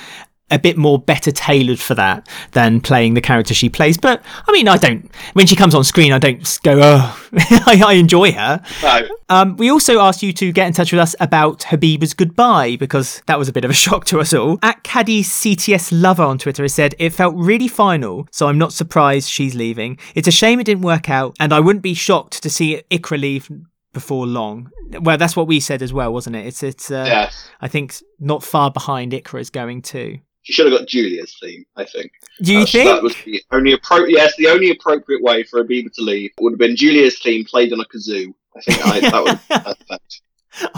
a 0.52 0.60
bit 0.60 0.78
more 0.78 1.00
better 1.00 1.32
tailored 1.32 1.80
for 1.80 1.96
that 1.96 2.28
than 2.52 2.82
playing 2.82 3.14
the 3.16 3.22
character 3.22 3.54
she 3.54 3.70
plays. 3.70 3.98
But 3.98 4.22
I 4.48 4.52
mean, 4.52 4.68
I 4.68 4.78
don't. 4.78 5.10
When 5.34 5.48
she 5.48 5.56
comes 5.56 5.74
on 5.74 5.84
screen, 5.84 6.12
I 6.12 6.20
don't 6.20 6.60
go, 6.64 6.80
oh, 6.82 7.28
I, 7.34 7.82
I 7.86 7.94
enjoy 7.94 8.32
her. 8.34 8.62
No, 8.84 9.08
Um, 9.30 9.58
we 9.58 9.72
also 9.72 10.00
asked 10.00 10.22
you 10.22 10.34
to 10.34 10.52
get 10.52 10.68
in 10.68 10.74
touch 10.74 10.92
with 10.92 11.00
us 11.02 11.16
about 11.20 11.62
Habiba's 11.64 12.14
goodbye 12.14 12.76
because 12.76 13.22
that 13.28 13.40
was 13.40 13.48
a 13.50 13.54
bit 13.54 13.66
of 13.66 13.72
a 13.72 13.74
shock 13.86 14.06
to 14.06 14.20
us 14.20 14.34
all. 14.34 14.60
At 14.62 14.84
Caddy 14.84 15.24
CTS 15.24 15.90
Lover 15.92 16.24
on 16.24 16.38
Twitter 16.38 16.64
has 16.64 16.74
said 16.74 16.94
it 17.00 17.12
felt 17.12 17.34
really 17.36 17.68
final, 17.68 18.28
so 18.32 18.48
I'm 18.48 18.58
not 18.58 18.74
surprised 18.74 19.30
she's 19.30 19.56
leaving. 19.56 19.98
It's 20.16 20.28
a 20.28 20.32
shame 20.32 20.60
it 20.60 20.66
didn't 20.66 20.84
work 20.84 21.10
out, 21.10 21.36
and 21.40 21.54
I 21.54 21.60
wouldn't 21.60 21.84
be 21.84 21.94
shocked 21.94 22.44
to 22.44 22.50
see 22.50 22.82
Iqra 22.92 23.20
leave 23.20 23.50
before 23.94 24.26
long. 24.28 24.70
Well, 25.02 25.18
that's 25.18 25.36
what 25.36 25.48
we 25.48 25.60
said 25.60 25.82
as 25.82 25.94
well, 25.94 26.12
wasn't 26.14 26.36
it? 26.36 26.46
It's 26.48 26.64
it's. 26.64 26.92
Uh, 26.92 27.06
yeah, 27.08 27.32
I 27.62 27.68
think 27.68 27.96
not 28.20 28.44
far 28.44 28.72
behind 28.72 29.14
Iqra 29.14 29.40
is 29.40 29.50
going 29.50 29.82
too. 29.82 30.20
She 30.44 30.54
should 30.54 30.72
have 30.72 30.80
got 30.80 30.88
Julia's 30.88 31.36
theme. 31.42 31.66
I 31.76 31.86
think. 31.86 32.12
Do 32.42 32.52
you 32.54 32.60
That's- 32.60 32.72
think? 32.72 32.90
that 32.90 33.04
was 33.04 33.16
the 33.26 33.44
only 33.52 33.74
appropriate? 33.74 34.16
Yes, 34.18 34.36
the 34.38 34.48
only 34.48 34.72
appropriate 34.72 35.22
way 35.22 35.44
for 35.44 35.64
Abiba 35.64 35.92
to 35.94 36.02
leave 36.02 36.32
would 36.40 36.54
have 36.54 36.60
been 36.60 36.76
Julia's 36.76 37.20
theme 37.20 37.46
played 37.46 37.72
on 37.74 37.80
a 37.80 37.86
kazoo. 37.86 38.34
I 38.58 38.62
think 38.62 38.86
I, 38.86 39.00
that 39.02 39.24
would 39.24 39.30
have 39.36 39.48
been 39.48 39.60
perfect. 39.90 40.22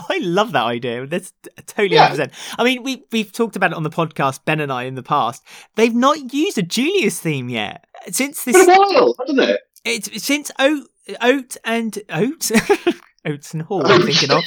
I 0.10 0.20
love 0.22 0.52
that 0.52 0.66
idea. 0.66 1.08
That's 1.08 1.34
totally 1.66 1.96
Yeah. 1.96 2.14
100%. 2.16 2.32
I 2.60 2.64
mean, 2.64 2.84
we, 2.84 3.04
we've 3.12 3.32
talked 3.32 3.56
about 3.56 3.72
it 3.72 3.76
on 3.78 3.82
the 3.84 3.90
podcast, 3.90 4.46
Ben 4.46 4.60
and 4.60 4.72
I, 4.72 4.84
in 4.84 4.94
the 4.94 5.02
past. 5.02 5.44
They've 5.76 5.96
not 5.96 6.32
used 6.34 6.60
a 6.60 6.62
Julia's 6.62 7.20
theme 7.20 7.50
yet. 7.50 7.86
Since 8.12 8.46
It's 8.48 8.58
been 8.58 8.68
this, 8.68 8.78
a 8.78 8.80
while, 8.80 9.16
hasn't 9.20 9.40
it? 9.40 9.62
it's 9.84 10.24
since 10.24 10.52
Oat, 10.60 10.88
Oat 11.22 11.58
and 11.66 11.98
Oat, 12.10 12.52
Oates 13.26 13.54
and 13.54 13.64
Hall, 13.64 13.82
I'm 13.88 14.04
thinking 14.04 14.30
of. 14.32 14.44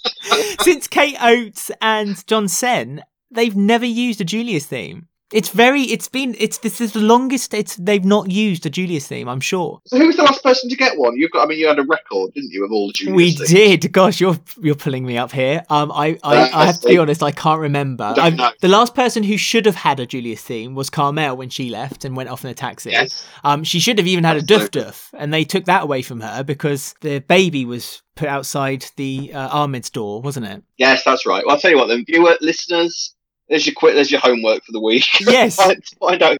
since 0.60 0.86
Kate 0.86 1.16
Oates 1.20 1.70
and 1.82 2.24
Jon 2.28 2.46
Sen, 2.46 3.02
they've 3.30 3.56
never 3.56 3.86
used 3.86 4.20
a 4.20 4.24
Julia's 4.24 4.66
theme. 4.66 5.06
It's 5.30 5.50
very, 5.50 5.82
it's 5.82 6.08
been, 6.08 6.34
it's, 6.38 6.56
this 6.56 6.80
is 6.80 6.92
the 6.94 7.00
longest 7.00 7.52
it's, 7.52 7.76
they've 7.76 8.02
not 8.02 8.30
used 8.30 8.64
a 8.64 8.70
Julia's 8.70 9.06
theme, 9.06 9.28
I'm 9.28 9.40
sure. 9.42 9.78
So 9.84 9.98
who 9.98 10.06
was 10.06 10.16
the 10.16 10.22
last 10.22 10.42
person 10.42 10.70
to 10.70 10.74
get 10.76 10.96
one? 10.96 11.18
You've 11.18 11.32
got. 11.32 11.42
I 11.44 11.46
mean, 11.46 11.58
you 11.58 11.68
had 11.68 11.78
a 11.78 11.82
record, 11.82 12.32
didn't 12.32 12.50
you, 12.50 12.64
of 12.64 12.72
all 12.72 12.86
the 12.86 12.94
Julia's 12.94 13.14
We 13.14 13.30
themes? 13.32 13.50
did. 13.82 13.92
Gosh, 13.92 14.22
you're 14.22 14.38
you're 14.62 14.74
pulling 14.74 15.04
me 15.04 15.18
up 15.18 15.30
here. 15.30 15.64
Um, 15.68 15.92
I 15.92 16.18
I, 16.24 16.36
Uh, 16.36 16.48
I 16.54 16.64
have 16.64 16.80
to 16.80 16.88
be 16.88 16.96
honest. 16.96 17.22
I 17.22 17.30
can't 17.32 17.60
remember. 17.60 18.04
I'm- 18.16 18.36
know. 18.36 18.50
the 18.62 18.68
last 18.68 18.94
person 18.94 19.22
who 19.22 19.36
should 19.36 19.66
have 19.66 19.74
had 19.74 20.00
a 20.00 20.06
Julia's 20.06 20.40
theme 20.40 20.74
was 20.74 20.88
Carmel 20.88 21.36
when 21.36 21.50
she 21.50 21.68
left 21.68 22.06
and 22.06 22.16
went 22.16 22.30
off 22.30 22.42
in 22.42 22.48
a 22.50 22.54
taxi. 22.54 22.92
Yes. 22.92 23.26
Um, 23.44 23.64
she 23.64 23.80
should 23.80 23.98
have 23.98 24.06
even 24.06 24.24
had 24.24 24.38
a 24.38 24.42
duff 24.42 24.70
duff, 24.70 25.10
and 25.18 25.30
they 25.34 25.44
took 25.44 25.66
that 25.66 25.82
away 25.82 26.00
from 26.00 26.20
her 26.22 26.42
because 26.42 26.94
the 27.02 27.18
baby 27.18 27.66
was 27.66 28.00
put 28.16 28.28
outside 28.30 28.86
the 28.96 29.30
uh, 29.34 29.48
Ahmed's 29.50 29.90
door, 29.90 30.22
wasn't 30.22 30.46
it? 30.46 30.62
Yes, 30.78 31.04
that's 31.04 31.26
right. 31.26 31.44
Well, 31.44 31.54
I'll 31.56 31.60
tell 31.60 31.70
you 31.70 31.76
what, 31.76 31.88
then, 31.88 32.06
viewer, 32.06 32.38
listeners, 32.40 33.14
there's 33.48 33.66
your 33.66 33.74
quit. 33.74 33.94
There's 33.94 34.10
your 34.10 34.20
homework 34.20 34.64
for 34.64 34.72
the 34.72 34.80
week. 34.80 35.06
Yes. 35.20 35.56
find, 35.56 35.82
find 36.00 36.22
out. 36.22 36.38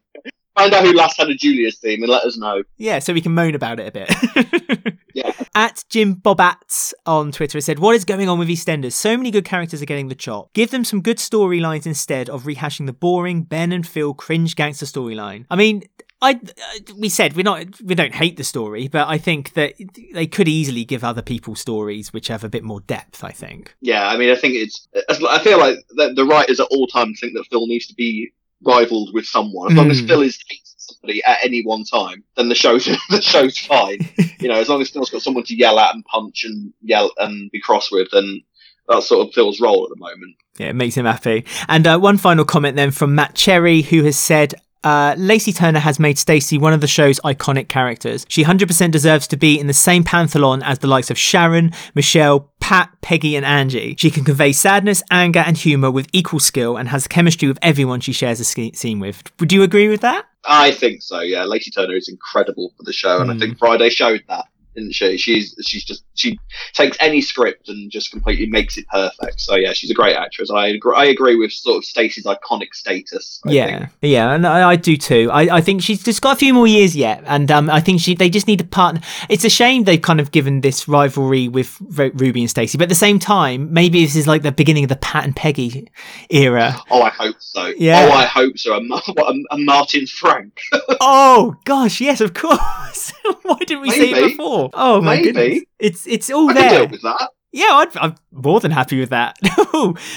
Find 0.56 0.74
out 0.74 0.84
who 0.84 0.92
last 0.92 1.16
had 1.16 1.28
a 1.28 1.34
Julia's 1.34 1.78
theme 1.78 2.02
and 2.02 2.10
let 2.10 2.24
us 2.24 2.36
know. 2.36 2.64
Yeah, 2.78 2.98
so 2.98 3.12
we 3.12 3.20
can 3.20 3.32
moan 3.32 3.54
about 3.54 3.78
it 3.78 3.86
a 3.86 3.92
bit. 3.92 4.94
Yeah. 5.14 5.32
At 5.52 5.84
Jim 5.88 6.14
Bobats 6.14 6.92
on 7.04 7.32
Twitter 7.32 7.60
said, 7.60 7.80
What 7.80 7.96
is 7.96 8.04
going 8.04 8.28
on 8.28 8.38
with 8.38 8.46
EastEnders? 8.46 8.92
So 8.92 9.16
many 9.16 9.32
good 9.32 9.44
characters 9.44 9.82
are 9.82 9.86
getting 9.86 10.06
the 10.06 10.14
chop. 10.14 10.52
Give 10.52 10.70
them 10.70 10.84
some 10.84 11.02
good 11.02 11.16
storylines 11.16 11.86
instead 11.86 12.30
of 12.30 12.44
rehashing 12.44 12.86
the 12.86 12.92
boring 12.92 13.42
Ben 13.42 13.72
and 13.72 13.84
Phil 13.84 14.14
cringe 14.14 14.54
gangster 14.54 14.86
storyline. 14.86 15.44
I 15.50 15.56
mean, 15.56 15.82
I 16.20 16.32
uh, 16.32 16.94
we 16.96 17.08
said 17.08 17.36
we're 17.36 17.42
not 17.42 17.80
we 17.80 17.94
don't 17.94 18.14
hate 18.14 18.36
the 18.36 18.44
story, 18.44 18.88
but 18.88 19.06
I 19.08 19.18
think 19.18 19.52
that 19.52 19.74
they 20.12 20.26
could 20.26 20.48
easily 20.48 20.84
give 20.84 21.04
other 21.04 21.22
people 21.22 21.54
stories 21.54 22.12
which 22.12 22.28
have 22.28 22.42
a 22.42 22.48
bit 22.48 22.64
more 22.64 22.80
depth. 22.80 23.22
I 23.22 23.30
think. 23.30 23.74
Yeah, 23.80 24.08
I 24.08 24.16
mean, 24.16 24.30
I 24.30 24.34
think 24.36 24.54
it's. 24.54 24.88
I 25.08 25.38
feel 25.38 25.58
like 25.58 25.78
the, 25.90 26.12
the 26.14 26.24
writers 26.24 26.60
at 26.60 26.66
all 26.70 26.86
times 26.88 27.20
think 27.20 27.34
that 27.34 27.46
Phil 27.50 27.66
needs 27.66 27.86
to 27.86 27.94
be 27.94 28.32
rivaled 28.64 29.14
with 29.14 29.26
someone. 29.26 29.70
As 29.70 29.76
long 29.76 29.90
as 29.90 30.02
Mm. 30.02 30.08
Phil 30.08 30.22
is 30.22 30.38
somebody 30.76 31.22
at 31.24 31.38
any 31.44 31.62
one 31.62 31.84
time, 31.84 32.24
then 32.36 32.48
the 32.48 32.54
show's 32.54 32.86
the 33.10 33.22
show's 33.22 33.58
fine. 33.58 33.98
you 34.40 34.48
know, 34.48 34.58
as 34.58 34.68
long 34.68 34.80
as 34.80 34.90
Phil's 34.90 35.10
got 35.10 35.22
someone 35.22 35.44
to 35.44 35.56
yell 35.56 35.78
at 35.78 35.94
and 35.94 36.04
punch 36.04 36.44
and 36.44 36.72
yell 36.82 37.12
and 37.18 37.50
be 37.52 37.60
cross 37.60 37.92
with, 37.92 38.08
then 38.10 38.42
that's 38.88 39.06
sort 39.06 39.28
of 39.28 39.34
Phil's 39.34 39.60
role 39.60 39.84
at 39.84 39.90
the 39.90 40.00
moment. 40.00 40.34
Yeah, 40.58 40.70
it 40.70 40.76
makes 40.76 40.96
him 40.96 41.04
happy. 41.04 41.44
And 41.68 41.86
uh, 41.86 41.98
one 41.98 42.18
final 42.18 42.44
comment 42.44 42.74
then 42.74 42.90
from 42.90 43.14
Matt 43.14 43.34
Cherry, 43.34 43.82
who 43.82 44.02
has 44.04 44.16
said. 44.16 44.54
Uh, 44.84 45.14
Lacey 45.18 45.52
Turner 45.52 45.80
has 45.80 45.98
made 45.98 46.18
Stacey 46.18 46.56
one 46.56 46.72
of 46.72 46.80
the 46.80 46.86
show's 46.86 47.18
iconic 47.20 47.68
characters. 47.68 48.24
She 48.28 48.44
100% 48.44 48.90
deserves 48.90 49.26
to 49.28 49.36
be 49.36 49.58
in 49.58 49.66
the 49.66 49.72
same 49.72 50.04
pantheon 50.04 50.62
as 50.62 50.78
the 50.78 50.86
likes 50.86 51.10
of 51.10 51.18
Sharon, 51.18 51.72
Michelle, 51.94 52.48
Pat, 52.60 52.90
Peggy, 53.00 53.34
and 53.36 53.44
Angie. 53.44 53.96
She 53.98 54.10
can 54.10 54.24
convey 54.24 54.52
sadness, 54.52 55.02
anger, 55.10 55.40
and 55.44 55.56
humour 55.56 55.90
with 55.90 56.06
equal 56.12 56.38
skill 56.40 56.76
and 56.76 56.88
has 56.90 57.08
chemistry 57.08 57.48
with 57.48 57.58
everyone 57.60 58.00
she 58.00 58.12
shares 58.12 58.38
a 58.40 58.44
scene 58.44 59.00
with. 59.00 59.22
Would 59.40 59.52
you 59.52 59.62
agree 59.62 59.88
with 59.88 60.00
that? 60.02 60.26
I 60.46 60.70
think 60.70 61.02
so. 61.02 61.20
Yeah, 61.20 61.44
Lacey 61.44 61.70
Turner 61.70 61.96
is 61.96 62.08
incredible 62.08 62.72
for 62.76 62.84
the 62.84 62.92
show, 62.92 63.20
and 63.20 63.30
I 63.30 63.34
Mm. 63.34 63.40
think 63.40 63.58
Friday 63.58 63.90
showed 63.90 64.22
that, 64.28 64.46
didn't 64.78 64.92
she? 64.92 65.16
She's 65.16 65.54
she's 65.60 65.84
just 65.84 66.04
she 66.14 66.38
takes 66.72 66.96
any 67.00 67.20
script 67.20 67.68
and 67.68 67.90
just 67.90 68.10
completely 68.10 68.46
makes 68.46 68.78
it 68.78 68.86
perfect. 68.88 69.40
So 69.40 69.56
yeah, 69.56 69.72
she's 69.72 69.90
a 69.90 69.94
great 69.94 70.16
actress. 70.16 70.50
I 70.50 70.68
agree, 70.68 70.94
I 70.96 71.06
agree 71.06 71.36
with 71.36 71.52
sort 71.52 71.78
of 71.78 71.84
Stacey's 71.84 72.24
iconic 72.24 72.74
status. 72.74 73.40
I 73.46 73.50
yeah, 73.50 73.78
think. 73.78 73.90
yeah, 74.02 74.32
and 74.32 74.46
I, 74.46 74.70
I 74.70 74.76
do 74.76 74.96
too. 74.96 75.30
I, 75.32 75.56
I 75.56 75.60
think 75.60 75.82
she's 75.82 76.02
just 76.02 76.22
got 76.22 76.36
a 76.36 76.38
few 76.38 76.54
more 76.54 76.66
years 76.66 76.94
yet, 76.94 77.22
and 77.26 77.50
um, 77.50 77.68
I 77.70 77.80
think 77.80 78.00
she 78.00 78.14
they 78.14 78.30
just 78.30 78.46
need 78.46 78.60
a 78.60 78.64
partner. 78.64 79.00
It's 79.28 79.44
a 79.44 79.50
shame 79.50 79.84
they've 79.84 80.00
kind 80.00 80.20
of 80.20 80.30
given 80.30 80.60
this 80.60 80.86
rivalry 80.86 81.48
with 81.48 81.76
Ru- 81.80 82.12
Ruby 82.14 82.42
and 82.42 82.50
Stacey, 82.50 82.78
but 82.78 82.84
at 82.84 82.88
the 82.88 82.94
same 82.94 83.18
time, 83.18 83.72
maybe 83.72 84.04
this 84.04 84.16
is 84.16 84.26
like 84.26 84.42
the 84.42 84.52
beginning 84.52 84.84
of 84.84 84.88
the 84.88 84.96
Pat 84.96 85.24
and 85.24 85.34
Peggy 85.34 85.90
era. 86.30 86.76
Oh, 86.90 87.02
I 87.02 87.10
hope 87.10 87.36
so. 87.40 87.72
Yeah. 87.76 88.08
Oh, 88.08 88.12
I 88.12 88.24
hope 88.24 88.58
so. 88.58 88.74
A, 88.74 88.80
what, 88.88 89.34
a, 89.34 89.44
a 89.50 89.58
Martin 89.58 90.06
Frank. 90.06 90.60
oh 91.00 91.56
gosh, 91.64 92.00
yes, 92.00 92.20
of 92.20 92.34
course. 92.34 93.12
Why 93.42 93.58
didn't 93.60 93.82
we 93.82 93.90
see 93.90 94.12
it 94.12 94.14
Maybe. 94.14 94.36
Oh 94.74 95.00
my 95.00 95.16
Maybe. 95.16 95.32
goodness, 95.32 95.62
it's 95.78 96.06
it's 96.06 96.30
all 96.30 96.50
I 96.50 96.52
can 96.54 96.62
there. 96.62 96.80
deal 96.80 96.88
with 96.90 97.02
that. 97.02 97.30
Yeah, 97.50 97.66
I'd, 97.72 97.96
I'm 97.96 98.14
more 98.30 98.60
than 98.60 98.70
happy 98.70 99.00
with 99.00 99.08
that. 99.08 99.38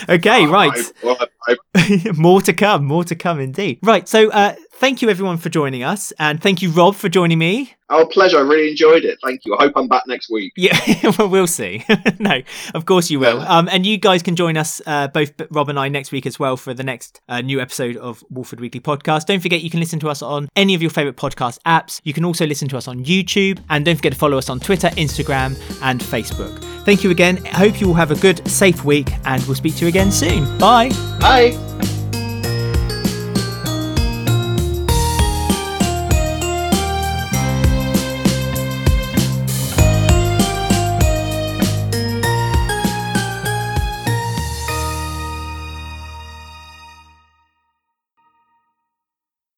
okay, 0.10 0.46
Oh, 0.46 0.52
right. 0.52 0.72
I- 0.76 1.06
well, 1.06 1.18
I- 1.48 2.12
more 2.18 2.42
to 2.42 2.52
come, 2.54 2.84
more 2.86 3.06
to 3.06 3.16
come 3.16 3.40
indeed. 3.40 3.80
Right, 3.84 4.08
so 4.08 4.30
uh, 4.32 4.56
thank 4.74 5.02
you 5.02 5.10
everyone 5.10 5.38
for 5.38 5.48
joining 5.50 5.82
us, 5.84 6.12
and 6.20 6.42
thank 6.42 6.62
you, 6.62 6.70
Rob, 6.72 6.96
for 6.96 7.08
joining 7.08 7.40
me. 7.40 7.74
Oh, 7.92 8.06
pleasure. 8.06 8.38
I 8.38 8.42
really 8.42 8.72
enjoyed 8.72 9.04
it. 9.04 9.20
Thank 9.24 9.46
you. 9.46 9.56
I 9.56 9.64
hope 9.64 9.74
I'm 9.76 9.88
back 9.88 10.04
next 10.08 10.30
week. 10.30 10.54
Yeah, 10.56 10.80
well, 11.20 11.28
we'll 11.28 11.48
see. 11.48 11.84
no, 12.20 12.42
of 12.74 12.86
course 12.86 13.12
you 13.12 13.20
will. 13.20 13.40
Yeah. 13.40 13.58
Um, 13.58 13.68
and 13.70 13.86
you 13.86 13.98
guys 13.98 14.24
can 14.24 14.36
join 14.36 14.56
us, 14.58 14.82
uh, 14.86 15.10
both 15.10 15.34
Rob 15.52 15.70
and 15.70 15.78
I, 15.78 15.90
next 15.90 16.12
week 16.12 16.26
as 16.26 16.40
well 16.40 16.56
for 16.56 16.74
the 16.74 16.84
next 16.84 17.20
uh, 17.28 17.42
new 17.42 17.60
episode 17.60 17.98
of 17.98 18.24
Walford 18.30 18.62
Weekly 18.62 18.80
Podcast. 18.80 19.26
Don't 19.26 19.42
forget 19.42 19.62
you 19.62 19.70
can 19.70 19.82
listen 19.82 20.00
to 20.00 20.10
us 20.10 20.22
on 20.22 20.48
any 20.56 20.74
of 20.74 20.82
your 20.82 20.92
favorite 20.92 21.18
podcast 21.18 21.60
apps. 21.66 22.00
You 22.04 22.14
can 22.14 22.24
also 22.24 22.46
listen 22.46 22.68
to 22.70 22.78
us 22.78 22.88
on 22.88 23.04
YouTube, 23.04 23.60
and 23.70 23.84
don't 23.84 23.98
forget 23.98 24.14
to 24.14 24.18
follow 24.18 24.38
us 24.38 24.50
on 24.50 24.60
Twitter, 24.60 24.88
Instagram, 24.90 25.60
and 25.82 26.00
Facebook. 26.00 26.58
Thank 26.86 27.04
you 27.04 27.12
again. 27.12 27.46
I 27.46 27.58
hope 27.58 27.82
you 27.82 27.88
will 27.88 27.94
have 27.96 28.12
a 28.12 28.16
good, 28.16 28.48
safe 28.48 28.86
week, 28.86 29.10
and 29.26 29.44
we'll 29.44 29.56
speak 29.56 29.76
to 29.76 29.82
you 29.82 29.90
again 29.90 30.12
soon. 30.12 30.46
Bye. 30.58 30.90
Bye. 31.20 31.91